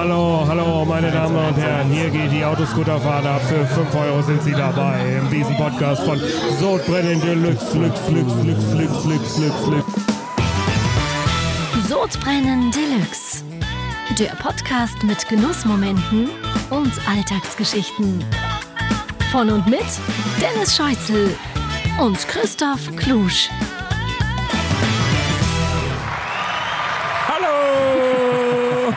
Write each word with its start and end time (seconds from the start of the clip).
Hallo, 0.00 0.46
hallo, 0.48 0.82
meine 0.86 1.10
Damen 1.10 1.36
und 1.36 1.58
Herren. 1.58 1.90
Hier 1.90 2.08
geht 2.08 2.32
die 2.32 2.42
Autoscooterfahrt 2.42 3.26
ab. 3.26 3.42
Für 3.42 3.66
5 3.66 3.94
Euro 3.94 4.22
sind 4.22 4.42
Sie 4.42 4.52
dabei 4.52 4.98
im 5.18 5.28
diesen 5.28 5.54
Podcast 5.58 6.02
von 6.04 6.18
Sodbrennen 6.58 7.20
Deluxe, 7.20 7.76
Lux, 7.76 8.00
Lux, 8.08 8.30
Lux, 8.42 8.72
Lux, 8.72 9.04
Lux, 9.04 9.36
Lux, 9.36 9.66
Lux. 9.66 9.84
Sodbrennen 11.86 12.70
Deluxe. 12.70 13.44
Der 14.18 14.34
Podcast 14.36 15.02
mit 15.02 15.28
Genussmomenten 15.28 16.30
und 16.70 16.92
Alltagsgeschichten. 17.06 18.24
Von 19.30 19.50
und 19.50 19.66
mit 19.66 19.84
Dennis 20.40 20.74
Scheuzel 20.74 21.36
und 22.00 22.16
Christoph 22.26 22.96
Klusch. 22.96 23.50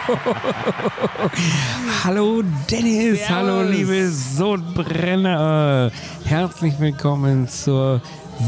Hallo! 2.04 2.44
Dennis, 2.70 3.30
hallo 3.30 3.62
liebe 3.62 4.10
Sodbrenner. 4.10 5.92
Herzlich 6.26 6.78
willkommen 6.80 7.48
zur 7.48 8.02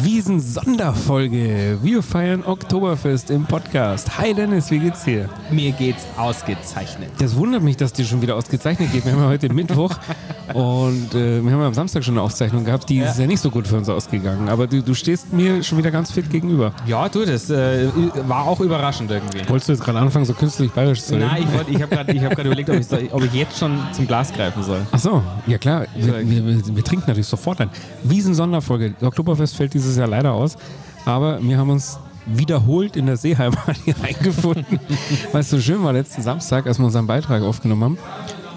Wiesen-Sonderfolge. 0.03 1.77
Wir 1.81 2.03
feiern 2.03 2.43
Oktoberfest 2.43 3.29
im 3.29 3.45
Podcast. 3.45 4.17
Hi 4.17 4.33
Dennis, 4.33 4.71
wie 4.71 4.79
geht's 4.79 5.03
dir? 5.03 5.29
Mir 5.51 5.71
geht's 5.71 6.05
ausgezeichnet. 6.17 7.11
Das 7.19 7.35
wundert 7.35 7.61
mich, 7.61 7.77
dass 7.77 7.93
dir 7.93 8.03
schon 8.03 8.21
wieder 8.21 8.35
ausgezeichnet 8.35 8.91
geht. 8.91 9.05
Wir 9.05 9.13
haben 9.13 9.21
ja 9.21 9.27
heute 9.27 9.53
Mittwoch 9.53 9.95
und 10.53 11.13
äh, 11.13 11.43
wir 11.43 11.51
haben 11.51 11.61
ja 11.61 11.67
am 11.67 11.73
Samstag 11.73 12.03
schon 12.03 12.15
eine 12.15 12.23
Aufzeichnung 12.23 12.65
gehabt. 12.65 12.89
Die 12.89 12.97
ist 12.97 13.19
ja 13.19 13.27
nicht 13.27 13.39
so 13.39 13.51
gut 13.51 13.67
für 13.67 13.77
uns 13.77 13.87
ausgegangen. 13.87 14.49
Aber 14.49 14.67
du, 14.67 14.81
du 14.81 14.93
stehst 14.95 15.31
mir 15.31 15.63
schon 15.63 15.77
wieder 15.77 15.91
ganz 15.91 16.11
fit 16.11 16.29
gegenüber. 16.29 16.73
Ja, 16.87 17.07
du, 17.07 17.23
das 17.23 17.49
äh, 17.49 17.87
war 18.27 18.45
auch 18.45 18.59
überraschend 18.59 19.11
irgendwie. 19.11 19.47
Wolltest 19.47 19.69
du 19.69 19.73
jetzt 19.73 19.83
gerade 19.83 19.99
anfangen, 19.99 20.25
so 20.25 20.33
künstlich 20.33 20.71
bayerisch 20.71 21.03
zu 21.03 21.13
reden? 21.13 21.27
Nein, 21.27 21.47
ich, 21.67 21.75
ich 21.75 21.81
habe 21.81 21.95
gerade 21.95 22.25
hab 22.25 22.39
überlegt, 22.39 22.69
ob 22.69 22.75
ich, 22.77 22.87
soll, 22.87 23.07
ob 23.11 23.23
ich 23.23 23.33
jetzt 23.33 23.59
schon 23.59 23.79
zum 23.91 24.07
Glas 24.07 24.33
greifen 24.33 24.63
soll. 24.63 24.81
Ach 24.91 24.99
so, 24.99 25.21
ja 25.45 25.57
klar. 25.57 25.85
Wir, 25.95 26.27
wir, 26.27 26.45
wir, 26.45 26.75
wir 26.75 26.83
trinken 26.83 27.05
natürlich 27.07 27.27
sofort 27.27 27.61
ein. 27.61 27.69
Wiesen-Sonderfolge. 28.03 28.95
Oktoberfest 29.01 29.55
fällt 29.55 29.73
dieses 29.73 29.84
Jahr 29.97 30.07
leider 30.07 30.33
aus. 30.33 30.57
Aber 31.05 31.41
wir 31.41 31.57
haben 31.57 31.69
uns 31.69 31.99
wiederholt 32.25 32.95
in 32.95 33.05
der 33.05 33.17
Seeheimat 33.17 33.77
hier 33.85 33.95
eingefunden, 34.01 34.79
weil 35.31 35.41
es 35.41 35.49
so 35.49 35.59
schön 35.59 35.83
war 35.83 35.93
letzten 35.93 36.21
Samstag, 36.23 36.65
als 36.65 36.79
wir 36.79 36.85
unseren 36.85 37.07
Beitrag 37.07 37.43
aufgenommen 37.43 37.83
haben. 37.83 37.97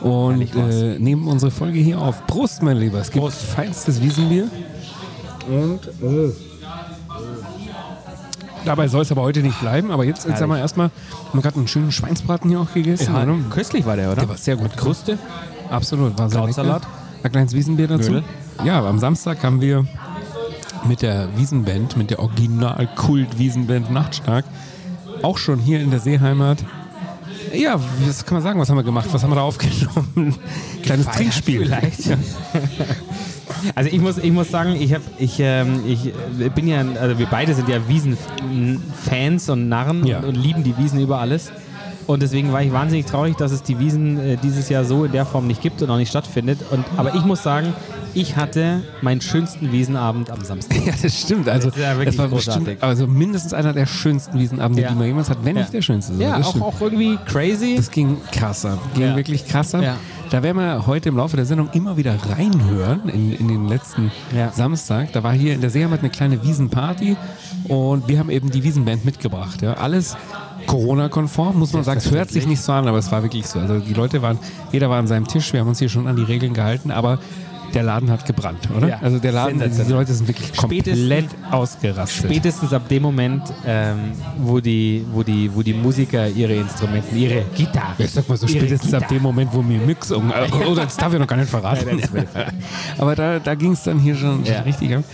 Und 0.01 0.55
äh, 0.55 0.99
nehmen 0.99 1.27
unsere 1.27 1.51
Folge 1.51 1.79
hier 1.81 2.01
auf. 2.01 2.27
Prost, 2.27 2.63
mein 2.63 2.77
Lieber. 2.77 2.99
Es 2.99 3.11
gibt 3.11 3.31
feinstes 3.33 4.01
Wiesenbier. 4.01 4.49
Und 5.49 5.81
äh, 5.89 6.33
dabei 8.65 8.87
soll 8.87 9.03
es 9.03 9.11
aber 9.11 9.23
heute 9.23 9.41
nicht 9.41 9.59
bleiben. 9.61 9.91
Aber 9.91 10.05
jetzt, 10.05 10.27
jetzt 10.27 10.41
haben 10.41 10.51
wir 10.51 10.59
erstmal, 10.59 10.91
wir 10.91 11.33
haben 11.33 11.43
gerade 11.43 11.57
einen 11.57 11.69
schönen 11.69 11.91
Schweinsbraten 11.91 12.49
hier 12.49 12.61
auch 12.61 12.73
gegessen. 12.73 13.13
oder? 13.15 13.35
Köstlich 13.51 13.87
war 13.87 13.97
der, 13.97 14.13
oder? 14.13 14.21
Der 14.21 14.29
war 14.29 14.37
sehr 14.37 14.57
gut. 14.57 14.77
Kruste. 14.77 15.19
Absolut, 15.71 16.17
war 16.19 16.31
sehr 16.31 16.41
Krautsalat. 16.43 16.83
Ein 17.23 17.33
kleines 17.33 17.53
Wiesenbier 17.53 17.89
dazu. 17.89 18.11
Knödel. 18.11 18.25
Ja, 18.65 18.85
am 18.85 18.99
Samstag 18.99 19.43
haben 19.43 19.61
wir 19.61 19.85
mit 20.89 21.03
der 21.03 21.29
Wiesenband, 21.37 21.97
mit 21.97 22.11
der 22.11 22.19
Original-Kult-Wiesenband 22.21 23.91
Nachtstark, 23.93 24.45
auch 25.23 25.39
schon 25.39 25.59
hier 25.59 25.81
in 25.81 25.91
der 25.91 26.01
Seeheimat. 26.01 26.59
Ja, 27.55 27.79
was 28.07 28.25
kann 28.27 28.35
man 28.35 28.43
sagen, 28.43 28.61
was 28.61 28.69
haben 28.69 28.77
wir 28.77 28.83
gemacht? 28.83 29.09
Was 29.13 29.23
haben 29.23 29.31
wir 29.31 29.37
da 29.37 29.43
aufgenommen? 29.43 30.35
Kleines 30.83 31.07
Gefeiert 31.07 31.15
Trinkspiel. 31.15 31.61
vielleicht. 31.65 32.01
Also 33.75 33.91
ich 33.91 34.01
muss, 34.01 34.19
ich 34.19 34.31
muss 34.31 34.51
sagen, 34.51 34.77
ich, 34.79 34.95
hab, 34.95 35.01
ich, 35.19 35.37
ähm, 35.41 35.81
ich 35.85 36.13
äh, 36.39 36.49
bin 36.55 36.69
ja, 36.69 36.85
also 37.01 37.19
wir 37.19 37.27
beide 37.27 37.55
sind 37.55 37.69
ja 37.69 37.89
Wiesen-Fans 37.89 39.49
und 39.49 39.69
Narren 39.69 40.07
Ja. 40.07 40.19
und, 40.19 40.27
und 40.27 40.35
lieben 40.37 40.63
die 40.63 40.77
Wiesen 40.79 41.01
über 41.01 41.19
alles. 41.19 41.51
Und 42.09 42.23
deswegen 42.23 42.53
war 42.55 42.63
ich 42.63 42.73
wahnsinnig 42.73 43.05
traurig, 43.07 43.37
dass 43.37 43.53
es 43.53 43.63
die 43.63 43.79
Wiesen 43.79 44.19
äh, 44.19 44.37
dieses 44.43 44.69
Jahr 44.71 44.85
so 44.85 45.05
in 45.05 45.13
der 45.13 45.27
Form 45.27 45.47
nicht 45.47 45.61
gibt 45.61 45.83
und 45.83 45.91
auch 45.91 45.99
nicht 45.99 46.09
stattfindet. 46.09 46.59
Und, 46.71 46.85
aber 46.97 47.15
ich 47.15 47.23
muss 47.25 47.43
sagen, 47.43 47.75
ich 48.15 48.35
hatte 48.37 48.83
meinen 49.03 49.21
schönsten 49.21 49.71
Wiesenabend 49.73 50.31
am 50.31 50.43
Samstag. 50.43 50.85
Ja, 50.87 50.95
das 51.01 51.21
stimmt. 51.21 51.49
Also, 51.51 51.69
Das 51.69 51.79
ja 51.79 51.95
das 52.03 52.17
war 52.17 52.29
bestimmt 52.29 52.83
also 52.83 53.07
mindestens 53.07 53.53
einer 53.53 53.75
der 53.75 53.85
schönsten 53.85 54.39
Wiesenabende, 54.39 54.83
Ja. 54.83 54.89
die 54.89 54.95
man 54.95 55.07
jemals 55.07 55.29
hat, 55.29 55.45
wenn 55.45 55.55
Ja. 55.57 55.63
nicht 55.63 55.75
der 55.75 55.83
schönste. 55.83 56.15
sogar. 56.15 56.41
Ja, 56.41 56.45
auch, 56.47 56.61
auch 56.63 56.81
irgendwie 56.81 57.19
crazy. 57.27 57.75
Das 57.77 57.91
ging 57.91 58.17
krasser. 58.33 58.79
Ging 58.95 59.03
Ja. 59.09 59.17
wirklich 59.17 59.47
krasser. 59.47 59.83
Ja. 59.83 59.97
Da 60.31 60.43
werden 60.43 60.57
wir 60.57 60.87
heute 60.87 61.11
im 61.11 61.17
Laufe 61.17 61.37
der 61.37 61.45
Sendung 61.47 61.69
immer 61.75 61.97
wieder 61.99 62.15
reinhören 62.31 63.09
in, 63.11 63.33
in 63.35 63.49
den 63.49 63.69
letzten. 63.69 64.11
Samstag. 64.55 65.13
Da 65.13 65.23
war 65.23 65.33
hier 65.35 65.53
in 65.55 65.61
der 65.61 65.69
Seeheimat 65.71 66.01
eine 66.01 66.11
kleine 66.11 66.43
Wiesenparty 66.43 67.17
und 67.69 68.09
wir 68.09 68.19
haben 68.19 68.31
eben 68.31 68.51
die 68.51 68.63
Wiesenband 68.65 69.05
mitgebracht. 69.05 69.61
Ja. 69.63 69.75
Alles 69.75 70.17
Corona-konform, 70.69 71.59
muss 71.59 71.73
man 71.73 71.83
sagen. 71.83 71.99
Es 71.99 72.11
hört 72.11 72.31
sich 72.31 72.47
nicht 72.47 72.61
so 72.63 72.73
an, 72.73 72.87
aber 72.87 72.99
es 72.99 73.11
war 73.11 73.23
wirklich 73.23 73.47
so. 73.47 73.59
Also 73.59 73.81
die 73.81 73.95
Leute 73.95 74.23
waren, 74.23 74.39
jeder 74.71 74.89
war 74.89 74.99
an 74.99 75.07
seinem 75.09 75.27
Tisch, 75.27 75.53
wir 75.53 75.61
haben 75.61 75.69
uns 75.69 75.79
hier 75.81 75.89
schon 75.89 76.07
an 76.07 76.15
die 76.15 76.23
Regeln 76.23 76.55
gehalten, 76.55 76.91
aber 76.93 77.19
der 77.75 77.83
Laden 77.83 78.11
hat 78.11 78.25
gebrannt, 78.25 78.67
oder? 78.75 78.89
Ja. 78.89 78.99
Also 79.03 79.19
der 79.19 79.33
Laden, 79.33 79.55
die 79.59 79.65
Sensationell. 79.65 79.99
Leute 79.99 80.15
sind 80.15 80.27
wirklich 80.29 80.57
komplett 80.57 80.87
Spätestens- 80.87 81.35
ausgerastet. 81.51 82.25
Spätestens 82.31 82.73
ab 82.73 82.89
dem 82.89 83.03
Moment, 83.03 83.43
ähm, 83.67 84.13
wo, 84.39 84.59
die, 84.61 85.05
wo, 85.13 85.23
die, 85.23 85.51
wo 85.55 85.63
die 85.63 85.75
Musiker 85.75 86.29
ihre 86.29 86.55
Instrumente, 86.55 87.15
ihre 87.15 87.43
Gitarre. 87.55 87.93
Ich 87.99 88.11
sag 88.11 88.27
mal 88.27 88.39
so, 88.39 88.47
spätestens 88.49 88.95
ab 88.95 89.03
Gitarre- 89.03 89.15
dem 89.17 89.23
Moment, 89.23 89.51
wo 89.53 89.61
mir 89.61 89.81
Mix 89.81 90.11
um. 90.13 90.31
Oder 90.71 90.85
das 90.85 90.97
darf 90.97 91.13
ich 91.13 91.19
noch 91.19 91.27
gar 91.27 91.37
nicht 91.37 91.51
verraten. 91.51 91.99
Verraten. 92.33 92.57
Aber 92.97 93.15
da, 93.15 93.39
da 93.39 93.55
ging 93.55 93.73
es 93.73 93.83
dann 93.83 93.99
hier 93.99 94.15
schon 94.17 94.45
Ja. 94.47 94.61
richtig 94.61 94.95
ab. 94.97 95.05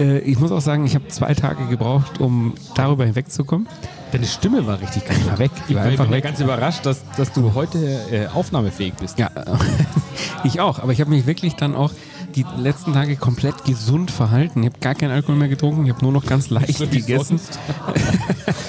Äh, 0.00 0.18
ich 0.20 0.38
muss 0.38 0.50
auch 0.50 0.60
sagen, 0.60 0.86
ich 0.86 0.94
habe 0.94 1.06
zwei 1.08 1.34
Tage 1.34 1.66
gebraucht, 1.66 2.20
um 2.20 2.54
darüber 2.74 3.04
hinwegzukommen. 3.04 3.68
Deine 4.12 4.26
Stimme 4.26 4.66
war 4.66 4.80
richtig 4.80 5.06
geil. 5.06 5.16
war 5.26 5.38
weg. 5.38 5.50
Ich 5.68 5.74
war 5.74 5.84
war 5.84 5.90
einfach 5.90 6.06
bin 6.06 6.14
weg. 6.14 6.24
ganz 6.24 6.40
überrascht, 6.40 6.84
dass, 6.84 7.04
dass 7.16 7.32
du 7.32 7.54
heute 7.54 7.78
äh, 8.10 8.26
aufnahmefähig 8.26 8.94
bist. 8.94 9.18
Ja, 9.18 9.30
ich 10.44 10.60
auch. 10.60 10.80
Aber 10.80 10.92
ich 10.92 11.00
habe 11.00 11.10
mich 11.10 11.26
wirklich 11.26 11.54
dann 11.54 11.76
auch 11.76 11.92
die 12.36 12.44
letzten 12.58 12.92
Tage 12.92 13.16
komplett 13.16 13.64
gesund 13.64 14.10
verhalten. 14.10 14.60
Ich 14.62 14.66
habe 14.70 14.78
gar 14.80 14.94
keinen 14.94 15.10
Alkohol 15.12 15.36
mehr 15.36 15.48
getrunken. 15.48 15.84
Ich 15.86 15.92
habe 15.92 16.02
nur 16.02 16.12
noch 16.12 16.24
ganz 16.26 16.50
leicht 16.50 16.78
So 16.78 16.86
gegessen. 16.86 17.40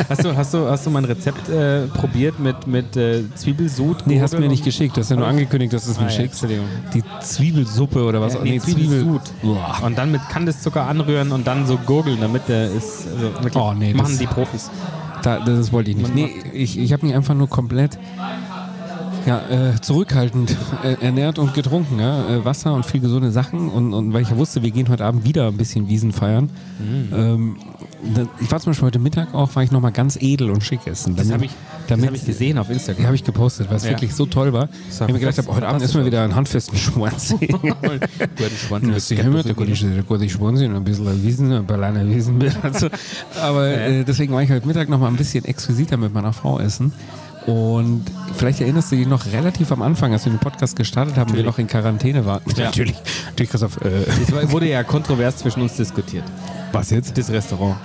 Hast 0.10 0.24
du, 0.26 0.36
hast 0.36 0.54
du, 0.54 0.68
hast 0.70 0.86
du 0.86 0.90
mein 0.90 1.06
Rezept 1.06 1.48
äh, 1.50 1.88
probiert 1.88 2.40
mit, 2.40 2.68
mit 2.68 2.98
äh, 2.98 3.24
Zwiebelsud? 3.36 4.06
Nee, 4.08 4.22
hast 4.22 4.34
du 4.34 4.40
mir 4.40 4.50
nicht 4.50 4.64
geschickt. 4.66 4.98
Du 4.98 5.02
hast 5.02 5.10
ja 5.10 5.16
nur 5.16 5.28
angekündigt, 5.28 5.74
dass 5.74 5.86
du 5.86 5.92
es 5.92 5.98
mir 6.00 6.06
Ah, 6.08 6.10
ja, 6.10 6.16
schickst. 6.16 6.44
Entschuldigung. 6.44 6.66
Die 6.94 7.04
Zwiebelsuppe 7.22 8.04
oder 8.04 8.20
was? 8.22 8.36
und- 8.36 8.42
auch 8.42 8.46
nee, 8.46 8.60
Zwiebelsud. 8.60 9.22
Boah. 9.42 9.78
Und 9.84 9.98
dann 9.98 10.12
mit 10.12 10.22
Kandiszucker 10.30 10.86
anrühren 10.88 11.32
und 11.32 11.48
dann 11.48 11.66
so 11.66 11.78
gurgeln, 11.78 12.18
damit 12.20 12.48
der 12.50 12.72
ist. 12.72 13.08
Also 13.08 13.60
Oh, 13.60 13.74
nee, 13.74 13.94
machen 13.94 14.10
das- 14.12 14.18
die 14.20 14.28
Profis. 14.28 14.70
Da, 15.24 15.40
das 15.40 15.72
wollte 15.72 15.92
ich 15.92 15.98
nicht. 15.98 16.16
Nee, 16.16 16.32
ich, 16.52 16.80
ich 16.80 16.92
habe 16.94 17.06
mich 17.06 17.16
einfach 17.16 17.36
nur 17.36 17.48
komplett 17.48 18.00
ja, 19.26 19.42
äh, 19.50 19.82
zurückhaltend 19.82 20.56
äh, 20.84 20.94
ernährt 21.06 21.38
und 21.40 21.54
getrunken. 21.54 22.00
Ja? 22.00 22.28
Äh, 22.30 22.46
Wasser 22.46 22.74
und 22.74 22.86
viel 22.86 23.02
gesunde 23.02 23.32
Sachen. 23.32 23.70
Und, 23.70 23.94
und 23.94 24.14
weil 24.14 24.22
ich 24.24 24.30
ja 24.30 24.38
wusste, 24.38 24.62
wir 24.64 24.72
gehen 24.72 24.90
heute 24.90 25.06
Abend 25.06 25.24
wieder 25.26 25.48
ein 25.48 25.58
bisschen 25.58 25.88
Wiesen 25.88 26.12
feiern. 26.12 26.50
Mhm. 26.80 27.10
Ähm, 27.14 27.56
da, 28.16 28.26
ich 28.40 28.52
war 28.52 28.60
zum 28.60 28.72
Beispiel 28.72 28.88
heute 28.88 29.00
Mittag 29.00 29.34
auch, 29.36 29.56
war 29.56 29.62
ich 29.64 29.72
nochmal 29.72 29.92
ganz 29.92 30.18
edel 30.20 30.50
und 30.50 30.64
schick 30.64 30.88
essen. 30.88 31.16
Das 31.16 31.32
habe 31.32 31.46
ich, 31.46 31.52
das 31.88 32.02
hab 32.04 32.14
ich 32.16 32.26
gesehen 32.26 32.58
auf 32.58 32.66
Die 32.68 32.74
Instagram. 32.74 33.06
habe 33.06 33.16
ich 33.16 33.24
gepostet, 33.24 33.70
weil 33.70 33.78
es 33.78 33.84
Ja. 33.84 33.92
wirklich 33.92 34.16
so 34.16 34.26
toll 34.26 34.54
war. 34.54 34.70
Ich 34.90 35.00
habe 35.00 35.14
mir 35.14 35.20
gedacht, 35.20 35.36
fast- 35.36 35.50
heute 35.50 35.68
Abend 35.68 35.84
essen 35.84 36.00
wir 36.00 36.06
wieder 36.08 36.24
einen 36.24 36.36
handfesten 36.36 36.78
Schwanz. 36.78 37.36
Hattest 37.82 38.60
Schwanz 38.68 38.84
haben 39.12 39.36
ja 39.38 39.44
der 39.44 39.54
gute, 39.54 39.76
Schwanz 40.30 40.62
und 40.62 40.76
ein 40.76 40.84
bisschen 40.84 41.24
Wiesen, 41.24 41.52
ein 41.52 41.68
kleiner 41.68 42.08
Wiesen. 42.08 42.40
Also, 42.64 42.88
aber 43.42 43.68
äh, 43.70 44.04
deswegen 44.04 44.34
war 44.34 44.42
ich 44.44 44.50
heute 44.50 44.66
Mittag 44.68 44.90
noch 44.90 45.00
mal 45.00 45.08
ein 45.08 45.16
bisschen 45.16 45.46
exquisiter 45.46 45.98
mit 45.98 46.14
meiner 46.14 46.34
Frau 46.34 46.60
essen. 46.60 46.94
Und 47.48 48.04
vielleicht 48.36 48.62
erinnerst 48.62 48.92
du 48.92 48.96
dich 48.96 49.08
noch 49.08 49.26
relativ 49.34 49.72
am 49.72 49.82
Anfang, 49.82 50.14
als 50.14 50.26
wir 50.26 50.32
den 50.32 50.40
Podcast 50.40 50.76
gestartet 50.76 51.18
haben, 51.18 51.34
wir 51.34 51.44
noch 51.44 51.58
in 51.58 51.66
Quarantäne 51.68 52.24
waren. 52.26 52.42
Natürlich. 52.46 52.96
Natürlich, 53.30 53.50
Christoph. 53.50 53.82
Äh, 53.82 54.04
Es 54.44 54.52
wurde 54.52 54.70
ja 54.70 54.84
kontrovers 54.84 55.38
zwischen 55.38 55.62
uns 55.62 55.76
diskutiert. 55.76 56.24
was 56.72 56.92
jetzt? 56.92 57.18
Das 57.18 57.30
Restaurant. 57.32 57.78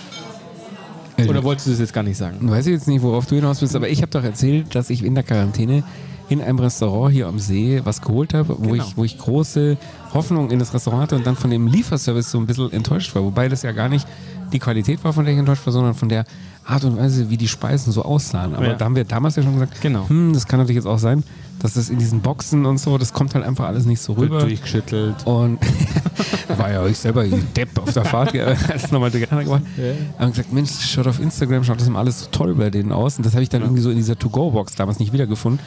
Äh, 1.16 1.26
Oder 1.28 1.42
wolltest 1.42 1.66
du 1.66 1.70
das 1.70 1.80
jetzt 1.80 1.94
gar 1.94 2.02
nicht 2.02 2.18
sagen? 2.18 2.38
Weiß 2.50 2.66
ich 2.66 2.72
jetzt 2.72 2.86
nicht, 2.86 3.00
worauf 3.02 3.24
du 3.24 3.36
hinaus 3.36 3.60
bist, 3.60 3.74
aber 3.74 3.88
ich 3.88 4.02
habe 4.02 4.10
doch 4.10 4.22
erzählt, 4.22 4.74
dass 4.74 4.90
ich 4.90 5.02
in 5.02 5.14
der 5.14 5.24
Quarantäne 5.24 5.82
in 6.28 6.42
einem 6.42 6.58
Restaurant 6.58 7.14
hier 7.14 7.26
am 7.28 7.38
See 7.38 7.80
was 7.84 8.02
geholt 8.02 8.34
habe, 8.34 8.56
wo, 8.58 8.72
Genau. 8.72 8.84
ich, 8.84 8.96
wo 8.96 9.04
ich 9.04 9.16
große 9.16 9.78
Hoffnung 10.12 10.50
in 10.50 10.58
das 10.58 10.74
Restaurant 10.74 11.04
hatte 11.04 11.16
und 11.16 11.26
dann 11.26 11.36
von 11.36 11.50
dem 11.50 11.66
Lieferservice 11.68 12.30
so 12.30 12.38
ein 12.38 12.46
bisschen 12.46 12.70
enttäuscht 12.72 13.14
war. 13.14 13.22
Wobei 13.24 13.48
das 13.48 13.62
ja 13.62 13.72
gar 13.72 13.88
nicht 13.88 14.06
die 14.52 14.58
Qualität 14.58 15.02
war, 15.04 15.12
von 15.12 15.24
der 15.24 15.32
ich 15.32 15.38
enttäuscht 15.40 15.64
war, 15.66 15.72
sondern 15.72 15.94
von 15.94 16.08
der 16.08 16.24
Art 16.66 16.84
und 16.84 16.96
Weise, 16.98 17.30
wie 17.30 17.36
die 17.36 17.48
Speisen 17.48 17.92
so 17.92 18.02
aussahen. 18.02 18.54
Aber 18.54 18.66
Ja. 18.66 18.74
da 18.74 18.84
haben 18.84 18.96
wir 18.96 19.04
damals 19.04 19.36
ja 19.36 19.42
schon 19.42 19.54
gesagt, 19.54 19.80
Genau. 19.80 20.08
hm, 20.08 20.32
das 20.32 20.46
kann 20.46 20.58
natürlich 20.58 20.76
jetzt 20.76 20.86
auch 20.86 20.98
sein, 20.98 21.22
dass 21.60 21.74
das 21.74 21.88
in 21.88 21.98
diesen 21.98 22.20
Boxen 22.20 22.66
und 22.66 22.78
so, 22.78 22.98
das 22.98 23.12
kommt 23.12 23.34
halt 23.34 23.44
einfach 23.44 23.66
alles 23.66 23.86
nicht 23.86 24.00
so 24.00 24.12
rüber. 24.14 24.40
Durchgeschüttelt. 24.40 25.26
Und 25.26 25.58
war 26.58 26.70
ja 26.70 26.84
ich 26.86 26.98
selber 26.98 27.24
Depp 27.24 27.78
auf 27.78 27.92
der 27.92 28.04
Fahrt, 28.04 28.34
ja, 28.34 28.46
als 28.68 28.90
nochmal 28.90 29.10
durcheinander 29.10 29.44
gemacht. 29.44 29.62
Ja. 29.76 30.24
Und 30.24 30.32
gesagt, 30.32 30.52
Mensch, 30.52 30.70
schaut 30.90 31.06
auf 31.06 31.20
Instagram, 31.20 31.64
schaut 31.64 31.80
das 31.80 31.86
immer 31.86 32.00
alles 32.00 32.20
so 32.20 32.26
toll 32.30 32.54
bei 32.54 32.70
denen 32.70 32.92
aus. 32.92 33.16
Und 33.16 33.24
das 33.26 33.32
habe 33.34 33.42
ich 33.42 33.48
dann 33.48 33.62
irgendwie 33.62 33.80
so 33.82 33.90
in 33.90 33.96
dieser 33.96 34.18
To-Go-Box 34.18 34.74
damals 34.74 34.98
nicht 34.98 35.12
wiedergefunden. 35.12 35.60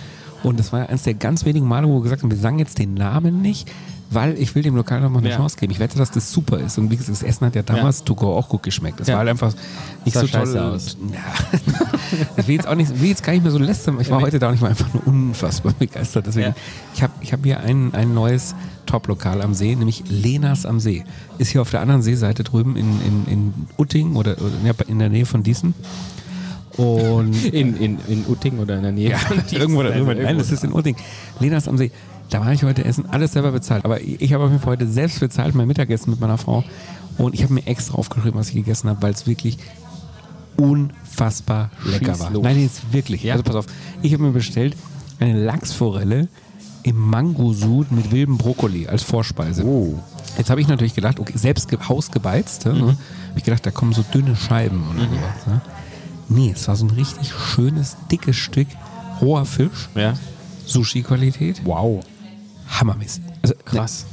Und 0.44 0.60
das 0.60 0.72
war 0.72 0.88
eines 0.90 1.04
der 1.04 1.14
ganz 1.16 1.46
wenigen 1.46 1.68
Male, 1.68 1.88
wo 1.88 1.96
wir 1.98 2.04
gesagt 2.04 2.24
haben, 2.24 2.32
wir 2.32 2.38
sagen 2.38 2.60
jetzt 2.60 2.78
den 2.80 2.94
Namen 2.94 3.42
nicht, 3.42 3.70
weil 4.12 4.36
ich 4.40 4.56
will 4.56 4.64
dem 4.64 4.76
Lokal 4.76 5.02
noch 5.02 5.10
mal 5.12 5.20
eine 5.20 5.30
Ja. 5.30 5.36
Chance 5.38 5.58
geben. 5.60 5.72
Ich 5.72 5.80
wette, 5.80 5.98
dass 5.98 6.10
das 6.10 6.32
super 6.32 6.60
ist. 6.60 6.78
Und 6.80 6.90
wie 6.90 6.96
gesagt, 6.98 7.12
das 7.12 7.22
Essen 7.24 7.46
hat 7.46 7.54
ja 7.56 7.62
damals 7.62 8.04
to 8.04 8.16
go 8.16 8.36
auch 8.36 8.50
gut 8.50 8.64
geschmeckt. 8.64 9.00
Das 9.00 9.08
Ja. 9.08 9.14
war 9.14 9.20
halt 9.20 9.30
einfach 9.30 9.54
nicht 10.04 10.18
so 10.18 10.26
toll. 10.26 10.58
aus. 10.58 10.98
Ja. 11.14 11.20
ich 12.38 12.48
will 12.48 12.56
jetzt 12.56 12.68
auch 12.68 12.74
nicht, 12.76 13.00
will 13.02 13.10
jetzt 13.10 13.22
gar 13.24 13.34
nicht 13.34 13.44
mehr 13.44 13.52
so 13.52 13.60
lästern. 13.60 14.00
Ich 14.00 14.10
war 14.10 14.22
heute 14.22 14.40
da 14.40 14.48
und 14.50 14.56
ich 14.56 14.62
war 14.62 14.70
einfach 14.70 14.92
nur 14.94 15.06
unfassbar 15.06 15.74
begeistert. 15.80 16.26
Deswegen, 16.26 16.48
Ja. 16.48 16.56
ich 16.96 17.04
habe 17.04 17.14
ich 17.22 17.34
hab 17.34 17.44
hier 17.44 17.60
ein, 17.60 17.94
ein 17.94 18.14
neues 18.16 18.56
Top-Lokal 18.88 19.44
am 19.44 19.54
See, 19.54 19.76
nämlich 19.76 20.04
Lenas 20.10 20.66
am 20.66 20.80
See. 20.80 21.04
Ist 21.38 21.52
hier 21.52 21.62
auf 21.62 21.70
der 21.70 21.82
anderen 21.82 22.02
Seeseite 22.02 22.44
drüben 22.44 22.76
in, 22.78 22.88
in, 23.02 23.26
in 23.32 23.54
Utting 23.78 24.16
oder, 24.16 24.32
oder 24.40 24.54
ja, 24.66 24.74
in 24.88 24.98
der 24.98 25.10
Nähe 25.10 25.28
von 25.28 25.44
Diesen. 25.44 25.76
Und 26.80 27.46
In, 27.54 27.76
in, 27.78 27.98
in 28.08 28.26
Utting 28.28 28.60
oder 28.60 28.78
in 28.78 28.84
der 28.84 28.92
Nähe. 28.92 29.10
ja, 29.10 29.20
irgendwo 29.52 29.84
da 29.84 29.90
drüben. 29.92 30.22
Nein, 30.22 30.38
das 30.38 30.52
ist 30.52 30.64
in 30.64 30.74
Utting. 30.74 30.96
Lenas 31.40 31.68
am 31.68 31.78
See. 31.78 31.92
Da 32.30 32.42
war 32.42 32.54
ich 32.54 32.64
heute 32.64 32.86
essen, 32.86 33.06
alles 33.10 33.34
selber 33.34 33.52
bezahlt. 33.52 33.86
Aber 33.86 34.00
ich 34.02 34.34
habe 34.34 34.44
auf 34.44 34.52
jeden 34.52 34.62
Fall 34.62 34.74
heute 34.74 34.88
selbst 34.88 35.20
bezahlt, 35.20 35.56
mein 35.56 35.68
Mittagessen 35.68 36.12
mit 36.12 36.20
meiner 36.20 36.38
Frau. 36.38 36.64
Und 37.18 37.34
ich 37.34 37.44
habe 37.44 37.54
mir 37.54 37.66
extra 37.66 37.98
aufgeschrieben, 37.98 38.40
was 38.40 38.50
ich 38.50 38.56
gegessen 38.56 38.90
habe, 38.90 39.02
weil 39.02 39.12
es 39.12 39.26
wirklich 39.28 39.58
unfassbar 40.58 41.72
lecker 41.86 42.14
Schieß 42.14 42.20
war. 42.20 42.32
los. 42.32 42.44
Nein, 42.44 42.62
jetzt 42.62 42.94
wirklich. 42.94 43.24
Ja. 43.24 43.34
Also 43.34 43.44
pass 43.44 43.56
auf, 43.56 43.66
ich 44.02 44.14
habe 44.14 44.24
mir 44.24 44.32
bestellt 44.32 44.76
eine 45.20 45.44
Lachsforelle 45.44 46.28
im 46.84 46.98
Mangosud 46.98 47.92
mit 47.92 48.12
wildem 48.12 48.38
Brokkoli 48.38 48.88
als 48.88 49.04
Vorspeise. 49.04 49.66
Oh. 49.66 50.00
Jetzt 50.38 50.50
habe 50.50 50.62
ich 50.62 50.68
natürlich 50.68 50.96
gedacht, 50.96 51.20
okay, 51.20 51.34
selbst 51.36 51.68
ge 51.68 51.78
hausgebeizt, 51.88 52.66
ne? 52.66 52.74
habe 52.74 52.98
ich 53.36 53.44
gedacht, 53.44 53.66
da 53.66 53.72
kommen 53.72 53.94
so 53.94 54.04
dünne 54.14 54.36
Scheiben 54.36 54.84
oder 54.92 55.02
sowas. 55.06 55.48
Ne? 55.48 55.62
Nee, 56.30 56.52
es 56.56 56.68
war 56.68 56.76
so 56.76 56.86
ein 56.86 56.92
richtig 56.92 57.32
schönes, 57.34 57.98
dickes 58.12 58.36
Stück 58.36 58.68
roher 59.22 59.46
Fisch, 59.46 59.90
Ja. 59.96 60.14
Sushi-Qualität, 60.66 61.62
Wow. 61.66 62.04
hammermäßig. 62.80 63.24
Also, 63.42 63.56
Krass. 63.66 64.06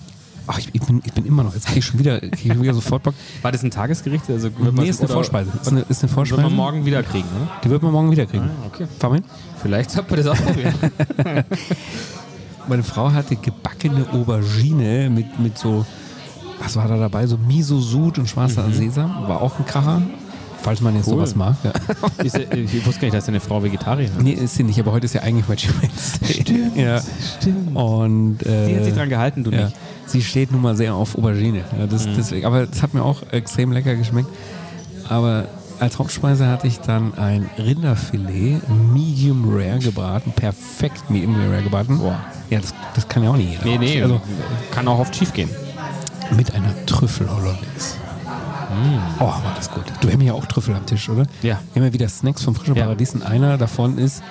Ach, 0.48 0.58
ich, 0.58 0.70
ich, 0.72 0.80
bin, 0.80 1.02
ich 1.04 1.12
bin 1.12 1.26
immer 1.26 1.42
noch, 1.42 1.54
jetzt 1.54 1.66
kriege 1.66 1.80
ich 1.80 1.84
schon 1.84 1.98
wieder, 1.98 2.20
krieg 2.20 2.44
ich 2.46 2.52
schon 2.52 2.62
wieder 2.62 2.72
sofort 2.74 3.02
Bock. 3.02 3.14
War 3.42 3.50
das 3.52 3.62
ein 3.64 3.70
Tagesgericht? 3.70 4.30
Also, 4.30 4.44
wird 4.56 4.74
Nee, 4.74 4.88
ist 4.88 5.00
eine 5.00 5.08
Vorspeise. 5.08 5.50
Ist 5.60 5.68
eine, 5.68 5.80
ist 5.80 5.90
eine 5.90 6.02
Wird 6.02 6.10
Vorspeise. 6.12 6.42
man 6.42 6.54
morgen 6.54 6.86
wieder 6.86 7.02
kriegen, 7.02 7.26
oder? 7.36 7.48
Die 7.64 7.70
wird 7.70 7.82
man 7.82 7.92
morgen 7.92 8.10
wieder 8.12 8.26
kriegen. 8.26 8.44
Ah, 8.44 8.66
okay. 8.66 8.86
Fahr 8.98 9.10
mal 9.10 9.16
hin. 9.16 9.24
Vielleicht 9.60 9.90
sollte 9.90 10.10
man 10.14 10.24
das 10.24 10.26
ausprobieren. 10.28 10.74
Meine 12.68 12.82
Frau 12.84 13.12
hatte 13.12 13.36
gebackene 13.36 14.06
Aubergine 14.12 15.10
mit, 15.10 15.38
mit 15.38 15.58
so, 15.58 15.84
was 16.60 16.76
war 16.76 16.88
da 16.88 16.96
dabei? 16.96 17.26
So 17.26 17.36
Miso-Sud 17.38 18.18
und 18.18 18.28
schwarzer 18.28 18.70
Sesam. 18.72 19.28
War 19.28 19.40
auch 19.42 19.58
ein 19.58 19.66
Kracher. 19.66 20.02
Falls 20.66 20.80
man 20.80 20.96
jetzt 20.96 21.06
Cool. 21.06 21.14
sowas 21.14 21.36
mag. 21.36 21.54
Ja. 21.62 21.72
Ist, 22.24 22.36
ich 22.36 22.84
wusste 22.84 23.00
gar 23.02 23.06
nicht, 23.06 23.14
dass 23.14 23.26
deine 23.26 23.38
Frau 23.40 23.62
Vegetarierin 23.62 24.16
ist. 24.16 24.22
Nee, 24.22 24.32
ist 24.32 24.56
sie 24.56 24.64
nicht, 24.64 24.80
aber 24.80 24.90
heute 24.90 25.04
ist 25.04 25.14
ja 25.14 25.22
eigentlich 25.22 25.48
Veggie 25.48 25.68
Wednesday. 25.80 26.42
Stimmt, 26.42 26.76
ja. 26.76 27.00
stimmt. 27.38 27.76
Und, 27.76 28.44
äh, 28.44 28.66
Sie 28.66 28.76
hat 28.76 28.84
sich 28.84 28.94
dran 28.94 29.08
gehalten, 29.08 29.44
du 29.44 29.52
ja. 29.52 29.66
nicht. 29.66 29.76
Sie 30.06 30.22
steht 30.22 30.50
nun 30.50 30.62
mal 30.62 30.76
sehr 30.76 30.94
auf 30.94 31.16
Aubergine. 31.16 31.62
Ja, 31.78 31.86
das, 31.86 32.06
deswegen, 32.16 32.44
aber 32.46 32.62
es 32.70 32.82
hat 32.82 32.94
mir 32.94 33.02
auch 33.04 33.22
extrem 33.30 33.70
lecker 33.70 33.94
geschmeckt. 33.94 34.28
Aber 35.08 35.46
als 35.78 35.98
Hauptspeise 36.00 36.48
hatte 36.48 36.66
ich 36.66 36.80
dann 36.80 37.14
ein 37.14 37.48
Rinderfilet, 37.58 38.60
Medium 38.92 39.44
Rare 39.48 39.78
gebraten, 39.78 40.32
perfekt 40.34 41.10
Medium 41.10 41.36
Rare 41.48 41.62
gebraten. 41.62 41.98
Boah. 41.98 42.18
Ja, 42.50 42.58
das, 42.58 42.74
das 42.94 43.06
kann 43.06 43.22
ja 43.22 43.30
auch 43.30 43.36
nicht 43.36 43.50
jeder. 43.50 43.64
Nee, 43.64 43.78
nee, 43.78 44.02
Also 44.02 44.20
kann 44.72 44.88
auch 44.88 44.98
oft 44.98 45.14
schief 45.14 45.32
gehen. 45.32 45.50
mit 46.36 46.52
einer 46.54 46.74
Trüffel 46.86 47.28
Hollandaise. 48.76 49.16
Oh, 49.20 49.26
war 49.44 49.52
das 49.56 49.70
gut. 49.70 49.84
Du 50.00 50.08
hast 50.10 50.22
ja 50.22 50.32
auch 50.32 50.46
Trüffel 50.46 50.74
am 50.74 50.86
Tisch, 50.86 51.08
oder? 51.08 51.26
Ja. 51.42 51.60
Immer 51.74 51.92
wieder 51.92 52.08
Snacks 52.08 52.42
vom 52.42 52.54
Frischen 52.54 52.74
Ja. 52.76 52.84
Paradies 52.84 53.14
und 53.14 53.22
einer 53.22 53.56
davon 53.58 53.98
ist 53.98 54.22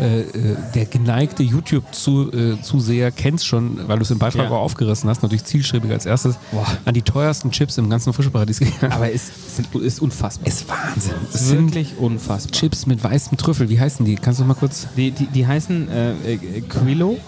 äh, 0.00 0.20
äh, 0.20 0.56
der 0.76 0.84
geneigte 0.84 1.42
YouTube-Zuseher 1.42 3.10
kennt 3.10 3.42
schon, 3.42 3.88
weil 3.88 3.96
du 3.98 4.02
es 4.04 4.10
im 4.12 4.18
Beitrag 4.18 4.44
Ja. 4.44 4.50
auch 4.50 4.60
aufgerissen 4.62 5.10
hast, 5.10 5.22
natürlich 5.22 5.44
zielstrebig 5.44 5.90
als 5.90 6.06
erstes 6.06 6.36
Boah. 6.52 6.66
an 6.84 6.94
die 6.94 7.02
teuersten 7.02 7.50
Chips 7.50 7.78
im 7.78 7.90
ganzen 7.90 8.12
Frischparadies 8.12 8.60
gegangen. 8.60 8.92
Aber 8.92 9.12
es 9.12 9.28
ist, 9.58 9.74
ist 9.74 10.00
unfassbar. 10.00 10.46
ist 10.46 10.68
Wahnsinn. 10.68 11.14
Es 11.34 11.40
ist 11.42 11.50
wirklich 11.58 11.94
unfassbar. 11.98 12.52
Chips 12.52 12.86
mit 12.86 13.02
weißem 13.02 13.36
Trüffel. 13.38 13.68
Wie 13.70 13.80
heißen 13.80 14.04
die? 14.06 14.14
Kannst 14.14 14.38
du 14.38 14.44
mal 14.44 14.54
kurz? 14.54 14.86
Die, 14.96 15.10
die, 15.10 15.26
die 15.26 15.46
heißen 15.46 15.88
äh, 15.90 16.12
äh, 16.34 16.60
Quilo 16.68 17.18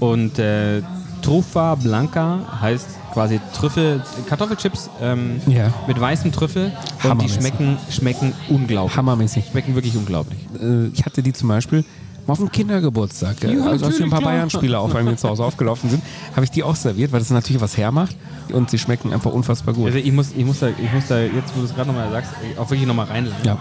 und 0.00 0.38
äh, 0.38 0.82
Trufa 1.22 1.76
Blanca 1.76 2.40
heißt 2.60 2.86
quasi 3.16 3.40
Trüffel, 3.58 4.02
Kartoffelchips 4.28 4.90
ähm, 5.00 5.40
Ja. 5.46 5.72
mit 5.86 5.98
weißem 5.98 6.32
Trüffel 6.32 6.70
und 7.02 7.22
die 7.22 7.30
schmecken, 7.30 7.78
schmecken 7.90 8.34
unglaublich. 8.50 8.94
Hammermäßig. 8.94 9.46
Schmecken 9.50 9.74
wirklich 9.74 9.96
unglaublich. 9.96 10.38
Äh, 10.60 10.88
ich 10.88 11.02
hatte 11.06 11.22
die 11.22 11.32
zum 11.32 11.48
Beispiel 11.48 11.82
mal 12.26 12.32
auf 12.32 12.38
dem 12.40 12.52
Kindergeburtstag. 12.52 13.42
äh, 13.42 13.54
Ja, 13.56 13.64
also 13.68 13.86
als 13.86 13.98
ein 14.02 14.10
paar. 14.10 14.20
Bayern-Spieler 14.20 14.80
auch 14.80 14.90
bei 14.90 15.02
mir 15.02 15.16
zu 15.16 15.30
Hause 15.30 15.44
aufgelaufen 15.44 15.88
sind, 15.88 16.02
habe 16.34 16.44
ich 16.44 16.50
die 16.50 16.62
auch 16.62 16.76
serviert, 16.76 17.10
weil 17.10 17.20
das 17.20 17.30
natürlich 17.30 17.62
was 17.62 17.78
hermacht 17.78 18.14
und 18.52 18.68
sie 18.68 18.78
schmecken 18.78 19.14
einfach 19.14 19.32
unfassbar 19.32 19.72
gut. 19.72 19.86
Also 19.86 19.96
ich 19.98 20.12
muss, 20.12 20.32
ich 20.36 20.44
muss, 20.44 20.58
da, 20.58 20.68
ich 20.68 20.92
muss 20.92 21.06
da, 21.08 21.18
jetzt 21.18 21.54
wo 21.56 21.60
du 21.60 21.64
es 21.66 21.74
gerade 21.74 21.88
nochmal 21.88 22.10
sagst, 22.10 22.32
auch 22.58 22.68
wirklich 22.68 22.86
nochmal 22.86 23.06
reinlangen. 23.06 23.44
Ja. 23.46 23.56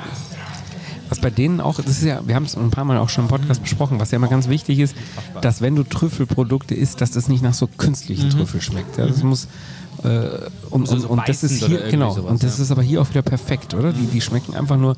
Was 1.09 1.19
bei 1.19 1.29
denen 1.29 1.61
auch, 1.61 1.75
das 1.77 1.97
ist 1.97 2.03
ja, 2.03 2.21
wir 2.25 2.35
haben 2.35 2.45
es 2.45 2.55
ein 2.55 2.71
paar 2.71 2.85
Mal 2.85 2.97
auch 2.97 3.09
schon 3.09 3.25
im 3.25 3.29
Podcast 3.29 3.61
besprochen, 3.61 3.99
was 3.99 4.11
ja 4.11 4.15
immer 4.15 4.27
ganz 4.27 4.47
wichtig 4.47 4.79
ist, 4.79 4.95
dass 5.41 5.61
wenn 5.61 5.75
du 5.75 5.83
Trüffelprodukte 5.83 6.73
isst, 6.73 7.01
dass 7.01 7.11
das 7.11 7.27
nicht 7.27 7.43
nach 7.43 7.53
so 7.53 7.67
künstlichen 7.67 8.29
Trüffel 8.29 8.61
schmeckt. 8.61 8.97
Ja, 8.97 9.05
das 9.05 9.21
muss 9.23 9.47
äh, 10.03 10.29
und, 10.69 10.89
und, 10.89 11.05
und 11.05 11.21
das 11.27 11.43
ist 11.43 11.63
hier 11.63 11.89
genau 11.89 12.11
sowas, 12.11 12.31
und 12.31 12.43
das 12.43 12.57
ja. 12.57 12.63
ist 12.63 12.71
aber 12.71 12.81
hier 12.81 13.01
auch 13.01 13.09
wieder 13.09 13.21
perfekt, 13.21 13.73
oder? 13.73 13.93
Die, 13.93 14.07
die 14.07 14.21
schmecken 14.21 14.55
einfach 14.55 14.77
nur 14.77 14.95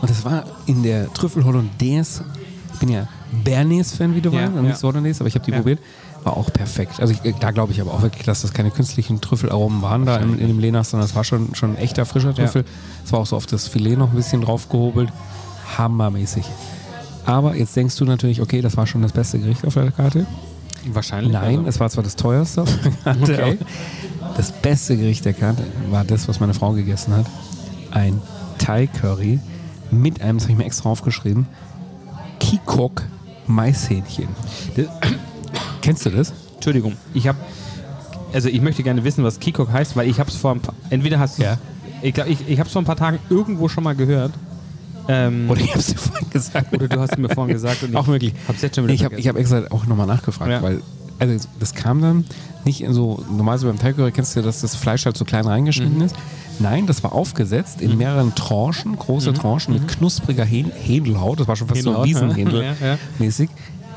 und 0.00 0.10
das 0.10 0.24
war 0.24 0.44
in 0.66 0.82
der 0.82 1.12
Trüffel 1.12 1.44
Hollandaise. 1.44 2.24
Ich 2.72 2.78
bin 2.78 2.88
ja 2.88 3.06
Bernays-Fan, 3.44 4.14
wie 4.14 4.20
du 4.20 4.30
Ja, 4.30 4.44
weißt, 4.44 4.54
ja. 4.54 4.62
nicht 4.62 4.82
Hollandaise, 4.82 5.20
aber 5.20 5.28
ich 5.28 5.34
habe 5.34 5.44
die 5.44 5.50
Ja. 5.50 5.58
probiert. 5.58 5.80
War 6.24 6.36
auch 6.36 6.52
perfekt. 6.52 7.00
Also 7.00 7.14
ich, 7.14 7.34
da 7.40 7.50
glaube 7.50 7.72
ich 7.72 7.80
aber 7.80 7.94
auch 7.94 8.02
wirklich, 8.02 8.24
dass 8.24 8.42
das 8.42 8.52
keine 8.52 8.70
künstlichen 8.70 9.20
Trüffelaromen 9.20 9.80
waren 9.80 10.04
da 10.04 10.18
in, 10.18 10.38
in 10.38 10.48
dem 10.48 10.58
Lenas, 10.58 10.90
sondern 10.90 11.08
es 11.08 11.14
war 11.14 11.24
schon, 11.24 11.54
schon 11.54 11.70
ein 11.70 11.76
echter 11.76 12.04
frischer 12.04 12.34
Trüffel. 12.34 12.64
Es 13.04 13.12
war 13.12 13.20
auch 13.20 13.26
so 13.26 13.36
auf 13.36 13.46
das 13.46 13.68
Filet 13.68 13.96
noch 13.96 14.10
ein 14.10 14.16
bisschen 14.16 14.42
drauf 14.42 14.68
gehobelt. 14.68 15.10
Hammermäßig. 15.78 16.44
Aber 17.26 17.54
jetzt 17.54 17.76
denkst 17.76 17.96
du 17.96 18.04
natürlich, 18.04 18.40
okay, 18.40 18.60
das 18.60 18.76
war 18.76 18.86
schon 18.86 19.02
das 19.02 19.12
beste 19.12 19.38
Gericht 19.38 19.64
auf 19.66 19.74
der 19.74 19.90
Karte. 19.90 20.26
Wahrscheinlich. 20.92 21.32
Nein, 21.32 21.58
also. 21.58 21.68
es 21.68 21.80
war 21.80 21.90
zwar 21.90 22.02
das 22.04 22.16
teuerste 22.16 22.62
auf 22.62 22.70
der 22.82 22.92
Karte, 23.14 23.22
Okay. 23.34 23.58
das 24.36 24.50
beste 24.52 24.96
Gericht 24.96 25.24
der 25.24 25.34
Karte 25.34 25.62
war 25.90 26.04
das, 26.04 26.26
was 26.28 26.40
meine 26.40 26.54
Frau 26.54 26.72
gegessen 26.72 27.14
hat. 27.14 27.26
Ein 27.90 28.20
Thai-Curry 28.58 29.38
mit 29.90 30.22
einem, 30.22 30.38
das 30.38 30.44
habe 30.44 30.52
ich 30.52 30.58
mir 30.58 30.64
extra 30.64 30.88
aufgeschrieben, 30.88 31.46
Kikok 32.38 33.02
Maishähnchen. 33.46 34.28
Das- 34.76 34.86
Kennst 35.82 36.06
du 36.06 36.10
das? 36.10 36.32
Entschuldigung, 36.54 36.94
ich 37.14 37.26
habe, 37.28 37.38
also 38.32 38.48
ich 38.48 38.60
möchte 38.60 38.82
gerne 38.82 39.02
wissen, 39.04 39.24
was 39.24 39.38
Kikok 39.40 39.70
heißt, 39.72 39.96
weil 39.96 40.08
ich 40.08 40.18
habe 40.20 40.30
es 40.30 40.36
vor 40.36 40.52
ein 40.52 40.60
paar, 40.60 40.74
entweder 40.90 41.18
hast 41.18 41.38
du, 41.38 41.42
Ja. 41.42 41.58
ich 42.02 42.14
glaube, 42.14 42.30
ich, 42.30 42.48
ich 42.48 42.58
habe 42.58 42.66
es 42.66 42.72
vor 42.72 42.82
ein 42.82 42.86
paar 42.86 42.96
Tagen 42.96 43.18
irgendwo 43.28 43.68
schon 43.68 43.84
mal 43.84 43.94
gehört. 43.94 44.32
Ähm, 45.08 45.48
Oder 45.50 45.60
ich 45.60 45.70
habe 45.70 45.80
es 45.80 45.86
dir 45.86 45.98
vorhin 45.98 46.30
gesagt. 46.30 46.72
oder 46.72 46.88
du 46.88 47.00
hast 47.00 47.12
es 47.12 47.18
mir 47.18 47.28
vorhin 47.28 47.54
gesagt 47.54 47.82
und 47.82 47.96
Auch 47.96 48.06
möglich. 48.06 48.32
ich 48.36 48.44
habe 48.48 48.56
es 48.56 48.62
jetzt 48.62 48.76
schon 48.76 48.84
wieder 48.84 48.94
Ich 48.94 49.04
habe 49.04 49.16
hab 49.16 49.36
extra 49.36 49.64
auch 49.70 49.86
nochmal 49.86 50.06
nachgefragt, 50.06 50.50
Ja. 50.50 50.62
weil 50.62 50.80
also 51.18 51.48
das 51.58 51.74
kam 51.74 52.00
dann 52.00 52.24
nicht 52.64 52.80
in 52.82 52.94
so, 52.94 53.22
normalerweise 53.28 53.66
beim 53.66 53.78
Thai-Curry 53.78 54.10
kennst 54.12 54.34
du 54.36 54.40
ja, 54.40 54.46
dass 54.46 54.62
das 54.62 54.74
Fleisch 54.74 55.04
halt 55.04 55.16
so 55.18 55.24
klein 55.26 55.44
reingeschnitten 55.46 55.98
Mhm. 55.98 56.04
ist. 56.04 56.14
Nein, 56.60 56.86
das 56.86 57.02
war 57.02 57.12
aufgesetzt 57.12 57.80
in 57.82 57.96
mehreren 57.98 58.34
Tranchen, 58.34 58.96
große 58.98 59.32
Tranchen 59.34 59.74
mit 59.74 59.86
knuspriger 59.88 60.44
Hähn 60.44 60.70
Hähndelhaut. 60.82 61.40
Das 61.40 61.48
war 61.48 61.56
schon 61.56 61.68
fast 61.68 61.82
so 61.82 61.90
Mhm. 61.92 62.04
Hähndelhaut, 62.04 62.06
ja. 62.06 62.28
Wiesenhändel 62.28 62.62
Ja, 62.80 62.86
ja. 62.92 62.98
mäßig. 63.18 63.50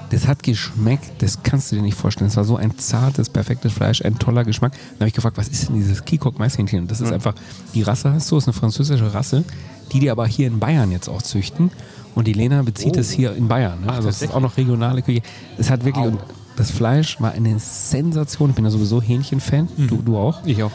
Das 0.09 0.27
hat 0.27 0.43
geschmeckt, 0.43 1.21
das 1.23 1.41
kannst 1.41 1.71
du 1.71 1.75
dir 1.77 1.81
nicht 1.81 1.95
vorstellen. 1.97 2.27
Es 2.29 2.37
war 2.37 2.43
so 2.43 2.55
ein 2.55 2.77
zartes, 2.77 3.29
perfektes 3.29 3.73
Fleisch, 3.73 4.03
ein 4.03 4.19
toller 4.19 4.43
Geschmack. 4.43 4.73
Dann 4.73 4.99
habe 4.99 5.07
ich 5.07 5.13
gefragt, 5.13 5.37
was 5.37 5.47
ist 5.47 5.69
denn 5.69 5.75
dieses 5.75 6.05
Kikok 6.05 6.37
Maishähnchen? 6.37 6.81
Und 6.81 6.91
das 6.91 7.01
ist 7.01 7.11
einfach, 7.11 7.33
die 7.73 7.81
Rasse 7.81 8.11
hast 8.13 8.29
du, 8.29 8.37
ist 8.37 8.45
eine 8.47 8.53
französische 8.53 9.13
Rasse, 9.13 9.43
die 9.91 9.99
die 9.99 10.11
aber 10.11 10.27
hier 10.27 10.47
in 10.47 10.59
Bayern 10.59 10.91
jetzt 10.91 11.09
auch 11.09 11.21
züchten. 11.21 11.71
Und 12.15 12.27
die 12.27 12.33
Lena 12.33 12.61
bezieht 12.61 12.95
Oh. 12.95 12.99
es 12.99 13.09
hier 13.09 13.35
in 13.35 13.47
Bayern. 13.47 13.81
Ne? 13.81 13.91
also 13.91 14.07
es 14.09 14.21
ist 14.21 14.33
auch 14.33 14.39
noch 14.39 14.55
regionale 14.57 15.01
Küche. 15.01 15.23
Es 15.57 15.71
hat 15.71 15.83
wirklich, 15.83 16.05
und 16.05 16.19
das 16.57 16.69
Fleisch 16.69 17.19
war 17.19 17.31
eine 17.31 17.57
Sensation. 17.57 18.51
Ich 18.51 18.55
bin 18.55 18.65
ja 18.65 18.69
sowieso 18.71 19.01
Hähnchen-Fan, 19.01 19.67
du, 19.77 19.97
du 20.03 20.17
auch. 20.17 20.45
Ich 20.45 20.61
auch. 20.61 20.71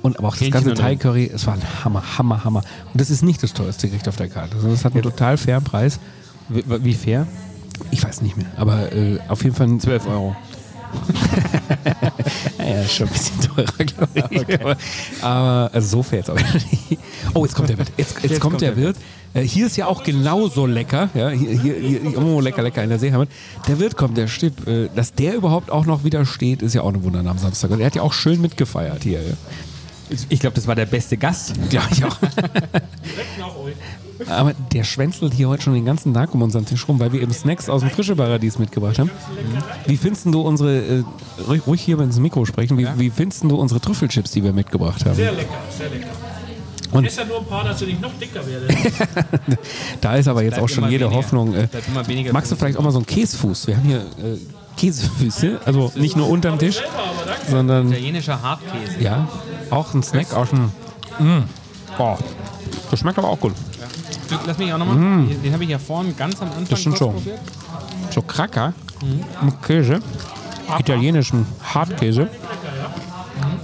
Und 0.00 0.18
aber 0.18 0.28
auch 0.28 0.32
das 0.32 0.40
Hähnchen 0.40 0.52
ganze 0.54 0.70
und 0.70 0.78
Thai-Curry, 0.78 1.30
es 1.34 1.46
war 1.46 1.52
ein 1.54 1.84
Hammer, 1.84 2.02
Hammer, 2.16 2.42
Hammer. 2.42 2.62
Und 2.92 2.98
das 3.00 3.10
ist 3.10 3.22
nicht 3.22 3.42
das 3.42 3.52
teuerste 3.52 3.88
Gericht 3.88 4.08
auf 4.08 4.16
der 4.16 4.28
Karte. 4.30 4.56
Also 4.56 4.68
das 4.70 4.82
hat 4.86 4.94
einen 4.94 5.02
total 5.02 5.36
fairen 5.36 5.62
Preis. 5.62 6.00
Wie, 6.48 6.64
wie 6.84 6.94
fair? 6.94 7.26
Ich 7.90 8.02
weiß 8.02 8.22
nicht 8.22 8.36
mehr, 8.36 8.46
aber 8.56 8.92
äh, 8.92 9.18
auf 9.28 9.42
jeden 9.44 9.54
Fall 9.54 9.68
ein 9.68 9.80
12 9.80 10.06
Euro. 10.06 10.36
Ja, 12.58 12.86
schon 12.86 13.06
ein 13.06 13.12
bisschen 13.12 13.40
teurer, 13.40 13.84
glaube 13.84 14.24
ich. 14.30 14.60
Aber, 14.60 14.76
aber 15.22 15.70
also 15.72 15.88
so 15.88 16.02
fair 16.02 16.18
jetzt 16.20 16.30
auch 16.30 16.36
nicht. 16.36 16.98
Oh, 17.34 17.44
jetzt 17.44 17.54
kommt 17.54 17.68
der 17.68 17.78
Wirt. 17.78 17.92
Jetzt, 17.96 18.22
jetzt, 18.22 18.40
kommt, 18.40 18.60
der 18.60 18.76
Wirt. 18.76 18.96
Äh, 19.34 19.42
hier 19.42 19.66
ist 19.66 19.76
ja 19.76 19.86
auch 19.86 20.02
genauso 20.02 20.66
lecker. 20.66 21.08
Ja, 21.14 21.30
hier, 21.30 21.50
hier, 21.50 21.74
hier, 21.74 22.18
oh, 22.18 22.40
lecker, 22.40 22.62
lecker 22.62 22.82
in 22.82 22.90
der 22.90 22.98
Seeheimat. 22.98 23.28
Der 23.66 23.78
Wirt 23.80 23.96
kommt, 23.96 24.16
der 24.16 24.28
steht. 24.28 24.66
Äh, 24.66 24.88
dass 24.94 25.14
der 25.14 25.34
überhaupt 25.34 25.70
auch 25.70 25.86
noch 25.86 26.04
wieder 26.04 26.24
steht, 26.26 26.62
ist 26.62 26.74
ja 26.74 26.82
auch 26.82 26.88
eine 26.88 27.02
Wunder 27.02 27.28
am 27.28 27.38
Samstag. 27.38 27.70
Und 27.70 27.80
er 27.80 27.86
hat 27.86 27.96
ja 27.96 28.02
auch 28.02 28.12
schön 28.12 28.40
mitgefeiert 28.40 29.02
hier. 29.02 29.20
Ja. 29.20 29.34
Ich 30.28 30.40
glaube, 30.40 30.54
das 30.54 30.66
war 30.66 30.74
der 30.74 30.86
beste 30.86 31.16
Gast. 31.16 31.54
Glaube 31.70 31.86
ich 31.92 32.04
auch. 32.04 32.16
Aber 34.28 34.52
der 34.72 34.84
schwänzelt 34.84 35.32
hier 35.34 35.48
heute 35.48 35.62
schon 35.62 35.74
den 35.74 35.84
ganzen 35.86 36.12
Tag 36.12 36.34
um 36.34 36.42
unseren 36.42 36.66
Tisch 36.66 36.86
rum, 36.86 37.00
weil 37.00 37.12
wir 37.12 37.22
eben 37.22 37.32
Snacks 37.32 37.68
aus 37.70 37.80
dem 37.80 37.90
Frischeparadies 37.90 38.58
mitgebracht 38.58 38.98
haben. 38.98 39.10
Wie 39.86 39.96
findest 39.96 40.26
du 40.26 40.42
unsere, 40.42 40.78
äh, 40.78 41.02
ruhig- 41.48 41.66
ruhig 41.66 41.80
hier 41.80 41.98
ins 42.00 42.18
Mikro 42.18 42.44
sprechen, 42.44 42.76
wie, 42.76 42.86
wie 42.96 43.10
findest 43.10 43.44
du 43.44 43.56
unsere 43.56 43.80
Trüffelchips, 43.80 44.32
die 44.32 44.44
wir 44.44 44.52
mitgebracht 44.52 45.04
haben? 45.06 45.14
Sehr 45.14 45.32
lecker, 45.32 45.48
sehr 45.76 45.88
lecker. 45.88 46.08
Und- 46.92 47.06
ist 47.06 47.16
ja 47.18 47.24
nur 47.24 47.38
ein 47.38 47.46
paar, 47.46 47.64
dass 47.64 47.80
ich 47.82 47.98
noch 48.00 48.12
dicker 48.18 48.40
werde. 48.46 48.66
Da 50.00 50.16
ist 50.16 50.26
aber 50.28 50.42
jetzt 50.42 50.58
auch 50.58 50.68
schon 50.68 50.88
jede. 50.90 51.10
Hoffnung. 51.10 51.54
Äh, 51.54 51.68
magst 52.32 52.50
du 52.52 52.56
vielleicht 52.56 52.76
auch 52.76 52.82
mal 52.82 52.90
so 52.90 52.98
einen 52.98 53.06
Käsefuß? 53.06 53.66
Wir 53.68 53.76
haben 53.76 53.84
hier 53.86 53.98
äh, 54.00 54.38
Käsefüße, 54.80 55.60
also 55.66 55.92
nicht 55.94 56.16
nur 56.16 56.28
unterm 56.28 56.58
Tisch, 56.58 56.82
sondern 57.48 57.88
Italienischer 57.90 58.40
Hartkäse. 58.40 58.98
ja, 59.00 59.28
auch 59.70 59.92
ein 59.92 60.02
Snack 60.02 60.32
aus 60.32 60.48
dem. 60.50 60.72
Mm. 61.18 61.44
Oh, 61.98 62.16
das 62.90 63.00
schmeckt 63.00 63.18
aber 63.18 63.28
auch 63.28 63.38
gut. 63.40 63.52
Lass 64.46 64.56
mich 64.58 64.72
auch 64.72 64.78
nochmal. 64.78 64.96
Den, 64.96 65.42
den 65.42 65.52
habe 65.52 65.64
ich 65.64 65.70
ja 65.70 65.78
vorhin 65.78 66.16
ganz 66.16 66.40
am 66.40 66.48
Anfang 66.48 66.66
Das 66.68 66.80
stimmt 66.80 66.96
schon. 66.98 67.12
probiert. 67.12 67.40
So 68.10 68.22
Cracker 68.22 68.72
mit 69.42 69.62
Käse, 69.62 70.00
italienischem 70.78 71.44
Hartkäse 71.62 72.28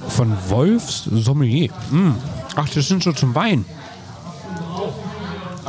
von 0.09 0.37
Wolfs 0.49 1.05
Sommelier. 1.05 1.71
Mm. 1.91 2.11
Ach, 2.57 2.69
das 2.69 2.89
sind 2.89 3.03
so 3.03 3.13
zum 3.13 3.35
Wein. 3.35 3.65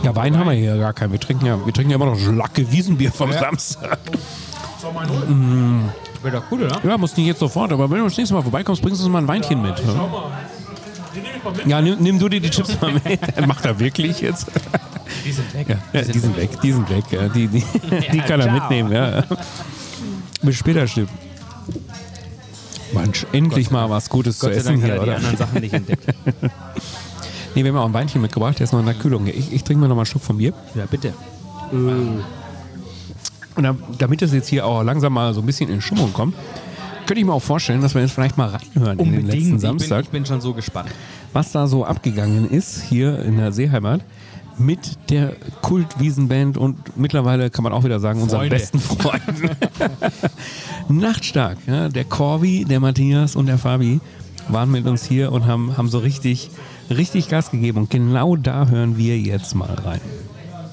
Ja, 0.04 0.16
Wein 0.16 0.38
haben 0.38 0.48
wir 0.50 0.56
hier 0.56 0.77
gar 0.77 0.94
keinen. 0.94 1.12
Wir 1.12 1.20
trinken 1.20 1.46
ja, 1.46 1.66
wir 1.66 1.74
trinken 1.74 1.92
ja 1.92 1.96
immer 1.96 2.06
noch 2.06 2.20
Schlacke 2.20 2.70
Wiesenbier 2.72 3.12
vom 3.12 3.32
Samstag. 3.32 3.98
Wäre 6.24 6.38
doch 6.38 6.43
cool, 6.51 6.63
oder? 6.63 6.79
Ja, 6.84 6.98
muss 6.98 7.15
nicht 7.17 7.27
jetzt 7.27 7.39
sofort, 7.39 7.72
aber 7.72 7.89
wenn 7.89 8.00
du 8.00 8.03
das 8.05 8.17
nächste 8.17 8.34
Mal 8.36 8.41
vorbeikommst, 8.41 8.81
bringst 8.81 9.01
du 9.01 9.05
uns 9.05 9.12
mal 9.12 9.19
ein 9.19 9.27
Weinchen 9.27 9.62
mit. 9.62 9.81
Ja, 11.65 11.81
nimm, 11.81 11.98
nimm 12.00 12.19
du 12.19 12.29
dir 12.29 12.39
die 12.39 12.50
Chips 12.50 12.79
mal 12.81 12.93
mit. 12.93 13.48
Macht 13.48 13.65
er 13.65 13.79
wirklich 13.79 14.22
jetzt? 14.22 14.48
Die 15.25 15.31
sind 15.31 15.53
weg. 15.53 15.77
Ja, 15.93 16.01
die 16.01 16.19
sind 16.19 16.38
weg, 16.38 16.50
die 16.62 16.72
sind 16.72 16.89
weg. 16.89 17.05
Ja. 17.12 17.27
Die, 17.29 17.48
die, 17.48 17.63
die 18.12 18.19
kann 18.19 18.39
er 18.39 18.51
mitnehmen, 18.51 18.91
ja. 18.91 19.24
Bis 20.41 20.55
später, 20.57 20.88
Stipp. 20.88 21.10
Mensch, 22.93 23.25
endlich 23.31 23.72
mal 23.72 23.89
was 23.89 24.10
Gutes 24.10 24.39
zu 24.39 24.46
Gott 24.46 24.55
sei 24.55 24.60
essen 24.60 24.81
Dank 24.81 24.84
hat 24.84 24.89
hier, 24.91 24.93
er 24.93 25.03
die 25.03 25.10
oder? 25.10 25.15
anderen 25.17 25.38
Sachen 25.38 25.62
nicht 25.62 25.74
entdeckt. 25.74 26.05
Nee, 27.55 27.63
wir 27.63 27.72
haben 27.72 27.79
auch 27.79 27.86
ein 27.86 27.93
Weinchen 27.93 28.22
mitgebracht, 28.22 28.60
der 28.60 28.65
ist 28.65 28.72
noch 28.72 28.81
in 28.81 28.86
der 28.86 28.93
Kühlung. 28.93 29.25
Ich, 29.25 29.51
ich 29.51 29.63
trinke 29.63 29.81
mir 29.81 29.88
noch 29.88 29.96
mal 29.96 30.01
einen 30.01 30.05
Schluck 30.05 30.22
vom 30.22 30.38
Bier. 30.38 30.53
Ja, 30.75 30.86
bitte. 30.86 31.12
Und 33.58 33.64
da, 33.64 33.76
damit 33.98 34.22
es 34.22 34.34
jetzt 34.34 34.48
hier 34.48 34.66
auch 34.66 34.84
langsam 34.84 35.14
mal 35.14 35.34
so 35.34 35.42
ein 35.42 35.46
bisschen 35.46 35.70
in 35.70 35.82
Stimmung 35.82 36.14
kommt, 36.14 36.36
könnte 37.06 37.20
ich 37.20 37.26
mir 37.26 37.34
auch 37.34 37.42
vorstellen, 37.42 37.82
dass 37.82 37.94
wir 37.96 38.02
jetzt 38.02 38.12
vielleicht 38.12 38.38
mal 38.38 38.50
reinhören 38.50 39.00
in 39.00 39.12
den 39.12 39.26
letzten 39.28 39.56
Ich 39.56 39.62
Samstag. 39.62 39.98
bin, 39.98 40.06
ich 40.06 40.10
bin 40.12 40.26
schon 40.26 40.42
so 40.42 40.54
gespannt. 40.54 40.90
was 41.34 41.52
da 41.52 41.66
so 41.68 41.86
abgegangen 41.86 42.50
ist 42.50 42.82
hier 42.84 43.20
in 43.24 43.38
der 43.38 43.52
Seeheimat 43.52 44.02
mit 44.60 44.98
der 45.10 45.34
Kultwiesenband 45.62 46.58
und 46.58 46.98
mittlerweile 46.98 47.50
kann 47.50 47.64
man 47.64 47.74
auch 47.74 47.84
wieder 47.84 48.00
sagen, 48.00 48.22
unseren 48.22 48.50
besten 48.50 48.80
Freunden. 48.80 49.52
Nachtstark, 50.90 51.58
ja, 51.68 51.90
der 51.90 52.06
Corby, 52.06 52.66
der 52.66 52.80
Matthias 52.80 53.36
und 53.36 53.46
der 53.48 53.58
Fabi 53.58 54.00
waren 54.50 54.72
mit 54.72 54.86
uns 54.88 55.04
hier 55.06 55.32
und 55.32 55.46
haben, 55.46 55.78
haben 55.78 55.90
so 55.90 56.00
richtig, 56.00 56.50
richtig 56.90 57.30
Gas 57.30 57.52
gegeben. 57.52 57.80
Und 57.80 57.90
genau 57.90 58.36
da 58.36 58.68
hören 58.68 58.98
wir 58.98 59.20
jetzt 59.20 59.54
mal 59.56 59.74
rein. 59.74 60.02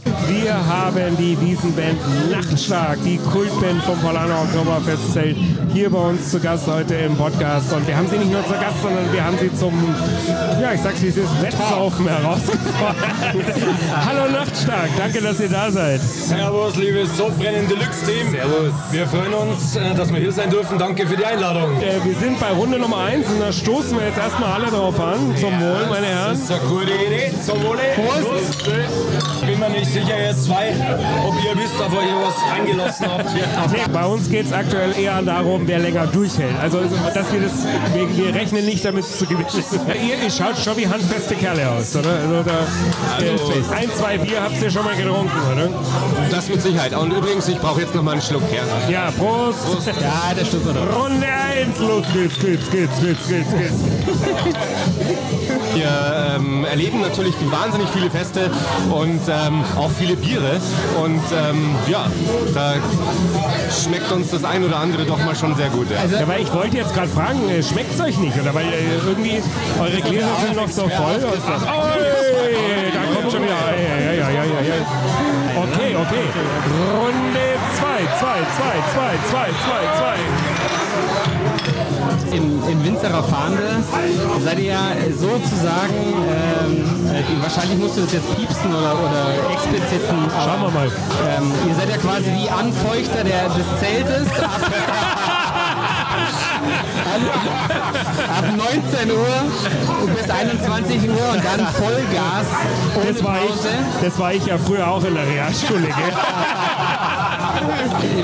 Wir 0.04 0.54
haben 0.54 1.16
die 1.16 1.38
Wiesenband 1.40 1.98
Nachtstark, 2.30 2.98
die 3.04 3.18
Kultband 3.18 3.82
vom 3.84 3.98
Polano 4.00 4.42
Oktoberfestzelt, 4.42 5.36
hier 5.72 5.90
bei 5.90 5.98
uns 5.98 6.30
zu 6.30 6.40
Gast 6.40 6.66
heute 6.66 6.94
im 6.94 7.16
Podcast. 7.16 7.72
Und 7.72 7.86
wir 7.86 7.96
haben 7.96 8.08
sie 8.08 8.18
nicht 8.18 8.30
nur 8.30 8.44
zu 8.44 8.52
Gast, 8.52 8.82
sondern 8.82 9.10
wir 9.12 9.24
haben 9.24 9.38
sie 9.38 9.54
zum, 9.54 9.72
ja, 10.60 10.74
ich 10.74 10.80
sag's 10.80 11.00
wie 11.02 11.08
es 11.08 11.16
ist, 11.16 11.42
Wettsaufen 11.42 12.06
herausgefordert. 12.06 12.96
Hallo 14.06 14.30
Nachtstark, 14.30 14.90
danke, 14.98 15.22
dass 15.22 15.40
ihr 15.40 15.48
da 15.48 15.70
seid. 15.70 16.00
Servus, 16.00 16.76
liebes 16.76 17.16
Sodbrennen 17.16 17.66
Deluxe 17.68 18.04
Team. 18.04 18.30
Servus. 18.30 18.72
Wir 18.90 19.06
freuen 19.06 19.32
uns, 19.32 19.76
äh, 19.76 19.94
dass 19.94 20.12
wir 20.12 20.20
hier 20.20 20.32
sein 20.32 20.50
dürfen. 20.50 20.78
Danke 20.78 21.06
für 21.06 21.16
die 21.16 21.24
Einladung. 21.24 21.80
Äh, 21.80 22.04
wir 22.04 22.14
sind 22.14 22.38
bei 22.38 22.50
Runde 22.50 22.78
Nummer 22.78 22.98
1 23.04 23.26
und 23.28 23.40
da 23.40 23.52
stoßen 23.52 23.96
wir 23.98 24.06
jetzt 24.06 24.18
erstmal 24.18 24.52
alle 24.52 24.66
drauf 24.66 25.00
an. 25.00 25.34
Zum 25.36 25.60
Wohl, 25.60 25.86
meine 25.88 26.06
Herren. 26.06 26.30
Das 26.32 26.40
ist 26.40 26.50
eine 26.50 26.60
gute 26.60 26.92
Idee. 26.92 27.32
Zum 27.44 27.62
Wohle. 27.62 27.80
Prost. 27.94 28.64
Bin 29.46 29.60
mir 29.60 29.68
nicht 29.68 29.93
sicher 29.94 30.20
jetzt 30.20 30.44
zwei, 30.44 30.74
ob 31.24 31.34
ihr 31.44 31.56
wisst, 31.56 31.80
ob 31.80 31.92
ihr 31.92 32.16
was 32.20 32.34
eingelassen 32.52 33.06
habt. 33.08 33.92
Bei 33.92 34.04
uns 34.04 34.28
geht 34.28 34.46
es 34.46 34.52
aktuell 34.52 34.92
eher 34.98 35.22
darum, 35.22 35.62
wer 35.66 35.78
länger 35.78 36.06
durchhält. 36.08 36.54
Also, 36.60 36.80
dass 37.14 37.32
wir 37.32 37.40
das, 37.40 37.52
wir, 37.94 38.16
wir 38.16 38.34
rechnen 38.34 38.64
nicht 38.66 38.84
damit 38.84 39.04
zu 39.06 39.24
gewinnen. 39.24 39.46
Ja, 39.86 39.94
ihr, 39.94 40.22
ihr 40.24 40.30
schaut 40.30 40.58
schon 40.58 40.76
wie 40.76 40.88
handfeste 40.88 41.36
Kerle 41.36 41.70
aus, 41.70 41.94
oder? 41.94 42.10
Also, 42.10 42.42
da, 42.42 43.24
äh, 43.24 43.82
ein, 43.82 43.90
zwei 43.96 44.18
Bier 44.18 44.42
habt 44.42 44.60
ihr 44.60 44.70
schon 44.70 44.84
mal 44.84 44.96
getrunken, 44.96 45.30
oder? 45.52 45.68
Das 46.30 46.48
mit 46.48 46.60
Sicherheit. 46.60 46.94
Und 46.96 47.12
übrigens, 47.12 47.46
ich 47.46 47.58
brauche 47.58 47.80
jetzt 47.80 47.94
noch 47.94 48.02
mal 48.02 48.12
einen 48.12 48.22
Schluck 48.22 48.42
her. 48.50 48.64
Ja, 48.90 49.12
Prost. 49.12 49.86
Ja, 50.00 50.32
das 50.36 50.48
stimmt 50.48 50.66
doch. 50.66 51.04
Runde 51.04 51.26
1, 51.26 51.78
los 51.78 52.04
geht's, 52.12 52.38
geht's, 52.40 52.70
geht's, 52.70 53.00
geht's, 53.00 53.28
geht's, 53.28 53.50
geht's. 53.50 53.74
Wir 55.74 56.34
ähm, 56.36 56.64
erleben 56.64 57.00
natürlich 57.00 57.34
wahnsinnig 57.50 57.88
viele 57.90 58.10
Feste 58.10 58.50
und 58.90 59.20
ähm, 59.28 59.64
auch 59.76 59.83
viele 59.90 60.16
Biere. 60.16 60.60
Und 61.02 61.22
ähm, 61.32 61.74
ja, 61.88 62.06
da 62.54 62.74
schmeckt 63.70 64.10
uns 64.12 64.30
das 64.30 64.44
ein 64.44 64.64
oder 64.64 64.78
andere 64.78 65.04
doch 65.04 65.18
mal 65.24 65.34
schon 65.34 65.54
sehr 65.56 65.68
gut. 65.70 65.88
Ja. 65.90 66.04
Ja, 66.20 66.28
weil 66.28 66.42
ich 66.42 66.52
wollte 66.52 66.76
jetzt 66.76 66.94
gerade 66.94 67.08
fragen, 67.08 67.40
schmeckt 67.62 67.94
es 67.94 68.00
euch 68.00 68.18
nicht? 68.18 68.38
Oder 68.40 68.54
weil 68.54 68.66
äh, 68.66 68.96
irgendwie 69.06 69.42
eure 69.78 70.00
Gläser 70.00 70.28
sind 70.44 70.56
noch 70.56 70.68
so 70.68 70.82
voll. 70.82 71.20
Ach, 71.46 71.84
oi, 71.84 72.00
da 72.92 73.14
kommt 73.14 73.32
schon 73.32 73.42
wieder. 73.42 73.54
Ja, 73.54 74.12
ja, 74.12 74.12
ja, 74.12 74.30
ja, 74.30 74.44
ja, 74.44 74.60
ja. 74.60 74.74
Okay, 75.56 75.96
okay. 75.96 76.26
Runde 76.98 77.44
2, 77.78 77.86
2, 77.96 78.06
2, 78.18 78.38
2, 78.94 79.14
2, 79.30 79.46
2, 79.48 79.48
2. 79.98 80.53
In, 82.32 82.62
in 82.68 82.84
Winzerer 82.84 83.22
Fahne 83.22 83.82
seid 84.44 84.58
ihr 84.58 84.72
ja 84.72 84.88
sozusagen, 85.16 85.94
ähm, 86.28 86.84
äh, 87.12 87.22
wahrscheinlich 87.42 87.78
musst 87.78 87.96
du 87.96 88.02
das 88.02 88.12
jetzt 88.12 88.36
piepsen 88.36 88.74
oder, 88.74 88.92
oder 88.94 89.26
expliziten. 89.52 90.18
aber, 90.34 90.44
Schauen 90.44 90.62
wir 90.62 90.70
mal. 90.70 90.86
Ähm, 90.86 91.52
ihr 91.68 91.74
seid 91.74 91.90
ja 91.90 91.96
quasi 91.98 92.30
die 92.30 92.48
Anfeuchter 92.50 93.24
der, 93.24 93.48
des 93.48 93.66
Zeltes. 93.80 94.28
Ab, 94.40 94.60
ab 98.38 98.44
19 98.56 99.10
Uhr 99.10 99.42
bis 100.16 100.30
21 100.30 101.08
Uhr 101.08 101.32
und 101.32 101.42
dann 101.44 101.66
Vollgas 101.74 102.46
Das 103.06 103.24
war, 103.24 103.38
ich, 103.38 103.54
das 104.02 104.18
war 104.18 104.32
ich 104.32 104.46
ja 104.46 104.58
früher 104.58 104.88
auch 104.88 105.04
in 105.04 105.14
der 105.14 105.26
Realschule. 105.26 105.82
Gell? 105.82 105.92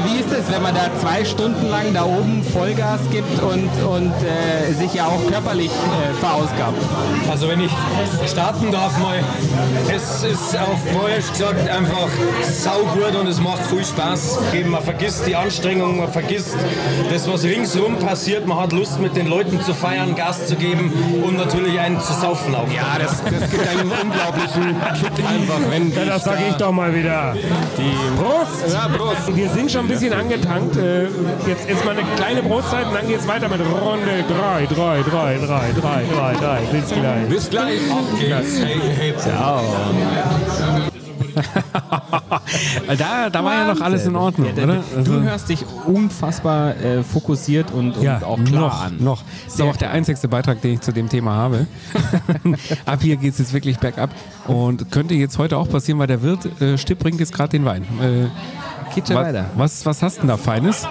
Wie 0.04 0.20
ist 0.20 0.32
es, 0.32 0.52
wenn 0.52 0.62
man 0.62 0.74
da 0.74 0.90
zwei 1.00 1.24
Stunden 1.24 1.68
lang 1.68 1.92
da 1.94 2.04
oben 2.04 2.42
Vollgas 2.42 3.00
gibt 3.10 3.40
und, 3.42 3.70
und 3.84 4.12
äh, 4.22 4.72
sich 4.72 4.94
ja 4.94 5.06
auch 5.06 5.26
körperlich 5.30 5.70
äh, 5.70 6.14
verausgabt? 6.14 6.78
Also 7.30 7.48
wenn 7.48 7.60
ich 7.60 7.70
starten 8.26 8.70
darf 8.72 8.98
mal, 8.98 9.18
es 9.94 10.24
ist 10.24 10.56
auf 10.58 10.78
Deutsch 10.92 11.30
gesagt 11.32 11.68
einfach 11.68 12.08
saugut 12.50 13.14
und 13.20 13.26
es 13.28 13.40
macht 13.40 13.64
viel 13.66 13.84
Spaß. 13.84 14.38
Eben, 14.54 14.70
man 14.70 14.82
vergisst 14.82 15.26
die 15.26 15.36
Anstrengung, 15.36 15.98
man 15.98 16.10
vergisst 16.10 16.56
das, 17.10 17.30
was 17.30 17.44
ringsrum 17.44 17.96
passiert. 17.98 18.46
Man 18.46 18.58
hat 18.58 18.72
Lust 18.72 19.00
mit 19.00 19.16
den 19.16 19.26
Leuten 19.26 19.60
zu 19.62 19.74
feiern, 19.74 20.14
Gas 20.14 20.46
zu 20.46 20.56
geben 20.56 20.92
und 21.24 21.36
natürlich 21.36 21.78
einen 21.78 22.00
zu 22.00 22.12
saufen 22.12 22.54
auch. 22.54 22.70
Ja, 22.72 22.98
das, 22.98 23.22
das 23.24 23.50
gibt 23.50 23.66
einen 23.68 23.90
unglaublichen 23.90 24.76
Kick 25.00 25.26
einfach, 25.26 25.60
wenn 25.70 25.92
Ja, 25.94 26.04
das 26.04 26.24
sage 26.24 26.42
ich 26.48 26.54
doch 26.56 26.72
mal 26.72 26.94
wieder. 26.94 27.34
Prost! 28.16 28.72
Ja, 28.72 28.88
Prost. 28.88 29.19
Wir 29.34 29.48
sind 29.50 29.70
schon 29.70 29.82
ein 29.82 29.88
bisschen 29.88 30.12
angetankt. 30.12 30.76
Äh, 30.76 31.04
Jetzt, 31.46 31.68
jetzt 31.68 31.84
mal 31.84 31.96
eine 31.96 32.02
kleine 32.16 32.42
Brotzeit 32.42 32.86
und 32.86 32.94
dann 32.94 33.06
geht's 33.08 33.26
weiter 33.26 33.48
mit 33.48 33.60
Runde 33.60 34.24
3, 34.28 34.66
3, 34.66 35.02
3, 35.02 35.04
3, 35.04 35.38
3, 35.40 35.72
3, 35.80 36.34
3. 36.34 36.60
Bis 36.72 36.88
gleich. 36.90 37.28
Bis 37.28 37.50
gleich. 37.50 37.80
Hey. 38.98 39.14
Da, 42.98 43.30
da 43.30 43.44
war 43.44 43.54
ja 43.54 43.72
noch 43.72 43.80
alles 43.80 44.04
in 44.06 44.16
Ordnung, 44.16 44.48
Ja, 44.56 44.64
oder? 44.64 44.74
du, 44.74 44.82
Also- 44.98 45.12
du 45.12 45.22
hörst 45.22 45.48
dich 45.48 45.64
unfassbar 45.86 46.76
äh, 46.76 47.02
fokussiert 47.04 47.70
und, 47.70 47.96
und 47.96 48.02
Ja, 48.02 48.20
auch 48.24 48.42
klar 48.42 48.60
noch, 48.60 48.82
an. 48.84 48.96
noch. 48.98 49.22
Das 49.44 49.54
ist 49.54 49.60
aber 49.60 49.70
auch 49.70 49.76
der 49.76 49.90
einzigste 49.92 50.26
Beitrag, 50.28 50.60
den 50.60 50.74
ich 50.74 50.80
zu 50.80 50.92
dem 50.92 51.08
Thema 51.08 51.32
habe. 51.34 51.66
Ab 52.86 52.98
hier 53.02 53.16
geht 53.16 53.32
es 53.34 53.38
jetzt 53.38 53.52
wirklich 53.52 53.78
bergab 53.78 54.10
und 54.48 54.90
könnte 54.90 55.14
jetzt 55.14 55.38
heute 55.38 55.56
auch 55.56 55.68
passieren, 55.68 55.98
weil 56.00 56.08
der 56.08 56.22
Wirt 56.22 56.60
äh, 56.60 56.76
Stipp 56.78 56.98
bringt 56.98 57.20
jetzt 57.20 57.32
gerade 57.32 57.50
den 57.50 57.64
Wein. 57.64 57.82
Äh, 58.02 58.26
Geht 58.94 59.06
schon 59.08 59.16
wa- 59.16 59.22
weiter. 59.22 59.46
was, 59.56 59.84
was 59.86 60.02
hast 60.02 60.16
du 60.16 60.20
denn 60.22 60.28
da 60.28 60.36
Feines? 60.36 60.86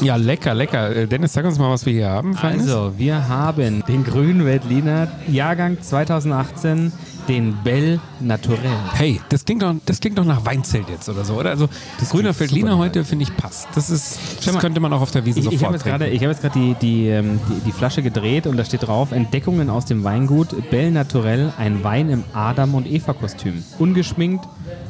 Ja, 0.00 0.16
lecker, 0.16 0.54
lecker. 0.54 0.94
Äh, 0.94 1.06
Dennis, 1.06 1.32
sag 1.32 1.44
uns 1.44 1.58
mal, 1.58 1.70
was 1.70 1.84
wir 1.84 1.92
hier 1.92 2.08
haben. 2.08 2.34
Feines. 2.34 2.62
Also, 2.62 2.94
wir 2.96 3.28
haben 3.28 3.84
den 3.86 4.04
grünen 4.04 4.46
Veltliner, 4.46 5.08
Jahrgang 5.28 5.78
2018, 5.82 6.92
den 7.28 7.54
Bell 7.62 8.00
Naturel. 8.20 8.58
Hey, 8.94 9.20
das 9.28 9.44
klingt 9.44 9.62
doch, 9.62 9.74
das 9.84 10.00
klingt 10.00 10.16
doch 10.16 10.24
nach 10.24 10.44
Weinzelt 10.46 10.88
jetzt 10.88 11.08
oder 11.08 11.24
so, 11.24 11.34
oder? 11.34 11.50
Also 11.50 11.68
grüner 12.10 12.32
Feldliner 12.32 12.78
heute 12.78 13.04
finde 13.04 13.24
ich 13.24 13.36
passt. 13.36 13.68
Das 13.74 13.90
ist, 13.90 14.18
das 14.44 14.54
mal, 14.54 14.60
könnte 14.60 14.80
man 14.80 14.92
auch 14.92 15.02
auf 15.02 15.10
der 15.10 15.24
Wiese 15.26 15.40
Ich, 15.40 15.46
ich 15.46 15.52
sofort 15.52 15.66
habe 15.66 15.74
jetzt 15.76 15.84
gerade 15.84 16.08
ich 16.08 16.22
hab 16.22 16.30
jetzt 16.30 16.40
gerade 16.40 16.58
die, 16.58 16.74
die, 16.80 17.08
ähm, 17.08 17.38
die, 17.48 17.60
die 17.66 17.72
Flasche 17.72 18.02
gedreht 18.02 18.46
und 18.46 18.56
da 18.56 18.64
steht 18.64 18.86
drauf: 18.86 19.12
Entdeckungen 19.12 19.68
aus 19.70 19.84
dem 19.84 20.02
Weingut 20.02 20.70
Bell 20.70 20.90
Naturel, 20.90 21.52
ein 21.58 21.84
Wein 21.84 22.08
im 22.08 22.24
Adam 22.32 22.74
und 22.74 22.90
Eva 22.90 23.12
Kostüm. 23.12 23.62
Ungeschminkt, 23.78 24.44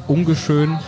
ungeschön, 0.07 0.79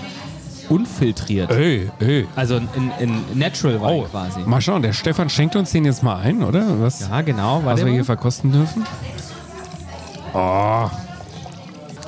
unfiltriert. 0.73 1.51
Ey, 1.51 1.91
ey. 2.01 2.27
Also 2.37 2.57
ein, 2.57 2.69
ein 2.99 3.25
Natural 3.35 3.81
Wein 3.81 3.91
Oh, 4.01 4.03
quasi. 4.05 4.41
mal 4.47 4.61
schauen, 4.61 4.83
der 4.83 4.93
Stefan 4.93 5.29
schenkt 5.29 5.55
uns 5.57 5.71
den 5.73 5.85
jetzt 5.85 6.03
mal 6.03 6.17
ein, 6.17 6.43
oder? 6.43 6.81
Was, 6.81 7.09
Ja, 7.09 7.21
genau. 7.23 7.63
was 7.65 7.81
wir 7.81 7.87
hier 7.89 7.99
mal. 7.99 8.05
verkosten 8.05 8.51
dürfen? 8.53 8.85
Oh, 10.35 10.89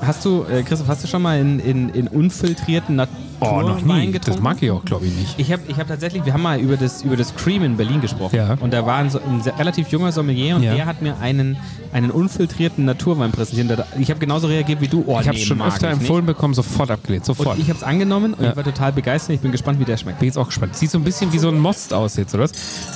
Hast 0.07 0.25
du, 0.25 0.45
äh, 0.51 0.63
Christoph, 0.63 0.89
hast 0.89 1.03
du 1.05 1.09
schon 1.09 1.23
mal 1.23 1.39
in, 1.39 1.59
in, 1.61 1.89
in 1.91 2.09
unfiltrierten 2.09 3.01
oh 3.41 3.45
noch 3.61 3.75
Naturwein 3.77 4.01
nie. 4.07 4.13
getrunken? 4.13 4.31
Das 4.33 4.41
mag 4.43 4.63
ich 4.63 4.71
auch, 4.71 4.85
glaube 4.85 5.07
ich, 5.07 5.15
nicht. 5.15 5.35
Ich 5.39 5.53
habe 5.53 5.63
ich 5.69 5.77
hab 5.79 5.89
tatsächlich, 5.89 6.25
wir 6.25 6.33
haben 6.33 6.43
mal 6.43 6.59
über 6.61 6.77
das, 6.77 7.03
über 7.03 7.17
das 7.17 7.35
Cream 7.35 7.63
in 7.65 7.77
Berlin 7.77 8.01
gesprochen. 8.01 8.37
Ja. 8.37 8.57
Und 8.61 8.73
da 8.73 8.85
war 8.87 8.97
ein, 8.97 9.07
ein 9.07 9.43
sehr, 9.43 9.59
relativ 9.59 9.89
junger 9.89 10.13
Sommelier 10.13 10.57
und 10.57 10.63
Ja. 10.63 10.75
der 10.75 10.87
hat 10.87 11.03
mir 11.03 11.17
einen, 11.21 11.57
einen 11.93 12.11
unfiltrierten 12.11 12.85
Naturwein 12.85 13.33
präsentiert. 13.33 13.85
Ich 13.99 14.11
habe 14.11 14.21
genauso 14.21 14.47
reagiert 14.47 14.81
wie 14.81 14.89
du. 14.89 15.05
Oh, 15.07 15.19
ich 15.21 15.29
habe 15.29 15.39
nee, 15.39 15.45
schon 15.45 15.61
öfter 15.63 15.89
empfohlen 15.91 16.27
bekommen, 16.27 16.55
sofort 16.55 16.91
abgelehnt, 16.91 17.23
Nicht. 17.27 17.37
sofort. 17.37 17.57
Und 17.57 17.63
ich 17.63 17.69
habe 17.69 17.79
es 17.79 17.85
angenommen 17.85 18.35
und 18.35 18.45
Ja. 18.45 18.51
ich 18.51 18.57
war 18.57 18.65
total 18.65 18.93
begeistert. 18.93 19.35
Ich 19.37 19.41
bin 19.41 19.53
gespannt, 19.53 19.81
wie 19.81 19.85
der 19.85 19.97
schmeckt. 19.97 20.19
bin 20.21 20.27
jetzt 20.27 20.39
auch 20.39 20.47
gespannt. 20.47 20.77
Sieht 20.77 20.91
so 20.91 20.99
ein 20.99 21.05
bisschen 21.05 21.33
wie 21.33 21.39
so 21.39 21.49
ein 21.49 21.59
Most 21.59 21.93
aus 21.93 22.17
jetzt, 22.17 22.35
oder? 22.35 22.49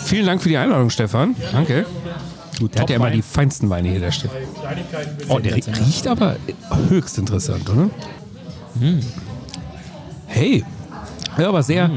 Vielen 0.05 0.27
Dank 0.27 0.43
für 0.43 0.49
die 0.49 0.57
Einladung, 0.57 0.91
Stefan. 0.91 1.35
Danke. 1.53 1.87
Der 2.75 2.83
hat 2.83 2.91
ja 2.91 2.97
immer 2.97 3.11
die 3.11 3.23
feinsten 3.23 3.71
Weine 3.71 3.89
hier, 3.91 4.01
der 4.01 4.11
Stefan. 4.13 4.37
Oh, 5.29 5.39
der 5.39 5.57
rie- 5.57 5.65
riecht 5.87 6.07
aber 6.09 6.37
höchst 6.89 7.19
interessant, 7.19 7.69
oder? 7.71 7.91
Hm. 8.81 9.01
Hey. 10.27 10.65
Ja, 11.39 11.49
aber 11.49 11.63
sehr, 11.63 11.91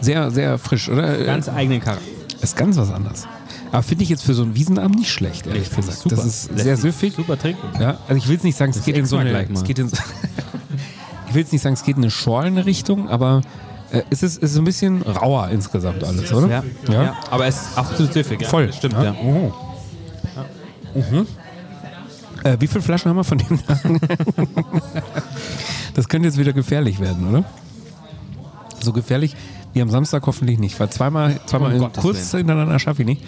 sehr, 0.00 0.30
sehr 0.30 0.58
frisch, 0.58 0.88
oder? 0.88 1.16
Ganz 1.24 1.48
eigenen 1.48 1.80
Charakter. 1.80 2.04
ist 2.42 2.56
ganz 2.56 2.76
was 2.76 2.90
anderes. 2.90 3.26
Aber 3.72 3.82
finde 3.82 4.04
ich 4.04 4.10
jetzt 4.10 4.22
für 4.22 4.34
so 4.34 4.42
einen 4.42 4.54
Wiesenabend 4.54 4.98
nicht 4.98 5.10
schlecht, 5.10 5.46
ehrlich 5.46 5.68
find 5.68 5.86
gesagt. 5.86 5.96
das 5.96 6.02
super. 6.02 6.16
Das 6.16 6.24
ist 6.26 6.50
Lässt 6.52 6.64
sehr 6.64 6.76
süffig. 6.76 7.14
Super 7.16 7.36
trinken. 7.38 7.66
Ja, 7.80 7.98
also 8.06 8.16
ich 8.16 8.26
will 8.28 8.34
jetzt 8.34 8.44
nicht 8.44 8.56
sagen, 8.56 8.70
es 8.76 8.84
geht 8.84 8.96
in 8.96 9.06
so 9.06 9.16
eine, 9.16 9.48
es 9.52 9.64
geht 9.64 9.78
in, 9.80 9.86
ich 11.28 11.34
will 11.34 11.40
jetzt 11.42 11.52
nicht 11.52 11.62
sagen, 11.62 11.74
es 11.74 11.82
geht 11.82 11.96
in 11.96 12.02
eine 12.04 12.10
schorlene 12.12 12.66
Richtung, 12.66 13.08
aber 13.08 13.40
äh, 13.90 14.02
es 14.10 14.22
ist, 14.22 14.40
es 14.42 14.52
ist 14.52 14.58
ein 14.58 14.64
bisschen 14.64 15.02
rauer 15.02 15.48
insgesamt 15.50 16.04
alles, 16.04 16.32
oder? 16.32 16.48
Ja. 16.48 16.62
Ja. 16.92 17.16
Aber 17.30 17.46
es 17.46 17.56
ist 17.56 17.76
absolut 17.78 18.12
süffig. 18.12 18.42
Ja. 18.42 18.48
Voll. 18.48 18.72
Stimmt, 18.72 18.94
Ja. 18.94 19.04
ja. 19.04 19.14
Oh. 19.24 19.52
Mhm. 20.94 21.26
Äh, 22.44 22.56
wie 22.60 22.66
viele 22.66 22.82
Flaschen 22.82 23.08
haben 23.08 23.16
wir 23.16 23.24
von 23.24 23.38
dem? 23.38 23.58
das 25.94 26.08
könnte 26.08 26.28
jetzt 26.28 26.38
wieder 26.38 26.52
gefährlich 26.52 27.00
werden, 27.00 27.28
oder? 27.28 27.44
So 28.80 28.92
gefährlich 28.92 29.34
wie 29.72 29.82
am 29.82 29.90
Samstag 29.90 30.26
hoffentlich 30.26 30.58
nicht, 30.58 30.78
weil 30.78 30.90
zweimal, 30.90 31.40
zweimal 31.46 31.76
Gottes 31.78 32.02
kurz 32.02 32.32
Willen. 32.32 32.46
hintereinander 32.46 32.78
schaffe 32.78 33.02
ich 33.02 33.06
nicht. 33.06 33.22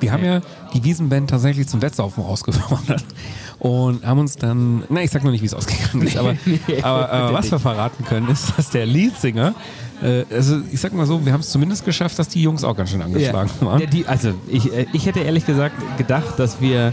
Wir 0.00 0.12
haben 0.12 0.24
ja 0.24 0.40
die 0.74 0.84
Wiesenband 0.84 1.30
tatsächlich 1.30 1.66
zum 1.66 1.82
Wettsaufen 1.82 2.22
rausgefordert 2.22 3.04
und 3.58 4.06
haben 4.06 4.20
uns 4.20 4.36
dann, 4.36 4.84
na 4.88 5.02
ich 5.02 5.10
sag 5.10 5.24
noch 5.24 5.32
nicht, 5.32 5.42
wie 5.42 5.46
es 5.46 5.54
ausgegangen 5.54 6.06
ist, 6.06 6.16
aber, 6.16 6.36
aber, 6.82 7.10
aber 7.10 7.32
was 7.34 7.50
wir 7.50 7.58
verraten 7.58 8.04
können, 8.04 8.28
ist, 8.28 8.56
dass 8.56 8.70
der 8.70 8.86
Leadsinger, 8.86 9.54
äh, 10.02 10.24
also 10.32 10.60
ich 10.70 10.80
sag 10.80 10.92
mal 10.92 11.06
so, 11.06 11.24
wir 11.26 11.32
haben 11.32 11.40
es 11.40 11.50
zumindest 11.50 11.84
geschafft, 11.84 12.16
dass 12.18 12.28
die 12.28 12.42
Jungs 12.42 12.62
auch 12.62 12.76
ganz 12.76 12.90
schön 12.90 13.02
angeschlagen 13.02 13.50
waren. 13.60 13.80
Ja, 13.80 13.86
die, 13.86 14.06
also 14.06 14.34
ich, 14.46 14.72
äh, 14.72 14.86
ich 14.92 15.06
hätte 15.06 15.20
ehrlich 15.20 15.46
gesagt 15.46 15.74
gedacht, 15.98 16.38
dass 16.38 16.60
wir 16.60 16.92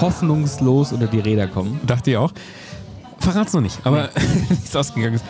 hoffnungslos 0.00 0.92
unter 0.92 1.06
die 1.06 1.20
Räder 1.20 1.46
kommen. 1.46 1.80
Dachte 1.86 2.10
ich 2.12 2.16
auch. 2.16 2.32
Verrat's 3.18 3.52
noch 3.52 3.60
nicht, 3.60 3.78
aber 3.84 4.08
wie 4.48 4.54
es 4.64 4.74
ausgegangen 4.74 5.14
ist. 5.14 5.24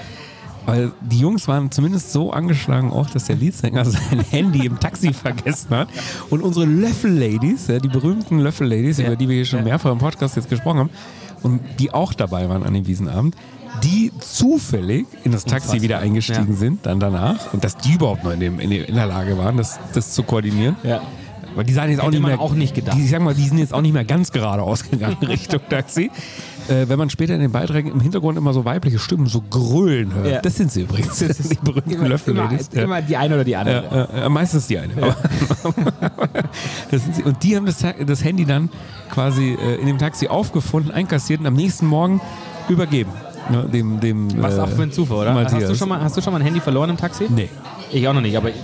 Weil 0.64 0.92
die 1.00 1.18
Jungs 1.18 1.48
waren 1.48 1.72
zumindest 1.72 2.12
so 2.12 2.32
angeschlagen 2.32 2.92
auch, 2.92 3.10
dass 3.10 3.24
der 3.24 3.34
Leadsänger 3.36 3.84
sein 3.86 4.20
Handy 4.30 4.64
im 4.64 4.78
Taxi 4.78 5.12
vergessen 5.12 5.70
hat. 5.70 5.88
Und 6.30 6.40
unsere 6.42 6.66
Löffel-Ladies, 6.66 7.66
ja, 7.66 7.80
die 7.80 7.88
berühmten 7.88 8.38
Löffel-Ladies, 8.38 8.98
Ja. 8.98 9.08
über 9.08 9.16
die 9.16 9.28
wir 9.28 9.34
hier 9.36 9.44
schon 9.44 9.58
Ja. 9.60 9.64
mehrfach 9.64 9.90
im 9.90 9.98
Podcast 9.98 10.36
jetzt 10.36 10.48
gesprochen 10.48 10.78
haben, 10.78 10.90
und 11.42 11.60
die 11.80 11.92
auch 11.92 12.14
dabei 12.14 12.48
waren 12.48 12.62
an 12.62 12.72
dem 12.74 12.86
Wiesenabend, 12.86 13.34
die 13.82 14.12
zufällig 14.20 15.06
in 15.24 15.32
das 15.32 15.42
Taxi 15.44 15.54
Unfassbar. 15.68 15.82
wieder 15.82 15.98
eingestiegen 15.98 16.54
sind, 16.56 16.86
dann 16.86 17.00
danach. 17.00 17.52
Und 17.52 17.64
dass 17.64 17.76
die 17.76 17.94
überhaupt 17.94 18.22
noch 18.22 18.30
in, 18.32 18.38
dem, 18.38 18.60
in 18.60 18.70
der 18.94 19.06
Lage 19.06 19.36
waren, 19.38 19.56
das, 19.56 19.80
das 19.94 20.12
zu 20.12 20.22
koordinieren. 20.22 20.76
Ja. 20.84 21.00
Weil 21.54 21.64
die 21.64 21.72
sahen 21.72 21.90
jetzt 21.90 22.00
auch 22.00 22.10
nicht 22.10 22.20
man 22.20 22.30
mehr. 22.32 22.40
auch 22.40 22.54
nicht 22.54 22.74
gedacht. 22.74 22.96
Die, 22.96 23.04
ich 23.04 23.10
sag 23.10 23.20
mal, 23.22 23.34
die 23.34 23.46
sind 23.46 23.58
jetzt 23.58 23.74
auch 23.74 23.80
nicht 23.82 23.92
mehr 23.92 24.04
ganz 24.04 24.32
gerade 24.32 24.62
ausgegangen 24.62 25.16
Richtung 25.22 25.60
Taxi. 25.68 26.10
Äh, 26.68 26.88
wenn 26.88 26.98
man 26.98 27.10
später 27.10 27.34
in 27.34 27.40
den 27.40 27.50
Beiträgen 27.52 27.90
im 27.90 28.00
Hintergrund 28.00 28.38
immer 28.38 28.52
so 28.52 28.64
weibliche 28.64 28.98
Stimmen 28.98 29.26
so 29.26 29.42
grölen 29.42 30.14
hört. 30.14 30.26
Ja. 30.26 30.40
Das 30.40 30.56
sind 30.56 30.70
sie 30.70 30.82
übrigens. 30.82 31.18
Das 31.18 31.36
sind 31.38 31.50
die 31.52 31.56
berühmten 31.64 31.90
Immer, 31.90 32.08
Löffel-Ladies. 32.08 32.68
immer, 32.72 32.82
immer 32.84 33.02
die 33.02 33.16
eine 33.16 33.34
oder 33.34 33.44
die 33.44 33.56
andere. 33.56 34.08
Ja, 34.12 34.22
äh, 34.22 34.26
äh, 34.26 34.28
meistens 34.28 34.66
die 34.68 34.78
eine. 34.78 34.92
Das 36.90 37.02
sind 37.04 37.16
sie. 37.16 37.22
Und 37.22 37.42
die 37.42 37.56
haben 37.56 37.66
das, 37.66 37.78
das 38.06 38.24
Handy 38.24 38.44
dann 38.44 38.68
quasi 39.10 39.56
äh, 39.60 39.76
in 39.80 39.86
dem 39.86 39.98
Taxi 39.98 40.28
aufgefunden, 40.28 40.90
einkassiert 40.92 41.40
und 41.40 41.46
am 41.46 41.54
nächsten 41.54 41.86
Morgen 41.86 42.20
übergeben. 42.68 43.10
Ne, 43.50 43.64
dem, 43.72 43.98
dem, 44.00 44.40
Was 44.40 44.56
äh, 44.56 44.60
auch 44.60 44.68
für 44.68 44.82
ein 44.82 44.92
Zufall, 44.92 45.18
oder? 45.18 45.34
Hast 45.34 45.68
du, 45.68 45.74
schon 45.74 45.88
mal, 45.88 46.00
hast 46.00 46.16
du 46.16 46.20
schon 46.22 46.32
mal 46.32 46.38
ein 46.38 46.44
Handy 46.44 46.60
verloren 46.60 46.90
im 46.90 46.96
Taxi? 46.96 47.26
Nee. 47.28 47.48
Ich 47.90 48.06
auch 48.06 48.14
noch 48.14 48.20
nicht, 48.20 48.36
aber 48.36 48.50
äh, 48.50 48.54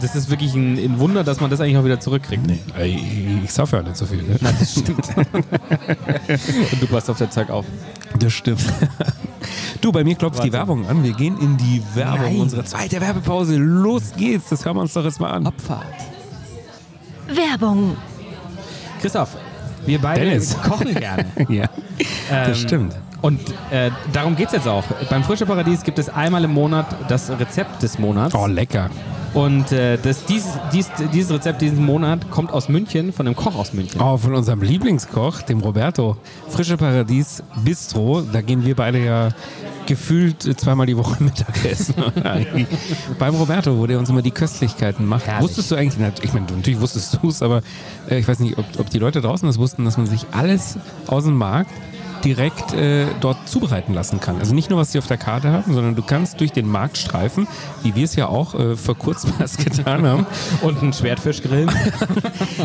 das 0.00 0.14
ist 0.14 0.30
wirklich 0.30 0.54
ein, 0.54 0.78
ein 0.78 0.98
Wunder, 0.98 1.24
dass 1.24 1.40
man 1.40 1.50
das 1.50 1.60
eigentlich 1.60 1.76
auch 1.76 1.84
wieder 1.84 2.00
zurückkriegt. 2.00 2.46
Nee. 2.46 2.58
Ich, 2.84 3.44
ich 3.44 3.52
saufe 3.52 3.76
ja 3.76 3.82
nicht 3.82 3.96
so 3.96 4.06
viel. 4.06 4.22
Ne? 4.22 4.36
Das 4.40 4.72
stimmt. 4.78 5.08
Und 5.16 6.82
du 6.82 6.86
passt 6.86 7.08
auf 7.10 7.18
der 7.18 7.30
Zeug 7.30 7.50
auf. 7.50 7.64
Das 8.18 8.32
stimmt. 8.32 8.62
Du, 9.80 9.92
bei 9.92 10.04
mir 10.04 10.14
klopft 10.16 10.38
die 10.38 10.52
Warte. 10.52 10.52
Werbung 10.54 10.86
an. 10.88 11.02
Wir 11.04 11.12
gehen 11.12 11.38
in 11.40 11.56
die 11.56 11.82
Werbung. 11.94 12.20
Nein. 12.22 12.40
Unsere 12.40 12.64
zweite 12.64 13.00
Werbepause. 13.00 13.56
Los 13.56 14.12
geht's. 14.16 14.48
Das 14.48 14.64
hören 14.64 14.76
wir 14.76 14.82
uns 14.82 14.92
doch 14.92 15.04
jetzt 15.04 15.20
mal 15.20 15.30
an. 15.30 15.46
Abfahrt. 15.46 15.84
Werbung. 17.28 17.96
Christoph, 19.00 19.36
wir 19.86 20.00
beide 20.00 20.24
Dennis. 20.24 20.56
kochen 20.60 20.94
gerne. 20.94 21.26
Ja, 21.48 21.68
das 22.30 22.48
Ähm, 22.48 22.54
stimmt. 22.54 22.96
Und 23.20 23.40
äh, 23.70 23.90
darum 24.12 24.36
geht 24.36 24.46
es 24.48 24.52
jetzt 24.54 24.68
auch. 24.68 24.84
Beim 25.10 25.22
Frische 25.24 25.44
Paradies 25.46 25.82
gibt 25.82 25.98
es 25.98 26.08
einmal 26.08 26.44
im 26.44 26.52
Monat 26.52 26.86
das 27.08 27.30
Rezept 27.30 27.82
des 27.82 27.98
Monats. 27.98 28.34
Oh, 28.34 28.46
lecker. 28.46 28.90
Und 29.34 29.72
äh, 29.72 29.98
das, 29.98 30.24
dies, 30.24 30.46
dies, 30.72 30.90
dieses 31.12 31.30
Rezept 31.32 31.60
diesen 31.60 31.84
Monat 31.84 32.30
kommt 32.30 32.52
aus 32.52 32.68
München, 32.68 33.12
von 33.12 33.26
einem 33.26 33.36
Koch 33.36 33.54
aus 33.54 33.72
München. 33.72 34.00
Oh, 34.00 34.16
von 34.16 34.34
unserem 34.34 34.62
Lieblingskoch, 34.62 35.42
dem 35.42 35.60
Roberto. 35.60 36.16
Frische 36.48 36.76
Paradies 36.76 37.42
Bistro. 37.64 38.22
Da 38.22 38.40
gehen 38.40 38.64
wir 38.64 38.74
beide 38.74 39.04
ja 39.04 39.28
gefühlt 39.86 40.42
zweimal 40.60 40.86
die 40.86 40.96
Woche 40.96 41.22
Mittagessen. 41.22 41.94
Beim 43.18 43.34
Roberto, 43.34 43.76
wo 43.78 43.86
der 43.86 43.98
uns 43.98 44.08
immer 44.10 44.22
die 44.22 44.30
Köstlichkeiten 44.30 45.06
macht. 45.06 45.26
Herrlich. 45.26 45.48
Wusstest 45.48 45.70
du 45.70 45.76
eigentlich, 45.76 45.98
ich 46.22 46.32
meine, 46.32 46.46
natürlich 46.46 46.80
wusstest 46.80 47.18
du 47.20 47.28
es, 47.28 47.42
aber 47.42 47.62
äh, 48.10 48.18
ich 48.18 48.28
weiß 48.28 48.40
nicht, 48.40 48.58
ob, 48.58 48.66
ob 48.78 48.90
die 48.90 48.98
Leute 48.98 49.20
draußen 49.20 49.46
das 49.46 49.58
wussten, 49.58 49.84
dass 49.84 49.96
man 49.96 50.06
sich 50.06 50.26
alles 50.32 50.78
aus 51.06 51.24
dem 51.24 51.36
Markt 51.36 51.70
direkt 52.24 52.72
äh, 52.72 53.06
dort 53.20 53.48
zubereiten 53.48 53.94
lassen 53.94 54.20
kann. 54.20 54.38
Also 54.38 54.54
nicht 54.54 54.70
nur, 54.70 54.78
was 54.78 54.92
sie 54.92 54.98
auf 54.98 55.06
der 55.06 55.16
Karte 55.16 55.50
haben, 55.50 55.74
sondern 55.74 55.94
du 55.94 56.02
kannst 56.02 56.40
durch 56.40 56.52
den 56.52 56.68
Markt 56.68 56.98
streifen, 56.98 57.46
wie 57.82 57.94
wir 57.94 58.04
es 58.04 58.16
ja 58.16 58.28
auch 58.28 58.54
äh, 58.54 58.76
vor 58.76 58.96
kurzem 58.96 59.32
erst 59.40 59.64
getan 59.64 60.06
haben. 60.06 60.26
Und 60.62 60.82
ein 60.82 60.92
Schwertfisch 60.92 61.42
grillen. 61.42 61.70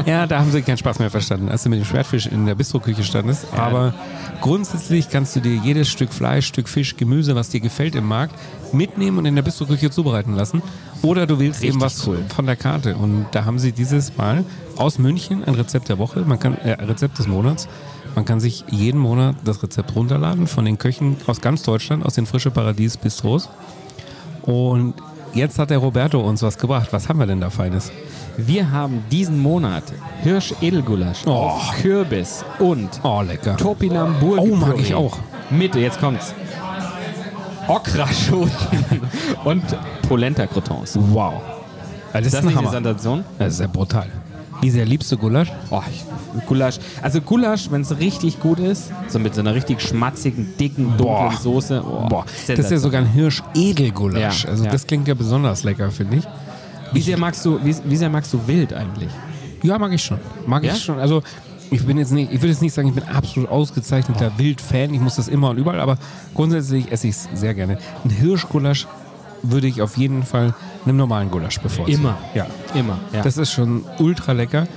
Ja, 0.06 0.28
da 0.28 0.40
haben 0.40 0.52
sie 0.52 0.62
keinen 0.62 0.78
Spaß 0.78 1.00
mehr 1.00 1.10
verstanden, 1.10 1.50
als 1.50 1.64
du 1.64 1.70
mit 1.70 1.80
dem 1.80 1.86
Schwertfisch 1.86 2.26
in 2.26 2.46
der 2.46 2.56
Bistroküche 2.56 3.04
standest. 3.04 3.48
Aber 3.56 3.94
grundsätzlich 4.42 5.10
kannst 5.10 5.36
du 5.36 5.40
dir 5.40 5.56
jedes 5.56 5.90
Stück 5.90 6.12
Fleisch, 6.12 6.48
Stück 6.48 6.68
Fisch, 6.68 6.98
Gemüse, 6.98 7.36
was 7.36 7.50
dir 7.50 7.60
gefällt 7.60 7.96
im 7.96 8.06
Markt, 8.06 8.36
mitnehmen 8.74 9.18
und 9.18 9.26
in 9.26 9.36
der 9.36 9.44
Bistroküche 9.44 9.92
zubereiten 9.92 10.36
lassen. 10.36 10.62
Oder 11.02 11.28
du 11.28 11.40
wählst 11.40 11.64
eben 11.64 11.82
was 11.82 12.08
cool. 12.08 12.24
von 12.34 12.46
der 12.46 12.56
Karte. 12.56 12.96
Und 12.96 13.28
da 13.32 13.46
haben 13.46 13.60
sie 13.60 13.72
dieses 13.72 14.16
Mal 14.18 14.46
aus 14.78 15.00
München 15.00 15.44
ein 15.44 15.56
Rezept 15.56 15.90
der 15.90 16.00
Woche, 16.00 16.22
man 16.22 16.40
kann, 16.40 16.58
äh, 16.58 16.72
Rezept 16.72 17.20
des 17.20 17.28
Monats. 17.28 17.68
Man 18.16 18.26
kann 18.26 18.40
sich 18.40 18.64
jeden 18.70 19.00
Monat 19.00 19.36
das 19.44 19.64
Rezept 19.64 19.96
runterladen 19.96 20.48
von 20.48 20.66
den 20.66 20.78
Köchen 20.78 21.18
aus 21.28 21.42
ganz 21.42 21.64
Deutschland, 21.64 22.06
aus 22.06 22.14
den 22.14 22.26
Frische 22.26 22.52
Paradies 22.52 22.96
Bistros. 22.98 23.50
Und 24.44 24.94
jetzt 25.34 25.58
hat 25.58 25.70
der 25.72 25.80
Roberto 25.80 26.20
uns 26.20 26.42
was 26.44 26.58
gebracht. 26.58 26.90
Was 26.92 27.10
haben 27.10 27.20
wir 27.20 27.26
denn 27.26 27.42
da 27.42 27.50
Feines? 27.50 27.92
Wir 28.38 28.70
haben 28.72 29.04
diesen 29.12 29.40
Monat 29.40 29.84
Hirsch-Edelgulasch, 30.24 31.26
auf 31.28 31.72
Kürbis 31.82 32.44
und 32.60 32.90
Oh, 33.04 33.22
lecker. 33.22 33.58
Topinambur. 33.58 34.40
Oh, 34.40 34.56
mag 34.56 34.80
ich 34.80 34.94
auch. 34.94 35.18
Mit, 35.50 35.76
jetzt 35.76 36.00
kommt's. 36.00 36.34
Okraschoten 37.68 39.02
und 39.46 39.64
Polenta-Crotons. 40.08 40.98
Wow. 41.12 41.42
Das, 42.12 42.26
Ist 42.26 42.34
das 42.34 42.40
ist 42.42 42.46
nicht 42.46 42.58
eine 42.58 42.68
Hammer. 42.68 42.72
Sensation? 42.72 43.26
Das 43.40 43.54
ist 43.54 43.60
ja 43.62 43.68
brutal. 43.68 44.08
Wie 44.64 44.70
sehr 44.70 44.86
liebst 44.86 45.12
du 45.12 45.18
Gulasch? 45.18 45.52
Oh, 45.70 45.82
ich, 45.92 46.04
Gulasch. 46.48 46.80
Also 47.02 47.20
Gulasch, 47.20 47.70
wenn 47.70 47.82
es 47.82 47.98
richtig 48.00 48.40
gut 48.40 48.60
ist, 48.60 48.92
so 49.10 49.20
mit 49.20 49.36
so 49.36 49.42
einer 49.42 49.54
richtig 49.54 49.82
schmatzigen, 49.82 50.54
dicken, 50.58 50.96
dunklen. 50.98 51.38
Soße. 51.42 51.84
Oh, 51.86 52.08
Boah, 52.08 52.26
das 52.48 52.58
ist 52.60 52.72
ja 52.72 52.78
sogar 52.78 53.02
ein 53.02 53.08
Hirsch-Edelgulasch. 53.08 54.46
Ja, 54.46 54.50
also 54.50 54.64
ja. 54.66 54.72
das 54.72 54.88
klingt 54.88 55.08
ja 55.08 55.14
besonders 55.16 55.64
lecker, 55.64 55.92
finde 55.92 56.18
ich. 56.18 56.24
Wie 56.94 57.02
sehr 57.02 57.18
magst 57.18 57.44
du, 57.46 57.60
wie, 57.64 57.76
wie 57.86 57.96
sehr 57.98 58.10
magst 58.10 58.32
du 58.34 58.40
wild 58.48 58.72
eigentlich? 58.74 59.10
Ja, 59.64 59.78
mag 59.78 59.92
ich 59.94 60.04
schon. 60.04 60.20
Mag 60.48 60.64
Ja? 60.64 60.74
ich 60.74 60.84
schon. 60.84 60.98
Also 61.00 61.22
Ich 61.72 61.86
bin 61.86 61.98
jetzt 61.98 62.12
nicht, 62.12 62.32
ich 62.32 62.40
würde 62.40 62.50
jetzt 62.50 62.62
nicht 62.62 62.74
sagen, 62.74 62.88
ich 62.90 62.94
bin 62.96 63.04
absolut 63.06 63.50
ausgezeichneter 63.50 64.32
Wildfan. 64.38 64.94
Ich 64.94 65.00
muss 65.02 65.16
das 65.16 65.28
immer 65.28 65.50
und 65.50 65.58
überall, 65.58 65.80
aber 65.80 65.98
grundsätzlich 66.36 66.92
esse 66.92 67.08
ich 67.08 67.16
es 67.16 67.28
sehr 67.34 67.54
gerne. 67.54 67.80
Ein 68.06 68.12
Hirschgulasch 68.12 68.88
würde 69.42 69.68
ich 69.68 69.82
auf 69.82 69.98
jeden 69.98 70.24
Fall 70.24 70.54
einem 70.86 70.98
normalen 70.98 71.30
Gulasch 71.30 71.60
bevorzugen. 71.60 72.00
Immer. 72.00 72.18
Ja. 72.34 72.48
Immer. 72.74 73.00
Ja. 73.14 73.22
Das 73.22 73.38
ist 73.38 73.52
schon 73.52 73.86
ultra 74.00 74.32
lecker. 74.32 74.68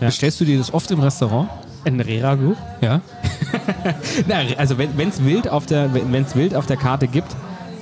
Ja. 0.00 0.06
Bestellst 0.06 0.40
du 0.40 0.44
dir 0.44 0.58
das 0.58 0.72
oft 0.72 0.90
im 0.90 1.00
Restaurant? 1.00 1.48
ein 1.86 2.00
Reragu. 2.00 2.54
Ja. 2.80 3.00
Na, 4.26 4.40
also 4.58 4.76
wenn 4.78 5.08
es 5.08 5.24
wild 5.24 5.48
auf 5.48 5.66
der 5.66 5.92
wild 5.94 6.54
auf 6.54 6.66
der 6.66 6.76
Karte 6.76 7.06
gibt, 7.06 7.34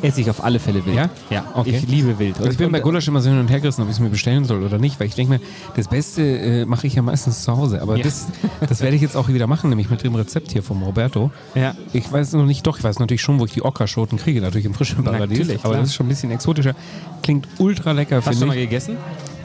esse 0.05 0.21
ich 0.21 0.29
auf 0.31 0.45
alle 0.45 0.59
Fälle 0.61 0.85
wild. 0.85 0.97
Ja? 0.97 1.09
Ja. 1.31 1.45
Okay. 1.55 1.71
Ich 1.83 1.89
liebe 1.89 2.19
wild. 2.19 2.37
Also 2.39 2.51
ich 2.51 2.57
bin 2.59 2.71
bei 2.71 2.81
Gulasch 2.81 3.09
immer 3.09 3.21
so 3.21 3.31
hin 3.31 3.39
und 3.39 3.49
her 3.49 3.61
gerissen, 3.61 3.83
ob 3.83 3.89
ich 3.89 3.95
es 3.95 4.01
mir 4.01 4.11
bestellen 4.11 4.45
soll 4.45 4.63
oder 4.63 4.79
nicht, 4.79 5.01
weil 5.01 5.07
ich 5.09 5.15
denke 5.15 5.33
mir, 5.35 5.41
das 5.77 5.89
Beste 5.89 6.23
äh, 6.23 6.65
mache 6.67 6.87
ich 6.87 6.95
ja 6.95 7.03
meistens 7.03 7.43
zu 7.43 7.57
Hause. 7.57 7.81
Aber 7.83 7.97
Ja. 7.97 8.05
das, 8.05 8.27
das 8.69 8.81
werde 8.83 8.97
ich 8.97 9.03
jetzt 9.03 9.17
auch 9.17 9.29
wieder 9.29 9.47
machen, 9.47 9.71
nämlich 9.71 9.89
mit 9.91 10.05
dem 10.05 10.15
Rezept 10.15 10.53
hier 10.53 10.63
vom 10.63 10.83
Roberto. 10.83 11.31
Ja. 11.55 11.75
Ich 11.93 12.11
weiß 12.13 12.35
noch 12.35 12.45
nicht, 12.47 12.67
doch, 12.67 12.79
ich 12.79 12.85
weiß 12.85 12.99
natürlich 12.99 13.23
schon, 13.23 13.41
wo 13.41 13.47
ich 13.47 13.53
die 13.53 13.65
Okra-Schoten 13.65 14.19
kriege, 14.19 14.41
natürlich 14.41 14.67
im 14.67 14.75
frischen 14.75 15.03
Paradies. 15.03 15.39
Natürlich, 15.39 15.61
aber 15.65 15.71
klar. 15.71 15.81
das 15.81 15.89
ist 15.91 15.95
schon 15.95 16.07
ein 16.07 16.11
bisschen 16.11 16.31
exotischer. 16.31 16.75
Klingt 17.23 17.49
ultra 17.59 17.93
lecker, 17.93 18.17
Hast 18.17 18.27
du 18.27 18.31
finde 18.33 18.47
mal 18.47 18.57
ich. 18.57 18.65
gegessen? 18.65 18.97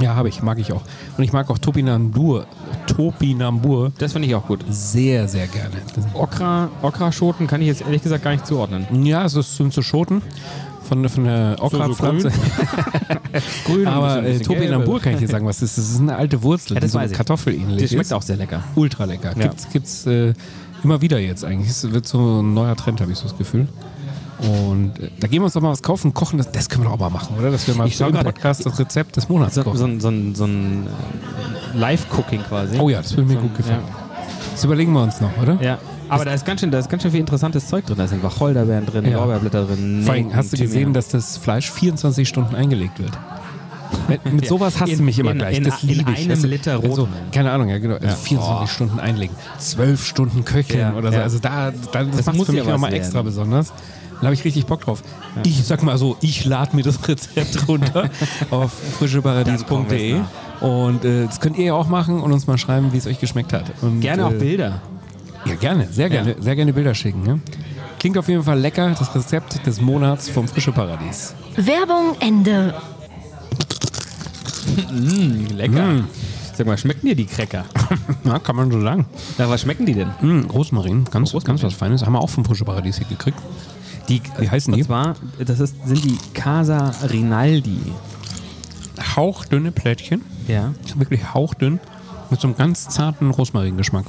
Ja, 0.02 0.15
habe 0.15 0.30
ich, 0.30 0.41
mag 0.41 0.60
ich 0.60 0.72
auch. 0.72 0.82
Und 1.17 1.24
ich 1.26 1.34
mag 1.34 1.50
auch 1.50 1.58
Topinambur, 1.58 2.45
Topinambur 2.88 3.91
Das 3.98 4.13
finde 4.13 4.28
ich 4.30 4.36
auch 4.36 4.45
gut. 4.48 4.63
sehr, 4.69 5.28
sehr 5.28 5.48
gerne. 5.48 5.76
Okra-Schoten 6.82 7.48
kann 7.48 7.62
ich 7.62 7.67
jetzt 7.67 7.82
ehrlich 7.82 8.02
gesagt 8.02 8.24
gar 8.24 8.32
nicht 8.32 8.45
zuordnen. 8.48 8.86
ja, 9.06 9.26
es 9.26 9.34
sind 9.34 9.74
so 9.74 9.82
Schoten 9.82 10.22
von, 10.89 11.08
von 11.08 11.23
der 11.23 11.56
Okra-Pflanze. 11.60 12.32
Grün, 13.65 13.88
Aber 13.88 14.23
äh, 14.23 14.39
Topinambur 14.39 14.99
kann 14.99 15.13
ich 15.13 15.19
dir 15.19 15.28
sagen, 15.28 15.45
was 15.45 15.60
das 15.60 15.78
ist. 15.78 15.78
Das 15.78 15.89
ist 15.91 15.99
eine 16.02 16.15
alte 16.15 16.41
Wurzel, 16.43 16.73
Ja, 16.75 16.80
das 16.82 16.91
die 16.91 17.08
so 17.08 17.13
kartoffelähnlich 17.15 17.82
Das 17.82 17.89
schmeckt 17.91 18.06
ist. 18.08 18.13
auch 18.13 18.21
sehr 18.21 18.36
lecker. 18.36 18.63
Ultra 18.75 19.06
lecker. 19.06 19.34
Ja. 19.38 19.43
Gibt's, 19.43 19.67
gibt's 19.71 20.06
äh, 20.08 20.34
immer 20.84 21.02
wieder 21.02 21.19
jetzt 21.19 21.45
eigentlich. 21.45 21.69
Es 21.69 21.89
wird 21.91 22.08
so 22.08 22.41
ein 22.41 22.54
neuer 22.54 22.75
Trend, 22.75 22.99
habe 23.02 23.12
ich 23.12 23.17
so 23.17 23.28
das 23.28 23.38
Gefühl. 23.38 23.67
Und 24.39 24.97
äh, 24.99 25.10
da 25.19 25.28
gehen 25.28 25.41
wir 25.41 25.45
uns 25.45 25.54
doch 25.54 25.62
mal 25.62 25.71
was 25.71 25.84
kaufen, 25.84 26.13
kochen. 26.13 26.38
Das, 26.38 26.52
das 26.52 26.69
können 26.69 26.84
wir 26.84 26.88
doch 26.89 26.95
auch 26.95 26.99
mal 26.99 27.10
machen, 27.10 27.36
oder? 27.38 27.52
Dass 27.52 27.67
wir 27.67 27.75
mal 27.75 27.88
Ich 27.88 27.97
so 27.97 28.06
im 28.08 28.13
Podcast 28.15 28.65
das 28.65 28.80
Rezept 28.80 29.15
des 29.17 29.30
Monats 29.30 29.56
So, 29.56 29.63
kochen. 29.63 29.78
so, 29.78 29.86
ein- 29.86 29.99
so, 29.99 30.08
ein- 30.10 30.36
so 30.36 30.45
ein 30.45 30.88
äh, 31.73 31.78
Live-Cooking 31.78 32.41
quasi. 32.43 32.80
oh 32.80 32.89
ja, 32.89 33.02
das 33.02 33.15
würde 33.15 33.34
mir 33.34 33.39
gut 33.39 33.56
gefallen. 33.56 33.82
Das 34.54 34.63
überlegen 34.63 34.91
wir 34.93 35.04
uns 35.04 35.21
noch, 35.21 35.38
oder? 35.41 35.58
Ja. 35.62 35.78
Aber 36.10 36.26
da 36.26 36.34
ist, 36.34 36.45
ganz 36.45 36.62
schön, 36.62 36.72
da 36.72 36.80
ist 36.80 36.89
ganz 36.89 37.04
schön 37.04 37.12
viel 37.12 37.19
interessantes 37.19 37.67
Zeug 37.67 37.86
drin. 37.86 37.98
Da 37.98 38.08
sind 38.08 38.24
Wacholderbeeren 38.24 38.86
drin, 38.86 39.06
Ja. 39.06 39.17
Lorbeerblätter 39.17 39.65
drin. 39.65 40.02
Vor 40.04 40.13
allem 40.13 40.36
hast 40.36 40.54
du 40.54 40.58
gesehen, 40.58 40.93
dass 40.93 41.08
das 41.10 41.38
Fleisch 41.38 41.72
24 41.72 42.28
Stunden 42.28 42.56
eingelegt 42.56 43.00
wird. 43.00 43.12
Mit, 44.08 44.22
Ja. 44.43 44.50
sowas 44.50 44.80
hast 44.80 44.89
In- 44.89 44.98
du 45.00 45.04
mich 45.04 45.17
immer 45.19 45.32
in- 45.32 45.38
gleich. 45.39 45.58
in- 45.58 45.63
das 45.63 45.84
in 45.84 45.89
ich. 45.89 46.06
einem 46.08 46.43
Liter 46.45 46.82
wenn 46.84 46.93
so, 46.93 47.02
Rotwein. 47.04 47.32
Keine 47.32 47.52
Ahnung, 47.52 47.69
ja 47.69 47.78
genau. 47.80 47.95
Also 47.95 48.08
Ja. 48.08 48.13
24 48.15 48.58
Boah. 48.60 48.67
Stunden 48.67 49.00
einlegen, 49.00 49.36
12 49.58 50.06
Stunden 50.06 50.45
köcheln 50.45 50.80
Ja, 50.80 50.93
oder 50.93 51.12
so. 51.12 51.17
ja. 51.17 51.24
Also 51.24 51.39
da, 51.39 51.72
da 51.91 52.04
das, 52.04 52.17
Das 52.17 52.26
macht 52.28 52.38
muss 52.38 52.45
für 52.48 52.54
ja 52.56 52.63
mich 52.63 52.72
nochmal 52.72 52.93
extra 52.93 53.22
besonders. 53.22 53.74
Da 54.19 54.26
habe 54.26 54.34
ich 54.34 54.43
richtig 54.43 54.65
Bock 54.65 54.82
drauf. 54.82 55.02
Ich 55.45 55.63
sag 55.63 55.82
mal 55.82 55.98
so, 55.98 56.17
ich 56.19 56.43
lade 56.43 56.76
mir 56.76 56.84
das 56.84 57.08
Rezept 57.08 57.67
runter 57.69 58.10
auf 58.52 58.74
frischeparadies.de 59.00 60.15
und 60.62 61.06
äh, 61.06 61.26
das 61.26 61.39
könnt 61.39 61.58
ihr 61.58 61.65
ja 61.65 61.74
auch 61.74 61.88
machen 61.88 62.19
und 62.19 62.32
uns 62.34 62.45
mal 62.45 62.58
schreiben, 62.58 62.91
wie 62.91 62.98
es 62.98 63.08
euch 63.08 63.19
geschmeckt 63.19 63.54
hat. 63.54 63.65
Und, 63.82 64.02
Gerne 64.02 64.26
auch 64.26 64.32
äh, 64.32 64.36
Bilder. 64.36 64.82
Ja, 65.45 65.56
gerne, 65.56 65.88
sehr 65.91 66.10
gerne, 66.10 66.36
sehr 66.39 66.56
gerne 66.56 66.73
Bilder 66.73 66.93
schicken. 66.93 67.23
Ne? 67.23 67.39
Klingt 67.99 68.17
auf 68.17 68.28
jeden 68.28 68.43
Fall 68.43 68.60
lecker, 68.60 68.95
das 68.97 69.13
Rezept 69.15 69.65
des 69.65 69.82
Monats 69.82 70.30
vom 70.30 70.47
Frische 70.47 70.71
Paradies. 70.71 71.34
Werbung 71.56 72.15
Ende. 72.19 72.73
Lecker. 75.56 76.04
Sag 76.56 76.67
mal, 76.67 76.78
schmecken 76.78 77.08
dir 77.08 77.15
die 77.15 77.25
Cracker? 77.25 77.65
Ja, 78.25 78.38
kann 78.38 78.56
man 78.58 78.69
so 78.69 78.82
sagen. 78.82 79.06
Na, 79.38 79.49
was 79.49 79.62
schmecken 79.62 79.86
die 79.86 79.93
denn? 79.93 80.10
Mm, 80.21 80.45
Rosmarin, 80.49 81.06
ganz, 81.06 81.34
Rosmarin. 81.34 81.45
ganz 81.62 81.63
was 81.63 81.73
Feines. 81.73 82.06
Haben 82.06 82.13
wir 82.13 82.19
auch 82.19 82.30
vom 82.30 82.43
Frische 82.43 82.65
Paradies 82.65 82.97
hier 82.97 83.08
gekriegt. 83.08 83.38
Die, 84.10 84.21
Wie 84.38 84.49
heißen 84.49 84.73
die? 84.73 84.82
Und 84.82 84.86
zwar, 84.88 85.15
das 85.43 85.60
ist, 85.62 85.75
sind 85.88 86.04
die 86.04 86.17
Casa 86.34 86.91
Rinaldi. 87.10 87.80
Hauchdünne 89.15 89.71
Plättchen, 89.71 90.21
Ja. 90.47 90.73
wirklich 90.95 91.34
hauchdünn, 91.34 91.80
mit 92.30 92.41
so 92.41 92.47
einem 92.47 92.58
ganz 92.58 92.89
zarten 92.89 93.32
Rosmaringeschmack. 93.32 94.06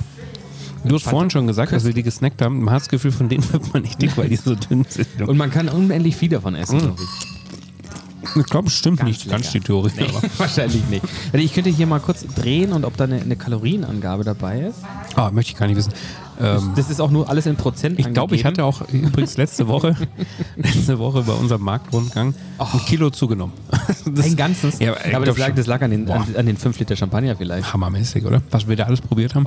Du 0.84 0.94
hast 0.94 1.04
vorhin 1.04 1.30
schon 1.30 1.46
gesagt, 1.46 1.72
als 1.72 1.84
wir 1.84 1.92
die 1.92 2.02
gesnackt 2.02 2.40
haben, 2.42 2.64
man 2.64 2.74
hat 2.74 2.82
das 2.82 2.88
Gefühl, 2.88 3.12
von 3.12 3.28
denen 3.28 3.44
wird 3.52 3.72
man 3.72 3.82
nicht 3.82 4.00
dick, 4.00 4.16
weil 4.16 4.28
die 4.28 4.36
so 4.36 4.54
dünn 4.54 4.84
sind. 4.88 5.06
Und 5.26 5.36
man 5.36 5.50
kann 5.50 5.68
unendlich 5.68 6.16
viel 6.16 6.28
davon 6.30 6.54
essen, 6.54 6.76
Mm. 6.78 6.80
glaube 6.80 7.02
ich. 7.02 8.36
Ich 8.36 8.44
glaube, 8.46 8.70
stimmt 8.70 9.02
nicht 9.02 9.24
lecker. 9.24 9.38
ganz 9.38 9.50
die 9.50 9.60
Theorie. 9.60 9.90
Nee, 9.96 10.04
Aber. 10.08 10.22
wahrscheinlich 10.38 10.86
nicht. 10.88 11.02
Ich 11.32 11.52
könnte 11.54 11.70
hier 11.70 11.86
mal 11.86 12.00
kurz 12.00 12.24
drehen 12.36 12.72
und 12.72 12.84
ob 12.84 12.96
da 12.96 13.04
eine, 13.04 13.20
eine 13.20 13.34
Kalorienangabe 13.34 14.24
dabei 14.24 14.60
ist. 14.60 14.78
Ah, 15.16 15.30
möchte 15.32 15.52
ich 15.52 15.58
gar 15.58 15.66
nicht 15.66 15.76
wissen. 15.76 15.92
Ähm, 16.40 16.72
Das 16.76 16.90
ist 16.90 17.00
auch 17.00 17.10
nur 17.10 17.28
alles 17.28 17.46
in 17.46 17.56
Prozent 17.56 17.98
ich 17.98 18.10
glaube, 18.12 18.34
ich 18.36 18.44
hatte 18.44 18.64
auch 18.64 18.82
übrigens 18.92 19.36
letzte 19.36 19.66
Woche, 19.68 19.96
letzte 20.56 20.98
Woche 20.98 21.22
bei 21.22 21.32
unserem 21.32 21.62
Marktrundgang 21.62 22.34
ein 22.58 22.78
Kilo 22.86 23.10
zugenommen. 23.10 23.54
Das- 24.06 24.26
ein 24.26 24.36
ganzes. 24.36 24.78
Ja, 24.78 24.94
ich 25.04 25.14
aber 25.14 25.24
glaub 25.24 25.36
das 25.36 25.38
lag, 25.48 25.54
das 25.54 25.66
lag 25.66 25.82
an 25.82 25.90
den, 25.90 26.04
Boah. 26.06 26.16
an, 26.16 26.36
an 26.36 26.46
den 26.46 26.56
5 26.56 26.78
Liter 26.78 26.96
Champagner 26.96 27.36
vielleicht. 27.36 27.72
hammermäßig, 27.72 28.24
oder? 28.24 28.42
Was 28.50 28.68
wir 28.68 28.76
da 28.76 28.84
alles 28.84 29.00
probiert 29.00 29.34
haben. 29.34 29.46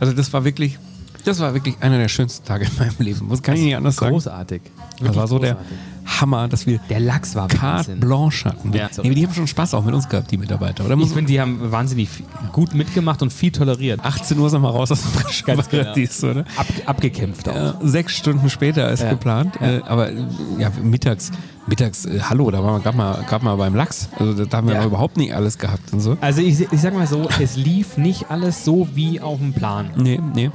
Also 0.00 0.12
das 0.12 0.32
war 0.32 0.44
wirklich, 0.44 0.78
das 1.24 1.40
war 1.40 1.54
wirklich 1.54 1.76
einer 1.80 1.98
der 1.98 2.08
schönsten 2.08 2.46
Tage 2.46 2.64
in 2.66 2.70
meinem 2.78 2.94
Leben. 2.98 3.30
Was 3.30 3.42
kann 3.42 3.56
ich 3.56 3.62
nicht 3.62 3.76
anders 3.76 3.96
sagen? 3.96 4.12
Großartig. 4.12 4.62
Das 5.00 5.14
war 5.16 5.26
so 5.26 5.38
der 5.38 5.54
großartig. 5.54 5.78
Hammer, 6.20 6.46
dass 6.48 6.66
wir 6.66 6.78
Der 6.88 7.00
Lachs 7.00 7.34
war 7.34 7.48
Carte. 7.48 7.96
Blanche 7.96 8.44
hatten. 8.48 8.72
Ja. 8.72 8.88
nee, 9.02 9.10
die 9.14 9.26
haben 9.26 9.34
schon 9.34 9.46
Spaß 9.48 9.74
auch 9.74 9.84
mit 9.84 9.92
uns 9.94 10.08
gehabt, 10.08 10.30
die 10.30 10.36
Mitarbeiter. 10.36 10.84
Oder? 10.84 10.96
Ich 10.98 11.08
finde, 11.10 11.24
die 11.32 11.40
haben 11.40 11.72
wahnsinnig 11.72 12.08
gut 12.52 12.74
mitgemacht 12.74 13.22
und 13.22 13.32
viel 13.32 13.50
toleriert. 13.50 14.00
18 14.04 14.38
Uhr 14.38 14.48
sind 14.48 14.62
wir 14.62 14.70
raus 14.70 14.92
aus 14.92 15.02
dem 15.02 15.10
frischen 15.10 15.46
Ganz 15.46 15.68
genau. 15.68 15.92
Oder? 16.30 16.44
Ab, 16.56 16.66
abgekämpft 16.86 17.48
auch. 17.48 17.56
Ja, 17.56 17.74
sechs 17.82 18.16
Stunden 18.16 18.48
später 18.50 18.86
als 18.86 19.00
Ja. 19.02 19.10
geplant. 19.10 19.60
Äh, 19.60 19.80
aber 19.84 20.10
ja, 20.58 20.70
mittags, 20.82 21.32
mittags, 21.66 22.04
äh, 22.06 22.20
hallo, 22.22 22.50
da 22.50 22.62
waren 22.62 22.74
wir 22.74 22.80
gerade 22.80 22.96
mal, 22.96 23.24
grad 23.28 23.42
mal 23.42 23.56
beim 23.56 23.74
Lachs. 23.74 24.08
Also 24.18 24.44
da 24.44 24.56
haben 24.58 24.68
wir 24.68 24.74
Ja. 24.74 24.84
überhaupt 24.84 25.16
nicht 25.16 25.34
alles 25.34 25.58
gehabt 25.58 25.92
und 25.92 26.00
so. 26.00 26.16
Also 26.20 26.40
ich, 26.40 26.60
ich 26.60 26.80
sag 26.80 26.94
mal 26.94 27.06
so, 27.06 27.28
es 27.40 27.56
lief 27.56 27.96
nicht 27.96 28.30
alles 28.30 28.64
so 28.64 28.86
wie 28.94 29.20
auf 29.20 29.38
dem 29.38 29.52
Plan. 29.52 29.90
Nee, 29.96 30.20
nee, 30.34 30.50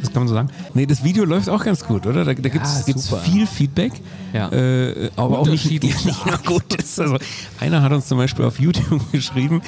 das 0.00 0.12
kann 0.12 0.22
man 0.22 0.28
so 0.28 0.34
sagen. 0.34 0.48
Nee, 0.74 0.86
das 0.86 1.04
Video 1.04 1.24
läuft 1.24 1.48
auch 1.48 1.64
ganz 1.64 1.84
gut, 1.84 2.06
oder? 2.06 2.24
Da, 2.24 2.34
da 2.34 2.48
gibt 2.48 2.64
es 2.64 2.84
super. 2.86 3.22
viel 3.22 3.46
Feedback, 3.46 3.92
Ja. 4.32 4.48
äh, 4.50 5.10
aber 5.16 5.38
auch 5.40 5.46
nicht, 5.48 5.70
nicht 5.70 6.06
immer 6.06 6.38
gut 6.38 6.74
ist. 6.74 6.98
Also, 7.00 7.18
einer 7.60 7.82
hat 7.82 7.92
uns 7.92 8.08
zum 8.08 8.18
Beispiel 8.18 8.44
auf 8.44 8.58
YouTube 8.58 9.00
geschrieben, 9.12 9.62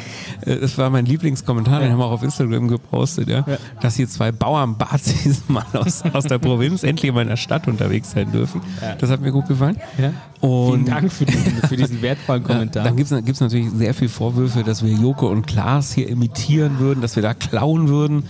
äh, 0.44 0.56
das 0.56 0.76
war 0.78 0.90
mein 0.90 1.06
Lieblingskommentar, 1.06 1.80
den 1.80 1.92
haben 1.92 1.98
wir 1.98 2.06
auch 2.06 2.12
auf 2.12 2.22
Instagram 2.22 2.68
gepostet, 2.68 3.28
ja, 3.28 3.44
dass 3.80 3.96
hier 3.96 4.08
zwei 4.08 4.32
Bauernbazis 4.32 5.42
mal 5.48 5.64
aus, 5.74 6.02
aus 6.12 6.24
der 6.24 6.38
Provinz 6.38 6.82
endlich 6.82 7.12
mal 7.12 7.22
in 7.22 7.28
der 7.28 7.36
Stadt 7.36 7.68
unterwegs 7.68 8.10
sein 8.10 8.32
dürfen. 8.32 8.60
Das 8.98 9.10
hat 9.10 9.20
mir 9.20 9.30
gut 9.32 9.46
gefallen. 9.46 9.76
Ja. 9.98 10.12
Und 10.46 10.79
Vielen 10.84 10.94
Dank 10.94 11.12
für 11.12 11.24
diesen, 11.26 11.52
für 11.68 11.76
diesen 11.76 12.02
wertvollen 12.02 12.42
ja, 12.42 12.48
Kommentar. 12.48 12.84
dann 12.84 12.96
gibt 12.96 13.10
es 13.10 13.40
natürlich 13.40 13.70
sehr 13.70 13.94
viel 13.94 14.08
Vorwürfe, 14.08 14.62
dass 14.62 14.84
wir 14.84 14.92
Joko 14.92 15.28
und 15.28 15.46
Klaas 15.46 15.92
hier 15.92 16.08
imitieren 16.08 16.78
würden, 16.78 17.00
dass 17.00 17.16
wir 17.16 17.22
da 17.22 17.34
klauen 17.34 17.88
würden. 17.88 18.24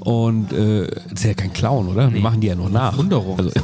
Und 0.00 0.52
äh, 0.52 0.86
das 0.86 1.20
ist 1.20 1.24
ja 1.24 1.32
kein 1.32 1.54
Clown, 1.54 1.88
oder? 1.88 2.12
Wir 2.12 2.20
machen 2.20 2.42
die 2.42 2.48
ja 2.48 2.54
nur 2.54 2.68
nach. 2.68 2.98
Wunderung. 2.98 3.38
Also, 3.38 3.50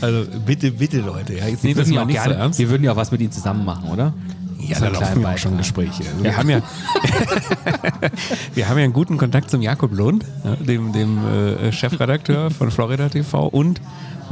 also 0.00 0.24
bitte, 0.44 0.72
bitte, 0.72 1.00
Leute. 1.00 1.34
Ja, 1.38 1.46
jetzt 1.46 1.62
wir, 1.62 1.68
nehmt 1.68 1.78
das 1.78 1.88
ja 1.88 1.94
mal 1.94 2.06
nicht 2.06 2.18
so 2.18 2.24
gerne, 2.24 2.40
ernst. 2.40 2.58
wir 2.58 2.70
würden 2.70 2.82
ja 2.82 2.90
auch 2.90 2.96
was 2.96 3.12
mit 3.12 3.20
ihnen 3.20 3.30
zusammen 3.30 3.64
machen, 3.64 3.88
oder? 3.90 4.12
Ja, 4.58 4.76
So 4.78 4.84
da 4.86 4.90
laufen 4.90 5.22
ja 5.22 5.32
auch 5.32 5.38
schon. 5.38 5.56
Gespräche. 5.58 6.02
Also 6.10 6.24
wir, 6.24 6.36
haben 6.36 6.50
ja, 6.50 6.60
wir 8.54 8.68
haben 8.68 8.78
ja 8.78 8.84
einen 8.84 8.92
guten 8.92 9.16
Kontakt 9.16 9.50
zum 9.50 9.62
Jakob 9.62 9.92
Lund, 9.92 10.24
ja, 10.44 10.56
dem, 10.56 10.92
dem 10.92 11.18
äh, 11.18 11.70
Chefredakteur 11.72 12.50
von 12.50 12.70
Florida 12.72 13.08
TV 13.08 13.46
und, 13.46 13.80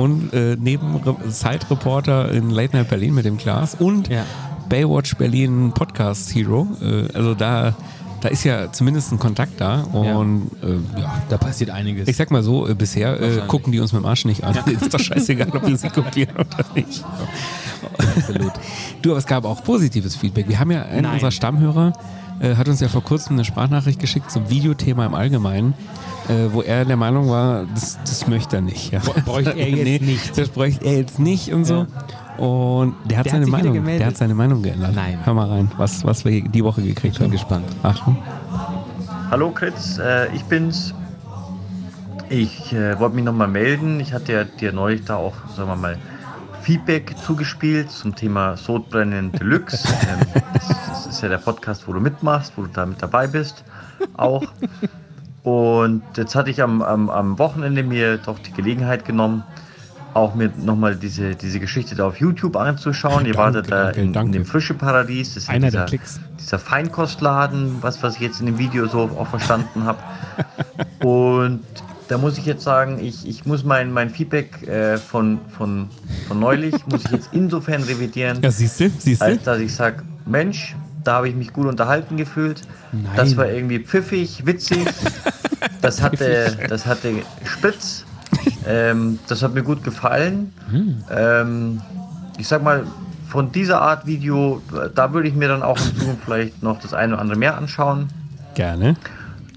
und 0.01 0.33
äh, 0.33 0.57
neben 0.59 1.01
Zeitreporter 1.31 2.33
in 2.33 2.51
Late 2.51 2.77
Night 2.77 2.89
Berlin 2.89 3.15
mit 3.15 3.25
dem 3.27 3.37
Klaas 3.37 3.75
und 3.75 4.09
Ja. 4.09 4.25
Baywatch 4.69 5.17
Berlin 5.17 5.73
Podcast 5.73 6.35
Hero. 6.35 6.67
Äh, 6.81 7.13
also 7.13 7.35
da, 7.35 7.75
da 8.21 8.29
ist 8.29 8.45
ja 8.45 8.73
zumindest 8.73 9.13
ein 9.13 9.19
Kontakt 9.19 9.61
da 9.61 9.81
und 9.83 10.51
äh, 10.63 11.01
ja. 11.01 11.23
Da 11.29 11.37
passiert 11.37 11.71
einiges. 11.71 12.09
Ich 12.09 12.17
sag 12.17 12.31
mal 12.31 12.43
so, 12.43 12.67
äh, 12.67 12.75
bisher 12.75 13.21
äh, 13.21 13.43
gucken 13.47 13.73
die 13.73 13.81
uns 13.81 13.93
mit 13.93 14.03
dem 14.03 14.07
Arsch 14.07 14.25
nicht 14.25 14.43
an. 14.45 14.57
ist 14.81 14.95
doch 14.95 15.01
scheißegal, 15.01 15.49
ob 15.53 15.67
wir 15.67 15.77
sie 15.77 15.89
kopieren 15.91 16.35
oder 16.37 16.65
nicht. 16.75 17.05
Absolut. 18.17 18.53
Du, 19.03 19.11
aber 19.11 19.19
es 19.19 19.27
gab 19.27 19.45
auch 19.45 19.63
positives 19.65 20.17
Feedback. 20.17 20.49
Wir 20.49 20.59
haben 20.59 20.71
ja 20.71 20.83
einen 20.83 21.03
Nein. 21.03 21.15
unserer 21.15 21.31
Stammhörer, 21.31 21.93
äh, 22.41 22.57
hat 22.57 22.69
uns 22.69 22.81
ja 22.81 22.89
vor 22.89 23.05
kurzem 23.05 23.37
eine 23.37 23.45
Sprachnachricht 23.45 24.01
geschickt 24.01 24.31
zum 24.31 24.51
Videothema 24.51 25.07
im 25.07 25.15
Allgemeinen, 25.15 25.75
äh, 26.29 26.53
wo 26.53 26.63
er 26.63 26.85
der 26.85 26.97
Meinung 26.97 27.29
war, 27.29 27.67
das, 27.75 27.99
das 28.03 28.27
möchte 28.27 28.57
er 28.57 28.63
nicht. 28.63 28.93
Ja. 28.93 29.01
bräuchte 29.25 29.53
er 29.53 29.69
jetzt 29.71 30.03
nicht. 30.03 30.39
Das 30.39 30.49
bräuchte 30.49 30.85
er 30.85 30.97
jetzt 30.99 31.19
nicht 31.19 31.53
und 31.53 31.65
so. 31.65 31.87
Und 32.39 32.95
der 33.05 33.19
hat 33.19 33.27
Der 33.27 33.35
hat 33.35 33.41
seine 33.43 33.47
wieder 33.47 33.71
Meinung, 33.71 33.85
der 33.85 34.07
hat 34.07 34.17
seine 34.17 34.35
Meinung 34.35 34.63
geändert. 34.63 34.95
Nein. 34.95 35.19
Hör 35.25 35.35
mal 35.35 35.49
rein, 35.49 35.71
was, 35.77 36.05
was 36.05 36.25
wir 36.25 36.43
die 36.43 36.65
Woche 36.65 36.83
gekriegt 36.83 37.19
bin 37.19 37.27
haben. 37.27 37.33
gespannt. 37.33 37.67
Achtung. 37.83 38.17
Hallo 39.31 39.51
Kritz, 39.51 39.99
äh, 39.99 40.35
ich 40.35 40.43
bin's. 40.45 40.95
Ich 42.31 42.73
äh, 42.73 42.99
wollte 42.99 43.17
mich 43.17 43.25
nochmal 43.25 43.49
melden. 43.49 44.01
Ich 44.01 44.13
hatte 44.13 44.33
ja 44.33 44.45
dir 44.45 44.73
neulich 44.73 45.05
da 45.05 45.17
auch, 45.17 45.35
sagen 45.55 45.69
wir 45.69 45.77
mal, 45.77 45.99
Feedback 46.63 47.17
zugespielt 47.27 47.91
zum 47.91 48.15
Thema 48.15 48.57
Sodbrennen 48.57 49.33
Deluxe. 49.33 49.79
ähm, 50.09 50.43
das, 50.55 50.69
das 50.69 50.80
ist 51.21 51.23
ja 51.25 51.29
der 51.29 51.39
Podcast, 51.39 51.87
wo 51.87 51.93
du 51.93 52.01
mitmachst, 52.01 52.55
wo 52.57 52.63
du 52.63 52.69
da 52.73 52.87
mit 52.87 53.03
dabei 53.03 53.27
bist. 53.27 53.63
Auch. 54.17 54.43
Und 55.43 56.03
jetzt 56.17 56.35
hatte 56.35 56.51
ich 56.51 56.63
am, 56.63 56.81
am, 56.83 57.11
am 57.11 57.39
Wochenende 57.39 57.83
mir 57.83 58.17
doch 58.19 58.39
die 58.39 58.53
Gelegenheit 58.53 59.05
genommen, 59.05 59.43
auch 60.15 60.35
mir 60.35 60.51
nochmal 60.57 60.97
diese, 60.97 61.35
diese 61.37 61.61
Geschichte 61.61 61.95
da 61.95 62.07
auf 62.07 62.17
YouTube 62.19 62.57
anzuschauen. 62.57 63.27
Ihr 63.27 63.35
wartet 63.37 63.71
da 63.71 63.91
in, 63.91 64.15
in 64.15 64.33
dem 64.33 64.45
Frische 64.47 64.73
Paradies. 64.75 65.35
Das 65.35 65.45
ist 65.45 65.51
Einer 65.51 65.67
dieser, 65.67 65.79
der 65.81 65.87
Klicks. 65.89 66.21
dieser 66.39 66.59
Feinkostladen, 66.59 67.77
was, 67.83 68.03
was 68.03 68.15
ich 68.17 68.23
jetzt 68.23 68.41
in 68.41 68.47
dem 68.47 68.59
Video 68.59 68.87
so 68.87 69.01
auch 69.19 69.27
verstanden 69.29 69.85
habe. 69.85 69.99
Und 71.07 71.61
da 72.09 72.17
muss 72.19 72.39
ich 72.39 72.47
jetzt 72.47 72.65
sagen, 72.65 72.99
ich, 72.99 73.29
ich 73.29 73.45
muss 73.47 73.63
mein, 73.63 73.93
mein 73.93 74.09
Feedback 74.11 74.67
äh, 74.67 74.97
von, 74.97 75.39
von, 75.57 75.89
von 76.27 76.41
neulich, 76.41 76.75
muss 76.91 77.05
ich 77.05 77.11
jetzt 77.13 77.29
insofern 77.33 77.83
revidieren, 77.83 78.41
Ja, 78.43 78.51
siehst 78.51 78.81
du, 78.81 78.91
siehst 78.99 79.21
du. 79.21 79.27
als 79.27 79.43
dass 79.45 79.59
ich 79.61 79.73
sage, 79.75 80.03
Mensch, 80.27 80.75
da 81.11 81.17
habe 81.17 81.29
ich 81.29 81.35
mich 81.35 81.53
gut 81.53 81.67
unterhalten 81.67 82.17
gefühlt. 82.17 82.63
Nein. 82.93 83.11
Das 83.17 83.37
war 83.37 83.49
irgendwie 83.49 83.81
pfiffig, 83.81 84.47
witzig. 84.47 84.85
Das 85.83 86.03
hatte, 86.03 86.57
das 86.69 86.87
hatte 86.87 87.11
Spitz. 87.45 88.05
Ähm, 88.67 89.19
das 89.29 89.43
hat 89.43 89.55
mir 89.55 89.63
gut 89.63 89.83
gefallen. 89.83 90.53
Ähm, 91.11 91.81
ich 92.39 92.49
sag 92.49 92.63
mal, 92.63 92.85
von 93.29 93.51
dieser 93.51 93.81
Art 93.81 94.07
Video, 94.07 94.61
da 94.95 95.13
würde 95.13 95.29
ich 95.29 95.35
mir 95.35 95.49
dann 95.49 95.63
auch 95.63 95.79
in 95.79 95.97
Zukunft 95.99 96.25
vielleicht 96.25 96.63
noch 96.63 96.81
das 96.81 96.93
eine 96.95 97.15
oder 97.15 97.23
andere 97.23 97.39
mehr 97.39 97.57
anschauen. 97.57 98.09
Gerne. 98.55 98.97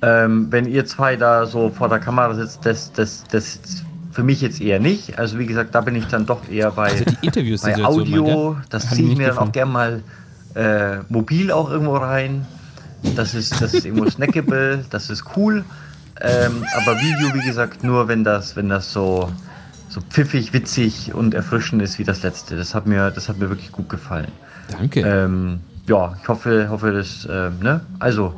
Ähm, 0.02 0.48
wenn 0.50 0.66
ihr 0.66 0.86
zwei 0.86 1.16
da 1.18 1.46
so 1.46 1.70
vor 1.70 1.90
der 1.90 2.00
Kamera 2.00 2.34
sitzt, 2.36 2.66
das, 2.66 2.92
das, 2.94 3.24
das 3.30 3.60
für 4.12 4.24
mich 4.24 4.42
jetzt 4.42 4.62
eher 4.62 4.80
nicht. 4.80 5.20
Also 5.20 5.40
wie 5.40 5.46
gesagt, 5.46 5.76
da 5.76 5.82
bin 5.82 5.96
ich 5.96 6.06
dann 6.08 6.26
doch 6.26 6.50
eher 6.50 6.72
bei, 6.72 6.90
Also 6.90 7.06
die 7.22 7.28
bei 7.58 7.84
Audio. 7.84 8.54
meint 8.54 8.74
Das 8.74 8.90
ziehe 8.90 9.10
ich 9.10 9.18
mir 9.18 9.28
dann 9.28 9.38
auch 9.38 9.52
gefallen. 9.52 9.52
gerne 9.52 9.72
mal 9.72 10.04
äh, 10.56 11.00
mobil 11.10 11.52
auch 11.52 11.70
irgendwo 11.70 11.98
rein. 11.98 12.46
Das 13.16 13.34
ist, 13.34 13.62
das 13.62 13.74
ist 13.74 13.86
irgendwo 13.86 14.10
snackable, 14.10 14.86
das 14.90 15.10
ist 15.10 15.24
cool. 15.36 15.66
Ähm, 16.22 16.64
aber 16.76 16.96
Video, 16.98 17.34
wie 17.34 17.46
gesagt, 17.46 17.84
nur 17.84 18.08
wenn 18.08 18.24
das, 18.24 18.56
wenn 18.56 18.70
das 18.70 18.94
so, 18.94 19.30
so 19.90 20.00
pfiffig, 20.10 20.54
witzig 20.54 21.14
und 21.14 21.34
erfrischend 21.34 21.82
ist 21.82 22.00
wie 22.00 22.04
das 22.04 22.24
letzte. 22.24 22.56
Das 22.56 22.74
hat 22.74 22.86
mir, 22.86 23.12
das 23.12 23.28
hat 23.28 23.40
mir 23.40 23.50
wirklich 23.50 23.72
gut 23.72 23.90
gefallen. 23.90 24.32
Danke. 24.72 25.02
Ähm, 25.02 25.60
ja, 25.88 26.16
ich 26.22 26.28
hoffe, 26.28 26.70
hoffe 26.70 26.94
das, 26.94 27.28
ähm, 27.30 27.60
ne? 27.60 27.82
Also, 28.00 28.34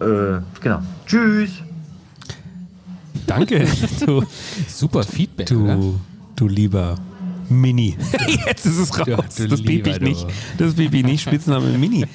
äh, 0.00 0.40
genau. 0.60 0.82
Tschüss. 1.06 1.50
Danke. 3.26 3.66
Du, 4.06 4.24
Super 4.68 5.02
Feedback, 5.02 5.50
oder? 5.50 5.76
du, 5.76 6.00
du 6.36 6.48
lieber 6.48 6.96
Mini. 7.48 7.96
Jetzt 8.46 8.66
ist 8.66 8.78
es 8.78 8.98
raus. 8.98 9.06
Ja, 9.06 9.16
das 9.48 9.62
piep 9.62 9.86
ich 9.86 10.00
nicht. 10.00 10.26
Das 10.58 10.74
piep 10.74 10.94
ich 10.94 11.04
nicht. 11.04 11.22
Spitzname 11.22 11.78
Mini. 11.78 12.06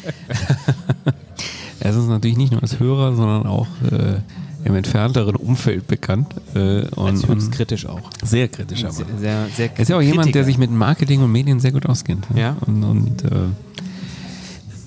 er 1.79 1.91
ist 1.91 1.97
uns 1.97 2.07
natürlich 2.07 2.37
nicht 2.37 2.51
nur 2.51 2.61
als 2.61 2.79
Hörer, 2.79 3.15
sondern 3.15 3.47
auch 3.47 3.67
äh, 3.91 4.19
im 4.65 4.75
entfernteren 4.75 5.35
Umfeld 5.35 5.87
bekannt. 5.87 6.33
Äh, 6.53 6.85
und, 6.95 7.27
und 7.29 7.51
kritisch 7.51 7.85
auch. 7.85 8.09
sehr 8.23 8.47
kritisch 8.47 8.83
aber. 8.83 8.93
Sehr, 8.93 9.05
sehr, 9.17 9.47
sehr 9.55 9.71
Er 9.73 9.79
ist 9.79 9.89
ja 9.89 9.97
auch 9.97 10.01
jemand, 10.01 10.27
der 10.27 10.43
Kritiker. 10.43 10.45
sich 10.45 10.57
mit 10.57 10.71
Marketing 10.71 11.21
und 11.21 11.31
Medien 11.31 11.59
sehr 11.59 11.71
gut 11.71 11.85
auskennt. 11.85 12.27
Ja. 12.35 12.57
Und, 12.65 12.83
und 12.83 13.23
äh, 13.23 13.27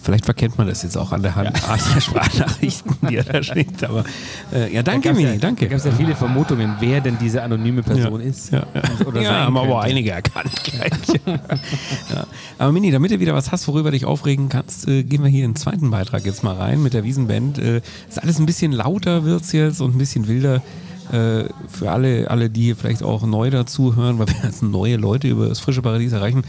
vielleicht 0.02 0.24
verkennt 0.24 0.58
man 0.58 0.66
das 0.66 0.82
jetzt 0.82 0.96
auch 0.96 1.12
an 1.12 1.22
der 1.22 1.34
Hand 1.34 1.68
Art 1.68 1.80
der 1.94 2.00
Sprachnachrichten, 2.00 2.96
die 3.08 3.16
er 3.16 3.24
da 3.24 3.42
schickt. 3.42 3.84
Aber 3.84 4.04
äh, 4.52 4.72
ja, 4.72 4.82
Da 4.82 4.92
danke, 4.92 5.08
gab's 5.08 5.18
Mini, 5.18 5.32
ja, 5.32 5.38
danke. 5.38 5.64
Da 5.64 5.70
gab 5.70 5.78
es 5.78 5.84
ja 5.84 5.92
viele 5.92 6.14
Vermutungen, 6.14 6.76
wer 6.80 7.00
denn 7.00 7.16
diese 7.18 7.42
anonyme 7.42 7.82
Person 7.82 8.20
ja. 8.20 8.26
ist. 8.26 8.52
Ja, 8.52 8.66
ja. 8.74 9.20
Ja 9.20 9.40
haben 9.46 9.56
aber 9.56 9.82
einige 9.82 10.10
erkannt 10.10 10.52
gleich. 10.64 10.92
ja. 11.26 12.26
Aber 12.58 12.72
Mini, 12.72 12.90
damit 12.90 13.10
du 13.10 13.20
wieder 13.20 13.34
was 13.34 13.52
hast, 13.52 13.66
worüber 13.68 13.90
du 13.90 13.98
dich 13.98 14.04
aufregen 14.04 14.48
kannst, 14.48 14.88
äh, 14.88 15.02
gehen 15.02 15.22
wir 15.22 15.30
hier 15.30 15.44
in 15.44 15.52
den 15.52 15.56
zweiten 15.56 15.90
Beitrag 15.90 16.24
jetzt 16.24 16.42
mal 16.42 16.54
rein 16.54 16.82
mit 16.82 16.94
der 16.94 17.04
Wiesenband. 17.04 17.58
Äh, 17.58 17.82
ist 18.08 18.20
alles 18.22 18.38
ein 18.38 18.46
bisschen 18.46 18.72
lauter 18.72 19.24
wird's 19.24 19.52
jetzt 19.52 19.80
und 19.80 19.94
ein 19.94 19.98
bisschen 19.98 20.28
wilder. 20.28 20.62
Äh, 21.10 21.44
für 21.68 21.90
alle, 21.90 22.30
alle, 22.30 22.48
die 22.48 22.62
hier 22.62 22.76
vielleicht 22.76 23.02
auch 23.02 23.26
neu 23.26 23.50
dazuhören, 23.50 24.18
weil 24.18 24.28
wir 24.28 24.36
jetzt 24.44 24.62
neue 24.62 24.96
Leute 24.96 25.28
über 25.28 25.48
das 25.48 25.60
frische 25.60 25.82
Paradies 25.82 26.12
erreichen. 26.12 26.42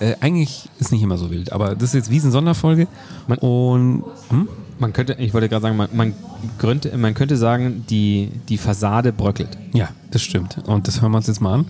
Äh, 0.00 0.14
eigentlich 0.20 0.68
ist 0.78 0.92
nicht 0.92 1.02
immer 1.02 1.18
so 1.18 1.30
wild, 1.30 1.52
aber 1.52 1.74
das 1.74 1.90
ist 1.90 1.94
jetzt 1.94 2.10
Wiesen-Sonderfolge. 2.10 2.86
Man- 3.26 3.38
Und 3.38 4.04
hm? 4.30 4.48
Man 4.78 4.92
könnte, 4.92 5.14
ich 5.14 5.32
wollte 5.32 5.48
gerade 5.48 5.62
sagen, 5.62 5.76
man, 5.78 5.88
man, 5.94 6.12
könnte, 6.58 6.94
man 6.98 7.14
könnte 7.14 7.38
sagen, 7.38 7.84
die, 7.88 8.30
die 8.50 8.58
Fassade 8.58 9.10
bröckelt. 9.10 9.56
Ja, 9.72 9.88
das 10.10 10.20
stimmt. 10.20 10.58
Und 10.66 10.86
das 10.86 11.00
hören 11.00 11.12
wir 11.12 11.16
uns 11.16 11.28
jetzt 11.28 11.40
mal 11.40 11.54
an. 11.54 11.66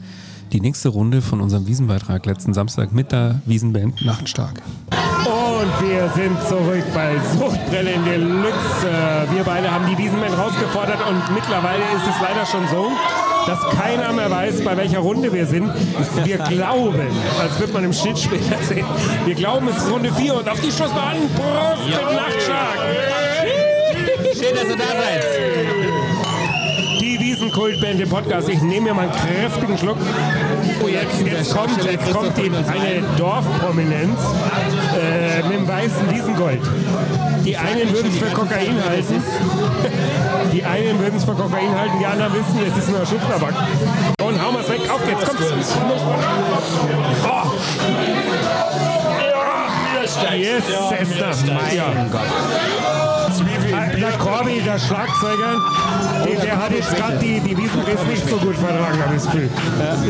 Die 0.53 0.61
nächste 0.61 0.89
Runde 0.89 1.23
von 1.23 1.41
unserem 1.41 1.69
Wiesenbeitrag 1.69 2.27
letzten 2.27 2.53
Samstag 2.53 2.93
mit 2.93 3.13
der 3.13 3.41
Wiesenband 3.47 4.05
Nachtstark. 4.05 4.61
Und 4.91 5.89
wir 5.89 6.09
sind 6.17 6.37
zurück 6.49 6.83
bei 6.95 7.15
Suchtbrille 7.39 7.93
in 7.93 8.05
Deluxe. 8.05 8.87
Wir 9.33 9.45
beide 9.45 9.71
haben 9.71 9.87
die 9.89 9.99
Wiesenband 9.99 10.37
rausgefordert 10.37 10.99
und 11.09 11.35
mittlerweile 11.35 11.83
ist 11.97 12.09
es 12.09 12.21
leider 12.21 12.45
schon 12.47 12.67
so, 12.69 12.91
dass 13.47 13.61
keiner 13.71 14.13
mehr 14.13 14.31
weiß, 14.31 14.65
bei 14.65 14.77
welcher 14.77 14.99
Runde 14.99 15.33
wir 15.33 15.47
sind. 15.47 15.73
Wir 16.25 16.39
glauben, 16.39 17.07
als 17.41 17.59
wird 17.61 17.73
man 17.73 17.85
im 17.85 17.93
Schnitt 17.93 18.19
später 18.19 18.59
sehen, 18.63 18.87
wir 19.25 19.35
glauben, 19.35 19.69
es 19.69 19.77
ist 19.77 19.91
Runde 19.91 20.13
4 20.13 20.35
und 20.35 20.49
auf 20.49 20.61
die 20.61 20.71
stoßen 20.71 20.95
wir 20.95 21.03
an. 21.03 21.17
Prost 21.35 21.87
mit 21.87 22.17
Nachtstark. 22.17 22.79
Schön, 24.35 24.55
dass 24.55 24.65
ihr 24.65 24.77
da 24.77 24.85
seid. 24.85 25.25
Die 27.01 27.21
Wiesenkultband 27.21 28.01
im 28.01 28.09
Podcast. 28.09 28.49
Ich 28.49 28.61
nehme 28.63 28.89
mir 28.89 28.95
mal 28.95 29.09
einen 29.09 29.13
kräftigen 29.13 29.79
Schluck. 29.79 29.97
Oh, 30.85 30.89
jetzt, 30.89 31.21
jetzt 31.25 31.55
kommt, 31.55 31.85
jetzt 31.85 32.13
kommt 32.13 32.37
die, 32.37 32.51
eine 32.51 33.03
Dorfprominenz 33.17 34.19
äh, 35.01 35.43
mit 35.49 35.59
dem 35.59 35.69
weißen 35.69 36.11
Wiesengold. 36.11 36.61
Die 37.47 37.57
einen 37.57 37.93
würden 37.93 38.11
es 38.11 38.19
für 38.19 38.35
Kokain 38.35 38.85
halten. 38.85 39.23
Die 40.53 40.65
einen 40.65 40.99
würden 40.99 41.17
es 41.17 41.25
für 41.25 41.35
Kokain 41.35 41.79
halten, 41.79 41.99
die 42.01 42.07
anderen 42.07 42.33
wissen, 42.33 42.59
es 42.67 42.77
ist 42.77 42.91
nur 42.91 43.07
Schubtabak. 43.07 43.55
Und 44.21 44.43
hauen 44.43 44.55
wir 44.55 44.61
es 44.63 44.69
weg. 44.69 44.81
Auf 44.91 45.07
geht's, 45.07 45.25
kommt. 45.25 45.41
Oh. 47.25 47.47
Yes, 50.35 50.65
Esther. 50.99 51.55
Mein 51.55 52.11
Gott. 52.11 52.23
Der 54.01 54.13
Corby, 54.13 54.61
der 54.61 54.79
Schlagzeuger, 54.79 55.57
der, 56.25 56.41
der 56.41 56.57
hat 56.57 56.71
jetzt 56.71 56.95
gerade 56.97 57.19
die, 57.19 57.41
die 57.41 57.57
Wiesenriss 57.57 58.01
nicht 58.09 58.29
so 58.29 58.37
gut 58.37 58.57
vertragen, 58.57 59.03
habe 59.03 59.15
ich 59.15 59.23
das 59.23 59.31
Gefühl. 59.31 59.51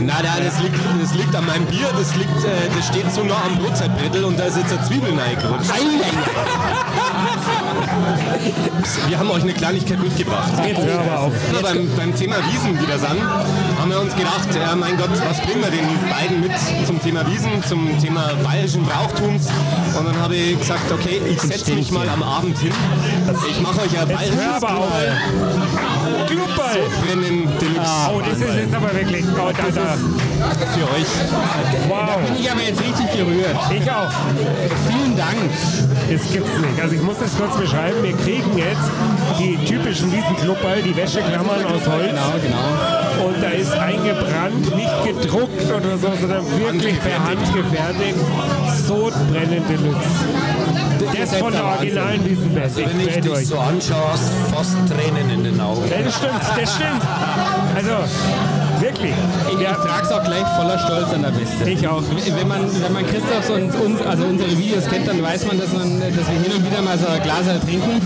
Nein, 0.00 0.06
nein, 0.06 0.42
das 0.44 0.60
liegt, 0.60 0.76
das 1.02 1.14
liegt 1.14 1.34
an 1.34 1.46
meinem 1.46 1.64
Bier, 1.66 1.88
das, 1.96 2.14
liegt, 2.16 2.44
äh, 2.44 2.68
das 2.76 2.86
steht 2.86 3.12
so 3.12 3.24
nah 3.24 3.42
am 3.46 3.56
Brotzeitbrettel 3.58 4.24
und 4.24 4.38
da 4.38 4.44
ist 4.44 4.58
jetzt 4.58 4.72
eine 4.72 4.82
Zwiebel 4.82 5.18
reingerutscht. 5.18 5.70
Wir 9.08 9.18
haben 9.18 9.30
euch 9.30 9.42
eine 9.42 9.52
Kleinigkeit 9.52 10.02
mitgebracht. 10.02 10.52
Jetzt 10.66 10.80
hör 10.80 11.00
aber 11.00 11.20
auf. 11.20 11.32
Ja, 11.52 11.62
beim, 11.62 11.88
beim 11.96 12.14
Thema 12.14 12.36
Wiesen 12.50 12.80
wieder 12.80 12.98
san, 12.98 13.18
haben 13.78 13.90
wir 13.90 14.00
uns 14.00 14.14
gedacht, 14.14 14.48
ja, 14.54 14.74
mein 14.74 14.96
Gott, 14.96 15.10
was 15.10 15.40
bringen 15.40 15.62
wir 15.62 15.70
den 15.70 15.86
beiden 16.10 16.40
mit 16.40 16.52
zum 16.86 17.00
Thema 17.00 17.26
Wiesen, 17.26 17.62
zum 17.64 17.98
Thema 18.00 18.30
bayerischen 18.42 18.84
Brauchtums? 18.84 19.48
Und 19.98 20.06
dann 20.06 20.18
habe 20.20 20.36
ich 20.36 20.58
gesagt, 20.58 20.90
okay, 20.92 21.20
ich 21.28 21.40
setze 21.40 21.74
mich 21.74 21.90
mal 21.90 22.08
am 22.08 22.22
Abend 22.22 22.58
hin. 22.58 22.72
Ich 23.48 23.60
mache 23.60 23.82
euch 23.82 23.96
hör 23.96 24.06
bayerisches 24.06 24.62
aber. 24.62 24.88
Clubball. 26.26 26.80
Brennen 27.04 27.48
Deluxe 27.60 27.90
Oh, 28.12 28.20
das 28.20 28.38
ist 28.38 28.54
jetzt 28.56 28.74
aber 28.74 28.94
wirklich. 28.94 29.24
Oh, 29.34 29.50
da, 29.50 29.70
da. 29.70 29.96
für 30.74 30.84
euch. 30.94 31.06
Wow. 31.88 32.18
Ich 32.38 32.50
habe 32.50 32.62
jetzt 32.62 32.80
richtig 32.80 33.12
gerührt. 33.12 33.56
Ich 33.70 33.90
auch. 33.90 34.10
Vielen 34.88 35.16
Dank. 35.16 35.50
Das 36.10 36.32
gibt's 36.32 36.58
nicht. 36.58 36.80
Also 36.80 36.94
ich 36.94 37.02
muss 37.02 37.18
das 37.18 37.36
kurz 37.36 37.56
beschreiben. 37.56 37.96
Wir 38.02 38.16
kriegen 38.16 38.56
jetzt 38.56 38.90
die 39.38 39.56
typischen 39.64 40.12
Wiesenklubberl, 40.12 40.82
die 40.82 40.96
Wäscheklammern 40.96 41.64
aus 41.64 41.86
Holz. 41.86 42.10
Genau, 42.10 42.32
genau. 42.42 43.26
Und 43.26 43.42
da 43.42 43.48
ist 43.48 43.72
eingebrannt, 43.72 44.76
nicht 44.76 45.04
gedruckt 45.04 45.66
oder 45.66 45.98
so, 45.98 46.08
sondern 46.20 46.44
wirklich 46.58 46.98
per 47.00 47.24
Hand 47.24 47.40
gefertigt. 47.54 48.18
Sodbrennen 48.86 49.62
Deluxe. 49.68 50.08
Das 51.18 51.34
von 51.36 51.52
der 51.52 51.64
originalen 51.64 52.24
Wiesenband. 52.24 52.78
Ich 52.78 52.86
Wenn 52.86 53.00
ich 53.00 53.06
quäl 53.08 53.20
dich 53.22 53.32
euch. 53.32 53.46
so 53.48 53.58
anschaue, 53.58 54.12
hast 54.12 54.30
fast 54.54 54.76
Tränen 54.88 55.30
in 55.30 55.44
den 55.44 55.60
Augen. 55.60 55.82
Das 55.90 56.14
stimmt, 56.16 56.40
das 56.56 56.74
stimmt. 56.74 57.02
Also, 57.74 57.90
wirklich. 58.80 59.14
Ich, 59.50 59.60
ich 59.60 59.66
trage 59.66 60.02
es 60.02 60.12
auch 60.12 60.24
gleich 60.24 60.46
voller 60.56 60.78
Stolz 60.78 61.12
an 61.12 61.22
der 61.22 61.34
Weste. 61.38 61.70
Ich 61.70 61.86
auch. 61.86 62.02
Wenn 62.02 62.48
man, 62.48 62.62
wenn 62.82 62.92
man 62.92 63.06
Christoph 63.06 63.50
und 63.50 63.74
uns, 63.74 64.00
also 64.02 64.24
unsere 64.24 64.50
Videos 64.58 64.86
kennt, 64.86 65.06
dann 65.08 65.22
weiß 65.22 65.46
man, 65.46 65.58
dass, 65.58 65.72
man, 65.72 66.00
dass 66.00 66.26
wir 66.28 66.40
hin 66.40 66.52
und 66.56 66.64
wieder 66.70 66.82
mal 66.82 66.98
so 66.98 67.06
ein 67.06 67.22
Glas 67.22 67.46
trinken. 67.64 68.00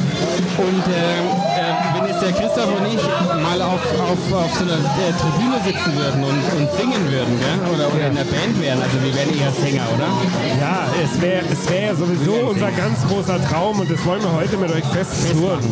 Und 0.58 0.84
äh, 0.88 1.40
äh, 1.56 1.72
wenn 1.94 2.08
jetzt 2.08 2.22
der 2.22 2.32
Christoph 2.32 2.68
und 2.68 2.86
ich 2.86 3.02
mal 3.42 3.60
auf, 3.62 3.80
auf, 4.00 4.32
auf 4.32 4.52
so 4.54 4.64
einer 4.64 4.76
äh, 4.76 5.12
Tribüne 5.16 5.58
sitzen 5.64 5.96
würden 5.96 6.24
und, 6.24 6.40
und 6.58 6.68
singen 6.76 7.02
würden, 7.10 7.34
gell? 7.40 7.58
Oder, 7.72 7.88
oder 7.94 8.06
in 8.08 8.16
der 8.16 8.24
Band 8.24 8.60
wären, 8.60 8.82
also 8.82 8.96
wir 9.02 9.14
wären 9.14 9.30
eher 9.32 9.52
Sänger, 9.52 9.86
oder? 9.94 10.08
Ja, 10.60 10.86
es 11.02 11.20
wäre 11.20 11.42
es 11.50 11.68
wär 11.70 11.80
ja 11.80 11.94
sowieso 11.94 12.50
unser 12.50 12.70
ganz 12.72 13.06
großer 13.08 13.42
Traum 13.48 13.80
und 13.80 13.90
das 13.90 14.04
wollen 14.04 14.22
wir 14.22 14.32
heute 14.32 14.56
mit 14.56 14.70
euch 14.70 14.84
festzurren. 14.84 15.64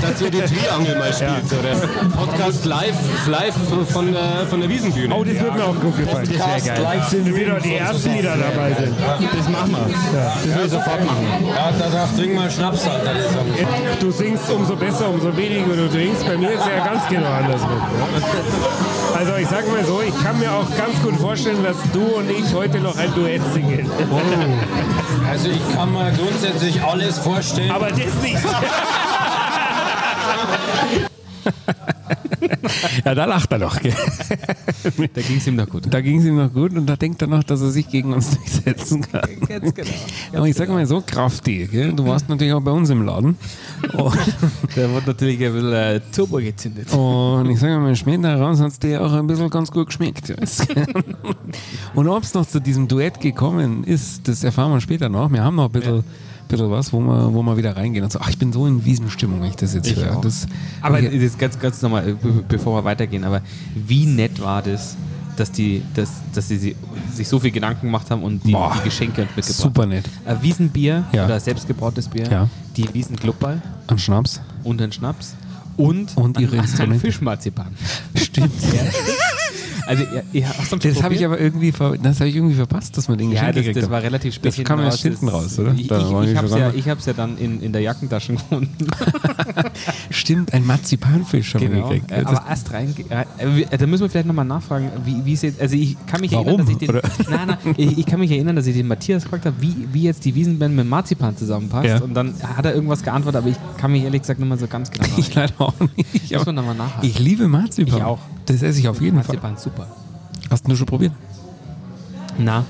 Dass 0.00 0.20
ihr 0.20 0.30
die 0.30 0.40
Triangel 0.40 0.98
mal 0.98 1.12
spielt, 1.12 1.52
oder? 1.52 1.74
Podcast 2.16 2.64
live, 2.64 2.96
live 3.28 3.54
von 3.92 4.12
der, 4.12 4.46
von 4.48 4.60
der 4.60 4.68
Wiesenbühne. 4.68 5.14
Oh, 5.14 5.22
das 5.24 5.34
wird 5.34 5.54
mir 5.54 5.64
auch 5.64 5.78
gut 5.78 5.96
gefallen. 5.96 6.26
Podcast 6.28 6.66
live 6.78 7.08
Sind 7.08 7.34
wir 7.34 7.48
doch 7.48 7.62
die 7.62 7.74
Ersten, 7.74 8.14
die 8.14 8.22
da 8.22 8.36
dabei 8.36 8.74
sind. 8.74 8.96
Das 8.98 9.48
machen 9.48 9.72
wir. 9.72 9.94
Das 10.14 10.56
will 10.56 10.64
ich 10.64 10.72
sofort 10.72 11.04
machen. 11.04 11.26
Ja, 11.48 11.72
darauf 11.78 12.16
trinken 12.16 12.36
wir 12.36 12.50
Schnaps 12.50 12.88
halt. 12.88 13.02
Das 13.04 13.98
Du 14.00 14.10
singst 14.10 14.50
umso 14.50 14.76
besser, 14.76 15.08
umso 15.10 15.36
weniger 15.36 15.76
du 15.76 15.88
trinkst. 15.88 16.26
Bei 16.26 16.36
mir 16.36 16.50
ist 16.50 16.66
ja 16.66 16.84
ganz 16.84 17.06
genau 17.08 17.30
andersrum. 17.30 17.82
Also 19.16 19.36
ich 19.36 19.48
sag 19.48 19.68
mal 19.68 19.84
so, 19.84 20.00
ich 20.00 20.22
kann 20.22 20.38
mir 20.38 20.50
auch 20.50 20.68
ganz 20.76 21.00
gut 21.02 21.16
vorstellen, 21.16 21.62
dass 21.62 21.76
du 21.92 22.00
und 22.00 22.30
ich 22.30 22.52
heute 22.54 22.80
noch 22.80 22.96
ein 22.96 23.14
Duett 23.14 23.42
singen. 23.52 23.90
Also 25.28 25.48
ich 25.48 25.76
kann 25.76 25.92
mir 25.92 26.12
grundsätzlich 26.12 26.82
alles 26.82 27.18
vorstellen. 27.18 27.70
Aber 27.70 27.90
das 27.90 28.22
nicht. 28.22 28.38
ja, 33.04 33.14
da 33.14 33.24
lacht 33.24 33.52
er 33.52 33.58
doch. 33.58 33.80
Gell? 33.80 33.94
Da 35.14 35.20
ging 35.22 35.36
es 35.36 35.46
ihm 35.46 35.56
doch 35.56 35.68
gut. 35.68 35.84
Da 35.90 36.00
ging 36.00 36.20
es 36.20 36.24
ihm 36.26 36.36
noch 36.36 36.52
gut 36.52 36.72
und 36.74 36.86
da 36.86 36.96
denkt 36.96 37.22
er 37.22 37.28
noch, 37.28 37.42
dass 37.44 37.60
er 37.60 37.70
sich 37.70 37.88
gegen 37.88 38.12
uns 38.12 38.30
durchsetzen 38.36 39.02
kann. 39.02 39.22
Ganz 39.48 39.74
genau. 39.74 39.90
Aber 40.34 40.46
ich 40.46 40.56
sag 40.56 40.68
mal 40.68 40.86
so, 40.86 41.02
Krafti, 41.04 41.68
gell? 41.70 41.92
du 41.92 42.06
warst 42.06 42.28
natürlich 42.28 42.52
auch 42.52 42.60
bei 42.62 42.70
uns 42.70 42.90
im 42.90 43.02
Laden. 43.04 43.36
Und, 43.92 44.16
Da 44.74 44.90
wurde 44.90 45.06
natürlich 45.06 45.44
ein 45.44 45.52
bisschen 45.52 45.72
äh, 45.72 46.00
Turbo 46.14 46.36
gezündet. 46.38 46.92
und 46.92 47.50
ich 47.50 47.58
sage 47.58 47.78
mal, 47.78 47.94
später 47.96 48.36
raus 48.40 48.60
hat 48.60 48.72
es 48.72 48.78
dir 48.78 49.02
auch 49.04 49.12
ein 49.12 49.26
bisschen 49.26 49.50
ganz 49.50 49.70
gut 49.70 49.86
geschmeckt. 49.86 50.32
und 51.94 52.08
ob 52.08 52.22
es 52.22 52.34
noch 52.34 52.46
zu 52.46 52.60
diesem 52.60 52.88
Duett 52.88 53.20
gekommen 53.20 53.84
ist, 53.84 54.28
das 54.28 54.44
erfahren 54.44 54.72
wir 54.72 54.80
später 54.80 55.08
noch. 55.08 55.30
Wir 55.32 55.42
haben 55.44 55.56
noch 55.56 55.66
ein 55.66 55.72
bisschen, 55.72 56.04
bisschen 56.52 56.70
was, 56.70 56.92
wo 56.92 57.00
wir, 57.00 57.34
wo 57.34 57.42
wir 57.42 57.56
wieder 57.56 57.76
reingehen 57.76 58.04
und 58.04 58.12
so. 58.12 58.20
Ach, 58.22 58.28
ich 58.30 58.38
bin 58.38 58.52
so 58.52 58.66
in 58.66 58.84
Wiesenstimmung, 58.84 59.40
wenn 59.40 59.48
ich 59.48 59.56
das 59.56 59.74
jetzt 59.74 59.94
höre. 59.96 60.20
Das, 60.20 60.46
Aber 60.80 61.00
ich, 61.00 61.20
das 61.20 61.36
ganz, 61.36 61.58
ganz 61.58 61.82
nochmal, 61.82 62.08
äh, 62.08 62.12
be- 62.12 62.44
bevor 62.46 62.78
wir 62.80 62.84
weitergehen, 62.84 63.24
aber 63.24 63.40
wie 63.74 64.06
nett 64.06 64.40
war 64.40 64.62
das, 64.62 64.96
dass 65.36 65.50
die, 65.50 65.82
dass, 65.94 66.10
dass 66.34 66.46
sie 66.48 66.58
si- 66.58 66.76
sich 67.12 67.26
so 67.26 67.40
viel 67.40 67.50
Gedanken 67.50 67.86
gemacht 67.86 68.10
haben 68.10 68.22
und 68.22 68.44
die, 68.46 68.52
Boah, 68.52 68.74
die 68.78 68.84
Geschenke 68.84 69.22
mitgebracht 69.22 69.52
super 69.54 69.86
nett. 69.86 70.04
Äh, 70.26 70.36
Wiesenbier 70.42 71.04
Ja. 71.12 71.24
oder 71.24 71.40
selbstgebrautes 71.40 72.08
Bier, 72.08 72.28
Ja. 72.30 72.48
die 72.76 72.86
Wiesenglupperl 72.92 73.60
An 73.88 73.98
Schnaps. 73.98 74.40
und 74.62 74.80
ein 74.82 74.92
Schnaps 74.92 75.34
und, 75.78 76.14
Und 76.18 76.38
ihre 76.38 76.52
ein, 76.52 76.58
ein 76.60 76.64
Instrumente. 76.66 77.00
Fischmarzipan. 77.06 77.68
Stimmt. 78.14 78.52
Also 79.86 80.04
hast 80.44 80.68
schon 80.70 80.78
Das 80.78 81.02
habe 81.02 81.14
ich 81.14 81.24
aber 81.24 81.38
irgendwie, 81.40 81.72
ver 81.72 81.96
das 82.02 82.20
hab 82.20 82.26
ich 82.26 82.36
irgendwie 82.36 82.54
verpasst, 82.54 82.96
dass 82.96 83.08
wir 83.08 83.16
den 83.16 83.32
ja, 83.32 83.50
das, 83.52 83.66
das 83.74 83.90
war 83.90 84.02
relativ 84.02 84.34
spät. 84.34 84.56
Das 84.58 84.64
kam 84.64 84.80
erst 84.80 85.02
hinten 85.02 85.28
raus, 85.28 85.58
oder? 85.58 85.72
Ich, 85.74 85.90
ich, 85.90 85.90
ich 85.90 86.30
ich 86.30 86.36
habe 86.36 86.46
es 86.46 86.54
ja, 86.54 86.70
ich 86.74 86.88
hab's 86.88 87.06
ja 87.06 87.12
dann 87.12 87.36
in, 87.38 87.60
in 87.62 87.72
der 87.72 87.82
Jackentasche 87.82 88.32
gefunden. 88.34 88.86
Stimmt, 90.10 90.52
ein 90.52 90.66
Marzipanfisch 90.66 91.54
haben 91.54 91.62
wir 91.62 91.68
Genau. 91.70 91.88
gekriegt. 91.88 92.10
Äh, 92.10 92.22
aber 92.24 92.44
erst 92.48 92.72
rein. 92.72 92.94
Äh, 93.08 93.24
wir- 93.56 93.66
da 93.66 93.86
müssen 93.86 94.02
wir 94.02 94.10
vielleicht 94.10 94.26
nochmal 94.26 94.44
nachfragen, 94.44 94.90
wie, 95.04 95.24
wie 95.24 95.32
es 95.32 95.42
jetzt. 95.42 95.60
Also 95.60 95.76
ich 95.76 95.96
kann 96.06 96.20
mich 96.20 96.32
Warum? 96.32 96.46
erinnern, 96.48 96.66
dass 96.66 96.70
ich 96.70 96.78
den. 96.78 96.90
Oder? 96.90 97.02
Nein, 97.30 97.46
nein, 97.64 97.74
ich, 97.76 97.98
ich 97.98 98.06
kann 98.06 98.20
mich 98.20 98.30
erinnern, 98.30 98.56
dass 98.56 98.66
ich 98.66 98.74
den 98.76 98.86
Matthias 98.88 99.24
gefragt 99.24 99.46
habe, 99.46 99.56
wie, 99.60 99.74
wie 99.92 100.02
jetzt 100.02 100.24
die 100.24 100.34
Wiesenband 100.34 100.74
mit 100.76 100.86
Marzipan 100.88 101.36
zusammenpasst. 101.36 101.88
Ja. 101.88 102.00
Und 102.02 102.14
dann 102.14 102.34
hat 102.42 102.64
er 102.64 102.74
irgendwas 102.74 103.02
geantwortet, 103.02 103.40
aber 103.40 103.48
ich 103.50 103.56
kann 103.78 103.92
mich 103.92 104.04
ehrlich 104.04 104.22
gesagt 104.22 104.38
nicht 104.40 104.48
mehr 104.48 104.58
so 104.58 104.66
ganz 104.66 104.90
genau 104.90 105.06
ich 105.16 105.34
leider 105.34 105.54
auch 105.58 105.74
nicht. 105.96 106.30
Man 106.46 106.54
nochmal 106.54 106.74
nachhaken. 106.74 107.08
ich 107.08 107.18
liebe 107.18 107.48
Marzipan. 107.48 107.96
Ich 107.98 108.02
auch. 108.02 108.18
Das 108.46 108.62
esse 108.62 108.78
ich 108.80 108.88
auf 108.88 109.00
jeden 109.00 109.22
Fall. 109.22 109.36
Marzipan, 109.36 109.56
super. 109.56 109.86
Hast 110.50 110.64
du 110.64 110.68
nur 110.68 110.76
schon 110.76 110.86
probiert? 110.86 111.12
Na, 112.38 112.64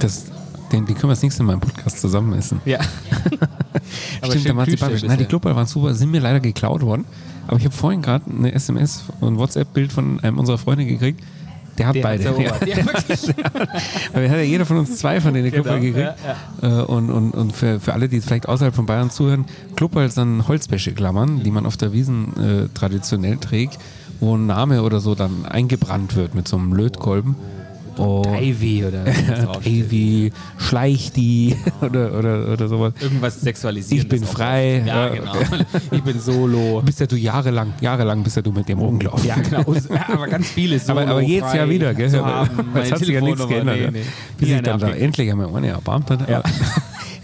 Das, 0.00 0.26
den, 0.72 0.84
die 0.86 0.92
können 0.94 1.04
wir 1.04 1.08
das 1.10 1.22
nächste 1.22 1.42
Mal 1.42 1.54
im 1.54 1.60
Podcast 1.60 2.00
zusammen 2.00 2.32
essen. 2.34 2.60
ja. 2.64 2.78
Stimmt, 4.24 4.46
der. 4.46 4.54
Plüschstück 4.54 5.08
Nein, 5.08 5.18
die 5.18 5.24
Klopper 5.26 5.54
waren 5.54 5.66
super, 5.66 5.94
sind 5.94 6.10
mir 6.10 6.20
leider 6.20 6.40
geklaut 6.40 6.82
worden. 6.82 7.04
Aber 7.46 7.58
ich 7.58 7.64
habe 7.64 7.74
vorhin 7.74 8.02
gerade 8.02 8.24
eine 8.30 8.52
SMS 8.52 9.04
und 9.20 9.38
WhatsApp-Bild 9.38 9.92
von 9.92 10.18
einem 10.20 10.38
unserer 10.38 10.58
Freunde 10.58 10.84
gekriegt. 10.84 11.22
Der 11.78 11.86
hat 11.88 11.94
Der 11.94 12.02
beide. 12.02 12.28
hat's 12.28 12.38
Ja. 12.66 12.76
Ja. 12.76 12.84
Weil 14.12 14.22
wir 14.22 14.30
hat 14.30 14.36
ja 14.38 14.42
jeder 14.42 14.64
von 14.66 14.78
uns 14.78 14.96
zwei 14.96 15.20
von 15.20 15.34
denen 15.34 15.52
Klopper 15.52 15.78
Genau, 15.78 15.94
gekriegt. 15.94 16.14
Äh, 16.62 16.66
Und, 16.66 17.10
und, 17.10 17.30
und 17.32 17.52
für, 17.52 17.78
für 17.78 17.92
alle, 17.92 18.08
die 18.08 18.20
vielleicht 18.20 18.48
außerhalb 18.48 18.74
von 18.74 18.86
Bayern 18.86 19.10
zuhören, 19.10 19.44
Klopper 19.76 20.08
sind 20.08 20.48
Holzwäscheklammern, 20.48 21.42
die 21.42 21.50
man 21.50 21.66
auf 21.66 21.76
der 21.76 21.92
Wiesen 21.92 22.36
äh, 22.64 22.68
traditionell 22.74 23.36
trägt, 23.36 23.78
wo 24.20 24.36
ein 24.36 24.46
Name 24.46 24.82
oder 24.82 25.00
so 25.00 25.14
dann 25.14 25.46
eingebrannt 25.46 26.16
wird 26.16 26.34
mit 26.34 26.48
so 26.48 26.56
einem 26.56 26.72
Lötkolben. 26.72 27.36
Oh, 27.98 28.22
Ivy 28.38 28.84
oder 28.84 29.06
was 29.06 29.14
draufsteht. 29.44 29.84
Davy, 29.86 30.32
schleich 30.58 31.12
die 31.12 31.56
oder, 31.80 32.12
oder, 32.12 32.52
oder 32.52 32.68
sowas. 32.68 32.92
Irgendwas 33.00 33.40
sexualisiert. 33.40 34.02
Ich 34.02 34.08
bin 34.08 34.22
frei. 34.22 34.82
Ja, 34.86 35.08
genau. 35.08 35.32
Ich 35.90 36.02
bin 36.02 36.20
solo. 36.20 36.82
Bist 36.84 37.00
ja 37.00 37.06
du 37.06 37.16
jahrelang, 37.16 37.72
jahrelang 37.80 38.22
bist 38.22 38.36
ja 38.36 38.42
du 38.42 38.52
mit 38.52 38.68
dem 38.68 38.80
rumgelaufen. 38.80 39.26
Ja, 39.26 39.36
genau. 39.36 39.64
Ja, 39.72 40.08
aber 40.12 40.26
ganz 40.28 40.48
viele 40.48 40.78
Solo 40.78 41.00
Aber, 41.00 41.10
aber 41.10 41.20
jedes 41.22 41.54
Jahr 41.54 41.70
wieder, 41.70 41.94
gell? 41.94 42.10
Zu 42.10 42.22
haben, 42.22 42.50
Jetzt 42.50 42.74
meine 42.74 42.90
hat 42.90 42.98
sich 42.98 43.08
ja 43.08 43.20
nichts 43.22 43.48
geändert. 43.48 43.76
nee, 43.78 43.90
nee. 43.90 44.04
Bis 44.36 44.48
ich 44.50 44.60
dann 44.60 44.78
da 44.78 44.90
endlich 44.90 45.30
einmal 45.30 45.46
ohne 45.46 45.68
erbarmt 45.68 46.10
hatte. 46.10 46.30
Ja. 46.30 46.42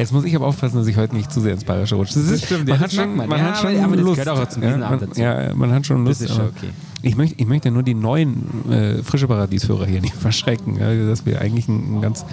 Jetzt 0.03 0.13
muss 0.13 0.25
ich 0.25 0.35
aber 0.35 0.47
aufpassen, 0.47 0.77
dass 0.79 0.87
ich 0.89 0.97
heute 0.97 1.15
nicht 1.15 1.31
zu 1.33 1.41
sehr 1.41 1.53
ins 1.53 1.63
Bayerische 1.63 1.95
rutsche. 1.95 2.15
Das, 2.15 2.25
ist, 2.29 2.45
stimmt, 2.47 2.69
man 2.69 2.79
das 2.79 2.81
hat 2.81 2.93
schon, 2.93 3.17
man. 3.17 3.29
man 3.29 3.39
Ja, 3.39 3.45
hat 3.47 3.59
schon 3.59 3.75
aber- 3.77 3.85
aber 3.85 3.97
das 3.97 4.05
Lust. 4.05 4.21
gehört 4.25 4.39
auch 4.39 4.49
zum 4.49 4.63
ja, 4.65 4.77
dazu. 4.97 5.21
ja, 5.21 5.55
man 5.55 5.73
hat 5.73 5.87
schon 5.87 6.05
Das 6.05 6.19
Lust. 6.21 6.31
ist 6.31 6.37
schon 6.37 6.47
okay. 6.49 6.71
Ich 7.03 7.17
möchte, 7.17 7.37
ich 7.41 7.47
möchte 7.47 7.71
nur 7.71 7.85
die 7.85 7.95
neuen 7.95 8.69
äh, 8.71 9.03
frische 9.05 9.29
Paradiesführer 9.29 9.87
hier 9.87 10.01
nicht 10.01 10.15
verschrecken, 10.27 10.77
ja, 10.77 11.07
dass 11.07 11.25
wir 11.25 11.41
eigentlich 11.41 11.69
ein, 11.69 11.99
ein 11.99 12.01
ganz 12.03 12.25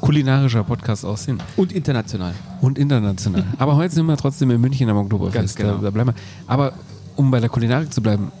kulinarischer 0.00 0.64
Podcast 0.64 1.04
auch 1.04 1.16
sind. 1.16 1.42
Und 1.56 1.70
international. 1.72 2.34
Und 2.60 2.76
international. 2.76 3.44
Aber 3.58 3.76
heute 3.76 3.94
sind 3.94 4.06
wir 4.06 4.16
trotzdem 4.16 4.50
in 4.50 4.60
München 4.60 4.88
am 4.88 4.96
Oktoberfest. 4.96 5.56
Genau. 5.56 5.76
da, 5.76 5.82
da 5.82 5.90
bleiben 5.90 6.10
wir. 6.10 6.14
Aber 6.48 6.72
um 7.14 7.30
bei 7.30 7.38
der 7.38 7.48
Kulinarik 7.50 7.92
zu 7.94 8.02
bleiben, 8.02 8.32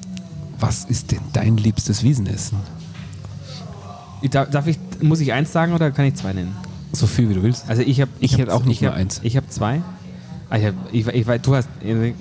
was 0.58 0.84
ist 0.86 1.12
denn 1.12 1.20
dein 1.32 1.56
liebstes 1.56 2.02
Wiesenessen? 2.02 2.58
Darf 4.30 4.66
ich, 4.66 4.78
muss 5.00 5.20
ich 5.20 5.32
eins 5.32 5.52
sagen 5.52 5.72
oder 5.72 5.90
kann 5.90 6.04
ich 6.04 6.14
zwei 6.14 6.32
nennen? 6.32 6.54
So 6.92 7.06
viel 7.06 7.28
wie 7.28 7.34
du 7.34 7.42
willst. 7.42 7.68
Also 7.68 7.82
ich 7.82 8.00
habe, 8.00 8.10
Ich 8.20 8.36
hätte 8.38 8.54
auch 8.54 8.64
nicht 8.64 8.76
ich 8.76 8.82
nur 8.82 8.90
hab, 8.92 8.98
eins. 8.98 9.20
Ich 9.22 9.36
habe 9.36 9.48
zwei. 9.48 9.82
Ah, 10.54 10.58
ich, 10.58 10.66
hab, 10.66 10.74
ich, 10.92 11.06
ich 11.06 11.26
weiß, 11.26 11.40
du 11.40 11.56
hast. 11.56 11.66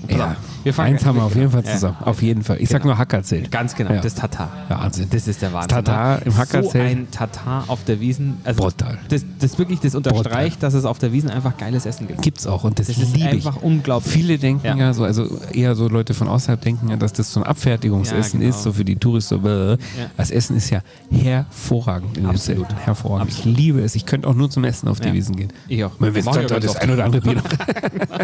Ja, 0.07 0.37
wir 0.63 0.73
fangen 0.73 0.93
eins 0.93 1.05
haben 1.05 1.17
wir 1.17 1.23
auf 1.25 1.35
jeden 1.35 1.51
Fall 1.51 1.65
Ja. 1.65 1.73
zusammen. 1.73 1.97
Auf 1.99 2.21
jeden 2.21 2.43
Fall. 2.43 2.61
Ich 2.61 2.69
sag 2.69 2.81
Genau. 2.81 2.93
nur 2.93 2.97
Hackerzelt. 2.99 3.51
Ganz 3.51 3.75
genau, 3.75 3.91
Ja. 3.91 3.99
das 3.99 4.15
Tatar. 4.15 4.49
Wahnsinn. 4.69 5.07
Das 5.09 5.27
ist 5.27 5.41
der 5.41 5.51
Wahnsinn. 5.51 5.67
Tatar 5.69 6.15
ne? 6.19 6.21
im 6.25 6.31
So 6.31 6.37
Hackerzelt. 6.37 6.83
ein 6.85 7.11
Tatar 7.11 7.65
auf 7.67 7.83
der 7.83 7.99
Wiesen. 7.99 8.37
Also 8.45 8.61
Brutal. 8.63 8.99
Das, 9.09 9.25
das 9.39 9.59
wirklich, 9.59 9.81
das 9.81 9.95
unterstreicht, 9.95 10.63
dass 10.63 10.73
es 10.75 10.85
auf 10.85 10.97
der 10.97 11.11
Wiesen 11.11 11.29
einfach 11.29 11.57
geiles 11.57 11.85
Essen 11.85 12.07
gibt. 12.07 12.21
Gibt's 12.21 12.47
auch 12.47 12.63
und 12.63 12.79
das, 12.79 12.87
Das 12.87 12.99
ist 12.99 13.13
liebe 13.17 13.35
ich. 13.35 13.45
einfach 13.45 13.61
unglaublich. 13.61 14.13
Viele 14.13 14.37
denken 14.37 14.65
ja. 14.65 14.77
Ja. 14.77 14.93
so, 14.93 15.03
also 15.03 15.27
eher 15.51 15.75
so 15.75 15.89
Leute 15.89 16.13
von 16.13 16.29
außerhalb 16.29 16.61
denken 16.61 16.87
ja, 16.87 16.95
dass 16.95 17.11
das 17.11 17.33
so 17.33 17.41
ein 17.41 17.45
Abfertigungsessen 17.45 18.39
Ja, 18.39 18.45
genau. 18.47 18.55
ist, 18.57 18.63
so 18.63 18.71
für 18.71 18.85
die 18.85 18.95
Touristen. 18.95 19.41
So. 19.43 19.77
Das 20.15 20.31
Essen 20.31 20.55
ist 20.55 20.69
ja 20.69 20.79
hervorragend. 21.09 22.17
in 22.17 22.25
Absolut. 22.27 22.67
Zelt. 22.69 22.79
Hervorragend. 22.85 23.29
Ich 23.33 23.43
liebe 23.43 23.81
es. 23.81 23.95
Ich 23.95 24.05
könnte 24.05 24.25
auch 24.29 24.35
nur 24.35 24.49
zum 24.49 24.63
Essen 24.63 24.87
auf 24.87 25.01
die 25.01 25.09
Ja. 25.09 25.13
Wiesen 25.13 25.35
gehen. 25.35 25.51
Ich 25.67 25.83
auch. 25.83 25.99
Man 25.99 26.15
auch 26.27 26.37
das, 26.45 26.77
ein 26.77 26.91
oder 26.91 27.03
andere 27.03 27.21
Bier 27.21 27.33
noch. 27.35 27.43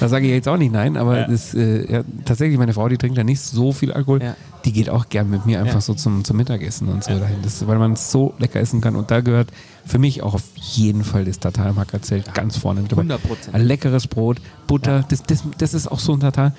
da 0.00 0.08
sage 0.08 0.26
ich 0.26 0.32
jetzt 0.32 0.48
auch 0.48 0.56
nicht 0.56 0.72
nein, 0.72 0.96
aber 0.96 1.24
das, 1.24 1.54
äh, 1.54 1.92
ja, 1.92 2.02
tatsächlich, 2.24 2.58
meine 2.58 2.72
Frau, 2.72 2.88
die 2.88 2.96
trinkt 2.98 3.16
ja 3.18 3.24
nicht 3.24 3.40
so 3.40 3.72
viel 3.72 3.92
Alkohol. 3.92 4.22
Ja. 4.22 4.36
Die 4.64 4.72
geht 4.72 4.90
auch 4.90 5.08
gern 5.08 5.30
mit 5.30 5.46
mir 5.46 5.58
einfach 5.60 5.74
Ja. 5.76 5.80
so 5.80 5.94
zum, 5.94 6.22
zum 6.24 6.36
Mittagessen 6.36 6.88
und 6.88 7.02
so 7.02 7.18
dahin. 7.18 7.36
Das, 7.42 7.66
weil 7.66 7.78
man 7.78 7.92
es 7.94 8.10
so 8.10 8.34
lecker 8.38 8.60
essen 8.60 8.80
kann. 8.82 8.94
Und 8.94 9.10
da 9.10 9.20
gehört 9.20 9.48
für 9.86 9.98
mich 9.98 10.22
auch 10.22 10.34
auf 10.34 10.42
jeden 10.56 11.02
Fall 11.02 11.24
das 11.24 11.38
Tatar 11.38 11.70
im 11.70 11.76
Hackerzelt 11.76 12.34
ganz 12.34 12.58
vorne 12.58 12.82
mit 12.82 12.92
dabei. 12.92 13.02
100%. 13.04 13.18
Ein 13.52 13.62
leckeres 13.62 14.06
Brot, 14.06 14.40
Butter, 14.66 15.04
das, 15.08 15.22
das, 15.22 15.44
das 15.56 15.72
ist 15.74 15.90
auch 15.90 15.98
so 16.00 16.12
ein 16.12 16.20
Tatar. 16.20 16.52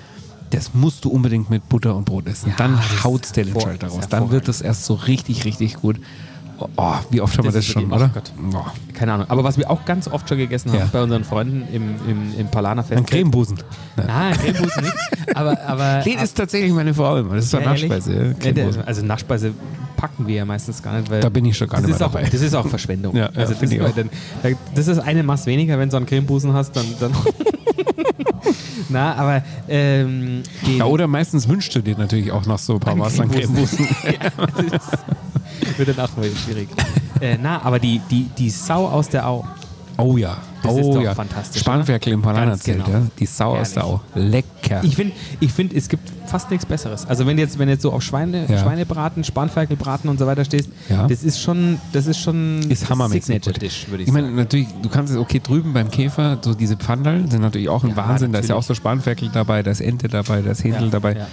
Das 0.50 0.74
musst 0.74 1.04
du 1.04 1.10
unbedingt 1.10 1.48
mit 1.48 1.68
Butter 1.68 1.94
und 1.96 2.04
Brot 2.04 2.26
essen. 2.26 2.50
Ja, 2.50 2.54
Dann 2.58 2.78
haut's 3.04 3.32
der 3.32 3.44
den 3.44 3.58
Schalter 3.58 3.86
raus. 3.86 4.08
Dann 4.10 4.30
wird 4.30 4.48
das 4.48 4.60
erst 4.60 4.84
so 4.84 4.94
richtig, 4.94 5.44
richtig 5.46 5.76
gut. 5.76 5.98
Oh, 6.76 6.94
wie 7.10 7.20
oft 7.20 7.36
haben 7.36 7.44
wir 7.44 7.52
Das 7.52 7.64
ist 7.64 7.70
schon, 7.72 7.92
oder? 7.92 8.10
oh. 8.54 8.64
Keine 8.94 9.12
Ahnung. 9.14 9.26
Aber 9.28 9.42
was 9.44 9.56
wir 9.58 9.70
auch 9.70 9.84
ganz 9.84 10.06
oft 10.08 10.28
schon 10.28 10.38
gegessen 10.38 10.70
haben 10.72 10.78
Ja. 10.80 10.88
bei 10.92 11.02
unseren 11.02 11.24
Freunden 11.24 11.62
im, 11.72 11.94
im, 12.08 12.38
im 12.38 12.48
Palaner 12.48 12.82
Fest. 12.84 12.98
Ein 12.98 13.06
Cremebusen. 13.06 13.58
Nein, 13.96 14.34
Cremebusen 14.34 14.84
nicht. 14.84 14.94
Aber, 15.34 15.58
aber 15.66 16.00
Den 16.04 16.18
ist 16.18 16.36
tatsächlich 16.36 16.72
meine 16.72 16.92
Frau 16.94 17.16
immer. 17.16 17.34
Das 17.36 17.44
ist 17.46 17.50
so 17.50 17.58
Ja? 17.58 17.64
Nachspeise. 17.70 18.36
ja, 18.42 18.64
also 18.86 19.04
Nachspeise 19.04 19.52
packen 19.96 20.26
wir 20.26 20.34
ja 20.36 20.44
meistens 20.44 20.82
gar 20.82 20.98
nicht, 20.98 21.10
weil 21.10 21.20
Da 21.20 21.28
bin 21.28 21.44
ich 21.44 21.56
schon 21.56 21.68
gar 21.68 21.80
nicht 21.80 21.90
ist 21.90 21.98
mehr 21.98 22.06
auch, 22.08 22.12
dabei. 22.12 22.28
Das 22.28 22.40
ist 22.40 22.54
auch 22.54 22.66
Verschwendung. 22.66 23.14
Ja, 23.16 23.30
also 23.34 23.54
das, 23.54 23.70
weil 23.70 23.82
auch. 23.86 23.94
dann, 23.94 24.10
da- 24.42 24.48
das 24.74 24.88
ist 24.88 24.98
eine 24.98 25.22
Maß 25.22 25.46
weniger, 25.46 25.78
wenn 25.78 25.88
du 25.90 25.96
einen 25.96 26.06
Cremebusen 26.06 26.52
hast, 26.52 26.76
dann. 26.76 26.86
dann 27.00 27.12
Na, 28.88 29.14
aber 29.14 29.42
ähm, 29.68 30.42
Ja, 30.76 30.84
oder 30.84 31.06
meistens 31.06 31.48
wünschst 31.48 31.74
du 31.74 31.80
dir 31.80 31.96
natürlich 31.96 32.30
auch 32.30 32.44
noch 32.46 32.58
so 32.58 32.74
ein 32.74 32.80
paar 32.80 32.94
Maß 32.96 33.20
an 33.20 33.30
Cremebusen. 33.30 33.86
ja, 34.04 34.30
dann 35.78 35.98
auch 36.00 36.16
mal 36.16 36.24
schwierig. 36.44 36.68
äh, 37.20 37.36
na, 37.40 37.60
aber 37.62 37.78
die, 37.78 38.00
die, 38.10 38.28
die 38.36 38.50
Sau 38.50 38.86
aus 38.86 39.08
der 39.08 39.26
Au. 39.26 39.44
Oh 39.98 40.16
ja. 40.16 40.36
Das 40.62 40.72
oh 40.72 40.78
ist 40.78 40.94
doch 40.94 41.02
ja. 41.02 41.14
fantastisch, 41.14 41.60
Spanferkel 41.60 42.12
im 42.12 42.22
Palanerzelt, 42.22 42.78
Ganz 42.78 42.86
genau. 42.88 42.98
ja. 43.04 43.10
Die 43.18 43.26
Sau 43.26 43.56
aus 43.58 43.72
der 43.74 43.84
Au. 43.84 44.00
Lecker. 44.14 44.80
Ich 44.84 44.94
finde, 44.96 45.12
ich 45.40 45.52
find, 45.52 45.72
es 45.74 45.88
gibt 45.88 46.08
fast 46.26 46.50
nichts 46.50 46.64
Besseres. 46.64 47.04
Also 47.06 47.26
wenn 47.26 47.36
jetzt, 47.36 47.58
wenn 47.58 47.68
jetzt 47.68 47.82
so 47.82 47.92
auf 47.92 48.00
Schweine, 48.02 48.46
Ja. 48.48 48.58
Schweinebraten, 48.58 49.22
Spanferkelbraten 49.24 50.08
und 50.08 50.18
so 50.20 50.26
weiter 50.26 50.44
stehst, 50.44 50.70
Ja. 50.88 51.06
das 51.08 51.24
ist 51.24 51.40
schon, 51.40 51.78
das 51.92 52.06
ist 52.06 52.20
schon 52.20 52.60
ist 52.70 52.88
hammermäßig. 52.88 53.24
Signature. 53.24 53.58
Dish, 53.58 53.86
würde 53.90 54.04
ich, 54.04 54.08
Ich 54.08 54.14
meine, 54.14 54.28
sagen. 54.28 54.36
natürlich, 54.36 54.68
du 54.80 54.88
kannst 54.88 55.12
es, 55.12 55.18
okay, 55.18 55.40
drüben 55.42 55.72
beim 55.72 55.90
Käfer, 55.90 56.38
so 56.40 56.54
diese 56.54 56.76
Pfandal 56.76 57.28
sind 57.30 57.42
natürlich 57.42 57.68
auch 57.68 57.82
ein 57.82 57.90
Ja, 57.90 57.96
Wahnsinn. 57.96 58.32
Da 58.32 58.38
ist 58.38 58.48
ja 58.48 58.54
natürlich. 58.54 58.64
auch 58.64 58.68
so 58.68 58.74
Spanferkel 58.74 59.30
dabei, 59.32 59.62
da 59.64 59.70
ist 59.72 59.80
Ente 59.80 60.08
dabei, 60.08 60.42
da 60.42 60.52
ist 60.52 60.62
Händel 60.64 60.84
Ja, 60.84 60.90
dabei. 60.90 61.26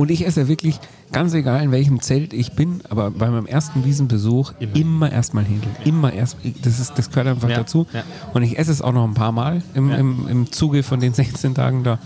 Ja. 0.00 0.02
Und 0.02 0.10
ich 0.10 0.26
esse 0.26 0.48
wirklich, 0.48 0.78
ganz 1.12 1.34
egal 1.34 1.62
in 1.62 1.72
welchem 1.72 2.00
Zelt 2.00 2.32
ich 2.32 2.52
bin, 2.52 2.80
aber 2.88 3.10
bei 3.10 3.28
meinem 3.30 3.46
ersten 3.46 3.84
Wiesenbesuch 3.84 4.52
immer, 4.74 5.10
erstmal 5.12 5.44
Händel. 5.44 5.70
Immer 5.84 6.12
erst, 6.12 6.36
das, 6.62 6.78
ist, 6.80 6.92
das 6.96 7.10
gehört 7.10 7.26
einfach 7.28 7.48
Ja, 7.48 7.56
dazu. 7.58 7.86
ja. 7.92 8.02
Und 8.34 8.42
ich 8.42 8.58
esse 8.58 8.70
es 8.72 8.80
auch 8.82 8.92
noch 8.92 9.04
ein 9.04 9.14
paar 9.14 9.32
Mal 9.32 9.62
im, 9.74 9.90
Ja. 9.90 9.96
im, 9.96 10.28
im 10.28 10.52
Zuge 10.52 10.82
von 10.82 11.00
den 11.00 11.12
16 11.20 11.54
Tagen 11.54 11.84
da. 11.84 11.98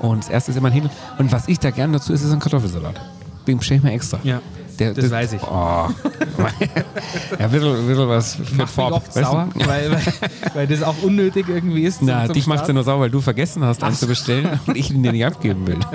Und 0.00 0.24
das 0.24 0.28
erste 0.30 0.50
ist 0.50 0.56
immer 0.56 0.68
ein 0.68 0.72
Händel. 0.74 0.90
Und 1.18 1.32
was 1.32 1.48
ich 1.48 1.58
da 1.58 1.70
gern 1.70 1.92
dazu 1.92 2.12
esse, 2.12 2.26
ist 2.26 2.32
ein 2.32 2.40
Kartoffelsalat. 2.40 3.00
Den 3.46 3.58
bestelle 3.58 3.78
ich 3.78 3.84
mir 3.84 3.92
extra. 3.92 4.18
Ja, 4.22 4.40
Der, 4.78 4.92
das 4.94 5.10
weiß 5.10 5.34
ich. 5.34 5.42
Oh. 5.42 5.46
ja, 5.88 5.90
ein 7.38 7.50
bisschen, 7.50 7.86
bisschen 7.86 8.08
was 8.08 8.34
für 8.36 8.66
Farb, 8.66 8.92
oft 8.92 9.12
sauer, 9.12 9.48
weil, 9.54 9.92
weil, 9.92 10.02
weil 10.54 10.66
das 10.66 10.82
auch 10.82 10.94
unnötig 11.02 11.46
irgendwie 11.48 11.82
ist. 11.84 12.00
Na, 12.02 12.24
zum 12.24 12.32
dich 12.34 12.46
macht 12.46 12.60
ja 12.60 12.64
Start. 12.64 12.74
nur 12.74 12.84
sauer, 12.84 13.00
weil 13.00 13.10
du 13.10 13.20
vergessen 13.20 13.62
hast, 13.64 13.84
einen 13.84 13.94
zu 13.94 14.06
bestellen 14.06 14.58
und 14.66 14.76
ich 14.76 14.90
ihn 14.90 15.02
dir 15.02 15.12
nicht 15.12 15.24
abgeben 15.26 15.66
will. 15.66 15.78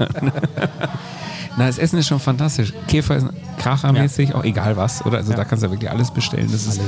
Na, 1.60 1.68
das 1.68 1.78
Essen 1.78 2.00
ist 2.00 2.08
schon 2.08 2.22
fantastisch. 2.22 2.74
Käfer 2.88 3.18
ist 3.18 3.28
krachermäßig, 3.58 4.34
auch 4.34 4.46
egal 4.46 4.78
was, 4.78 5.06
oder? 5.06 5.18
Also 5.18 5.34
da 5.34 5.44
kannst 5.44 5.62
du 5.62 5.68
ja 5.68 5.72
wirklich 5.74 5.92
alles 5.92 6.10
bestellen. 6.10 6.48
Das 6.50 6.66
ist, 6.66 6.80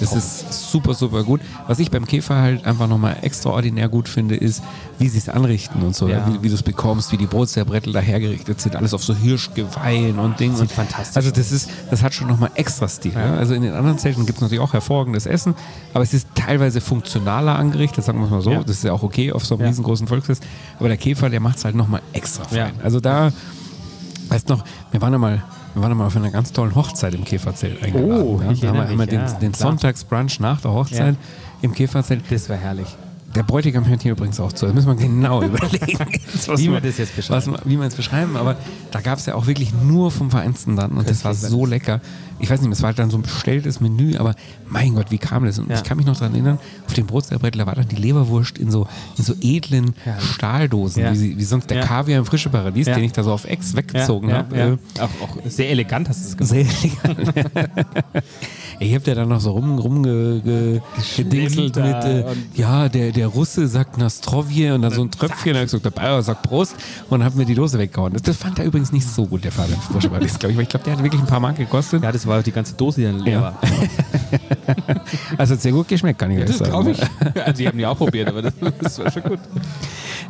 das 0.00 0.12
ist 0.14 0.70
super, 0.70 0.94
super 0.94 1.24
gut. 1.24 1.40
Was 1.66 1.80
ich 1.80 1.90
beim 1.90 2.06
Käfer 2.06 2.36
halt 2.36 2.64
einfach 2.64 2.86
nochmal 2.86 3.16
extraordinär 3.22 3.88
gut 3.88 4.08
finde, 4.08 4.36
ist, 4.36 4.62
wie 5.00 5.08
sie 5.08 5.18
es 5.18 5.28
anrichten 5.28 5.82
und 5.82 5.96
so, 5.96 6.08
Ja. 6.08 6.18
ja. 6.18 6.28
wie, 6.32 6.44
wie 6.44 6.48
du 6.48 6.54
es 6.54 6.62
bekommst, 6.62 7.10
wie 7.10 7.16
die 7.16 7.26
Brotzertbrettel 7.26 7.92
da 7.92 7.98
hergerichtet 7.98 8.60
sind, 8.60 8.76
alles 8.76 8.94
auf 8.94 9.02
so 9.02 9.16
Hirschgeweihen 9.16 10.20
und 10.20 10.38
Ding. 10.38 10.54
und 10.54 10.70
fantastisch 10.70 11.16
Also 11.16 11.32
das 11.32 11.50
ist, 11.50 11.68
das 11.90 12.02
hat 12.04 12.14
schon 12.14 12.28
nochmal 12.28 12.52
extra 12.54 12.86
Stil. 12.86 13.12
Ja. 13.14 13.34
Also 13.34 13.54
in 13.54 13.62
den 13.62 13.72
anderen 13.74 13.98
Zelten 13.98 14.26
gibt 14.26 14.38
es 14.38 14.42
natürlich 14.42 14.62
auch 14.62 14.72
hervorragendes 14.72 15.26
Essen, 15.26 15.54
aber 15.92 16.04
es 16.04 16.14
ist 16.14 16.28
teilweise 16.36 16.80
funktionaler 16.80 17.58
angerichtet, 17.58 18.04
sagen 18.04 18.18
wir 18.20 18.26
es 18.26 18.30
mal 18.30 18.42
so. 18.42 18.52
Ja. 18.52 18.60
Das 18.62 18.76
ist 18.76 18.84
ja 18.84 18.92
auch 18.92 19.02
okay 19.02 19.32
auf 19.32 19.44
so 19.44 19.56
einem 19.56 19.62
Ja. 19.62 19.68
riesengroßen 19.70 20.06
Volksfest. 20.06 20.44
Aber 20.78 20.86
der 20.86 20.96
Käfer, 20.98 21.28
der 21.30 21.40
macht 21.40 21.56
es 21.58 21.64
halt 21.64 21.74
nochmal 21.74 22.02
extra 22.12 22.44
fein. 22.44 22.56
Ja. 22.56 22.70
Also 22.84 23.00
da, 23.00 23.32
weißt 24.30 24.48
noch, 24.48 24.64
wir 24.90 25.00
waren 25.02 25.12
ja 25.12 25.18
mal, 25.18 25.42
wir 25.74 25.82
waren 25.82 25.90
ja 25.90 25.94
mal 25.94 26.06
auf 26.06 26.16
einer 26.16 26.30
ganz 26.30 26.52
tollen 26.52 26.74
Hochzeit 26.74 27.14
im 27.14 27.24
Käferzelt 27.24 27.82
eingeladen. 27.82 28.22
Oh, 28.22 28.40
ja. 28.40 28.52
Da 28.52 28.68
haben 28.68 28.78
wir 28.78 28.86
einmal 28.86 29.06
den, 29.06 29.20
ja, 29.20 29.32
den 29.32 29.52
klar. 29.52 29.70
Sonntagsbrunch 29.70 30.40
nach 30.40 30.60
der 30.60 30.72
Hochzeit 30.72 31.16
im 31.62 31.72
Käferzelt. 31.72 32.22
Das 32.30 32.48
war 32.48 32.56
herrlich. 32.56 32.96
Der 33.34 33.44
Bräutigam 33.44 33.86
hört 33.86 34.02
hier 34.02 34.12
übrigens 34.12 34.40
auch 34.40 34.52
zu. 34.52 34.66
Das 34.66 34.74
müssen 34.74 34.88
wir 34.88 34.96
genau 34.96 35.42
überlegen, 35.44 35.98
was 36.46 36.58
Wie 36.60 36.64
wir 36.64 36.70
man- 36.72 36.82
das 36.82 36.98
jetzt 36.98 37.10
was 37.16 37.26
beschreiben. 37.44 37.50
man- 37.52 37.60
Wie 37.64 37.76
wir 37.78 37.86
es 37.86 37.94
beschreiben. 37.94 38.36
Aber 38.36 38.56
da 38.90 39.00
gab 39.00 39.18
es 39.18 39.26
ja 39.26 39.34
auch 39.36 39.46
wirklich 39.46 39.72
nur 39.72 40.10
vom 40.10 40.30
Vereinsten 40.30 40.74
dann. 40.74 40.92
Und 40.92 41.08
das 41.08 41.24
war 41.24 41.34
so 41.34 41.64
lecker. 41.64 42.00
Ich 42.40 42.48
weiß 42.50 42.60
nicht, 42.62 42.72
es 42.72 42.80
war 42.82 42.88
halt 42.88 42.98
dann 42.98 43.10
so 43.10 43.18
ein 43.18 43.22
bestelltes 43.22 43.80
Menü, 43.80 44.16
aber 44.16 44.34
mein 44.68 44.94
Gott, 44.94 45.10
wie 45.10 45.18
kam 45.18 45.44
das? 45.44 45.58
Und 45.58 45.68
Ja. 45.70 45.76
ich 45.76 45.84
kann 45.84 45.96
mich 45.98 46.06
noch 46.06 46.16
daran 46.16 46.32
erinnern, 46.32 46.58
auf 46.86 46.94
dem 46.94 47.06
Brotzerbrettel, 47.06 47.58
da 47.58 47.66
war 47.66 47.74
dann 47.74 47.86
die 47.86 47.96
Leberwurst 47.96 48.56
in 48.58 48.70
so, 48.70 48.88
in 49.18 49.24
so 49.24 49.34
edlen 49.42 49.94
Herrlich. 50.02 50.24
Stahldosen, 50.30 51.02
Ja. 51.02 51.12
wie, 51.12 51.16
sie, 51.16 51.36
wie 51.38 51.44
sonst 51.44 51.68
der 51.70 51.78
Ja. 51.80 51.84
Kaviar 51.86 52.18
im 52.18 52.24
Frische 52.24 52.48
Paradies, 52.48 52.86
Ja. 52.86 52.94
den 52.94 53.04
ich 53.04 53.12
da 53.12 53.22
so 53.22 53.32
auf 53.32 53.44
Ex 53.44 53.76
weggezogen 53.76 54.30
ja, 54.30 54.36
habe. 54.38 54.56
ja, 54.56 54.66
Äh, 54.66 54.70
ja. 54.96 55.04
Auch, 55.04 55.28
auch 55.28 55.36
sehr 55.46 55.68
elegant 55.70 56.08
hast 56.08 56.24
du 56.24 56.28
es 56.30 56.36
gemacht. 56.36 56.50
sehr 56.50 56.66
elegant. 57.14 57.54
Ich 58.82 58.94
hab 58.94 59.06
ja 59.06 59.14
dann 59.14 59.28
noch 59.28 59.40
so 59.40 59.50
rum, 59.50 59.78
rumgedingselt 59.78 61.76
da 61.76 61.84
mit, 61.84 62.04
äh, 62.04 62.24
und- 62.28 62.58
ja, 62.58 62.88
der, 62.88 63.12
der 63.12 63.26
Russe 63.26 63.68
sagt 63.68 63.98
Nastrovje 63.98 64.74
und 64.74 64.80
dann 64.82 64.90
so 64.92 65.02
ein 65.02 65.10
Tröpfchen, 65.10 65.52
dann 65.52 65.56
hab 65.60 65.66
ich 65.66 65.70
gesagt, 65.72 65.84
der 65.84 65.90
Bayer 65.90 66.22
sagt 66.22 66.42
Prost 66.44 66.74
und 67.10 67.22
hab 67.22 67.34
mir 67.34 67.44
die 67.44 67.54
Dose 67.54 67.78
weggehauen. 67.78 68.14
Das, 68.14 68.22
das 68.22 68.36
fand 68.38 68.58
er 68.58 68.64
übrigens 68.64 68.90
nicht 68.90 69.06
so 69.06 69.26
gut, 69.26 69.44
der 69.44 69.52
Fabian 69.52 69.78
Frische 69.80 70.08
Paradies, 70.08 70.38
glaube 70.38 70.52
ich, 70.52 70.56
weil 70.56 70.62
ich 70.64 70.68
glaube, 70.70 70.84
der 70.84 70.94
hat 70.94 71.02
wirklich 71.02 71.20
ein 71.20 71.26
paar 71.26 71.40
Mark 71.40 71.56
gekostet. 71.58 72.02
Ja, 72.02 72.10
das 72.10 72.26
war 72.26 72.42
die 72.42 72.52
ganze 72.52 72.74
Dose, 72.74 73.00
die 73.02 73.06
dann 73.06 73.18
leer 73.20 73.32
Ja. 73.34 73.42
war. 73.42 73.58
Also 75.36 75.54
hat 75.54 75.62
sehr 75.62 75.72
gut 75.72 75.88
geschmeckt, 75.88 76.18
kann 76.18 76.30
ich 76.30 76.36
gleich 76.44 76.56
sagen. 76.56 76.70
glaube 76.70 76.90
ich. 76.92 77.00
Also, 77.44 77.52
die 77.58 77.66
haben 77.68 77.76
die 77.78 77.84
auch 77.86 77.96
probiert, 77.98 78.28
aber 78.28 78.42
das, 78.42 78.52
das 78.80 78.98
war 79.00 79.10
schon 79.10 79.22
gut. 79.24 79.38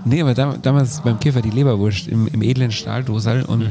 Nee, 0.04 0.22
aber 0.22 0.32
da, 0.34 0.54
damals 0.60 1.00
beim 1.02 1.20
Käfer 1.20 1.42
die 1.42 1.50
Leberwurst 1.50 2.08
im, 2.08 2.26
im 2.28 2.40
edlen 2.42 2.70
Stahldosal 2.72 3.42
und 3.42 3.68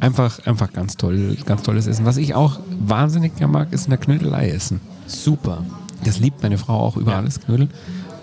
einfach, 0.00 0.44
einfach 0.46 0.72
ganz 0.72 0.96
toll, 0.96 1.36
ganz 1.46 1.62
tolles 1.62 1.86
Essen. 1.86 2.04
Was 2.04 2.16
ich 2.16 2.34
auch 2.34 2.60
wahnsinnig 2.80 3.36
gern 3.36 3.50
mag, 3.50 3.72
ist 3.72 3.84
in 3.84 3.90
der 3.90 3.98
Knödelei 3.98 4.50
essen. 4.50 4.80
Super. 5.06 5.64
Das 6.04 6.18
liebt 6.18 6.42
meine 6.42 6.58
Frau 6.58 6.78
auch 6.78 6.96
über 6.96 7.16
alles 7.16 7.40
Knödel. 7.40 7.68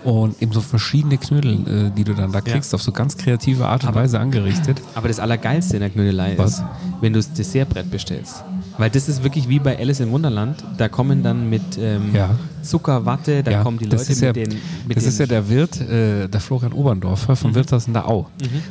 Und 0.04 0.40
eben 0.40 0.52
so 0.52 0.60
verschiedene 0.60 1.18
Knödel, 1.18 1.88
äh, 1.88 1.90
die 1.90 2.04
du 2.04 2.14
dann 2.14 2.32
da 2.32 2.40
kriegst, 2.40 2.74
auf 2.74 2.82
so 2.82 2.92
ganz 2.92 3.16
kreative 3.16 3.66
Art 3.66 3.84
und 3.84 3.94
Weise 3.94 4.20
angerichtet. 4.20 4.80
Aber 4.94 5.08
das 5.08 5.18
Allergeilste 5.18 5.76
in 5.76 5.80
der 5.80 5.90
Knödelei 5.90 6.34
Was? 6.38 6.54
ist, 6.54 6.64
wenn 7.00 7.12
du 7.12 7.18
das 7.18 7.32
Dessertbrett 7.32 7.90
bestellst. 7.90 8.44
Weil 8.78 8.90
das 8.90 9.08
ist 9.08 9.24
wirklich 9.24 9.48
wie 9.48 9.58
bei 9.58 9.76
Alice 9.78 10.00
im 10.00 10.10
Wunderland. 10.12 10.62
Da 10.76 10.88
kommen 10.88 11.22
dann 11.22 11.50
mit 11.50 11.62
ähm, 11.78 12.14
Ja. 12.14 12.30
Zucker, 12.62 13.04
Watte, 13.04 13.42
da 13.42 13.62
kommen 13.62 13.78
die 13.78 13.86
Leute 13.86 14.08
mit 14.08 14.20
ja, 14.20 14.32
den. 14.32 14.48
Mit 14.86 14.96
das 14.96 15.04
den 15.04 15.12
ist 15.12 15.18
ja 15.18 15.26
der 15.26 15.48
Wirt, 15.48 15.80
äh, 15.80 16.28
der 16.28 16.40
Florian 16.40 16.72
Oberndorfer 16.72 17.34
vom 17.36 17.54
Wirtshaus 17.54 17.86
in 17.86 17.92
der 17.92 18.08
Au. 18.08 18.26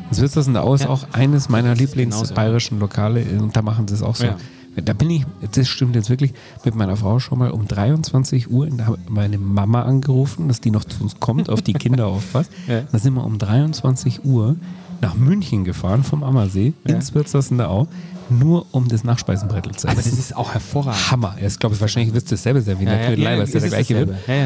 Das 0.09 0.21
Wirtshaus 0.21 0.47
in 0.47 0.53
der 0.53 0.63
Au 0.63 0.73
ist 0.75 0.83
Ja. 0.83 0.89
auch 0.89 1.05
eines 1.13 1.49
meiner. 1.49 1.75
Lieblingsbayerischen 1.75 2.79
Lokale 2.79 3.23
und 3.39 3.55
da 3.55 3.61
machen 3.61 3.87
sie 3.87 3.95
es 3.95 4.01
auch 4.01 4.15
so. 4.15 4.25
Ja. 4.25 4.35
Da 4.83 4.93
bin 4.93 5.09
ich, 5.09 5.25
das 5.53 5.67
stimmt 5.67 5.95
jetzt 5.95 6.09
wirklich, 6.11 6.33
mit 6.63 6.75
meiner 6.75 6.95
Frau 6.95 7.19
schon 7.19 7.39
mal 7.39 7.49
um 7.49 7.67
23 7.67 8.51
Uhr, 8.51 8.67
da 8.67 8.85
hat 8.87 9.09
meine 9.09 9.37
Mama 9.39 9.81
angerufen, 9.81 10.47
dass 10.47 10.61
die 10.61 10.69
noch 10.69 10.83
zu 10.85 11.01
uns 11.01 11.19
kommt, 11.19 11.49
auf 11.49 11.63
die 11.63 11.73
Kinder 11.73 12.05
aufpasst. 12.15 12.51
Ja. 12.67 12.81
Da 12.91 12.99
sind 12.99 13.15
wir 13.15 13.23
um 13.25 13.39
23 13.39 14.23
Uhr 14.23 14.55
nach 15.01 15.15
München 15.15 15.63
gefahren 15.63 16.03
vom 16.03 16.23
Ammersee 16.23 16.73
ins 16.85 17.15
Wirtshaus 17.15 17.49
in 17.51 17.57
der 17.57 17.69
Au, 17.71 17.87
nur 18.29 18.65
um 18.71 18.87
das 18.87 19.03
Nachspeisenbrettel 19.03 19.73
zu 19.75 19.87
Aber 19.87 19.99
essen. 19.99 20.11
das 20.11 20.19
ist 20.19 20.35
auch 20.35 20.53
hervorragend. 20.53 21.11
Hammer. 21.11 21.35
Ich 21.45 21.59
glaube, 21.59 21.79
wahrscheinlich 21.79 22.13
wird 22.13 22.25
es 22.25 22.29
dasselbe 22.29 22.61
sein 22.61 22.79
wie 22.79 22.83
in 22.83 22.89
Ja, 22.89 22.93
der 22.93 23.01
ja, 23.01 23.07
Knödelei, 23.07 23.31
ja, 23.31 23.37
weil 23.37 23.43
es 23.45 23.53
ja 23.53 23.59
der 23.59 23.67
ist 23.67 23.73
gleiche 23.73 23.93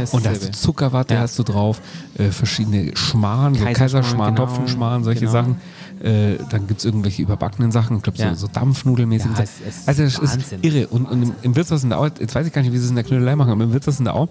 ist 0.04 0.14
und 0.14 0.26
da 0.26 0.30
hast 0.30 0.44
du. 0.48 0.52
Zuckerwatte 0.52 1.20
hast 1.20 1.40
du 1.40 1.44
drauf, 1.44 1.82
äh, 2.18 2.30
verschiedene 2.32 2.96
Schmarrn, 2.96 3.56
so 3.56 3.66
Kaiserschmarrn, 3.66 4.36
genau, 4.36 4.48
Topfenschmarrn, 4.48 5.04
solche 5.04 5.22
genau. 5.22 5.32
Sachen. 5.32 5.56
Äh, 6.02 6.38
dann 6.50 6.66
gibt 6.68 6.80
es 6.80 6.86
irgendwelche 6.86 7.22
überbackenen 7.22 7.72
Sachen, 7.72 7.98
ich 7.98 8.04
glaube 8.04 8.18
so, 8.18 8.34
so 8.34 8.48
Dampfnudelmäßig. 8.48 9.30
Ist 9.40 9.88
also 9.88 10.04
es 10.04 10.18
ist 10.18 10.22
Wahnsinn. 10.22 10.60
irre. 10.64 10.88
Und, 10.88 11.06
und 11.06 11.22
im, 11.24 11.32
im 11.44 11.56
Wirtshaus 11.56 11.84
in 11.84 11.90
der 11.90 12.00
Au, 12.00 12.06
jetzt 12.06 12.34
weiß 12.34 12.48
ich 12.48 12.54
gar 12.54 12.62
nicht, 12.64 12.72
wie 12.74 12.78
sie 12.78 12.86
es 12.86 12.90
in 12.90 12.96
der 12.96 13.04
Knödelei 13.04 13.36
machen, 13.36 13.52
aber 13.52 13.64
im 13.64 13.72
Wirtshaus 13.74 14.00
in 14.00 14.06
der 14.06 14.16
Au 14.16 14.28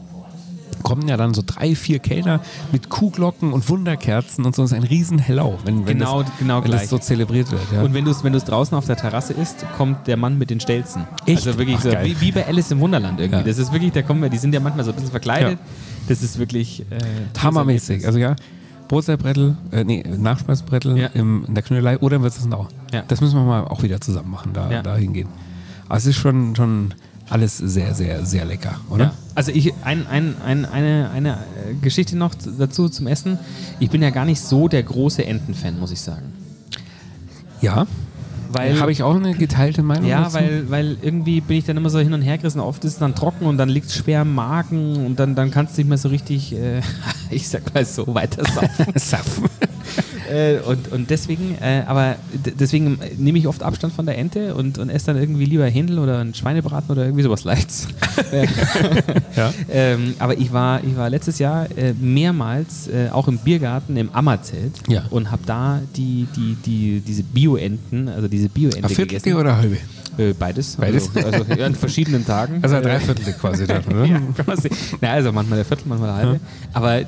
kommen 0.82 1.06
ja 1.08 1.16
dann 1.16 1.34
so 1.34 1.42
drei, 1.44 1.74
vier 1.74 1.98
Kellner 1.98 2.40
mit 2.72 2.88
Kuhglocken 2.88 3.52
und 3.52 3.68
Wunderkerzen 3.68 4.44
und 4.44 4.54
so. 4.54 4.62
Das 4.62 4.72
ist 4.72 4.76
ein 4.76 4.82
riesen 4.84 5.18
Hellau, 5.18 5.58
wenn, 5.64 5.86
wenn, 5.86 5.98
Genau- 5.98 6.22
das, 6.22 6.32
genau 6.38 6.62
wenn 6.64 6.70
das 6.70 6.88
so 6.88 6.98
zelebriert 6.98 7.50
wird. 7.50 7.60
Ja. 7.72 7.82
Und 7.82 7.94
wenn 7.94 8.04
du 8.04 8.10
es 8.10 8.24
wenn 8.24 8.32
du's 8.32 8.44
draußen 8.44 8.76
auf 8.76 8.86
der 8.86 8.96
Terrasse 8.96 9.32
isst, 9.32 9.64
kommt 9.76 10.06
der 10.06 10.16
Mann 10.16 10.38
mit 10.38 10.50
den 10.50 10.60
Stelzen. 10.60 11.06
Echt? 11.26 11.46
Also 11.46 11.58
wirklich 11.58 11.76
Ach, 11.78 11.82
so, 11.82 11.90
wie, 12.02 12.20
wie 12.20 12.32
bei 12.32 12.46
Alice 12.46 12.70
im 12.70 12.80
Wunderland 12.80 13.20
irgendwie. 13.20 13.38
Ja. 13.40 13.44
Das 13.46 13.58
ist 13.58 13.72
wirklich, 13.72 13.92
da 13.92 14.02
kommen 14.02 14.22
wir, 14.22 14.28
die 14.30 14.38
sind 14.38 14.52
ja 14.54 14.60
manchmal 14.60 14.84
so 14.84 14.90
ein 14.90 14.94
bisschen 14.96 15.10
verkleidet. 15.10 15.52
Ja. 15.58 15.66
Das 16.08 16.22
ist 16.22 16.38
wirklich 16.38 16.80
äh, 16.90 16.98
Hammermäßig. 17.38 18.06
Also 18.06 18.18
ja, 18.18 18.36
Brotzeitbrettel, 18.88 19.56
äh, 19.70 19.84
nee, 19.84 20.02
Nachspeisbrettel 20.04 20.98
Ja. 20.98 21.06
im, 21.14 21.44
in 21.46 21.54
der 21.54 21.62
Knödelei 21.62 21.98
oder 21.98 22.16
in 22.16 22.22
der 22.50 22.58
Au. 22.58 22.66
Ja. 22.92 23.02
Das 23.06 23.20
müssen 23.20 23.36
wir 23.36 23.44
mal 23.44 23.62
auch 23.64 23.82
wieder 23.82 24.00
zusammen 24.00 24.30
machen, 24.30 24.52
da, 24.52 24.70
Ja. 24.70 24.82
da 24.82 24.96
hingehen. 24.96 25.28
Aber 25.88 25.98
es 25.98 26.06
ist 26.06 26.16
schon, 26.16 26.56
schon 26.56 26.94
alles 27.30 27.56
sehr, 27.56 27.94
sehr, 27.94 28.26
sehr 28.26 28.44
lecker, 28.44 28.80
oder? 28.90 29.04
Ja. 29.04 29.14
Also 29.34 29.52
ich, 29.52 29.72
ein, 29.84 30.06
ein, 30.08 30.34
ein, 30.44 30.64
eine, 30.64 31.10
eine 31.10 31.32
äh, 31.34 31.74
Geschichte 31.80 32.16
noch 32.16 32.34
dazu 32.34 32.88
zum 32.88 33.06
Essen. 33.06 33.38
Ich 33.78 33.88
bin 33.88 34.02
ja 34.02 34.10
gar 34.10 34.24
nicht 34.24 34.40
so 34.40 34.68
der 34.68 34.82
große 34.82 35.24
Entenfan, 35.24 35.78
muss 35.78 35.92
ich 35.92 36.00
sagen. 36.00 36.32
Ja. 37.60 37.86
Weil, 38.52 38.80
Habe 38.80 38.90
ich 38.90 39.04
auch 39.04 39.14
eine 39.14 39.34
geteilte 39.34 39.84
Meinung 39.84 40.08
ja, 40.08 40.24
dazu? 40.24 40.34
weil, 40.34 40.70
weil 40.70 40.96
irgendwie 41.02 41.40
bin 41.40 41.58
ich 41.58 41.64
dann 41.64 41.76
immer 41.76 41.88
so 41.88 42.00
hin 42.00 42.12
und 42.12 42.22
her 42.22 42.36
gerissen. 42.36 42.58
Oft 42.58 42.84
ist 42.84 42.94
es 42.94 42.98
dann 42.98 43.14
trocken 43.14 43.46
und 43.46 43.58
dann 43.58 43.68
liegt 43.68 43.86
es 43.86 43.94
schwer 43.94 44.22
im 44.22 44.34
Magen 44.34 45.06
und 45.06 45.20
dann, 45.20 45.36
dann 45.36 45.52
kannst 45.52 45.76
du 45.76 45.82
nicht 45.82 45.88
mehr 45.88 45.98
so 45.98 46.08
richtig, 46.08 46.52
äh, 46.52 46.80
ich 47.30 47.48
sag 47.48 47.72
mal 47.72 47.84
so, 47.84 48.12
weiter 48.12 48.42
saufen. 48.96 49.48
Äh, 50.30 50.60
und, 50.60 50.92
und 50.92 51.10
deswegen, 51.10 51.56
äh, 51.60 51.82
aber 51.86 52.16
deswegen 52.58 52.98
nehme 53.18 53.38
ich 53.38 53.46
oft 53.48 53.62
Abstand 53.62 53.92
von 53.92 54.06
der 54.06 54.16
Ente 54.16 54.54
und, 54.54 54.78
und 54.78 54.88
esse 54.90 55.06
dann 55.06 55.16
irgendwie 55.16 55.44
lieber 55.44 55.66
Händel 55.66 55.98
oder 55.98 56.18
ein 56.18 56.34
Schweinebraten 56.34 56.90
oder 56.90 57.04
irgendwie 57.04 57.22
sowas 57.24 57.44
Leichts. 57.44 57.88
Ja. 59.36 59.52
ähm, 59.70 60.14
aber 60.18 60.38
ich 60.38 60.52
war, 60.52 60.82
ich 60.84 60.96
war 60.96 61.08
letztes 61.10 61.38
Jahr 61.38 61.66
äh, 61.76 61.92
mehrmals 61.94 62.88
äh, 62.88 63.08
auch 63.10 63.28
im 63.28 63.38
Biergarten 63.38 63.96
im 63.96 64.10
Ammerzelt 64.12 64.72
Ja. 64.88 65.04
und 65.10 65.30
habe 65.30 65.42
da 65.46 65.80
die, 65.96 66.26
die, 66.36 66.56
die, 66.64 67.00
diese 67.00 67.22
Bio-Enten, 67.22 68.08
also 68.08 68.28
diese 68.28 68.48
Bio-Ente 68.48 68.88
Viertel 68.88 69.06
gegessen. 69.18 69.34
oder 69.34 69.56
halbe? 69.56 69.76
Äh, 70.18 70.32
beides. 70.38 70.76
Beides? 70.76 71.10
Also, 71.14 71.28
also 71.44 71.54
ja, 71.54 71.66
an 71.66 71.74
verschiedenen 71.74 72.26
Tagen. 72.26 72.58
Also 72.62 72.76
ein 72.76 72.82
Äh, 72.82 72.86
Dreiviertel 72.86 73.32
quasi 73.34 73.66
dann, 73.66 73.84
oder? 73.90 74.04
ja, 74.04 74.20
sehen. 74.56 74.76
Na, 75.00 75.10
also 75.12 75.32
manchmal 75.32 75.56
der 75.58 75.64
Viertel, 75.64 75.84
manchmal 75.88 76.08
der 76.08 76.16
halbe. 76.16 76.40
Aber 76.72 77.00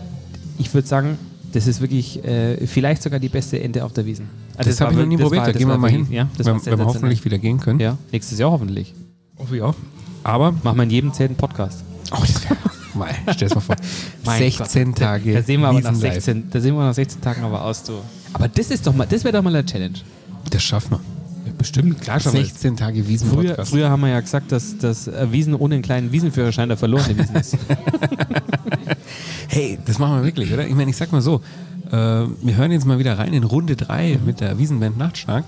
ich 0.58 0.72
würde 0.72 0.86
sagen, 0.88 1.18
das 1.52 1.66
ist 1.66 1.80
wirklich 1.80 2.24
äh, 2.24 2.66
vielleicht 2.66 3.02
sogar 3.02 3.18
die 3.20 3.28
beste 3.28 3.60
Ente 3.62 3.84
auf 3.84 3.92
der 3.92 4.04
Wiesen. 4.06 4.28
Also 4.56 4.70
Das, 4.70 4.80
war 4.80 4.86
habe 4.88 4.94
ich 4.96 5.00
noch 5.02 5.06
nie 5.08 5.16
das 5.16 5.24
probiert, 5.24 5.40
war- 5.40 5.46
da 5.46 5.52
das 5.52 5.58
gehen 5.58 5.68
wir 5.68 5.78
mal 5.78 5.90
hin. 5.90 6.06
Ja, 6.10 6.28
das 6.36 6.46
wenn, 6.46 6.64
wenn 6.66 6.78
wir 6.78 6.86
hoffentlich 6.86 7.24
wieder 7.24 7.38
gehen 7.38 7.60
können. 7.60 7.80
Ja, 7.80 7.96
nächstes 8.10 8.38
Jahr 8.38 8.50
hoffentlich. 8.50 8.94
Hoffe 9.38 9.56
ich 9.56 9.62
auch. 9.62 9.74
Aber, 10.24 10.52
Machen 10.62 10.76
wir 10.76 10.82
in 10.84 10.90
jedem 10.90 11.12
einen 11.12 11.34
Podcast. 11.36 11.84
oh, 12.12 12.18
das 12.20 12.44
wäre, 12.44 12.56
mal, 12.94 13.10
stell 13.34 13.48
mal 13.48 13.60
vor, 13.60 13.76
Mein 14.24 14.38
16 14.38 14.88
Gott, 14.88 14.98
Tage 14.98 15.32
Da 15.34 15.42
sehen 15.42 15.60
wir 15.60 15.68
aber 15.68 15.80
nach 15.80 15.90
Wiesen 15.92 16.02
live. 16.02 16.14
16, 16.14 16.50
da 16.50 16.60
sehen 16.60 16.74
wir 16.74 16.84
nach 16.84 16.94
16 16.94 17.20
Tagen 17.20 17.42
aber 17.42 17.62
aus, 17.64 17.82
du. 17.82 17.92
Aber 18.32 18.48
das 18.48 18.70
ist 18.70 18.86
doch 18.86 18.94
mal, 18.94 19.06
das 19.06 19.24
wäre 19.24 19.36
doch 19.36 19.42
mal 19.42 19.54
eine 19.54 19.64
Challenge. 19.66 19.98
Das 20.50 20.62
schaffen 20.62 20.92
wir. 20.92 21.00
Bestimmt, 21.58 22.00
klar 22.00 22.20
schon. 22.20 22.32
16 22.32 22.76
Tage 22.76 23.06
Wiesen 23.08 23.28
Früher, 23.30 23.64
früher 23.64 23.90
haben 23.90 24.00
wir 24.02 24.08
ja 24.08 24.20
gesagt, 24.20 24.52
dass, 24.52 24.78
dass 24.78 25.08
äh, 25.08 25.30
Wiesen 25.32 25.54
ohne 25.54 25.74
einen 25.74 25.82
kleinen 25.82 26.12
Wiesenführerschein 26.12 26.68
der 26.68 26.78
verlorene 26.78 27.16
Wiesen 27.18 27.36
ist. 27.36 27.56
Hey, 29.48 29.78
das 29.84 29.98
machen 29.98 30.16
wir 30.16 30.24
wirklich, 30.24 30.50
oder? 30.52 30.66
Ich 30.66 30.74
meine, 30.74 30.90
ich 30.90 30.96
sag 30.96 31.12
mal 31.12 31.20
so, 31.20 31.42
äh, 31.90 31.92
wir 31.92 32.56
hören 32.56 32.72
jetzt 32.72 32.86
mal 32.86 32.98
wieder 32.98 33.18
rein 33.18 33.34
in 33.34 33.44
Runde 33.44 33.76
3 33.76 34.20
mit 34.24 34.40
der 34.40 34.58
Wiesenband 34.58 34.96
Nachtstark. 34.96 35.44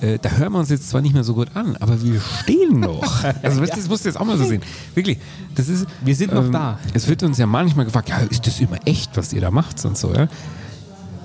äh, 0.00 0.18
da 0.20 0.30
hören 0.30 0.52
wir 0.52 0.58
uns 0.58 0.68
jetzt 0.70 0.88
zwar 0.88 1.00
nicht 1.00 1.14
mehr 1.14 1.22
so 1.22 1.34
gut 1.34 1.48
an, 1.54 1.76
aber 1.76 2.02
wir 2.02 2.20
stehen 2.42 2.80
noch. 2.80 3.22
Also 3.42 3.64
das 3.64 3.88
musst 3.88 4.04
du 4.04 4.08
jetzt 4.08 4.18
auch 4.18 4.24
mal 4.24 4.36
so 4.36 4.44
sehen. 4.44 4.62
Wirklich, 4.96 5.18
das 5.54 5.68
ist... 5.68 5.86
Wir 6.04 6.16
sind 6.16 6.34
noch 6.34 6.50
da. 6.50 6.80
Es 6.92 7.06
wird 7.06 7.22
uns 7.22 7.38
ja 7.38 7.46
manchmal 7.46 7.84
gefragt, 7.84 8.08
ja, 8.08 8.18
ist 8.18 8.44
das 8.46 8.58
immer 8.60 8.78
echt, 8.84 9.16
was 9.16 9.32
ihr 9.32 9.40
da 9.40 9.52
macht 9.52 9.84
und 9.84 9.96
so, 9.96 10.12
ja? 10.12 10.26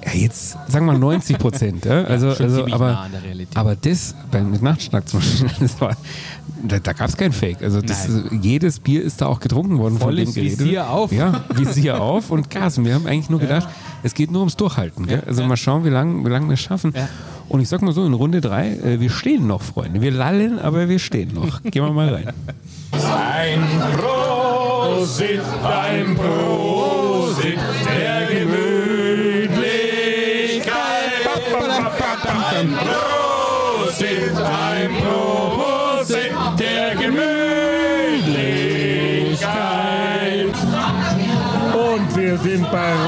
Ja, 0.06 0.14
jetzt 0.14 0.58
sagen 0.68 0.86
wir 0.86 0.98
90 0.98 1.38
Prozent. 1.38 1.86
Ja? 1.86 2.04
Also, 2.04 2.30
also, 2.30 2.66
aber, 2.72 2.92
nah 2.92 3.10
aber 3.56 3.76
das 3.76 4.16
beim 4.32 4.52
mit 4.52 4.62
Nachtschnack 4.62 5.08
zum 5.08 5.20
Beispiel, 5.20 5.50
das 5.60 5.80
war, 5.80 5.96
da, 6.64 6.80
da 6.80 6.94
gab 6.94 7.08
es 7.08 7.18
kein 7.18 7.32
Fake. 7.32 7.62
Also 7.62 7.82
das, 7.82 8.10
jedes 8.42 8.80
Bier 8.80 9.04
ist 9.04 9.22
da 9.22 9.28
auch 9.28 9.40
getrunken 9.40 9.78
worden 9.78 10.00
Volles 10.00 10.34
von 10.34 10.34
dem 10.34 10.44
Gerede. 10.44 10.64
Visier 10.64 10.90
auf. 10.90 11.12
Ja, 11.12 11.44
Visier 11.50 12.02
auf 12.02 12.32
und 12.32 12.50
Gas. 12.50 12.78
Und 12.78 12.86
wir 12.86 12.96
haben 12.96 13.06
eigentlich 13.06 13.30
nur 13.30 13.40
gedacht, 13.40 13.68
es 14.04 14.14
geht 14.14 14.32
nur 14.32 14.42
ums 14.42 14.56
Durchhalten. 14.58 15.06
Gell? 15.08 15.24
Also 15.26 15.44
mal 15.44 15.58
schauen, 15.58 15.86
wie 15.86 15.90
lange 15.90 16.26
wie 16.26 16.30
lang 16.30 16.48
wir 16.48 16.54
es 16.54 16.62
schaffen. 16.62 16.94
Ja. 16.96 17.08
Und 17.48 17.60
ich 17.60 17.70
sag 17.70 17.82
mal 17.82 17.92
so, 17.92 18.06
in 18.06 18.14
Runde 18.14 18.42
drei, 18.42 18.70
äh, 18.78 19.00
wir 19.00 19.10
stehen 19.10 19.46
noch, 19.46 19.62
Freunde. 19.62 20.02
Wir 20.02 20.12
lallen, 20.12 20.58
aber 20.58 20.88
wir 20.88 21.00
stehen 21.00 21.34
noch. 21.34 21.62
Gehen 21.64 21.84
wir 21.84 21.92
mal 21.92 22.10
rein. 22.10 22.34
Ein 22.94 23.64
Prosit, 23.98 25.42
ein 25.64 26.16
Prosit 26.16 27.58
wir 42.72 43.01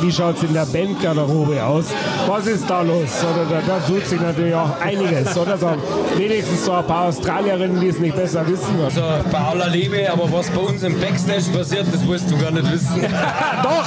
Wie 0.00 0.12
schaut 0.12 0.36
es 0.36 0.42
in 0.42 0.52
der 0.54 0.66
Bandgarderobe 0.66 1.62
aus? 1.62 1.86
Was 2.26 2.46
ist 2.46 2.68
da 2.68 2.82
los? 2.82 3.08
Oder 3.22 3.44
da, 3.44 3.60
da 3.66 3.78
tut 3.86 4.06
sich 4.06 4.20
natürlich 4.20 4.54
auch 4.54 4.80
einiges. 4.80 5.36
Oder 5.36 5.58
so 5.58 5.70
wenigstens 6.16 6.64
so 6.64 6.72
ein 6.72 6.86
paar 6.86 7.08
Australierinnen, 7.08 7.80
die 7.80 7.88
es 7.88 7.98
nicht 7.98 8.16
besser 8.16 8.46
wissen. 8.46 8.80
Also 8.82 9.02
bei 9.30 9.38
aller 9.38 9.68
Liebe, 9.68 10.10
aber 10.10 10.32
was 10.32 10.48
bei 10.50 10.60
uns 10.60 10.82
im 10.82 10.98
Backstage 11.00 11.50
passiert, 11.56 11.86
das 11.92 12.06
willst 12.06 12.30
du 12.30 12.38
gar 12.38 12.50
nicht 12.50 12.70
wissen. 12.72 13.00
doch, 13.62 13.86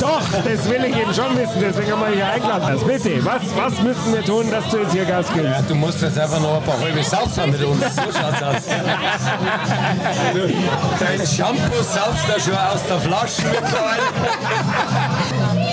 doch, 0.00 0.22
das 0.44 0.68
will 0.68 0.84
ich 0.84 0.96
eben 0.96 1.14
schon 1.14 1.36
wissen. 1.36 1.60
Deswegen 1.60 1.92
haben 1.92 2.00
wir 2.02 2.10
dich 2.10 2.24
eingeladen. 2.24 2.64
Also 2.64 2.86
bitte, 2.86 3.24
was, 3.24 3.42
was 3.56 3.80
müssen 3.82 4.12
wir 4.12 4.24
tun, 4.24 4.50
dass 4.50 4.68
du 4.70 4.78
jetzt 4.78 4.92
hier 4.92 5.04
Gas 5.04 5.26
gibst? 5.34 5.44
Ja, 5.44 5.62
du 5.62 5.74
musst 5.74 6.00
jetzt 6.02 6.18
einfach 6.18 6.40
noch 6.40 6.58
ein 6.58 6.62
paar 6.62 6.80
halbe 6.80 7.02
saufen 7.02 7.50
mit 7.50 7.62
uns. 7.64 7.80
So 7.80 8.02
schaut's 8.02 8.42
aus. 8.42 8.62
Dein 11.00 11.26
Shampoo 11.26 11.82
saufst 12.18 12.28
da 12.28 12.40
schon 12.40 12.54
aus 12.54 12.86
der 12.86 12.98
Flasche 12.98 13.42
mittlerweile. 13.50 14.02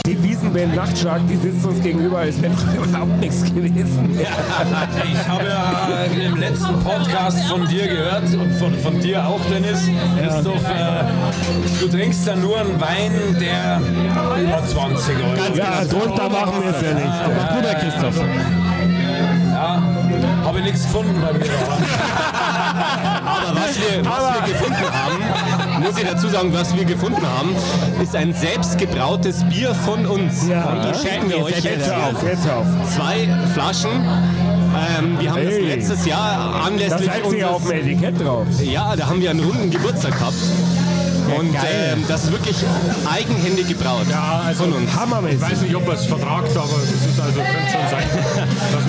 Die 0.05 0.23
Wiesenband 0.23 0.75
Nachtschlag, 0.75 1.21
die 1.27 1.35
sitzt 1.37 1.65
uns 1.65 1.81
gegenüber, 1.81 2.19
als 2.19 2.41
wäre 2.41 2.53
überhaupt 2.75 3.19
nichts 3.19 3.43
gewesen. 3.43 4.19
Ich 4.19 5.27
habe 5.27 5.45
ja 5.45 6.05
im 6.25 6.35
letzten 6.35 6.79
Podcast 6.83 7.43
von 7.45 7.67
dir 7.67 7.87
gehört 7.87 8.23
und 8.33 8.53
von, 8.53 8.73
von 8.79 8.99
dir 8.99 9.25
auch, 9.25 9.39
Dennis, 9.51 9.89
Christoph, 10.19 10.63
äh, 10.69 11.03
du 11.79 11.87
trinkst 11.87 12.27
ja 12.27 12.35
nur 12.35 12.59
einen 12.59 12.79
Wein, 12.79 13.37
der 13.39 13.81
über 14.41 14.63
20 14.65 15.15
Euro 15.17 15.55
Ja, 15.55 15.83
drunter 15.85 16.29
machen 16.29 16.61
wir 16.61 16.71
es 16.71 16.81
ja 16.81 16.93
nicht. 16.93 17.55
Guter 17.55 17.75
Christoph. 17.75 18.15
Ja, 19.51 19.81
habe 20.43 20.59
ich 20.59 20.65
nichts 20.65 20.83
gefunden 20.83 21.21
bei 21.21 21.33
mir. 21.33 21.45
Aber 23.25 23.55
was 23.55 23.79
wir, 23.79 24.05
was 24.05 24.33
wir 24.33 24.53
gefunden 24.53 24.83
haben, 24.91 25.24
muss 25.85 25.97
ich 25.97 26.05
dazu 26.07 26.27
sagen, 26.29 26.51
was 26.53 26.75
wir 26.75 26.85
gefunden 26.85 27.21
haben, 27.21 27.55
ist 28.01 28.15
ein 28.15 28.33
selbstgebrautes 28.33 29.43
Bier 29.49 29.73
von 29.75 30.05
uns. 30.05 30.47
Ja. 30.47 30.65
Und 30.65 30.83
das 30.85 31.01
schenken 31.03 31.29
wir 31.29 31.43
euch 31.43 31.59
Jetzt 31.63 31.89
auf, 31.91 32.23
jetzt 32.23 32.49
auf. 32.49 32.65
Zwei 32.95 33.27
Flaschen. 33.53 33.91
Ähm, 33.91 35.17
wir 35.19 35.31
haben 35.31 35.43
das 35.45 35.53
Hey. 35.53 35.61
letztes 35.67 36.05
Jahr 36.05 36.53
Das 36.57 36.67
anlässlich 36.67 37.09
heißt 37.09 37.29
sich 37.29 37.45
auf 37.45 37.61
unseres... 37.61 37.79
dem 37.81 37.87
Etikett 37.87 38.21
drauf. 38.25 38.45
Ja, 38.61 38.95
da 38.95 39.07
haben 39.07 39.21
wir 39.21 39.29
einen 39.29 39.39
runden 39.39 39.69
Geburtstag 39.71 40.11
gehabt. 40.17 40.33
Und 41.37 41.55
ähm, 41.55 42.03
das 42.07 42.25
ist 42.25 42.31
wirklich 42.31 42.57
eigenhändig 43.11 43.67
gebraut 43.67 44.05
von 44.57 44.73
uns. 44.73 44.95
Hammermäßig. 44.95 45.41
Ich 45.41 45.51
weiß 45.51 45.61
nicht, 45.61 45.75
ob 45.75 45.87
er 45.87 45.93
es 45.93 46.05
vertragt, 46.05 46.55
aber 46.55 46.67
das 46.67 46.91
ist 46.91 47.19
also, 47.19 47.39
könnte 47.39 47.71
schon 47.71 47.89
sein. 47.89 48.03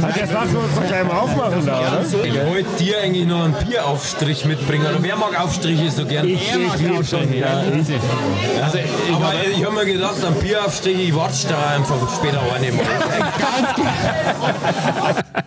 Also 0.04 0.20
jetzt 0.20 0.32
lassen 0.32 0.52
wir 0.52 0.60
uns 0.60 0.74
doch 0.74 0.86
gleich 0.86 1.04
mal 1.04 1.18
aufmachen 1.18 1.66
da, 1.66 1.80
oder? 1.80 2.04
Ich 2.24 2.34
wollte 2.34 2.76
dir 2.78 3.00
eigentlich 3.02 3.26
noch 3.26 3.44
einen 3.44 3.54
Bieraufstrich 3.54 4.44
mitbringen. 4.44 4.86
Oder 4.86 5.02
wer 5.02 5.16
mag 5.16 5.40
Aufstriche 5.40 5.90
so 5.90 6.04
gern? 6.04 6.26
Ich, 6.28 6.52
ich 6.52 6.76
liebe 6.78 7.04
schon. 7.04 7.32
Ja, 7.32 7.62
ich, 7.62 8.62
Also, 8.62 8.78
aber 9.14 9.32
ich 9.56 9.64
habe 9.64 9.74
mir 9.74 9.86
gedacht, 9.86 10.24
ein 10.24 10.34
Bieraufstrich, 10.34 11.08
ich 11.08 11.14
warte 11.14 11.48
da 11.48 11.76
einfach 11.76 11.96
später 12.14 12.40
eine 12.54 12.72
mal. 12.72 12.84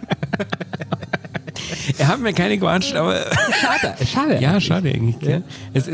Er 0.08 0.09
hat 2.08 2.20
mir 2.20 2.34
keine 2.34 2.58
gewatscht, 2.58 2.96
aber. 2.96 3.16
Schade, 3.60 4.06
schade. 4.06 4.40
Ja, 4.42 4.60
schade 4.60 4.90
eigentlich. 4.90 5.20
gell? 5.20 5.44
Es, 5.74 5.90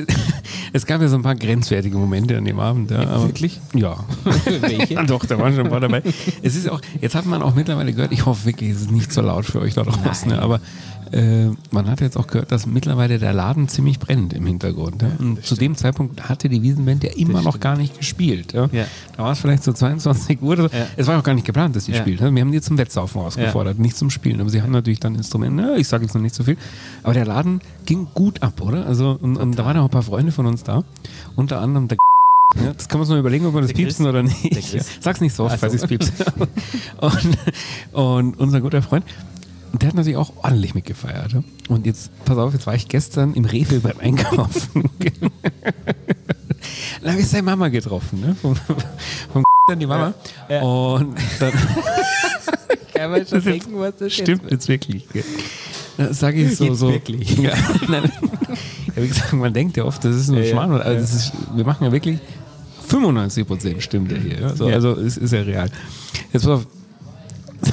es 0.73 0.85
gab 0.85 1.01
ja 1.01 1.07
so 1.07 1.15
ein 1.15 1.23
paar 1.23 1.35
grenzwertige 1.35 1.97
Momente 1.97 2.37
an 2.37 2.45
dem 2.45 2.59
Abend. 2.59 2.91
Ja, 2.91 3.01
aber, 3.01 3.27
wirklich? 3.27 3.59
Ja. 3.73 4.03
Welche? 4.61 4.95
Doch, 5.07 5.25
da 5.25 5.37
waren 5.39 5.53
schon 5.53 5.65
ein 5.65 5.69
paar 5.69 5.79
dabei. 5.79 6.01
Es 6.41 6.55
ist 6.55 6.69
auch, 6.69 6.81
jetzt 7.01 7.15
hat 7.15 7.25
man 7.25 7.41
auch 7.41 7.55
mittlerweile 7.55 7.93
gehört, 7.93 8.11
ich 8.11 8.25
hoffe 8.25 8.45
wirklich, 8.45 8.71
es 8.71 8.81
ist 8.81 8.91
nicht 8.91 9.11
so 9.11 9.21
laut 9.21 9.45
für 9.45 9.61
euch 9.61 9.73
da 9.73 9.83
draußen, 9.83 10.29
ne, 10.29 10.41
aber 10.41 10.59
äh, 11.15 11.49
man 11.71 11.89
hat 11.89 12.01
jetzt 12.01 12.17
auch 12.17 12.27
gehört, 12.27 12.51
dass 12.51 12.65
mittlerweile 12.65 13.17
der 13.19 13.31
Laden 13.33 13.67
ziemlich 13.69 13.99
brennt 13.99 14.33
im 14.33 14.45
Hintergrund. 14.45 15.01
Ja? 15.01 15.09
Und 15.17 15.45
zu 15.45 15.55
dem 15.55 15.75
Zeitpunkt 15.75 16.27
hatte 16.27 16.49
die 16.49 16.61
Wiesenband 16.61 17.03
ja 17.03 17.11
immer 17.15 17.41
noch 17.41 17.59
gar 17.59 17.77
nicht 17.77 17.97
gespielt. 17.97 18.51
Ja? 18.53 18.67
Ja. 18.71 18.85
Da 19.15 19.23
war 19.23 19.31
es 19.31 19.39
vielleicht 19.39 19.63
so 19.63 19.71
22 19.71 20.41
Uhr. 20.41 20.49
Oder 20.51 20.63
so. 20.69 20.75
Ja. 20.75 20.87
Es 20.97 21.07
war 21.07 21.17
auch 21.17 21.23
gar 21.23 21.33
nicht 21.33 21.45
geplant, 21.47 21.75
dass 21.75 21.85
die 21.85 21.93
Ja. 21.93 22.01
spielt. 22.01 22.19
ne? 22.21 22.33
Wir 22.35 22.41
haben 22.41 22.51
die 22.51 22.59
zum 22.61 22.77
Wettsaufen 22.77 23.21
ausgefordert, 23.21 23.79
nicht 23.79 23.95
zum 23.95 24.09
Spielen. 24.09 24.41
Aber 24.41 24.49
sie 24.49 24.61
haben 24.61 24.71
natürlich 24.71 24.99
dann 24.99 25.15
Instrumente, 25.15 25.63
ne? 25.63 25.77
ich 25.77 25.87
sage 25.87 26.03
jetzt 26.03 26.13
noch 26.15 26.21
nicht 26.21 26.35
so 26.35 26.43
viel. 26.43 26.57
Aber 27.01 27.13
der 27.13 27.25
Laden 27.25 27.61
ging 27.85 28.07
gut 28.13 28.43
ab, 28.43 28.61
oder? 28.61 28.85
Also, 28.85 29.17
und, 29.21 29.37
und 29.37 29.57
da 29.57 29.65
waren 29.65 29.77
auch 29.77 29.85
ein 29.85 29.89
paar 29.89 30.03
Freunde 30.03 30.31
von 30.33 30.45
uns 30.45 30.63
da. 30.63 30.83
Unter 31.35 31.61
anderem 31.61 31.87
der 31.87 31.97
ja, 32.63 32.73
das 32.73 32.87
kann 32.87 32.99
man 32.99 33.07
sich 33.07 33.13
noch 33.13 33.19
überlegen, 33.19 33.47
ob 33.47 33.55
wir 33.55 33.61
das 33.61 33.69
Der 33.69 33.75
Chris. 33.75 33.85
piepsen 33.95 34.05
oder 34.05 34.21
nicht. 34.21 34.51
Chris. 34.51 34.85
Sag's 35.01 35.19
nicht 35.19 35.33
so 35.33 35.45
oft, 35.45 35.53
Ach 35.55 35.57
so. 35.57 35.61
falls 35.61 35.73
ich 35.73 35.81
es 35.81 35.87
piepse. 35.87 36.11
und, 37.01 37.37
und 37.91 38.39
unser 38.39 38.61
guter 38.61 38.81
Freund, 38.83 39.03
der 39.81 39.89
hat 39.89 39.95
natürlich 39.95 40.17
auch 40.17 40.31
ordentlich 40.43 40.73
mitgefeiert. 40.75 41.33
ja. 41.33 41.43
Und 41.69 41.85
jetzt, 41.85 42.11
pass 42.25 42.37
auf, 42.37 42.53
jetzt 42.53 42.67
war 42.67 42.75
ich 42.75 42.87
gestern 42.87 43.33
im 43.33 43.45
Rewe 43.45 43.79
beim 43.79 43.99
Einkaufen. 43.99 44.83
da 47.01 47.11
habe 47.11 47.19
ich 47.21 47.27
seine 47.27 47.43
Mama 47.43 47.67
getroffen, 47.69 48.21
ne? 48.21 48.35
Vom, 48.41 48.55
vom 49.33 49.43
dann 49.67 49.79
die 49.79 49.85
Mama. 49.87 50.13
Und 50.61 51.15
dann 51.39 51.51
Kann 52.93 53.11
man 53.11 53.25
schon 53.27 53.43
denken, 53.43 53.71
was 53.79 53.93
das 53.97 54.13
stimmt 54.13 54.49
jetzt 54.51 54.67
wirklich. 54.67 55.05
gell. 55.09 55.23
Sage 56.13 56.41
ich 56.43 56.55
so, 56.57 56.65
Jetzt 56.65 56.79
so. 56.79 56.89
wirklich. 56.91 57.37
Ja, 57.37 57.53
nein, 57.87 58.11
ja, 58.95 59.01
wie 59.03 59.07
gesagt, 59.07 59.33
man 59.33 59.53
denkt 59.53 59.75
ja 59.77 59.85
oft, 59.85 60.03
das 60.05 60.15
ist 60.15 60.29
nur 60.29 60.41
Ja, 60.41 60.49
Schmarrn. 60.51 60.71
ja, 60.73 60.79
Also 60.79 61.03
ist, 61.17 61.31
wir 61.55 61.65
machen 61.65 61.83
ja 61.85 61.91
wirklich 61.91 62.19
95 62.87 63.47
Prozent 63.47 63.81
stimmt 63.83 64.11
ja 64.11 64.17
hier. 64.17 64.39
ja. 64.39 64.55
So, 64.55 64.69
Ja. 64.69 64.75
Also 64.75 64.91
es 64.99 65.17
ist 65.17 65.31
ja 65.33 65.41
real. 65.41 65.69
Jetzt 66.31 66.43
pass 66.43 66.51
auf, 66.51 66.67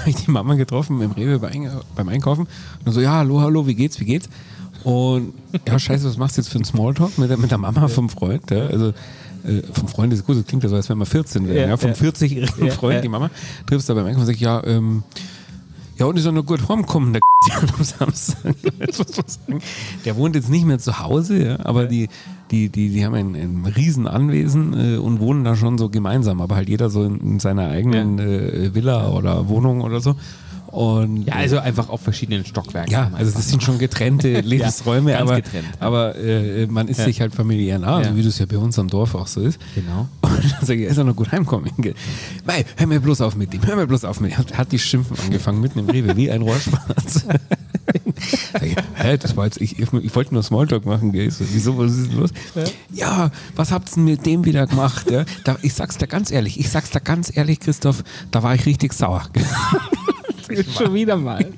habe 0.02 0.10
ich 0.10 0.16
die 0.16 0.30
Mama 0.30 0.54
getroffen 0.54 1.00
im 1.00 1.12
Rewe 1.12 1.38
beim 1.38 2.08
Einkaufen. 2.08 2.46
Und 2.84 2.92
so, 2.92 3.00
ja, 3.00 3.14
hallo, 3.14 3.40
hallo, 3.40 3.66
wie 3.66 3.74
geht's, 3.74 3.98
wie 4.00 4.04
geht's? 4.04 4.28
Und 4.84 5.32
ja, 5.66 5.78
scheiße, 5.78 6.06
was 6.08 6.16
machst 6.16 6.36
du 6.36 6.40
jetzt 6.40 6.48
für 6.48 6.56
einen 6.56 6.64
Smalltalk 6.64 7.16
mit 7.18 7.30
der, 7.30 7.36
mit 7.36 7.50
der 7.50 7.58
Mama 7.58 7.88
vom 7.88 8.08
Freund? 8.08 8.50
Ja? 8.50 8.66
Also 8.66 8.88
äh, 9.44 9.62
vom 9.72 9.88
Freund 9.88 10.12
ist 10.12 10.26
gut, 10.26 10.36
das 10.36 10.44
klingt 10.44 10.62
ja 10.64 10.68
so, 10.68 10.76
als 10.76 10.88
wenn 10.88 10.98
wir 10.98 11.06
14 11.06 11.46
wären. 11.46 11.56
Ja, 11.56 11.68
Ja, 11.68 11.76
vom 11.76 11.90
ja. 11.90 11.96
40-jährigen 11.96 12.66
Ja, 12.66 12.72
Freund, 12.72 13.04
die 13.04 13.08
Mama, 13.08 13.30
triffst 13.66 13.88
du 13.88 13.94
da 13.94 14.00
beim 14.00 14.06
Einkaufen 14.08 14.22
und 14.22 14.26
sagst, 14.26 14.40
ja, 14.40 14.62
ähm, 14.64 15.02
ja, 16.02 16.08
und 16.08 16.18
ist 16.18 16.26
er 16.26 16.32
noch 16.32 16.44
gut 16.44 16.68
heimgekommen, 16.68 17.12
der 17.12 17.22
am 17.76 17.84
Samstag. 17.84 18.54
Der 20.04 20.16
wohnt 20.16 20.34
jetzt 20.34 20.50
nicht 20.50 20.64
mehr 20.66 20.78
zu 20.80 20.98
Hause, 20.98 21.44
ja, 21.44 21.58
aber 21.64 21.86
die, 21.86 22.08
die, 22.50 22.68
die, 22.70 22.88
die 22.88 23.04
haben 23.04 23.14
ein, 23.14 23.34
ein 23.36 23.64
riesen 23.76 24.08
Anwesen 24.08 24.94
äh, 24.96 24.96
und 24.98 25.20
wohnen 25.20 25.44
da 25.44 25.54
schon 25.54 25.78
so 25.78 25.88
gemeinsam, 25.88 26.40
aber 26.40 26.56
halt 26.56 26.68
jeder 26.68 26.90
so 26.90 27.04
in, 27.04 27.20
in 27.20 27.40
seiner 27.40 27.68
eigenen 27.68 28.18
äh, 28.18 28.74
Villa 28.74 29.10
oder 29.10 29.48
Wohnung 29.48 29.80
oder 29.82 30.00
so. 30.00 30.16
Und 30.66 31.24
Ja, 31.26 31.34
also 31.34 31.58
einfach 31.58 31.88
auf 31.90 32.00
verschiedenen 32.00 32.46
Stockwerken. 32.46 32.90
ja, 32.90 33.10
also 33.12 33.30
das 33.30 33.48
sind 33.50 33.62
schon 33.62 33.78
getrennte 33.78 34.40
Lebensräume, 34.40 35.10
ganz 35.12 35.22
aber, 35.30 35.36
getrennt, 35.42 35.66
ja. 35.78 35.86
aber 35.86 36.16
äh, 36.16 36.66
man 36.66 36.88
ist 36.88 36.98
Ja. 36.98 37.04
sich 37.04 37.20
halt 37.20 37.34
familiär 37.34 37.78
nah, 37.78 38.00
Ja. 38.00 38.08
so 38.08 38.16
wie 38.16 38.22
das 38.22 38.38
ja 38.38 38.46
bei 38.46 38.56
uns 38.58 38.78
am 38.78 38.88
Dorf 38.88 39.14
auch 39.14 39.26
so 39.26 39.42
ist. 39.42 39.60
Genau. 39.74 40.08
Dann 40.36 40.66
sage 40.66 40.80
ich, 40.80 40.86
er 40.86 40.90
ist 40.90 40.98
er 40.98 41.04
noch 41.04 41.16
gut 41.16 41.32
heimkommen. 41.32 41.70
Mei, 42.44 42.64
hör 42.76 42.86
mir 42.86 43.00
bloß 43.00 43.20
auf 43.20 43.36
mit 43.36 43.52
ihm, 43.54 43.66
hör 43.66 43.76
mir 43.76 43.86
bloß 43.86 44.04
auf 44.04 44.20
mit 44.20 44.32
ihm. 44.32 44.38
Hat, 44.38 44.56
hat 44.56 44.72
die 44.72 44.78
Schimpfen 44.78 45.18
angefangen 45.18 45.60
mitten 45.60 45.78
im 45.80 45.88
Rewe, 45.88 46.16
wie 46.16 46.30
ein. 46.30 46.44
Sag 47.06 48.62
ich, 48.62 48.76
Hä, 48.94 49.16
das 49.16 49.36
war 49.36 49.44
jetzt, 49.46 49.60
ich, 49.60 49.78
ich, 49.78 50.14
wollte 50.14 50.34
nur 50.34 50.42
Smalltalk 50.42 50.86
machen, 50.86 51.12
gell? 51.12 51.30
So, 51.30 51.44
wieso, 51.52 51.76
was 51.78 51.92
ist 51.92 52.10
denn 52.10 52.18
los? 52.18 52.30
Ja, 52.92 53.30
was 53.56 53.72
habt 53.72 53.90
ihr 53.90 53.94
denn 53.96 54.04
mit 54.04 54.26
dem 54.26 54.44
wieder 54.44 54.66
gemacht? 54.66 55.10
Ja? 55.10 55.24
Da, 55.44 55.56
ich 55.62 55.74
sag's 55.74 55.98
dir 55.98 56.06
ganz 56.06 56.30
ehrlich, 56.30 56.58
ich 56.58 56.68
sag's 56.70 56.90
dir 56.90 57.00
ganz 57.00 57.34
ehrlich, 57.34 57.60
Christoph, 57.60 58.04
da 58.30 58.42
war 58.42 58.54
ich 58.54 58.66
richtig 58.66 58.92
sauer. 58.92 59.24
Schon 60.76 60.94
wieder 60.94 61.16
mal. 61.16 61.46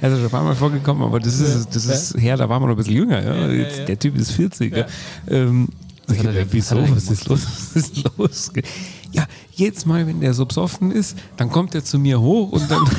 Also 0.00 0.16
schon 0.16 0.26
ein 0.26 0.30
paar 0.30 0.44
Mal 0.44 0.54
vorgekommen, 0.54 1.02
aber 1.02 1.18
das 1.18 1.40
ist, 1.40 1.74
das 1.74 1.86
ist 1.86 2.20
her, 2.20 2.36
da 2.36 2.48
waren 2.48 2.62
wir 2.62 2.66
noch 2.66 2.74
ein 2.74 2.76
bisschen 2.76 2.96
jünger. 2.96 3.22
Ja? 3.22 3.48
Jetzt, 3.48 3.88
Der 3.88 3.98
Typ 3.98 4.18
ist 4.18 4.32
40. 4.32 4.76
Ja. 4.76 4.86
Ähm, 5.28 5.68
ich, 6.12 6.18
hat 6.20 6.26
er 6.26 6.32
denn- 6.32 6.48
wieso? 6.50 6.82
was 6.82 6.90
Was 6.90 7.10
ist 7.10 7.28
los? 7.28 7.40
Was 7.46 7.76
ist 7.76 8.04
los? 8.18 8.50
Ja, 9.12 9.26
jedes 9.52 9.84
Mal, 9.86 10.06
wenn 10.06 10.20
der 10.20 10.32
so 10.34 10.46
besoffen 10.46 10.90
ist, 10.90 11.16
dann 11.36 11.50
kommt 11.50 11.74
er 11.74 11.84
zu 11.84 11.98
mir 11.98 12.20
hoch 12.20 12.52
und 12.52 12.70
dann. 12.70 12.84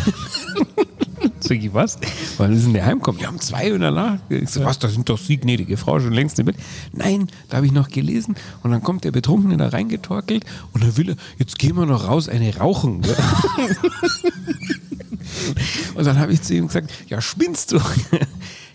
Sag 1.40 1.58
ich, 1.58 1.74
was? 1.74 1.98
Wann 2.38 2.54
ist 2.54 2.66
denn 2.66 2.74
der 2.74 2.86
heimkommen? 2.86 3.20
Ja, 3.22 3.30
um 3.30 3.38
zwei 3.40 3.70
Uhr 3.70 3.76
in 3.76 3.82
der 3.82 3.92
Nacht. 3.92 4.20
Ich 4.30 4.50
so, 4.50 4.64
was, 4.64 4.80
da 4.80 4.88
sind 4.88 5.10
doch 5.10 5.18
Sie, 5.18 5.38
gnädige 5.38 5.76
Frau, 5.76 6.00
schon 6.00 6.14
längst 6.14 6.40
im 6.40 6.46
Bett. 6.46 6.56
Nein, 6.94 7.28
da 7.50 7.58
habe 7.58 7.66
ich 7.66 7.74
noch 7.74 7.90
gelesen. 7.90 8.36
Und 8.62 8.72
dann 8.72 8.82
kommt 8.82 9.04
der 9.04 9.12
Betrunkene 9.12 9.58
da 9.58 9.68
reingetorkelt 9.68 10.46
und 10.72 10.84
dann 10.84 10.96
will 10.96 11.10
er, 11.10 11.16
jetzt 11.38 11.60
gehen 11.60 11.76
wir 11.76 11.86
noch 11.86 12.08
raus, 12.08 12.30
eine 12.30 12.56
rauchen. 12.56 13.02
gell? 13.02 13.16
und 15.96 16.06
dann 16.06 16.18
habe 16.18 16.32
ich 16.34 16.42
zu 16.42 16.54
ihm 16.56 16.68
gesagt, 16.68 16.92
ja, 17.08 17.20
spinnst 17.22 17.72
du? 17.74 17.80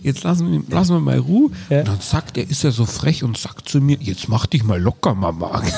Jetzt 0.01 0.23
lassen 0.23 0.51
wir, 0.53 0.63
lassen 0.75 0.95
wir 0.95 1.01
mal 1.01 1.19
Ruhe. 1.19 1.51
Und 1.69 1.89
dann 1.89 2.01
sagt 2.01 2.39
er, 2.39 2.49
ist 2.49 2.65
er 2.65 2.73
so 2.73 2.85
frech 2.85 3.25
und 3.25 3.37
sagt 3.37 3.69
zu 3.69 3.81
mir, 3.81 3.97
jetzt 4.01 4.29
mach 4.29 4.47
dich 4.47 4.65
mal 4.65 4.81
locker, 4.81 5.15
Mama. 5.15 5.63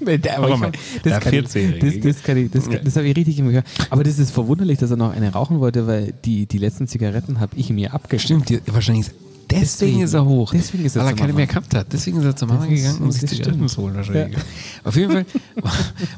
Der, 0.00 0.38
aber 0.38 0.56
mal, 0.56 0.72
das, 1.04 1.20
kann 1.20 1.34
ich, 1.34 1.44
14-Jährige. 1.44 2.00
das, 2.00 2.16
das, 2.16 2.22
kann 2.24 2.36
ich, 2.36 2.50
das, 2.50 2.68
das 2.68 2.96
habe 2.96 3.06
ich 3.06 3.16
richtig 3.16 3.36
gehört. 3.36 3.66
Aber 3.90 4.02
das 4.02 4.18
ist 4.18 4.32
verwunderlich, 4.32 4.78
dass 4.78 4.90
er 4.90 4.96
noch 4.96 5.14
eine 5.14 5.30
rauchen 5.32 5.60
wollte, 5.60 5.86
weil 5.86 6.14
die, 6.24 6.46
die 6.46 6.58
letzten 6.58 6.88
Zigaretten 6.88 7.38
habe 7.38 7.54
ich 7.56 7.70
mir 7.70 7.94
abgestimmt. 7.94 8.46
Stimmt, 8.46 8.66
die, 8.66 8.72
wahrscheinlich 8.72 9.06
ist, 9.06 9.14
deswegen, 9.50 9.62
Deswegen. 9.62 10.00
ist 10.02 10.14
er 10.14 10.24
hoch. 10.24 10.52
Deswegen 10.52 10.84
ist 10.84 10.96
er 10.96 11.02
weil 11.02 11.08
er 11.10 11.14
keine 11.16 11.28
Mama. 11.28 11.36
mehr 11.38 11.46
gehabt 11.46 11.74
hat. 11.74 11.86
Deswegen 11.92 12.18
ist 12.18 12.24
er 12.24 12.36
zur 12.36 12.48
Mama 12.48 12.64
ist- 12.66 12.70
gegangen, 12.70 12.98
um 13.02 13.10
sich 13.12 13.28
Zigaretten 13.28 13.66
holen. 13.76 13.94
wahrscheinlich. 13.94 14.38
Auf 14.84 14.96
jeden 14.96 15.12
Fall 15.12 15.26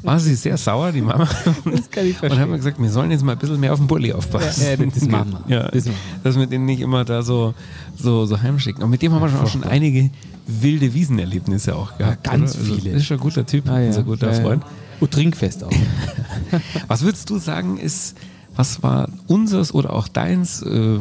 war, 0.03 0.19
sie 0.19 0.35
sehr 0.35 0.57
sauer, 0.57 0.91
die 0.91 1.01
Mama. 1.01 1.27
Das 1.65 1.89
kann 1.91 2.05
ich 2.07 2.21
Und 2.21 2.39
haben 2.39 2.51
mir 2.51 2.57
gesagt, 2.57 2.79
wir 2.79 2.89
sollen 2.89 3.11
jetzt 3.11 3.23
mal 3.23 3.33
ein 3.33 3.37
bisschen 3.37 3.59
mehr 3.59 3.73
auf 3.73 3.79
den 3.79 3.87
Bulli 3.87 4.13
aufpassen. 4.13 4.63
Ja, 4.63 4.71
ja, 4.71 4.77
das 4.77 5.07
machen 5.07 5.37
wir. 5.47 5.55
Ja, 5.57 5.67
Das 5.71 5.85
dass 6.23 6.37
wir 6.37 6.45
den 6.47 6.65
nicht 6.65 6.81
immer 6.81 7.03
da 7.05 7.21
so, 7.23 7.53
so, 7.97 8.25
so 8.25 8.41
heimschicken. 8.41 8.83
Und 8.83 8.89
mit 8.89 9.01
dem 9.01 9.11
haben 9.13 9.21
wir 9.21 9.29
schon 9.29 9.39
auch 9.39 9.47
schon 9.49 9.63
einige 9.63 10.09
wilde 10.47 10.93
Wiesenerlebnisse 10.93 11.75
auch 11.75 11.97
gehabt. 11.97 12.23
ganz 12.23 12.55
oder? 12.55 12.61
Also, 12.63 12.75
viele. 12.75 12.91
das 12.93 13.01
ist 13.01 13.07
schon 13.07 13.17
ein 13.17 13.21
guter 13.21 13.45
Typ, 13.45 13.69
Ah, 13.69 13.79
ja. 13.79 13.87
unser 13.87 14.03
guter 14.03 14.31
Ja, 14.31 14.37
ja. 14.37 14.41
Freund. 14.43 14.63
Und 14.99 15.11
Trinkfest 15.11 15.63
auch. 15.63 15.71
Was 16.87 17.01
würdest 17.01 17.29
du 17.29 17.37
sagen, 17.37 17.77
ist, 17.77 18.15
was 18.55 18.83
war 18.83 19.09
unseres 19.27 19.73
oder 19.73 19.91
auch 19.93 20.07
deins? 20.07 20.61
Äh, 20.61 20.99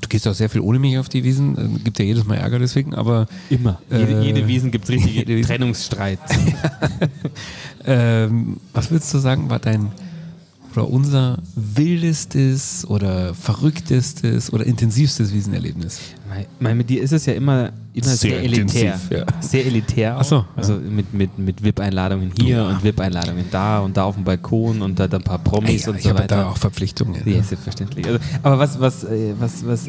du 0.00 0.08
gehst 0.08 0.26
auch 0.28 0.34
sehr 0.34 0.48
viel 0.48 0.60
ohne 0.60 0.78
mich 0.78 0.98
auf 0.98 1.08
die 1.08 1.24
Wiesen, 1.24 1.76
äh, 1.76 1.78
gibt 1.80 1.98
ja 1.98 2.04
jedes 2.04 2.24
Mal 2.24 2.36
Ärger 2.36 2.58
deswegen, 2.58 2.94
aber 2.94 3.26
Immer. 3.50 3.80
Äh, 3.90 4.00
jede, 4.00 4.22
jede 4.22 4.48
Wiesen 4.48 4.70
gibt 4.70 4.88
es 4.88 4.90
jede 4.90 5.04
richtige. 5.04 5.42
Trennungsstreit. 5.42 6.18
ähm, 7.86 8.58
was 8.72 8.90
würdest 8.90 9.12
du 9.14 9.18
sagen, 9.18 9.50
war 9.50 9.58
dein 9.58 9.90
oder 10.76 10.88
unser 10.90 11.38
wildestes 11.54 12.86
oder 12.88 13.34
verrücktestes 13.34 14.52
oder 14.52 14.64
intensivstes 14.66 15.32
Wiesenerlebnis? 15.32 16.00
Mein, 16.60 16.76
mit 16.76 16.90
dir 16.90 17.02
ist 17.02 17.12
es 17.12 17.26
ja 17.26 17.32
immer, 17.34 17.70
immer 17.94 18.06
sehr, 18.06 18.16
Sehr 18.16 18.42
elitär. 18.42 18.60
intensiv, 18.94 19.10
ja. 19.10 19.24
Sehr 19.40 19.66
elitär. 19.66 20.16
Auch. 20.16 20.20
Ach 20.20 20.24
so, 20.24 20.34
ja. 20.36 20.46
Also 20.56 20.74
mit, 20.74 21.14
mit, 21.14 21.38
mit 21.38 21.62
VIP-Einladungen 21.62 22.32
hier 22.38 22.56
Ja. 22.56 22.68
und 22.68 22.82
VIP-Einladungen 22.84 23.44
da 23.50 23.78
und 23.80 23.96
da 23.96 24.04
auf 24.04 24.16
dem 24.16 24.24
Balkon 24.24 24.82
und 24.82 24.98
da, 24.98 25.08
da 25.08 25.16
ein 25.18 25.22
paar 25.24 25.38
Promis 25.38 25.84
Ja, 25.84 25.90
und 25.90 25.96
ich 25.98 26.02
so 26.02 26.10
habe 26.10 26.20
weiter. 26.20 26.36
da 26.36 26.50
auch 26.50 26.56
Verpflichtungen. 26.58 27.22
Ja, 27.24 27.42
selbstverständlich. 27.42 28.06
Also, 28.06 28.18
aber 28.42 28.58
was, 28.58 28.78
was, 28.80 29.04
äh, 29.04 29.34
was, 29.38 29.64
was, 29.66 29.86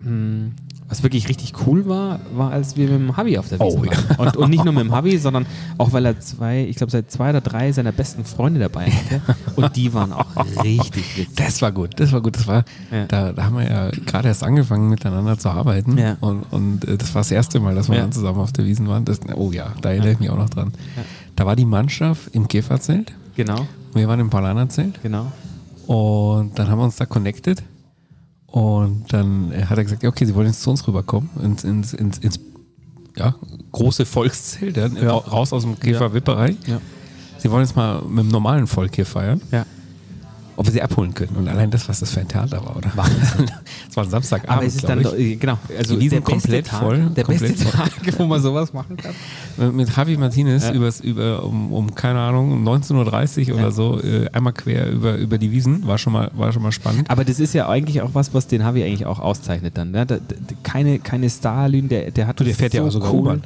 mh, 0.00 0.50
was 0.88 1.02
wirklich 1.02 1.28
richtig 1.28 1.52
cool 1.66 1.86
war, 1.88 2.20
war, 2.34 2.52
als 2.52 2.76
wir 2.76 2.88
mit 2.88 3.00
dem 3.00 3.16
Habi 3.16 3.38
auf 3.38 3.48
der 3.48 3.58
Wiese 3.58 3.78
Oh, 3.80 3.84
ja. 3.84 3.90
waren. 4.18 4.28
Und, 4.28 4.36
und 4.36 4.50
nicht 4.50 4.64
nur 4.64 4.72
mit 4.72 4.84
dem 4.84 4.92
Habi, 4.94 5.18
sondern 5.18 5.44
auch, 5.78 5.92
weil 5.92 6.04
er 6.06 6.20
zwei, 6.20 6.62
ich 6.64 6.76
glaube, 6.76 6.92
seit 6.92 7.10
zwei 7.10 7.30
oder 7.30 7.40
drei 7.40 7.72
seiner 7.72 7.90
besten 7.92 8.24
Freunde 8.24 8.60
dabei 8.60 8.90
hatte. 8.90 9.20
Und 9.56 9.74
die 9.74 9.92
waren 9.94 10.12
auch 10.12 10.26
richtig 10.62 11.16
witzig. 11.16 11.28
Das 11.36 11.60
war 11.60 11.72
gut, 11.72 11.98
das 11.98 12.12
war 12.12 12.20
gut. 12.20 12.36
Das 12.36 12.46
war, 12.46 12.64
Ja. 12.92 13.06
da, 13.06 13.32
da 13.32 13.44
haben 13.44 13.56
wir 13.56 13.68
ja 13.68 13.90
gerade 13.90 14.28
erst 14.28 14.44
angefangen 14.44 14.88
miteinander 14.88 15.36
zu 15.38 15.48
arbeiten. 15.48 15.98
Ja. 15.98 16.16
Und, 16.20 16.44
und 16.52 16.84
äh, 16.86 16.96
das 16.96 17.14
war 17.14 17.20
das 17.20 17.32
erste 17.32 17.58
Mal, 17.58 17.74
dass 17.74 17.88
wir 17.88 17.96
Ja. 17.96 18.02
dann 18.02 18.12
zusammen 18.12 18.38
auf 18.40 18.52
der 18.52 18.64
Wiesen 18.64 18.86
waren. 18.88 19.04
Das, 19.04 19.18
oh 19.34 19.50
ja, 19.52 19.72
da 19.82 19.90
erinnere 19.90 20.12
ich 20.12 20.20
mich 20.20 20.30
auch 20.30 20.38
noch 20.38 20.50
dran. 20.50 20.72
Da 21.34 21.46
war 21.46 21.56
die 21.56 21.64
Mannschaft 21.66 22.28
im 22.34 22.46
Käferzelt. 22.48 23.12
Genau, 23.34 23.66
Wir 23.92 24.06
waren 24.08 24.20
im 24.20 24.30
Palanerzelt. 24.30 25.00
genau. 25.02 25.32
Und 25.86 26.58
dann 26.58 26.68
haben 26.70 26.78
wir 26.78 26.84
uns 26.84 26.96
da 26.96 27.06
connected. 27.06 27.62
Und 28.56 29.12
dann 29.12 29.52
hat 29.68 29.76
er 29.76 29.84
gesagt, 29.84 30.02
okay, 30.02 30.24
sie 30.24 30.34
wollen 30.34 30.46
jetzt 30.46 30.62
zu 30.62 30.70
uns 30.70 30.88
rüberkommen, 30.88 31.28
ins, 31.42 31.62
ins, 31.62 31.92
ins, 31.92 32.16
ins 32.16 32.40
ja, 33.14 33.34
große 33.72 34.06
Volkszelt, 34.06 34.78
ja, 34.78 34.86
ra- 34.86 35.18
raus 35.30 35.52
aus 35.52 35.64
dem 35.64 35.78
Käferwipperei. 35.78 36.56
Ja. 36.66 36.80
Sie 37.36 37.50
wollen 37.50 37.64
jetzt 37.66 37.76
mal 37.76 38.00
mit 38.08 38.24
dem 38.24 38.28
normalen 38.28 38.66
Volk 38.66 38.94
hier 38.94 39.04
feiern. 39.04 39.42
Ja. 39.50 39.66
Ob 40.56 40.64
wir 40.66 40.72
sie 40.72 40.80
abholen 40.82 41.12
können. 41.12 41.36
Und 41.36 41.48
allein 41.48 41.70
das, 41.70 41.86
was 41.88 42.00
das 42.00 42.10
für 42.10 42.20
ein 42.20 42.28
Theater 42.28 42.64
war, 42.64 42.76
oder? 42.76 42.90
Es 43.90 43.96
war 43.96 44.04
ein 44.04 44.10
Samstagabend, 44.10 44.50
Aber 44.56 44.66
es 44.66 44.76
ist 44.76 44.88
dann, 44.88 45.02
doch, 45.02 45.14
äh, 45.14 45.36
genau, 45.36 45.58
also 45.76 45.96
der 45.96 46.20
komplett 46.22 46.66
Tag, 46.66 46.80
voll, 46.80 47.10
der 47.14 47.24
komplett 47.24 47.56
beste 47.56 47.66
voll. 47.66 47.86
Tag, 47.86 48.18
wo 48.18 48.24
man 48.26 48.40
sowas 48.40 48.72
machen 48.72 48.96
kann. 48.96 49.12
ich. 49.58 49.72
Mit 49.72 49.94
Javi 49.94 50.16
Martinez 50.16 50.64
Ja. 50.64 50.72
übers, 50.72 51.00
über, 51.00 51.44
um, 51.44 51.72
um, 51.72 51.94
keine 51.94 52.20
Ahnung, 52.20 52.52
um 52.52 52.66
19.30 52.68 53.50
Uhr 53.50 53.58
oder 53.58 53.70
so, 53.70 54.00
äh, 54.00 54.28
einmal 54.32 54.52
quer 54.54 54.90
über, 54.90 55.16
über 55.16 55.38
die 55.38 55.50
Wiesen. 55.52 55.86
War 55.86 55.98
schon, 55.98 56.12
mal, 56.12 56.30
war 56.34 56.52
schon 56.52 56.62
mal 56.62 56.72
spannend. 56.72 57.10
Aber 57.10 57.24
das 57.24 57.38
ist 57.38 57.52
ja 57.52 57.68
eigentlich 57.68 58.00
auch 58.02 58.10
was, 58.14 58.32
was 58.34 58.46
den 58.46 58.64
Harvey 58.64 58.82
eigentlich 58.82 59.06
auch 59.06 59.18
auszeichnet 59.20 59.76
dann. 59.76 59.90
Ne? 59.90 60.06
Da, 60.06 60.16
da, 60.16 60.34
keine, 60.62 60.98
keine 60.98 61.28
Starlin, 61.30 61.88
der, 61.88 62.10
der 62.10 62.26
hat 62.26 62.40
Du, 62.40 62.44
der 62.44 62.52
das 62.52 62.58
fährt 62.60 62.74
ja 62.74 62.82
so 62.82 62.88
auch 62.88 62.92
sogar 62.92 63.12
cool. 63.12 63.20
U-Bahn. 63.20 63.42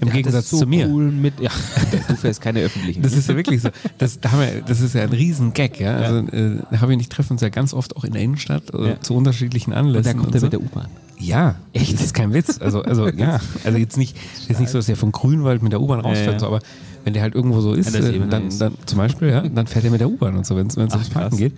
Im 0.00 0.08
hat 0.08 0.14
Gegensatz 0.14 0.50
so 0.50 0.58
zu 0.58 0.66
mir. 0.66 0.88
Cool 0.88 1.10
mit, 1.10 1.40
ja, 1.40 1.50
du 2.08 2.14
fährst 2.16 2.40
keine 2.40 2.60
öffentlichen. 2.60 3.02
Das 3.02 3.12
ist 3.12 3.28
ja 3.28 3.36
wirklich 3.36 3.60
so. 3.62 3.68
Das, 3.98 4.18
das 4.20 4.80
ist 4.80 4.94
ja 4.94 5.02
ein 5.02 5.10
Riesen-Gag. 5.10 5.78
Ja? 5.78 5.96
Also, 5.96 6.26
äh, 6.32 6.96
ich 6.98 7.08
treffen 7.08 7.32
uns 7.34 7.42
ja 7.42 7.48
ganz 7.50 7.74
oft 7.74 7.96
auch 7.96 8.04
in 8.04 8.12
der 8.12 8.22
Innenstadt 8.22 8.72
äh, 8.74 8.90
Ja. 8.90 9.00
zu 9.00 9.14
unterschiedlichen 9.14 9.72
Anlässen. 9.72 10.12
und 10.12 10.18
da 10.18 10.22
kommt 10.22 10.34
er 10.34 10.40
so. 10.40 10.46
mit 10.46 10.52
der 10.54 10.60
U-Bahn. 10.62 10.88
Ja, 11.18 11.56
echt, 11.74 11.94
das 11.94 12.06
ist 12.06 12.14
kein 12.14 12.32
Witz. 12.32 12.60
Also, 12.60 12.82
also 12.82 13.08
ja, 13.16 13.40
also 13.64 13.78
jetzt 13.78 13.98
nicht, 13.98 14.16
jetzt 14.48 14.58
nicht 14.60 14.70
so, 14.70 14.78
dass 14.78 14.88
er 14.88 14.96
von 14.96 15.12
Grünwald 15.12 15.62
mit 15.62 15.72
der 15.72 15.80
U-Bahn 15.80 16.00
rausfährt, 16.00 16.26
Ja, 16.26 16.32
ja. 16.32 16.38
so, 16.38 16.46
aber 16.46 16.60
wenn 17.04 17.12
der 17.12 17.22
halt 17.22 17.34
irgendwo 17.34 17.60
so 17.60 17.74
ist, 17.74 17.94
Ja, 17.94 18.00
äh, 18.00 18.20
dann, 18.28 18.48
ist. 18.48 18.60
dann 18.60 18.74
zum 18.86 18.98
Beispiel, 18.98 19.28
ja, 19.28 19.42
dann 19.42 19.66
fährt 19.66 19.84
er 19.84 19.90
mit 19.90 20.00
der 20.00 20.08
U-Bahn 20.10 20.36
und 20.36 20.46
so, 20.46 20.56
wenn 20.56 20.66
es 20.66 20.76
ums 20.76 21.10
Parken 21.10 21.36
geht. 21.36 21.52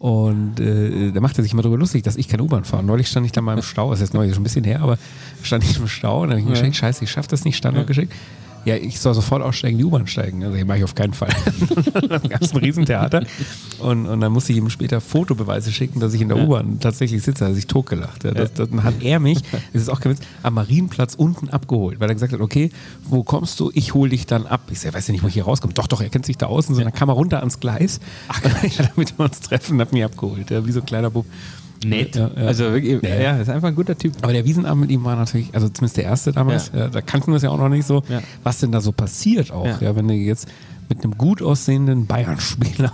Und 0.00 0.58
äh, 0.60 1.12
da 1.12 1.20
macht 1.20 1.36
er 1.36 1.42
sich 1.42 1.52
immer 1.52 1.60
darüber 1.60 1.76
lustig, 1.76 2.02
dass 2.02 2.16
ich 2.16 2.26
keine 2.26 2.42
U-Bahn 2.42 2.64
fahre. 2.64 2.82
Neulich 2.82 3.08
stand 3.08 3.26
ich 3.26 3.32
da 3.32 3.42
mal 3.42 3.58
im 3.58 3.62
Stau, 3.62 3.90
das 3.90 4.00
ist 4.00 4.08
jetzt 4.08 4.14
neulich 4.14 4.32
schon 4.32 4.40
ein 4.40 4.44
bisschen 4.44 4.64
her, 4.64 4.80
aber 4.80 4.96
stand 5.42 5.62
ich 5.62 5.76
im 5.76 5.88
Stau 5.88 6.22
und 6.22 6.30
dann 6.30 6.38
habe 6.38 6.40
ich 6.40 6.46
mir 6.46 6.52
geschickt, 6.52 6.76
scheiße, 6.76 7.04
ich 7.04 7.10
schaffe 7.10 7.28
das 7.28 7.44
nicht, 7.44 7.58
Standort 7.58 7.86
geschickt. 7.86 8.14
Ja, 8.64 8.76
ich 8.76 9.00
soll 9.00 9.14
sofort 9.14 9.42
aussteigen, 9.42 9.78
die 9.78 9.84
U-Bahn 9.84 10.06
steigen. 10.06 10.42
Also, 10.42 10.56
das 10.56 10.66
mache 10.66 10.78
ich 10.78 10.84
auf 10.84 10.94
keinen 10.94 11.14
Fall. 11.14 11.30
dann 12.08 12.22
gab 12.28 12.42
es 12.42 12.52
ein 12.52 12.58
Riesentheater. 12.58 13.24
Und, 13.78 14.06
und 14.06 14.20
dann 14.20 14.32
musste 14.32 14.52
ich 14.52 14.58
ihm 14.58 14.68
später 14.70 15.00
Fotobeweise 15.00 15.72
schicken, 15.72 16.00
dass 16.00 16.14
ich 16.14 16.20
in 16.20 16.28
der 16.28 16.38
U-Bahn 16.38 16.78
tatsächlich 16.80 17.22
sitze. 17.22 17.44
Da 17.44 17.48
hat 17.48 17.54
sich 17.54 17.66
totgelacht. 17.66 18.24
Ja, 18.24 18.32
das, 18.32 18.52
dann 18.54 18.82
hat 18.82 19.02
er 19.02 19.20
mich, 19.20 19.38
das 19.72 19.82
ist 19.82 19.88
auch 19.88 20.00
kein 20.00 20.12
Witz, 20.12 20.20
am 20.42 20.54
Marienplatz 20.54 21.14
unten 21.14 21.48
abgeholt, 21.48 22.00
weil 22.00 22.08
er 22.08 22.14
gesagt 22.14 22.32
hat, 22.32 22.40
okay, 22.40 22.70
wo 23.04 23.22
kommst 23.22 23.58
du? 23.60 23.70
Ich 23.74 23.94
hole 23.94 24.10
dich 24.10 24.26
dann 24.26 24.46
ab. 24.46 24.60
Ich 24.70 24.80
sag, 24.80 24.94
weiß 24.94 25.06
ja 25.08 25.12
nicht, 25.12 25.22
wo 25.22 25.28
ich 25.28 25.34
hier 25.34 25.44
rauskomme. 25.44 25.72
Doch, 25.74 25.86
doch, 25.86 26.00
er 26.00 26.08
kennt 26.10 26.26
sich 26.26 26.36
da 26.36 26.46
aus. 26.46 26.68
Und 26.68 26.74
so, 26.74 26.82
dann 26.82 26.92
kam 26.92 27.08
er 27.08 27.14
runter 27.14 27.38
ans 27.38 27.60
Gleis, 27.60 28.00
Ach, 28.28 28.40
damit 28.96 29.18
wir 29.18 29.24
uns 29.24 29.40
treffen 29.40 29.80
hat 29.80 29.92
mich 29.92 30.04
abgeholt. 30.04 30.50
Ja, 30.50 30.66
wie 30.66 30.72
so 30.72 30.80
ein 30.80 30.86
kleiner 30.86 31.10
Bub. 31.10 31.26
Nett. 31.84 32.16
Ja, 32.16 32.30
ja. 32.36 32.46
Also 32.46 32.64
wirklich, 32.72 33.02
Ja, 33.02 33.14
ja, 33.20 33.36
ist 33.38 33.48
einfach 33.48 33.68
ein 33.68 33.74
guter 33.74 33.96
Typ. 33.96 34.12
Aber 34.22 34.32
der 34.32 34.44
Wiesenabend 34.44 34.82
mit 34.82 34.90
ihm 34.90 35.04
war 35.04 35.16
natürlich, 35.16 35.48
also 35.54 35.68
zumindest 35.68 35.96
der 35.96 36.04
erste 36.04 36.32
damals, 36.32 36.70
Ja. 36.74 36.80
ja. 36.80 36.88
da 36.88 37.00
kannten 37.00 37.28
wir 37.32 37.36
es 37.36 37.42
ja 37.42 37.50
auch 37.50 37.58
noch 37.58 37.68
nicht 37.68 37.86
so, 37.86 38.02
was 38.42 38.58
denn 38.58 38.72
da 38.72 38.80
so 38.80 38.92
passiert 38.92 39.50
auch, 39.50 39.80
Ja. 39.80 39.96
wenn 39.96 40.08
du 40.08 40.14
jetzt 40.14 40.48
mit 40.88 41.04
einem 41.04 41.16
gut 41.16 41.40
aussehenden 41.40 42.06
Bayern-Spieler 42.06 42.92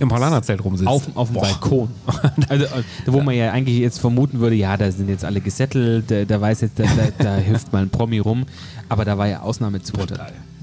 im 0.00 0.08
Paulanerzelt 0.08 0.62
rumsitzt. 0.64 0.88
Auf, 0.88 1.04
auf 1.14 1.28
dem 1.28 1.34
Boah. 1.34 1.42
Balkon. 1.42 1.88
Also, 2.48 2.64
äh, 2.64 2.82
wo 3.06 3.20
man 3.22 3.34
ja 3.34 3.52
eigentlich 3.52 3.78
jetzt 3.78 3.98
vermuten 4.00 4.40
würde, 4.40 4.56
ja, 4.56 4.76
da 4.76 4.90
sind 4.90 5.08
jetzt 5.08 5.24
alle 5.24 5.40
gesettelt, 5.40 6.10
da, 6.10 6.24
da 6.24 6.40
weiß 6.40 6.60
jetzt, 6.62 6.78
da, 6.78 6.84
da, 6.84 7.24
da 7.24 7.36
hilft 7.36 7.72
mal 7.72 7.82
ein 7.82 7.88
Promi 7.90 8.18
rum. 8.18 8.44
Aber 8.88 9.04
da 9.04 9.16
war 9.16 9.28
ja 9.28 9.40
Ausnahmezustand. 9.40 10.12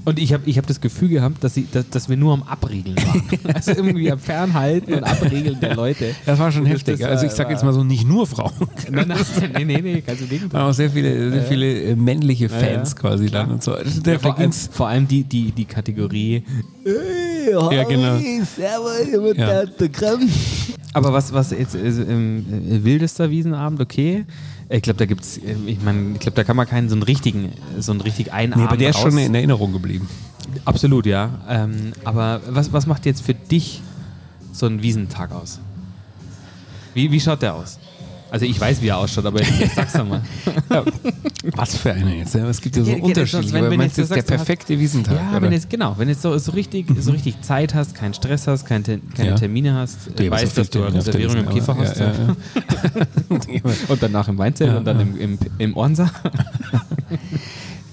Und 0.06 0.18
ich 0.18 0.32
habe 0.34 0.42
ich 0.46 0.58
hab 0.58 0.66
das 0.66 0.80
Gefühl 0.82 1.08
gehabt, 1.08 1.42
dass, 1.42 1.54
sie, 1.54 1.66
dass, 1.72 1.88
dass 1.88 2.08
wir 2.10 2.16
nur 2.16 2.34
am 2.34 2.42
Abriegeln 2.42 2.96
waren. 2.96 3.22
also 3.54 3.70
irgendwie 3.72 4.10
am 4.12 4.18
Fernhalten 4.18 4.92
und 4.94 5.04
Abriegeln 5.04 5.58
der 5.60 5.74
Leute. 5.74 6.14
Das 6.26 6.38
war 6.38 6.52
schon 6.52 6.66
heftig. 6.66 6.98
das 7.00 7.08
also 7.08 7.24
ich 7.24 7.30
war- 7.32 7.36
sag 7.36 7.50
jetzt 7.50 7.64
mal 7.64 7.72
so, 7.72 7.82
nicht 7.84 8.06
nur 8.06 8.26
Frauen. 8.26 8.52
Nein, 8.90 9.08
nein, 9.08 9.18
nee, 9.54 9.64
nee, 9.64 9.80
nee, 9.80 10.00
ganz 10.02 10.20
im 10.20 10.28
Da 10.28 10.34
Gegenteil. 10.34 10.60
waren 10.60 10.70
auch 10.70 10.74
sehr 10.74 10.90
viele, 10.90 11.30
sehr 11.30 11.42
viele 11.44 11.80
äh, 11.82 11.96
männliche 11.96 12.48
Fans 12.48 12.90
ja. 12.90 13.00
quasi 13.00 13.30
dann 13.30 13.50
und 13.50 13.62
so. 13.62 13.72
Also 13.72 14.00
der 14.02 14.14
Ja, 14.14 14.18
vor, 14.18 14.38
allem, 14.38 14.52
vor 14.52 14.88
allem 14.88 15.08
die, 15.08 15.24
die, 15.24 15.52
die 15.52 15.64
Kategorie. 15.64 16.42
ja, 17.72 17.84
genau. 17.84 18.16
Ja. 19.36 19.64
Aber 20.94 21.12
was, 21.12 21.32
was 21.32 21.50
jetzt 21.50 21.74
äh, 21.74 21.86
ähm, 21.88 22.46
äh, 22.70 22.82
wildester 22.84 23.28
Wiesenabend, 23.30 23.80
okay. 23.80 24.24
Ich 24.70 24.80
glaube, 24.82 24.96
da 24.96 25.04
gibt's, 25.04 25.36
äh, 25.38 25.54
ich 25.66 25.82
meine, 25.82 26.12
ich 26.14 26.20
glaube, 26.20 26.36
da 26.36 26.44
kann 26.44 26.56
man 26.56 26.66
keinen 26.66 26.88
so 26.88 26.94
einen 26.94 27.02
richtigen, 27.02 27.52
so 27.78 27.92
einen 27.92 28.00
richtig 28.00 28.32
einen 28.32 28.50
Nee, 28.54 28.62
aber 28.62 28.68
Abend 28.70 28.80
der 28.80 28.90
ist 28.90 28.96
raus- 28.96 29.02
schon 29.12 29.18
in 29.18 29.34
Erinnerung 29.34 29.72
geblieben. 29.72 30.08
Absolut, 30.64 31.04
ja. 31.06 31.30
Ähm, 31.48 31.92
aber 32.04 32.40
was, 32.48 32.72
was 32.72 32.86
macht 32.86 33.04
jetzt 33.06 33.22
für 33.22 33.34
dich 33.34 33.82
so 34.52 34.66
ein 34.66 34.82
Wiesentag 34.82 35.32
aus? 35.32 35.58
Wie, 36.94 37.10
wie 37.10 37.20
schaut 37.20 37.42
der 37.42 37.54
aus? 37.54 37.78
Also 38.34 38.46
ich 38.46 38.60
weiß, 38.60 38.82
wie 38.82 38.88
er 38.88 38.98
ausschaut, 38.98 39.26
aber 39.26 39.40
jetzt 39.40 39.76
sag's 39.76 39.92
doch 39.92 40.04
mal. 40.08 40.20
Was 41.54 41.76
für 41.76 41.92
einer 41.92 42.12
jetzt? 42.16 42.34
Ja? 42.34 42.48
Es 42.48 42.60
gibt 42.60 42.74
ja 42.74 42.82
so 42.82 42.90
Ja, 42.90 42.96
ja, 42.96 43.02
unterschiedliche. 43.04 43.52
wenn- 43.54 43.70
wenn 43.70 43.78
meinst 43.78 43.96
jetzt 43.96 44.10
du 44.10 44.14
du 44.14 44.18
jetzt 44.18 44.28
der 44.28 44.38
du 44.38 44.42
perfekte 44.44 44.76
Wiesentag? 44.80 45.14
Ja, 45.16 45.30
oder? 45.30 45.42
wenn 45.42 45.52
jetzt, 45.52 45.70
genau, 45.70 45.94
wenn 45.98 46.08
jetzt 46.08 46.22
so, 46.22 46.36
so, 46.38 46.50
richtig, 46.50 46.86
so 46.98 47.12
richtig 47.12 47.40
Zeit 47.42 47.74
hast, 47.74 47.94
keinen 47.94 48.12
Stress 48.12 48.48
hast, 48.48 48.64
keine, 48.66 48.82
Te- 48.82 49.00
keine 49.16 49.28
Ja. 49.30 49.34
Termine 49.36 49.74
hast, 49.74 50.16
so 50.18 50.30
weißt, 50.30 50.58
dass 50.58 50.68
du 50.68 50.82
eine 50.82 50.96
Reservierung 50.96 51.36
im 51.36 51.46
aber- 51.46 51.76
hast 51.78 52.00
ja, 52.00 52.06
ja, 52.06 52.12
ja. 52.26 53.76
und 53.88 54.02
danach 54.02 54.26
im 54.26 54.36
Weinzelt 54.36 54.70
Ja, 54.72 54.78
und 54.78 54.84
dann 54.84 54.96
ja. 54.98 55.02
im, 55.04 55.16
im, 55.20 55.38
im 55.58 55.76
Ornsa. 55.76 56.10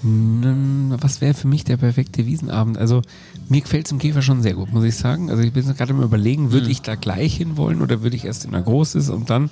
Was 0.04 1.20
wäre 1.20 1.34
für 1.34 1.46
mich 1.46 1.62
der 1.62 1.76
perfekte 1.76 2.26
Wiesenabend? 2.26 2.76
Also 2.76 3.02
mir 3.48 3.60
gefällt 3.60 3.86
es 3.86 3.92
im 3.92 3.98
Käfer 4.00 4.20
schon 4.22 4.42
sehr 4.42 4.54
gut, 4.54 4.72
muss 4.72 4.82
ich 4.82 4.96
sagen. 4.96 5.30
Also 5.30 5.44
ich 5.44 5.52
bin 5.52 5.64
gerade 5.76 5.92
im 5.92 6.02
Überlegen, 6.02 6.50
würde 6.50 6.68
ich 6.68 6.82
da 6.82 6.96
gleich 6.96 7.36
hinwollen 7.36 7.80
oder 7.80 8.02
würde 8.02 8.16
ich 8.16 8.24
erst 8.24 8.44
in 8.44 8.50
der 8.50 8.62
Großes 8.62 9.10
und 9.10 9.30
dann 9.30 9.48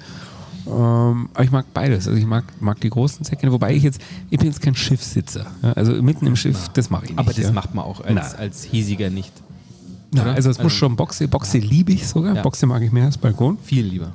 ähm, 0.66 1.28
aber 1.34 1.44
ich 1.44 1.50
mag 1.50 1.66
beides. 1.74 2.06
Also 2.06 2.18
ich 2.18 2.26
mag, 2.26 2.44
mag 2.60 2.80
die 2.80 2.90
großen 2.90 3.24
Säcke, 3.24 3.50
wobei 3.52 3.74
ich 3.74 3.82
jetzt, 3.82 4.00
ich 4.30 4.38
bin 4.38 4.48
jetzt 4.48 4.60
kein 4.60 4.74
Schiffssitzer. 4.74 5.46
Ja, 5.62 5.72
also 5.72 5.92
mitten 6.02 6.26
im 6.26 6.36
Schiff, 6.36 6.68
das 6.70 6.90
mache 6.90 7.04
ich 7.04 7.10
nicht. 7.10 7.18
Aber 7.18 7.32
das 7.32 7.44
ja. 7.44 7.52
macht 7.52 7.74
man 7.74 7.84
auch 7.84 8.00
als, 8.00 8.14
Nein. 8.14 8.36
als 8.40 8.64
hiesiger 8.64 9.10
nicht. 9.10 9.32
Ja, 10.14 10.22
oder? 10.22 10.34
also 10.34 10.50
es 10.50 10.58
muss 10.58 10.64
Also- 10.66 10.76
schon 10.76 10.96
Boxe, 10.96 11.28
Boxe 11.28 11.58
liebe 11.58 11.92
ich 11.92 12.06
sogar. 12.06 12.34
Ja. 12.34 12.42
Boxe 12.42 12.66
mag 12.66 12.82
ich 12.82 12.92
mehr 12.92 13.04
als 13.06 13.16
Balkon. 13.18 13.58
Viel 13.62 13.84
lieber. 13.86 14.12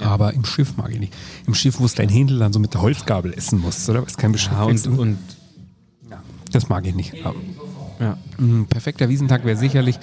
Aber 0.00 0.34
im 0.34 0.44
Schiff 0.44 0.76
mag 0.76 0.90
ich 0.92 1.00
nicht. 1.00 1.14
Im 1.46 1.54
Schiff, 1.54 1.80
wo 1.80 1.86
es 1.86 1.94
dein 1.94 2.08
Händel 2.10 2.38
dann 2.38 2.52
so 2.52 2.58
mit 2.58 2.74
der 2.74 2.82
Holzgabel 2.82 3.32
essen 3.32 3.60
musst, 3.60 3.88
oder? 3.88 4.06
Ist 4.06 4.18
kein 4.18 4.34
Ja, 4.34 4.62
und, 4.64 4.72
Bescheid. 4.74 4.98
und 4.98 5.18
das 6.52 6.68
mag 6.68 6.86
ich 6.86 6.94
nicht. 6.94 7.14
Ja. 7.98 8.16
ein 8.38 8.66
perfekter 8.66 9.08
Wiesentag 9.08 9.44
wäre 9.46 9.56
sicherlich 9.56 9.98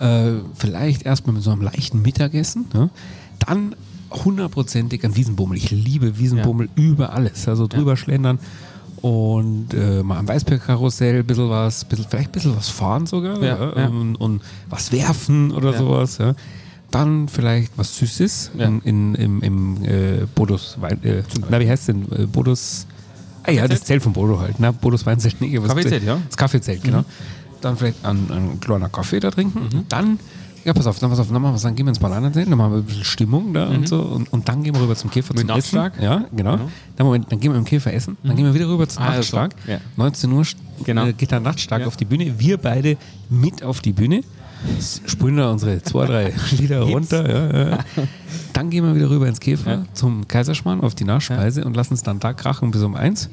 äh, 0.00 0.32
vielleicht 0.54 1.02
erstmal 1.02 1.34
mit 1.34 1.42
so 1.44 1.50
einem 1.52 1.62
leichten 1.62 2.02
Mittagessen. 2.02 2.66
Ne? 2.74 2.90
Dann 3.38 3.76
hundertprozentig 4.10 5.04
ein 5.04 5.16
Wiesenbummel. 5.16 5.56
Ich 5.58 5.70
liebe 5.70 6.18
Wiesenbummel 6.18 6.68
über 6.74 7.12
alles. 7.12 7.48
Also 7.48 7.66
drüber 7.66 7.96
schlendern 7.96 8.38
und 9.00 9.74
äh, 9.74 10.02
mal 10.02 10.18
am 10.18 10.26
Weißbergkarussell 10.28 11.20
ein 11.20 11.26
bisschen 11.26 11.48
was, 11.50 11.84
bisschen, 11.84 12.06
vielleicht 12.08 12.30
ein 12.30 12.32
bisschen 12.32 12.56
was 12.56 12.68
fahren 12.68 13.06
sogar 13.06 13.40
Ja, 13.42 13.56
ja, 13.56 13.72
ja. 13.82 13.88
Und, 13.88 14.16
und 14.16 14.42
was 14.68 14.90
werfen 14.92 15.52
oder 15.52 15.72
sowas. 15.72 16.18
Ja. 16.18 16.34
Dann 16.90 17.28
vielleicht 17.28 17.72
was 17.76 17.96
Süßes 17.98 18.52
Ja. 18.58 18.66
in, 18.66 18.80
in, 18.82 19.14
im, 19.14 19.42
im 19.42 19.84
äh, 19.84 20.26
Bodus, 20.34 20.78
äh, 21.02 21.22
na, 21.50 21.60
wie 21.60 21.68
heißt 21.68 21.88
denn? 21.88 22.10
Äh, 22.10 22.26
Bodus. 22.26 22.86
Ah 23.44 23.50
ja, 23.52 23.68
das 23.68 23.84
Zelt 23.84 24.02
von 24.02 24.12
Bodo 24.12 24.40
halt. 24.40 24.58
Ne? 24.58 24.72
Bodus 24.72 25.06
Weinzelt 25.06 25.36
das- 25.40 25.66
Kaffeezelt, 25.68 26.02
ja. 26.04 26.18
Das 26.26 26.36
Kaffeezelt, 26.36 26.82
genau. 26.82 27.04
Dann 27.60 27.76
vielleicht 27.76 28.04
einen, 28.04 28.30
einen 28.30 28.60
kleinen 28.60 28.90
Kaffee 28.90 29.20
da 29.20 29.30
trinken. 29.30 29.58
Und 29.58 29.84
dann, 29.92 30.18
ja, 30.68 30.74
pass 30.74 30.86
auf, 30.86 30.98
dann, 30.98 31.08
pass 31.08 31.18
auf, 31.18 31.28
dann 31.32 31.40
wir 31.42 31.52
was, 31.54 31.62
dann 31.62 31.74
gehen 31.74 31.86
wir 31.86 31.90
ins 31.90 31.98
dann 31.98 32.12
machen 32.58 32.72
wir 32.72 32.78
ein 32.78 32.84
bisschen 32.84 33.04
Stimmung 33.04 33.54
da 33.54 33.68
und 33.68 33.88
so. 33.88 34.00
Und, 34.02 34.30
und 34.32 34.48
dann 34.48 34.62
gehen 34.62 34.74
wir 34.74 34.82
rüber 34.82 34.94
zum 34.96 35.10
Käfer 35.10 35.32
Mit 35.34 35.46
zum 35.48 35.56
Essen. 35.56 35.76
Nachschlag? 35.76 36.02
Ja, 36.02 36.24
genau. 36.36 36.58
Dann, 36.96 37.06
Moment, 37.06 37.32
dann 37.32 37.40
gehen 37.40 37.52
wir 37.52 37.58
im 37.58 37.64
Käfer 37.64 37.92
essen, 37.92 38.18
dann 38.22 38.36
gehen 38.36 38.44
wir 38.44 38.52
wieder 38.52 38.68
rüber 38.68 38.86
zum 38.86 39.02
Ah, 39.02 39.16
Nachtschlag. 39.16 39.54
so, 39.64 39.72
ja. 39.72 39.78
19 39.96 40.30
Uhr 40.32 40.44
Genau. 40.84 41.06
äh, 41.06 41.12
geht 41.14 41.30
der 41.30 41.40
Nachtschlag 41.40 41.80
Ja. 41.80 41.86
auf 41.86 41.96
die 41.96 42.04
Bühne. 42.04 42.38
Wir 42.38 42.58
beide 42.58 42.96
mit 43.30 43.62
auf 43.62 43.80
die 43.80 43.92
Bühne. 43.92 44.20
Sprühen 45.06 45.36
da 45.38 45.50
unsere 45.52 45.80
zwei, 45.82 46.04
drei 46.06 46.32
Lieder 46.58 46.82
runter. 46.82 47.28
Ja, 47.28 47.70
ja. 47.70 47.78
Dann 48.52 48.68
gehen 48.70 48.84
wir 48.84 48.94
wieder 48.94 49.08
rüber 49.08 49.26
ins 49.26 49.40
Käfer 49.40 49.70
Ja. 49.70 49.84
zum 49.94 50.28
Kaiserschmarrn 50.28 50.80
auf 50.82 50.94
die 50.94 51.04
Nachspeise 51.04 51.64
und 51.64 51.74
lassen 51.76 51.94
es 51.94 52.02
dann 52.02 52.18
da 52.20 52.32
krachen 52.34 52.70
bis 52.72 52.82
um 52.82 52.94
eins. 52.94 53.30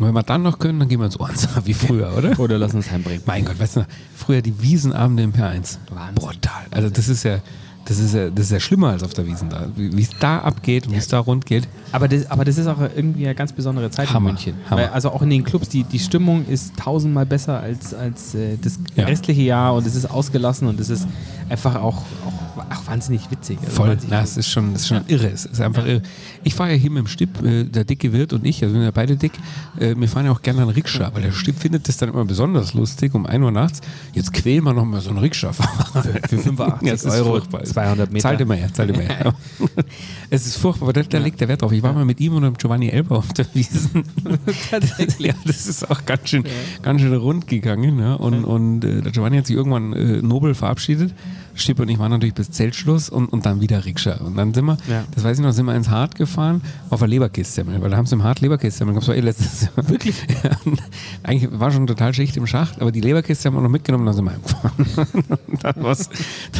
Und 0.00 0.06
wenn 0.08 0.14
wir 0.14 0.22
dann 0.22 0.42
noch 0.42 0.58
können, 0.58 0.80
dann 0.80 0.88
gehen 0.88 0.98
wir 1.00 1.06
ins 1.06 1.18
Ohrensar 1.20 1.64
wie 1.66 1.74
früher, 1.74 2.12
oder? 2.16 2.38
Oder 2.40 2.58
lass 2.58 2.74
uns 2.74 2.90
heimbringen. 2.90 3.22
Mein 3.26 3.44
Gott, 3.44 3.58
weißt 3.58 3.76
du 3.76 3.80
noch, 3.80 3.86
früher 4.16 4.42
die 4.42 4.60
Wiesenabende 4.60 5.22
im 5.22 5.32
P1. 5.32 5.78
Wahnsinn. 5.90 6.14
Brutal. 6.16 6.62
Also 6.72 6.90
das 6.90 7.08
ist 7.08 7.22
ja, 7.22 7.38
das 7.86 7.98
ist 7.98 8.14
ja, 8.14 8.30
das 8.30 8.46
ist 8.46 8.50
ja 8.52 8.60
schlimmer 8.60 8.88
als 8.88 9.02
auf 9.02 9.12
der 9.14 9.26
Wiesen 9.26 9.50
da. 9.50 9.66
Wie 9.76 10.00
es 10.02 10.08
da 10.18 10.38
abgeht 10.38 10.90
wie 10.90 10.96
es 10.96 11.06
da 11.06 11.18
rund 11.18 11.44
geht. 11.46 11.68
Aber 11.92 12.08
das, 12.08 12.30
aber 12.30 12.44
das 12.46 12.56
ist 12.58 12.66
auch 12.66 12.80
irgendwie 12.80 13.26
eine 13.26 13.34
ganz 13.34 13.52
besondere 13.52 13.90
Zeit 13.90 14.08
Hammer, 14.12 14.30
in 14.30 14.34
München. 14.36 14.54
Hammer. 14.70 14.82
Weil, 14.82 14.88
also 14.88 15.10
auch 15.10 15.20
in 15.22 15.30
den 15.30 15.44
Clubs, 15.44 15.68
die, 15.68 15.84
die 15.84 15.98
Stimmung 15.98 16.46
ist 16.46 16.76
tausendmal 16.76 17.26
besser 17.26 17.60
als, 17.60 17.92
als 17.94 18.34
äh, 18.34 18.56
das 18.60 18.78
Ja. 18.96 19.04
restliche 19.04 19.42
Jahr 19.42 19.74
und 19.74 19.86
es 19.86 19.94
ist 19.94 20.10
ausgelassen 20.10 20.66
und 20.66 20.80
es 20.80 20.88
ist 20.88 21.06
einfach 21.50 21.74
auch, 21.76 21.98
auch, 22.26 22.64
auch 22.70 22.86
wahnsinnig 22.86 23.30
witzig. 23.30 23.58
Also 23.62 23.70
Voll. 23.72 23.88
wahnsinnig 23.90 24.10
Na, 24.10 24.22
es 24.22 24.36
ist 24.38 24.48
schon, 24.48 24.72
es 24.74 24.80
ist 24.82 24.88
schon 24.88 25.02
irre. 25.06 25.28
Es 25.28 25.44
ist 25.44 25.60
einfach 25.60 25.84
irre. 25.86 26.00
Ich 26.44 26.54
fahre 26.54 26.70
ja 26.70 26.76
hier 26.76 26.90
mit 26.90 27.00
dem 27.00 27.06
Stipp, 27.06 27.42
äh, 27.42 27.64
der 27.64 27.84
dicke 27.84 28.12
Wirt 28.12 28.32
und 28.32 28.44
ich, 28.44 28.62
also 28.62 28.74
wir 28.74 28.80
sind 28.80 28.84
ja 28.84 28.90
beide 28.90 29.16
dick, 29.16 29.32
äh, 29.78 29.94
wir 29.96 30.08
fahren 30.08 30.26
ja 30.26 30.32
auch 30.32 30.42
gerne 30.42 30.62
einen 30.62 30.70
Rikscha, 30.70 31.10
weil 31.14 31.22
der 31.22 31.32
Stipp 31.32 31.58
findet 31.58 31.88
das 31.88 31.96
dann 31.96 32.10
immer 32.10 32.24
besonders 32.24 32.74
lustig 32.74 33.14
um 33.14 33.26
1 33.26 33.42
Uhr 33.42 33.50
nachts. 33.50 33.80
Jetzt 34.12 34.32
quälen 34.32 34.64
wir 34.64 34.74
noch 34.74 34.84
mal 34.84 35.00
so 35.00 35.10
einen 35.10 35.18
Rikscha-Fahrer. 35.18 36.02
Für 36.28 36.38
85 36.38 36.92
es 36.92 37.04
ist 37.04 37.12
Euro, 37.12 37.30
furchtbar. 37.30 37.64
200 37.64 38.12
Meter. 38.12 38.22
Zahlt 38.22 38.40
immer 38.40 38.54
her, 38.54 38.72
zahlt 38.72 38.90
immer 38.90 39.02
her. 39.02 39.34
es 40.30 40.46
ist 40.46 40.58
furchtbar, 40.58 40.88
aber 40.88 40.92
da, 40.92 41.02
da 41.02 41.18
legt 41.18 41.40
der 41.40 41.48
Wert 41.48 41.62
drauf. 41.62 41.72
Ich 41.72 41.82
war 41.82 41.92
mal 41.92 42.04
mit 42.04 42.20
ihm 42.20 42.34
und 42.34 42.42
dem 42.42 42.54
Giovanni 42.54 42.88
Elber 42.88 43.16
auf 43.16 43.32
der 43.32 43.46
Wiesen. 43.54 44.04
ja, 45.18 45.34
das 45.44 45.66
ist 45.66 45.90
auch 45.90 46.04
ganz 46.04 46.28
schön, 46.28 46.44
ganz 46.82 47.00
schön 47.00 47.14
rund 47.14 47.46
gegangen. 47.46 47.98
Ja. 47.98 48.14
Und, 48.14 48.44
und 48.44 48.84
äh, 48.84 49.00
der 49.00 49.12
Giovanni 49.12 49.38
hat 49.38 49.46
sich 49.46 49.56
irgendwann 49.56 49.92
äh, 49.92 50.22
nobel 50.22 50.54
verabschiedet. 50.54 51.14
Stipp 51.56 51.78
und 51.80 51.88
ich 51.88 51.98
waren 51.98 52.10
natürlich 52.10 52.34
bis 52.34 52.50
Zeltschluss 52.50 53.08
und, 53.08 53.26
und 53.32 53.46
dann 53.46 53.60
wieder 53.60 53.84
Rikscha. 53.84 54.14
Und 54.16 54.36
dann 54.36 54.52
sind 54.52 54.64
wir, 54.64 54.76
Ja. 54.88 55.04
das 55.14 55.22
weiß 55.24 55.38
ich 55.38 55.44
noch, 55.44 55.52
sind 55.52 55.66
wir 55.66 55.74
ins 55.74 55.88
Hart 55.88 56.14
gefahren 56.16 56.62
auf 56.90 56.98
der 57.00 57.08
Leberkässemmel, 57.08 57.80
weil 57.80 57.90
da 57.90 57.96
haben 57.96 58.06
sie 58.06 58.14
im 58.16 58.22
Hart 58.24 58.40
Leberkässemmel, 58.40 58.94
gab 58.94 59.02
es 59.04 59.08
eh 59.08 59.20
letztes 59.20 59.62
Jahr. 59.62 59.88
Wirklich? 59.88 60.16
Ja, 60.44 60.50
und 60.64 60.82
eigentlich 61.22 61.58
war 61.58 61.70
schon 61.70 61.86
total 61.86 62.12
Schicht 62.12 62.36
im 62.36 62.46
Schacht, 62.46 62.80
aber 62.80 62.90
die 62.92 63.00
Leberkäse 63.00 63.46
haben 63.48 63.54
wir 63.54 63.60
noch 63.62 63.70
mitgenommen, 63.70 64.04
dann 64.06 64.14
sind 64.14 64.24
wir 64.24 64.32
heimgefahren. 64.32 65.28
dann 65.62 65.82
war 65.82 65.92
es 65.92 66.10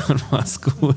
dann 0.07 0.21
war's 0.31 0.61
gut. 0.61 0.97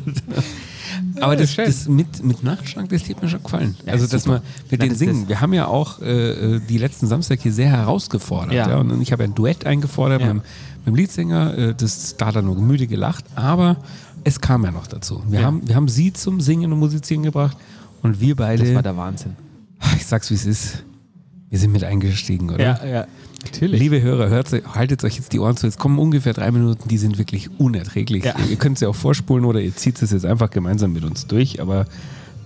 Aber 1.19 1.35
das, 1.35 1.53
schön. 1.53 1.65
das 1.65 1.87
mit, 1.87 2.23
mit 2.23 2.43
Nachtschrank, 2.43 2.89
das 2.89 3.07
hat 3.09 3.21
mir 3.21 3.27
schon 3.29 3.43
gefallen. 3.43 3.75
Ja, 3.85 3.93
also, 3.93 4.07
dass 4.07 4.25
wir 4.27 4.41
mit 4.71 4.81
den 4.81 4.89
das- 4.89 4.99
singen. 4.99 5.21
das- 5.21 5.29
Wir 5.29 5.41
haben 5.41 5.53
ja 5.53 5.67
auch 5.67 6.01
äh, 6.01 6.55
äh, 6.55 6.61
die 6.67 6.77
letzten 6.77 7.07
Samstag 7.07 7.39
hier 7.41 7.51
sehr 7.51 7.69
herausgefordert. 7.69 8.53
Ja. 8.53 8.69
Ja. 8.69 8.77
Und 8.77 9.01
ich 9.01 9.11
habe 9.11 9.23
ein 9.23 9.35
Duett 9.35 9.65
eingefordert 9.65 10.21
Ja. 10.21 10.33
mit, 10.33 10.43
dem- 10.43 10.47
mit 10.88 10.95
dem 10.95 10.95
Leadsänger. 10.95 11.57
Äh, 11.57 11.75
das, 11.75 12.15
da 12.17 12.27
hat 12.27 12.35
er 12.35 12.41
nur 12.41 12.55
müde 12.59 12.88
gelacht. 12.88 13.25
Aber 13.35 13.77
es 14.23 14.39
kam 14.41 14.63
ja 14.63 14.71
noch 14.71 14.88
dazu. 14.88 15.21
Wir, 15.27 15.41
Ja. 15.41 15.45
haben, 15.45 15.67
wir 15.67 15.75
haben 15.75 15.88
sie 15.88 16.13
zum 16.13 16.41
Singen 16.41 16.71
und 16.73 16.79
Musizieren 16.79 17.23
gebracht. 17.23 17.57
Und 18.01 18.19
wir 18.21 18.35
beide, 18.35 18.63
Das 18.63 18.73
war 18.75 18.83
der 18.83 18.97
Wahnsinn. 18.97 19.35
ich 19.95 20.05
sag's 20.05 20.29
wie 20.29 20.35
es 20.35 20.45
ist, 20.45 20.83
wir 21.49 21.59
sind 21.59 21.71
mit 21.71 21.83
eingestiegen, 21.83 22.49
oder? 22.49 22.85
ja. 22.88 23.07
Natürlich. 23.43 23.79
Liebe 23.79 24.01
Hörer, 24.01 24.29
hört, 24.29 24.51
haltet 24.73 25.03
euch 25.03 25.15
jetzt 25.17 25.31
die 25.31 25.39
Ohren 25.39 25.55
zu. 25.55 25.67
Jetzt 25.67 25.77
kommen 25.77 25.99
ungefähr 25.99 26.33
drei 26.33 26.51
Minuten, 26.51 26.89
die 26.89 26.97
sind 26.97 27.17
wirklich 27.19 27.49
unerträglich. 27.59 28.23
Ja. 28.25 28.33
Ihr 28.49 28.55
könnt 28.57 28.79
sie 28.79 28.88
auch 28.88 28.95
vorspulen 28.95 29.45
oder 29.45 29.61
ihr 29.61 29.73
zieht 29.75 30.01
es 30.01 30.11
jetzt 30.11 30.25
einfach 30.25 30.49
gemeinsam 30.49 30.91
mit 30.91 31.03
uns 31.05 31.27
durch, 31.27 31.61
aber 31.61 31.85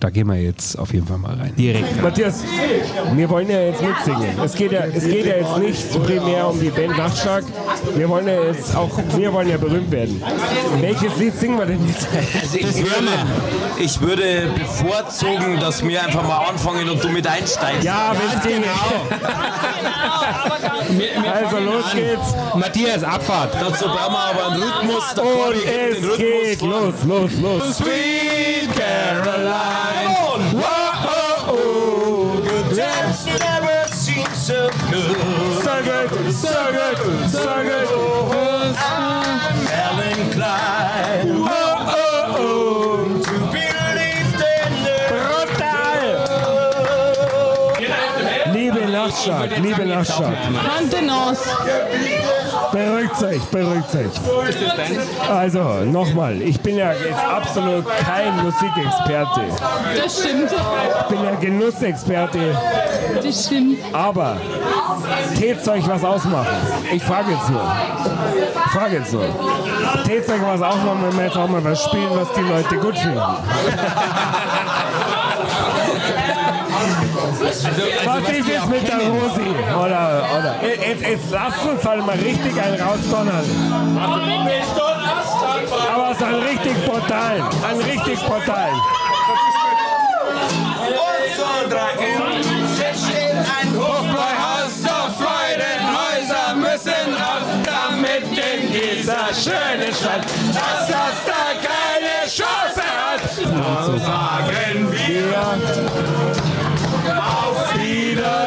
da 0.02 0.10
gehen 0.10 0.26
wir 0.26 0.34
jetzt 0.34 0.76
auf 0.76 0.92
jeden 0.92 1.06
Fall 1.06 1.18
mal 1.18 1.34
rein. 1.34 1.54
Direkt. 1.56 2.02
Matthias, 2.02 2.42
wir 3.14 3.30
wollen 3.30 3.48
ja 3.48 3.60
jetzt 3.60 3.80
mitsingen. 3.82 4.36
Es 4.44 4.54
geht 4.54 4.72
ja, 4.72 4.80
es 4.92 5.04
geht 5.04 5.26
ja 5.26 5.36
jetzt 5.36 5.58
nicht 5.58 6.04
primär 6.04 6.48
um 6.48 6.58
die 6.60 6.70
Band 6.70 6.98
Nachtschlag. 6.98 7.44
Wir 7.94 8.08
wollen 8.08 8.26
ja 8.26 8.42
jetzt 8.42 8.74
auch, 8.74 8.90
wir 9.14 9.32
wollen 9.32 9.48
ja 9.48 9.56
berühmt 9.56 9.92
werden. 9.92 10.20
Welches 10.80 11.16
Lied 11.18 11.38
singen 11.38 11.56
wir 11.56 11.66
denn 11.66 11.86
jetzt? 11.86 12.08
Also 12.42 12.58
ich, 12.58 12.76
würde, 12.78 13.12
ich 13.78 14.00
würde 14.00 14.50
bevorzugen, 14.58 15.60
dass 15.60 15.86
wir 15.86 16.02
einfach 16.02 16.26
mal 16.26 16.46
anfangen 16.48 16.88
und 16.88 17.02
du 17.04 17.08
mit 17.08 17.26
einsteigst. 17.26 17.84
Ja, 17.84 18.12
wenn 18.12 18.38
es 18.38 18.44
ginge. 18.44 18.66
Also 21.32 21.58
los 21.58 21.84
geht's. 21.94 22.34
Matthias, 22.56 23.04
Abfahrt. 23.04 23.54
Dazu 23.54 23.84
brauchen 23.84 24.12
wir 24.12 24.18
aber 24.18 24.50
einen 24.50 24.62
Rhythmus. 24.62 25.14
Der 25.14 25.24
Und 25.24 25.54
es 25.54 25.94
den 25.94 26.04
Rhythmus 26.04 26.18
geht 26.18 26.58
vor. 26.58 26.68
los, 26.68 26.94
los, 27.06 27.30
los. 27.40 27.76
Sweet 27.76 28.74
Caroline. 28.74 29.91
Good. 34.92 35.16
So 35.62 35.82
good, 35.82 36.32
so 36.32 36.72
good, 36.72 37.30
so 37.30 37.62
good. 37.62 38.76
I'm 38.76 39.56
Helen 39.66 40.30
Klein. 40.32 41.28
Whoa, 41.40 41.48
oh, 41.48 42.36
oh, 42.38 43.22
to 43.24 43.32
believe 43.54 44.34
in 44.52 44.72
Brutal. 45.08 46.12
Liebe 48.52 48.82
Nachtschlag, 48.90 49.50
liebe 49.62 49.84
Nachtschlag. 49.86 50.36
Maintenance. 50.50 52.41
Beruhigt 52.72 53.22
euch, 53.22 53.42
beruhigt 53.44 53.94
euch. 53.94 55.30
Also, 55.30 55.84
nochmal, 55.84 56.40
ich 56.40 56.58
bin 56.60 56.78
ja 56.78 56.92
jetzt 56.92 57.22
absolut 57.22 57.84
kein 57.98 58.34
Musikexperte. 58.42 59.42
Das 59.96 60.20
stimmt. 60.20 60.50
Ich 60.50 61.06
bin 61.08 61.24
ja 61.24 61.34
Genussexperte. 61.34 62.56
Das 63.22 63.46
stimmt. 63.46 63.78
Aber 63.92 64.38
tät's 65.38 65.68
euch 65.68 65.86
was 65.86 66.02
ausmachen? 66.02 66.56
Ich 66.92 67.02
frage 67.02 67.32
jetzt 67.32 67.50
nur. 67.50 67.60
Frage 68.72 68.96
jetzt 68.96 69.12
nur. 69.12 69.26
Tät's 70.06 70.28
euch 70.30 70.42
was 70.42 70.62
ausmachen, 70.62 71.02
wenn 71.02 71.18
wir 71.18 71.24
jetzt 71.26 71.36
auch 71.36 71.48
mal 71.48 71.62
was 71.62 71.84
spielen, 71.84 72.08
was 72.14 72.32
die 72.32 72.40
Leute 72.40 72.76
gut 72.76 72.98
finden? 72.98 73.20
was 78.04 78.28
ist 78.28 78.48
jetzt 78.48 78.68
mit 78.68 78.88
der 78.88 78.98
Rosi? 78.98 79.54
Oder, 79.74 80.24
oder. 80.38 80.56
Jetzt, 80.62 81.02
jetzt 81.02 81.30
lasst 81.30 81.64
uns 81.64 81.84
halt 81.84 82.04
mal 82.06 82.16
richtig 82.16 82.60
einen 82.60 82.80
rausdonnern. 82.80 83.44
Aber 85.94 86.14
so 86.14 86.24
einen 86.24 86.42
richtig 86.42 86.84
brutalen. 86.84 87.42
Einen 87.68 87.80
richtig 87.80 88.18
brutalen. 88.26 88.74
Drei 91.70 91.92
Jetzt 92.78 93.06
steht 93.06 93.36
ein 93.36 93.76
Hofbräuhaus 93.76 94.84
auf 94.84 95.16
Freudenhäuser 95.16 96.54
müssen 96.56 97.14
raus, 97.14 97.46
damit 97.64 98.24
in 98.36 98.72
dieser 98.72 99.32
schönen 99.32 99.94
Stadt 99.94 100.24
das 100.52 100.88
das 100.88 101.16
da 101.24 101.42
keine 101.62 102.28
Chance 102.28 102.82
hat. 102.82 103.30
So 103.86 103.98
sagen 103.98 104.90
wir 104.90 105.91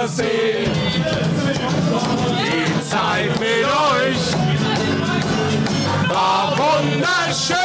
sehen. 0.08 0.72
Die 2.38 2.90
Zeit 2.90 3.40
mit 3.40 3.66
euch 3.66 4.34
war 6.10 6.58
wunderschön. 6.58 7.65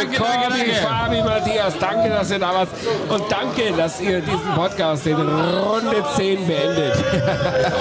Danke, 0.00 0.16
Corby, 0.16 0.32
danke, 0.48 0.58
danke. 0.58 0.74
Fabi, 0.74 1.22
Matthias, 1.22 1.78
danke, 1.78 2.08
dass 2.08 2.30
ihr 2.30 2.38
da 2.38 2.54
wart 2.54 2.68
und 3.08 3.22
danke, 3.30 3.72
dass 3.76 4.00
ihr 4.00 4.20
diesen 4.20 4.54
Podcast 4.54 5.06
in 5.06 5.16
Runde 5.16 6.04
10 6.16 6.46
beendet. 6.46 6.94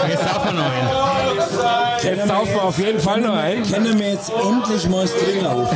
Jetzt 0.08 0.24
darf 0.24 0.46
man 0.46 0.56
noch. 0.56 1.59
Jetzt 2.04 2.28
saufen 2.28 2.54
wir 2.54 2.64
auf 2.64 2.78
jeden 2.80 3.00
Fall 3.00 3.22
noch 3.22 3.36
ein. 3.36 3.64
Können 3.64 4.00
wir 4.00 4.10
jetzt 4.12 4.32
endlich 4.32 4.88
mal 4.90 5.08
Stringer 5.08 5.52
auf? 5.52 5.70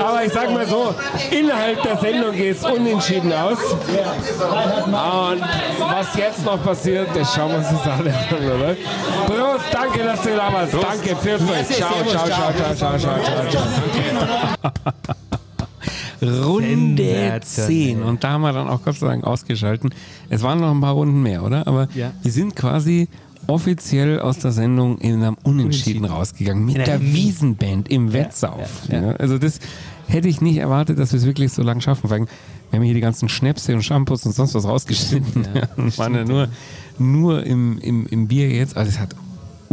Aber 0.00 0.24
ich 0.24 0.32
sag 0.32 0.50
mal 0.52 0.66
so, 0.66 0.94
innerhalb 1.30 1.82
der 1.82 1.96
Sendung 1.98 2.32
geht 2.32 2.56
es 2.56 2.64
unentschieden 2.64 3.32
aus. 3.32 3.58
Und 3.72 5.42
was 5.78 6.16
jetzt 6.16 6.44
noch 6.44 6.62
passiert, 6.62 7.08
das 7.14 7.34
schauen 7.34 7.50
wir 7.52 7.58
uns 7.58 7.70
jetzt 7.70 7.86
alle 7.86 8.14
an, 8.14 8.60
oder? 8.60 8.76
Prost, 9.26 9.64
danke, 9.72 10.02
dass 10.04 10.22
du 10.22 10.36
da 10.36 10.52
warst. 10.52 10.74
Danke, 10.74 11.16
für 11.16 11.34
euch. 11.34 11.68
Ciao, 11.68 11.92
ciao, 12.08 12.26
ciao, 12.26 12.74
ciao, 12.74 12.74
ciao, 12.76 12.98
ciao, 12.98 12.98
ciao, 12.98 13.48
ciao. 13.50 15.14
Runde 16.22 17.02
Sensationell. 17.02 17.40
10. 17.42 18.02
Und 18.04 18.22
da 18.22 18.30
haben 18.30 18.42
wir 18.42 18.52
dann 18.52 18.68
auch 18.68 18.82
Gott 18.84 18.96
sei 18.96 19.08
Dank 19.08 19.24
ausgeschalten. 19.24 19.90
Es 20.30 20.42
waren 20.42 20.60
noch 20.60 20.70
ein 20.70 20.80
paar 20.80 20.92
Runden 20.94 21.20
mehr, 21.22 21.42
oder? 21.42 21.66
Aber 21.66 21.88
Ja. 21.94 22.12
wir 22.22 22.30
sind 22.30 22.54
quasi 22.54 23.08
offiziell 23.46 24.20
aus 24.20 24.38
der 24.38 24.52
Sendung 24.52 24.98
in 24.98 25.22
einem 25.22 25.36
Unentschieden 25.42 26.04
rausgegangen. 26.04 26.64
Mit 26.64 26.86
der 26.86 27.00
Wiesenband 27.00 27.90
im 27.90 28.12
Wettsauf. 28.12 28.88
ja, 28.88 29.00
ja. 29.00 29.06
Ja, 29.08 29.16
also 29.16 29.38
das 29.38 29.58
hätte 30.06 30.28
ich 30.28 30.40
nicht 30.40 30.58
erwartet, 30.58 30.98
dass 30.98 31.12
wir 31.12 31.18
es 31.18 31.26
wirklich 31.26 31.52
so 31.52 31.62
lang 31.62 31.80
schaffen. 31.80 32.08
Vor 32.08 32.12
allem, 32.12 32.28
wir 32.70 32.78
haben 32.78 32.84
hier 32.84 32.94
die 32.94 33.00
ganzen 33.00 33.28
Schnäpse 33.28 33.74
und 33.74 33.82
Shampoos 33.82 34.24
und 34.26 34.32
sonst 34.32 34.54
was 34.54 34.64
rausgeschnitten. 34.64 35.46
Ja, 35.54 35.68
und 35.76 35.96
waren 35.98 36.14
ja 36.14 36.24
nur, 36.24 36.48
nur 36.98 37.44
im, 37.44 37.78
im, 37.78 38.06
im 38.06 38.28
Bier 38.28 38.48
jetzt. 38.48 38.76
Also 38.76 38.90
es 38.90 38.98
hat 38.98 39.14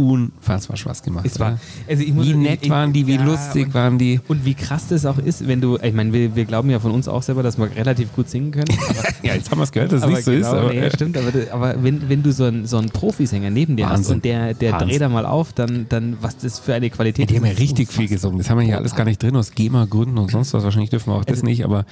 unfassbar 0.08 0.76
Spaß 0.76 1.02
gemacht. 1.02 1.26
Es 1.26 1.38
war, 1.38 1.58
also 1.88 2.02
ich 2.02 2.12
muss, 2.12 2.26
wie 2.26 2.34
nett 2.34 2.68
waren 2.68 2.92
die, 2.92 3.06
wie 3.06 3.16
ja, 3.16 3.24
lustig 3.24 3.72
waren 3.74 3.98
die. 3.98 4.20
Und 4.28 4.44
wie 4.44 4.54
krass 4.54 4.88
das 4.88 5.06
auch 5.06 5.18
ist, 5.18 5.46
wenn 5.46 5.60
du, 5.60 5.78
ich 5.82 5.92
meine, 5.92 6.12
wir, 6.12 6.34
wir 6.34 6.44
glauben 6.44 6.70
ja 6.70 6.80
von 6.80 6.92
uns 6.92 7.08
auch 7.08 7.22
selber, 7.22 7.42
dass 7.42 7.58
wir 7.58 7.74
relativ 7.74 8.12
gut 8.14 8.28
singen 8.28 8.50
können. 8.50 8.66
Aber, 8.88 9.08
Ja, 9.22 9.34
jetzt 9.34 9.50
haben 9.50 9.58
wir 9.58 9.64
es 9.64 9.72
gehört, 9.72 9.92
dass 9.92 10.02
es 10.02 10.08
nicht 10.08 10.24
so 10.24 10.32
ist. 10.32 10.46
genau, 10.46 10.62
Aber, 10.62 10.72
nee, 10.72 10.90
stimmt, 10.90 11.16
aber, 11.18 11.30
aber 11.52 11.82
wenn, 11.82 12.08
wenn 12.08 12.22
du 12.22 12.32
so 12.32 12.44
einen, 12.44 12.66
so 12.66 12.78
einen 12.78 12.90
Profisänger 12.90 13.50
neben 13.50 13.76
dir 13.76 13.86
hast 13.88 13.98
Wahnsinn. 13.98 14.14
und 14.16 14.24
der, 14.24 14.54
der 14.54 14.72
Wahnsinn. 14.72 14.88
dreht 14.88 15.00
da 15.00 15.08
mal 15.08 15.26
auf, 15.26 15.52
dann, 15.52 15.86
dann 15.88 16.16
was 16.20 16.38
das 16.38 16.58
für 16.58 16.74
eine 16.74 16.90
Qualität 16.90 17.28
Die 17.30 17.36
haben 17.36 17.44
ja 17.44 17.52
ist, 17.52 17.60
richtig 17.60 17.88
ist 17.88 17.96
viel 17.96 18.08
gesungen. 18.08 18.38
Das 18.38 18.48
haben 18.50 18.58
wir 18.58 18.64
hier 18.64 18.78
alles 18.78 18.94
gar 18.94 19.04
nicht 19.04 19.22
drin, 19.22 19.36
aus 19.36 19.52
GEMA-Gründen 19.52 20.18
und 20.18 20.30
sonst 20.30 20.54
was. 20.54 20.64
Wahrscheinlich 20.64 20.90
dürfen 20.90 21.12
wir 21.12 21.16
auch 21.16 21.24
das 21.24 21.42
nicht, 21.42 21.64
aber 21.64 21.84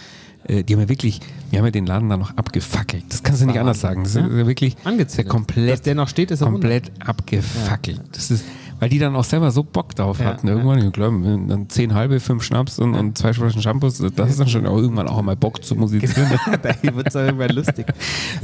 äh, 0.49 0.65
die 0.65 0.75
haben 0.75 0.81
ja 0.81 0.89
wirklich, 0.89 1.21
wir 1.51 1.59
haben 1.59 1.67
ja 1.67 1.71
den 1.71 1.87
Laden 1.87 2.09
dann 2.09 2.21
noch 2.21 2.37
abgefackelt. 2.37 3.05
Das 3.09 3.23
kannst 3.23 3.43
du 3.43 3.47
nicht 3.47 3.59
anders 3.59 3.81
sagen. 3.81 4.03
Das 4.03 4.15
ist 4.15 4.21
ja 4.23 4.47
wirklich 4.47 4.77
Angezündet. 4.85 5.19
der 5.19 5.25
komplett, 5.25 5.71
Dass 5.71 5.83
der 5.83 5.95
noch 5.95 6.09
steht, 6.09 6.31
ist 6.31 6.43
komplett 6.43 6.91
abgefackelt. 7.05 8.01
Das 8.13 8.31
ist, 8.31 8.45
weil 8.81 8.89
die 8.89 8.99
dann 8.99 9.15
auch 9.17 9.25
selber 9.25 9.51
so 9.51 9.63
Bock 9.63 9.95
drauf 9.95 10.21
Ja, 10.21 10.27
hatten. 10.27 10.49
Irgendwann, 10.49 10.79
ich 10.79 10.93
glaube, 10.93 11.21
dann 11.49 11.69
zehn 11.69 11.95
halbe, 11.95 12.21
fünf 12.21 12.43
Schnaps 12.43 12.79
und, 12.79 12.95
und 12.95 13.19
zwei 13.19 13.33
Flaschen 13.33 13.63
Shampoos. 13.63 14.03
Das 14.15 14.31
ist 14.31 14.41
dann 14.41 14.49
schon 14.49 14.67
auch 14.67 14.77
irgendwann 14.77 15.09
auch 15.09 15.21
mal 15.23 15.37
Bock 15.37 15.65
zu 15.65 15.75
musizieren. 15.75 16.31
da 16.63 16.75
wird 16.95 17.09
es 17.09 17.15
irgendwann 17.15 17.51
lustig. 17.51 17.87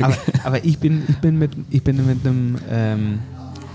Aber, 0.01 0.17
aber 0.45 0.65
ich, 0.65 0.79
bin, 0.79 1.03
ich 1.09 1.17
bin 1.19 1.39
mit, 1.39 1.53
ich 1.71 1.83
bin 1.83 2.05
mit 2.07 2.27
einem 2.27 2.59
ähm, 2.71 3.19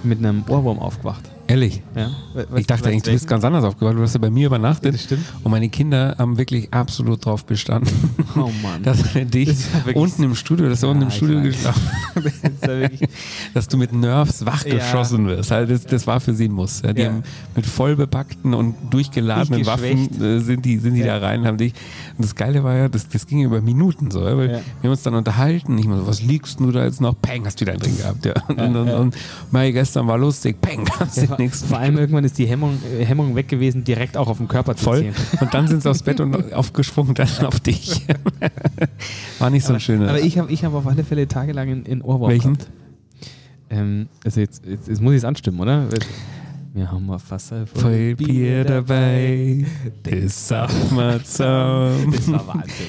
mit 0.03 0.19
einem 0.19 0.43
Ohrwurm 0.47 0.79
aufgewacht. 0.79 1.29
Ehrlich. 1.49 1.81
Ja? 1.95 2.11
We- 2.35 2.59
Ich 2.59 2.67
dachte 2.67 2.89
eigentlich, 2.89 3.01
du 3.03 3.11
bist 3.11 3.27
ganz 3.27 3.43
anders 3.43 3.63
aufgewacht. 3.63 3.97
Du 3.97 4.01
hast 4.03 4.13
ja 4.13 4.19
bei 4.19 4.29
mir 4.29 4.45
übernachtet. 4.45 4.93
Das 4.93 5.01
stimmt. 5.03 5.23
Und 5.43 5.49
meine 5.51 5.67
Kinder 5.69 6.15
haben 6.19 6.37
wirklich 6.37 6.71
absolut 6.71 7.25
drauf 7.25 7.43
bestanden. 7.43 7.89
Oh 8.35 8.51
Mann. 8.61 8.83
Dass 8.83 9.15
wir 9.15 9.25
dich 9.25 9.49
Das 9.49 9.95
unten 9.95 10.21
im 10.23 10.35
Studio, 10.35 10.69
dass 10.69 10.81
du 10.81 10.87
unten 10.89 11.01
im 11.03 11.11
Studio 11.11 11.41
geschlafen 11.41 11.81
Das 12.61 12.79
ja 12.79 12.89
dass 13.55 13.67
du 13.67 13.77
mit 13.77 13.91
Nerves 13.93 14.45
wachgeschossen 14.45 15.25
wirst. 15.27 15.51
Also 15.51 15.73
das, 15.73 15.85
das 15.87 16.05
war 16.05 16.19
für 16.19 16.35
sie 16.35 16.45
ein 16.47 16.51
Muss. 16.51 16.83
Ja, 16.83 16.93
die 16.93 17.01
Ja. 17.01 17.07
haben 17.09 17.23
mit 17.55 17.65
voll 17.65 17.95
bepackten 17.95 18.53
und 18.53 18.75
durchgeladenen 18.91 19.65
Waffen 19.65 20.21
äh, 20.21 20.39
sind 20.41 20.65
die, 20.65 20.77
sind 20.77 20.93
die 20.93 21.03
da 21.03 21.17
rein, 21.17 21.45
haben 21.47 21.57
dich. 21.57 21.73
Und 22.15 22.25
das 22.25 22.35
Geile 22.35 22.63
war 22.63 22.75
ja, 22.75 22.89
das, 22.89 23.09
das 23.09 23.25
ging 23.25 23.41
über 23.41 23.59
Minuten 23.59 24.11
so, 24.11 24.21
ja, 24.23 24.37
weil 24.37 24.45
Ja. 24.51 24.53
wir 24.57 24.61
haben 24.83 24.91
uns 24.91 25.01
dann 25.01 25.15
unterhalten. 25.15 25.77
Ich 25.79 25.87
mal 25.87 25.97
so, 25.97 26.05
was 26.07 26.21
liegst 26.21 26.59
du 26.59 26.71
da 26.71 26.83
jetzt 26.85 27.01
noch? 27.01 27.19
Peng, 27.19 27.45
hast 27.47 27.59
du 27.59 27.61
wieder 27.61 27.71
einen 27.73 27.81
drin 27.81 27.97
gehabt. 27.97 28.23
Ja. 28.25 28.33
Und, 28.47 28.59
und, 28.59 28.75
und, 28.75 28.89
und 28.89 29.15
Mai, 29.49 29.71
gestern 29.71 30.05
war 30.07 30.17
lustig. 30.19 30.61
Peng, 30.61 30.85
hast 30.99 31.17
du 31.17 31.38
vor, 31.39 31.45
nichts. 31.45 31.63
vor 31.63 31.77
allem 31.79 31.97
irgendwann 31.97 32.23
ist 32.23 32.37
die 32.37 32.45
Hemmung, 32.45 32.77
äh, 32.99 33.05
Hemmung 33.05 33.35
weg 33.35 33.47
gewesen, 33.47 33.83
direkt 33.83 34.17
auch 34.17 34.27
auf 34.27 34.37
den 34.37 34.47
Körper 34.47 34.75
zu 34.75 34.83
Voll. 34.83 34.99
ziehen. 34.99 35.13
Und 35.39 35.53
dann 35.53 35.67
sind 35.67 35.83
sie 35.83 35.89
aufs 35.89 36.03
Bett 36.03 36.19
und 36.19 36.53
aufgesprungen 36.53 37.13
dann 37.13 37.27
auf 37.45 37.59
dich. 37.59 38.05
War 39.39 39.49
nicht 39.49 39.65
so 39.65 39.73
ein 39.73 39.79
schöner. 39.79 40.09
Aber 40.09 40.19
ich 40.19 40.37
habe 40.37 40.51
ich 40.51 40.63
hab 40.63 40.73
auf 40.73 40.87
alle 40.87 41.03
Fälle 41.03 41.27
tagelang 41.27 41.69
in, 41.69 41.85
in 41.85 42.01
Ohrwurm 42.01 42.31
Welchen? 42.31 42.57
Ähm, 43.69 44.07
also 44.23 44.39
jetzt, 44.39 44.65
jetzt, 44.65 44.87
jetzt 44.87 45.01
muss 45.01 45.13
ich 45.13 45.19
es 45.19 45.25
anstimmen, 45.25 45.59
oder? 45.59 45.87
Wir 46.79 46.89
haben 46.89 47.05
mal 47.07 47.19
Wasser 47.27 47.67
Voll 47.67 48.15
Bier 48.15 48.63
dabei, 48.63 49.65
das 50.01 50.47
sagt 50.47 50.93
man 50.93 51.21
zusammen. 51.25 52.09
Das 52.13 52.31
war 52.31 52.47
Wahnsinn. 52.47 52.87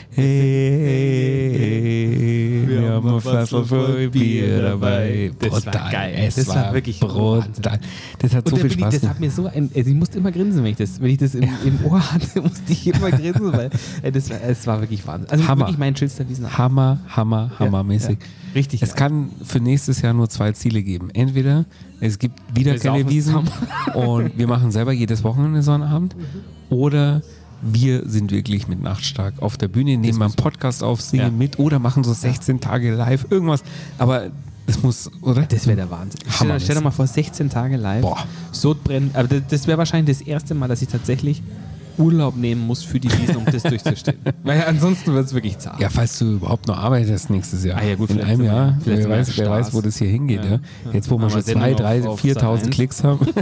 Hey, 1.41 2.65
wir 2.69 2.89
haben 2.93 3.15
ein 3.15 3.21
Fassel 3.21 3.65
voll 3.65 4.09
Bier 4.11 4.63
dabei. 4.63 5.33
Das 5.41 5.51
war 5.51 5.61
Brutal. 5.61 5.91
geil. 5.91 6.15
Es 6.17 6.37
Das 6.37 6.47
war 6.47 6.73
wirklich 6.73 7.01
brutal. 7.01 7.81
Das 8.21 8.33
hat 8.33 8.49
so 8.49 8.55
viel 8.55 8.71
Spaß 8.71 8.95
ich, 8.95 9.01
das 9.01 9.11
hat 9.11 9.19
mir 9.19 9.33
so 9.33 9.47
ein, 9.47 9.69
also 9.75 9.91
ich 9.91 9.97
musste 9.97 10.19
immer 10.19 10.31
grinsen, 10.31 10.63
wenn 10.63 10.71
ich 10.71 10.77
das, 10.77 11.01
wenn 11.01 11.11
ich 11.11 11.19
das 11.19 11.35
im, 11.35 11.49
im 11.65 11.85
Ohr 11.85 12.13
hatte, 12.13 12.43
musste 12.43 12.73
ich 12.73 12.87
immer 12.87 13.11
grinsen, 13.11 13.53
weil 13.53 13.71
das 14.13 14.31
war, 14.31 14.41
es 14.41 14.65
war 14.69 14.81
wirklich 14.81 15.05
Wahnsinn. 15.05 15.31
Also 15.31 15.49
Hammer. 15.49 15.63
wirklich 15.63 15.79
mein 15.79 15.97
schönster 15.97 16.29
Wiesen. 16.29 16.57
Hammer, 16.57 17.01
Hammer, 17.09 17.51
hammermäßig. 17.59 18.19
ja. 18.21 18.27
Richtig 18.55 18.83
Es 18.83 18.91
geil. 18.95 19.09
kann 19.09 19.31
für 19.45 19.61
nächstes 19.61 20.03
Jahr 20.03 20.13
nur 20.13 20.29
zwei 20.29 20.53
Ziele 20.53 20.83
geben. 20.83 21.11
Entweder 21.11 21.67
es 22.01 22.19
gibt 22.19 22.41
wieder 22.55 22.73
Wir 22.73 22.81
keine 22.81 23.09
Wiesen 23.09 23.37
und 23.95 24.37
wir 24.39 24.47
machen 24.47 24.71
selber 24.73 24.93
jedes 24.93 25.23
Wochenende 25.25 25.63
so 25.63 25.73
einen 25.73 25.85
Abend. 25.85 26.17
Oder 26.69 27.23
wir 27.63 28.09
sind 28.09 28.33
wirklich 28.33 28.69
mit 28.69 28.83
Nachtstark 28.83 29.35
auf 29.41 29.57
der 29.57 29.69
Bühne, 29.69 29.97
nehmen 29.99 30.19
mal 30.19 30.25
einen 30.27 30.35
Podcast 30.35 30.83
auf, 30.83 31.01
singen 31.01 31.25
Ja. 31.25 31.31
mit 31.31 31.59
oder 31.59 31.79
machen 31.79 32.05
so 32.05 32.13
16 32.13 32.61
Tage 32.61 32.95
live, 32.95 33.27
irgendwas. 33.31 33.63
Aber 33.99 34.31
das 34.67 34.83
muss, 34.83 35.11
oder? 35.21 35.43
Das 35.43 35.67
wäre 35.67 35.77
der 35.77 35.91
Wahnsinn. 35.91 36.21
Stell, 36.21 36.31
dir- 36.31 36.39
Hammermäßig. 36.41 36.65
stell 36.65 36.77
dir 36.77 36.83
mal 36.83 36.91
vor, 36.91 37.07
16 37.07 37.51
Tage 37.51 37.77
live. 37.77 38.03
Boah. 38.03 38.25
Sodbrennen. 38.53 39.11
Aber 39.15 39.29
das, 39.29 39.43
das 39.49 39.67
wäre 39.67 39.79
wahrscheinlich 39.79 40.17
das 40.19 40.27
erste 40.27 40.55
Mal, 40.55 40.69
dass 40.69 40.81
ich 40.81 40.89
tatsächlich 40.89 41.43
Urlaub 42.01 42.37
nehmen 42.37 42.67
muss 42.67 42.83
für 42.83 42.99
die 42.99 43.11
Wiesen, 43.13 43.37
um 43.37 43.45
das 43.45 43.63
durchzustehen. 43.63 44.19
Weil 44.43 44.65
ansonsten 44.65 45.13
wird 45.15 45.27
es 45.27 45.35
wirklich 45.35 45.59
zart. 45.59 45.81
Ja, 45.81 45.89
falls 45.91 46.19
du 46.19 46.33
überhaupt 46.35 46.67
noch 46.67 46.79
arbeitest 46.79 47.31
nächstes 47.31 47.65
Jahr. 47.65 47.79
Ah 47.79 47.85
ja, 47.85 47.95
gut, 47.95 48.11
In 48.11 48.21
einem 48.21 48.45
Jahr. 48.45 48.79
Wer 48.85 49.09
weiß, 49.09 49.37
wer 49.39 49.51
weiß, 49.51 49.73
wo 49.75 49.81
das 49.81 49.97
hier 49.99 50.09
hingeht. 50.09 50.45
Ja. 50.45 50.51
Ja. 50.53 50.59
Jetzt, 50.93 51.11
wo 51.11 51.19
wir 51.19 51.31
schon 51.31 51.43
Sendung 51.43 51.63
2, 51.63 51.71
auf- 51.73 51.77
3, 51.79 52.09
auf 52.09 52.25
4.000 52.25 52.35
Sat.1. 52.35 52.71
Klicks 52.71 53.05
haben. 53.05 53.27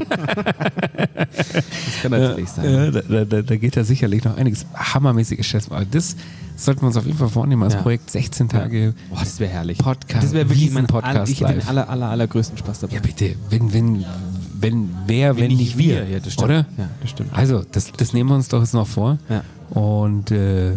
Das 1.28 2.02
kann 2.02 2.10
natürlich 2.12 2.48
sein. 2.48 2.64
Ja, 2.72 2.90
da, 2.90 3.24
da- 3.24 3.42
da, 3.42 3.56
geht 3.56 3.76
ja 3.76 3.84
sicherlich 3.84 4.24
noch 4.24 4.36
einiges 4.36 4.66
hammermäßiges 4.74 5.46
Chef. 5.46 5.70
Aber 5.70 5.84
das 5.84 6.16
sollten 6.56 6.82
wir 6.82 6.86
uns 6.88 6.96
auf 6.96 7.06
jeden 7.06 7.18
Fall 7.18 7.28
vornehmen 7.28 7.62
als 7.62 7.74
Ja. 7.74 7.82
Projekt 7.82 8.10
16 8.10 8.48
Tage. 8.48 8.94
Boah, 9.10 9.20
das 9.20 9.38
wäre 9.40 9.50
herrlich. 9.50 9.78
Podcast, 9.78 10.24
Das 10.24 10.32
wäre 10.32 10.48
wirklich 10.48 10.70
mein 10.72 10.86
aller, 10.90 11.24
ich 11.28 11.40
hätte 11.40 11.52
den 11.54 11.68
aller, 11.68 11.88
aller, 11.88 12.08
allergrößten 12.10 12.58
Spaß 12.58 12.80
dabei. 12.80 12.94
Ja, 12.96 13.00
bitte. 13.00 13.34
Wenn, 13.50 13.72
wenn, 13.72 14.04
wenn, 14.60 14.90
wer, 15.06 15.36
wenn, 15.36 15.48
nicht 15.48 15.78
wir. 15.78 16.08
Ja, 16.08 16.18
das 16.18 16.32
stimmt. 16.32 16.50
Oder? 16.50 16.66
Ja, 16.76 16.88
das 17.00 17.10
stimmt. 17.10 17.30
Also, 17.32 17.64
das, 17.70 17.92
das 17.92 18.12
nehmen 18.12 18.30
wir 18.30 18.36
uns 18.36 18.48
doch 18.48 18.60
jetzt 18.60 18.74
noch 18.74 18.86
vor. 18.86 19.18
Ja. 19.28 19.42
Und 19.70 20.30
äh, 20.30 20.76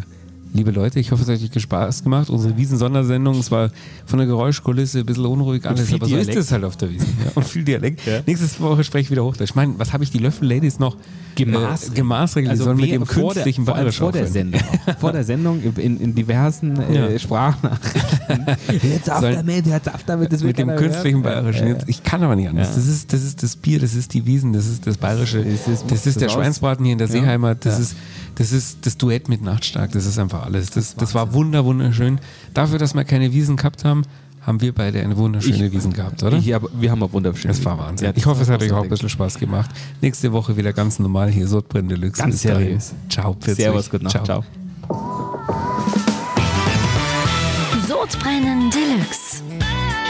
liebe 0.54 0.72
Leute, 0.72 1.00
ich 1.00 1.12
hoffe, 1.12 1.24
es 1.24 1.30
hat 1.30 1.56
euch 1.56 1.62
Spaß 1.62 2.04
gemacht. 2.04 2.30
Unsere 2.30 2.58
Wiesen-Sondersendung, 2.58 3.40
es 3.40 3.52
war 3.52 3.70
von 4.06 4.20
der 4.20 4.28
Geräuschkulisse 4.28 5.00
ein 5.00 5.06
bisschen 5.06 5.26
unruhig 5.26 5.66
alles, 5.66 5.92
aber 5.94 6.06
so 6.08 6.16
ist 6.18 6.36
es 6.36 6.52
halt 6.52 6.64
auf 6.64 6.76
der 6.78 6.90
Wiesen. 6.92 7.08
Ja. 7.26 7.32
Und 7.36 7.46
viel 7.48 7.64
Dialekt. 7.64 8.02
Nächste 8.28 8.60
Woche 8.62 8.84
spreche 8.84 9.04
ich 9.06 9.12
wieder 9.12 9.24
Hochdeutsch. 9.24 9.50
Ich 9.52 9.56
meine, 9.56 9.74
was 9.78 9.94
habe 9.94 10.04
ich 10.04 10.12
die 10.12 10.18
Löffel-Ladies 10.20 10.80
noch 10.80 10.98
Gemaßregelt. 11.36 11.92
Äh, 11.94 11.96
gemaßregelt. 11.96 12.58
Sollen 12.58 12.78
mit 12.78 12.92
dem 12.92 13.06
vor 13.06 13.34
der- 13.34 13.44
künstlichen 13.44 13.66
vor, 13.66 13.76
vor 13.92 14.12
der. 14.12 14.28
Sendung. 14.28 14.60
vor 15.00 15.12
der 15.14 15.24
Sendung 15.24 15.62
in, 15.78 16.00
in 16.02 16.14
diversen 16.14 16.78
äh, 16.78 17.14
Ja. 17.14 17.20
Sprachnachrichten. 17.20 18.46
Jetzt 18.92 19.10
auf 19.12 19.22
damit, 19.22 19.66
jetzt 19.66 19.94
auf 19.94 20.04
damit, 20.04 20.32
das 20.34 20.44
mit 20.44 20.58
dem 20.58 20.76
künstlichen 20.76 21.24
hören. 21.24 21.44
Bayerischen. 21.44 21.68
Ja, 21.68 21.74
ja. 21.76 21.80
Ich 21.88 22.04
kann 22.04 22.22
aber 22.24 22.36
nicht 22.36 22.50
anders. 22.50 22.70
Ja. 22.70 22.76
Das, 22.76 22.88
ist, 22.88 23.14
das 23.14 23.24
ist 23.24 23.44
das 23.44 23.56
Bier, 23.56 23.80
das 23.80 23.94
ist 23.94 24.14
die 24.14 24.26
Wiesen, 24.26 24.54
das 24.54 24.68
ist 24.68 24.86
das 24.88 24.98
Bayerische. 24.98 25.44
Das 25.44 25.68
ist- 25.68 25.86
Das 25.90 26.06
ist 26.06 26.20
der 26.22 26.30
Schweinsbraten 26.30 26.84
hier 26.86 26.94
in 26.94 26.98
der 26.98 27.08
Ja. 27.08 27.14
Seeheimat. 27.14 27.66
Das, 27.66 27.76
Ja. 27.76 27.82
ist, 27.84 27.96
das 28.42 28.52
ist 28.52 28.86
das 28.86 28.98
Duett 28.98 29.30
mit 29.30 29.42
Nachtstark. 29.42 29.92
Das 29.92 30.06
ist 30.06 30.18
einfach 30.20 30.46
alles. 30.46 30.70
Das, 30.72 30.96
das 30.96 31.14
war 31.16 31.34
wunder, 31.34 31.64
wunderschön. 31.66 32.20
Dafür, 32.54 32.78
dass 32.80 32.94
wir 32.94 33.04
keine 33.04 33.32
Wiesen 33.34 33.56
gehabt 33.58 33.86
haben, 33.86 34.04
haben 34.46 34.60
wir 34.62 34.74
beide 34.74 35.02
eine 35.02 35.16
wunderschöne 35.18 35.68
Ich- 35.68 35.72
Wiesen 35.72 35.94
gehabt, 35.94 36.24
oder? 36.24 36.38
Ich, 36.38 36.54
aber 36.56 36.70
wir 36.74 36.90
haben 36.90 37.04
auch 37.04 37.14
wunderschön. 37.14 37.50
Das 37.50 37.64
war 37.64 37.78
Wahnsinn. 37.78 38.06
Ja, 38.06 38.12
das 38.12 38.20
ich 38.22 38.26
hoffe, 38.26 38.42
es 38.42 38.50
hat 38.50 38.62
euch 38.64 38.72
auch 38.72 38.82
ein 38.84 38.90
bisschen 38.90 39.10
Spaß 39.10 39.38
gemacht. 39.38 39.70
Nächste 40.02 40.32
Woche 40.32 40.58
wieder 40.58 40.74
ganz 40.74 40.98
normal 40.98 41.30
hier, 41.30 41.48
Sodbrenn 41.48 41.88
Deluxe. 41.88 42.22
Ganz 42.22 42.36
Bis 42.36 42.42
dahin. 42.44 42.60
seriös. 42.66 42.94
Ciao, 43.10 43.38
Servus, 43.40 43.90
gute 43.90 44.06
Nacht. 44.06 44.26
Ciao. 44.26 44.44
Sodbrennen 47.88 48.70
Deluxe. 48.72 49.44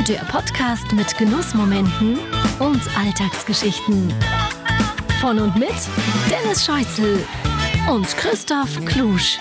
Der 0.08 0.20
Podcast 0.32 0.92
mit 0.94 1.16
Genussmomenten 1.18 2.18
und 2.60 2.82
Alltagsgeschichten. 2.98 4.14
Von 5.20 5.38
und 5.40 5.56
mit 5.58 5.70
Dennis 6.30 6.66
Scheuzel 6.66 7.20
und 7.90 8.08
Christoph 8.18 8.84
Klusch. 8.86 9.38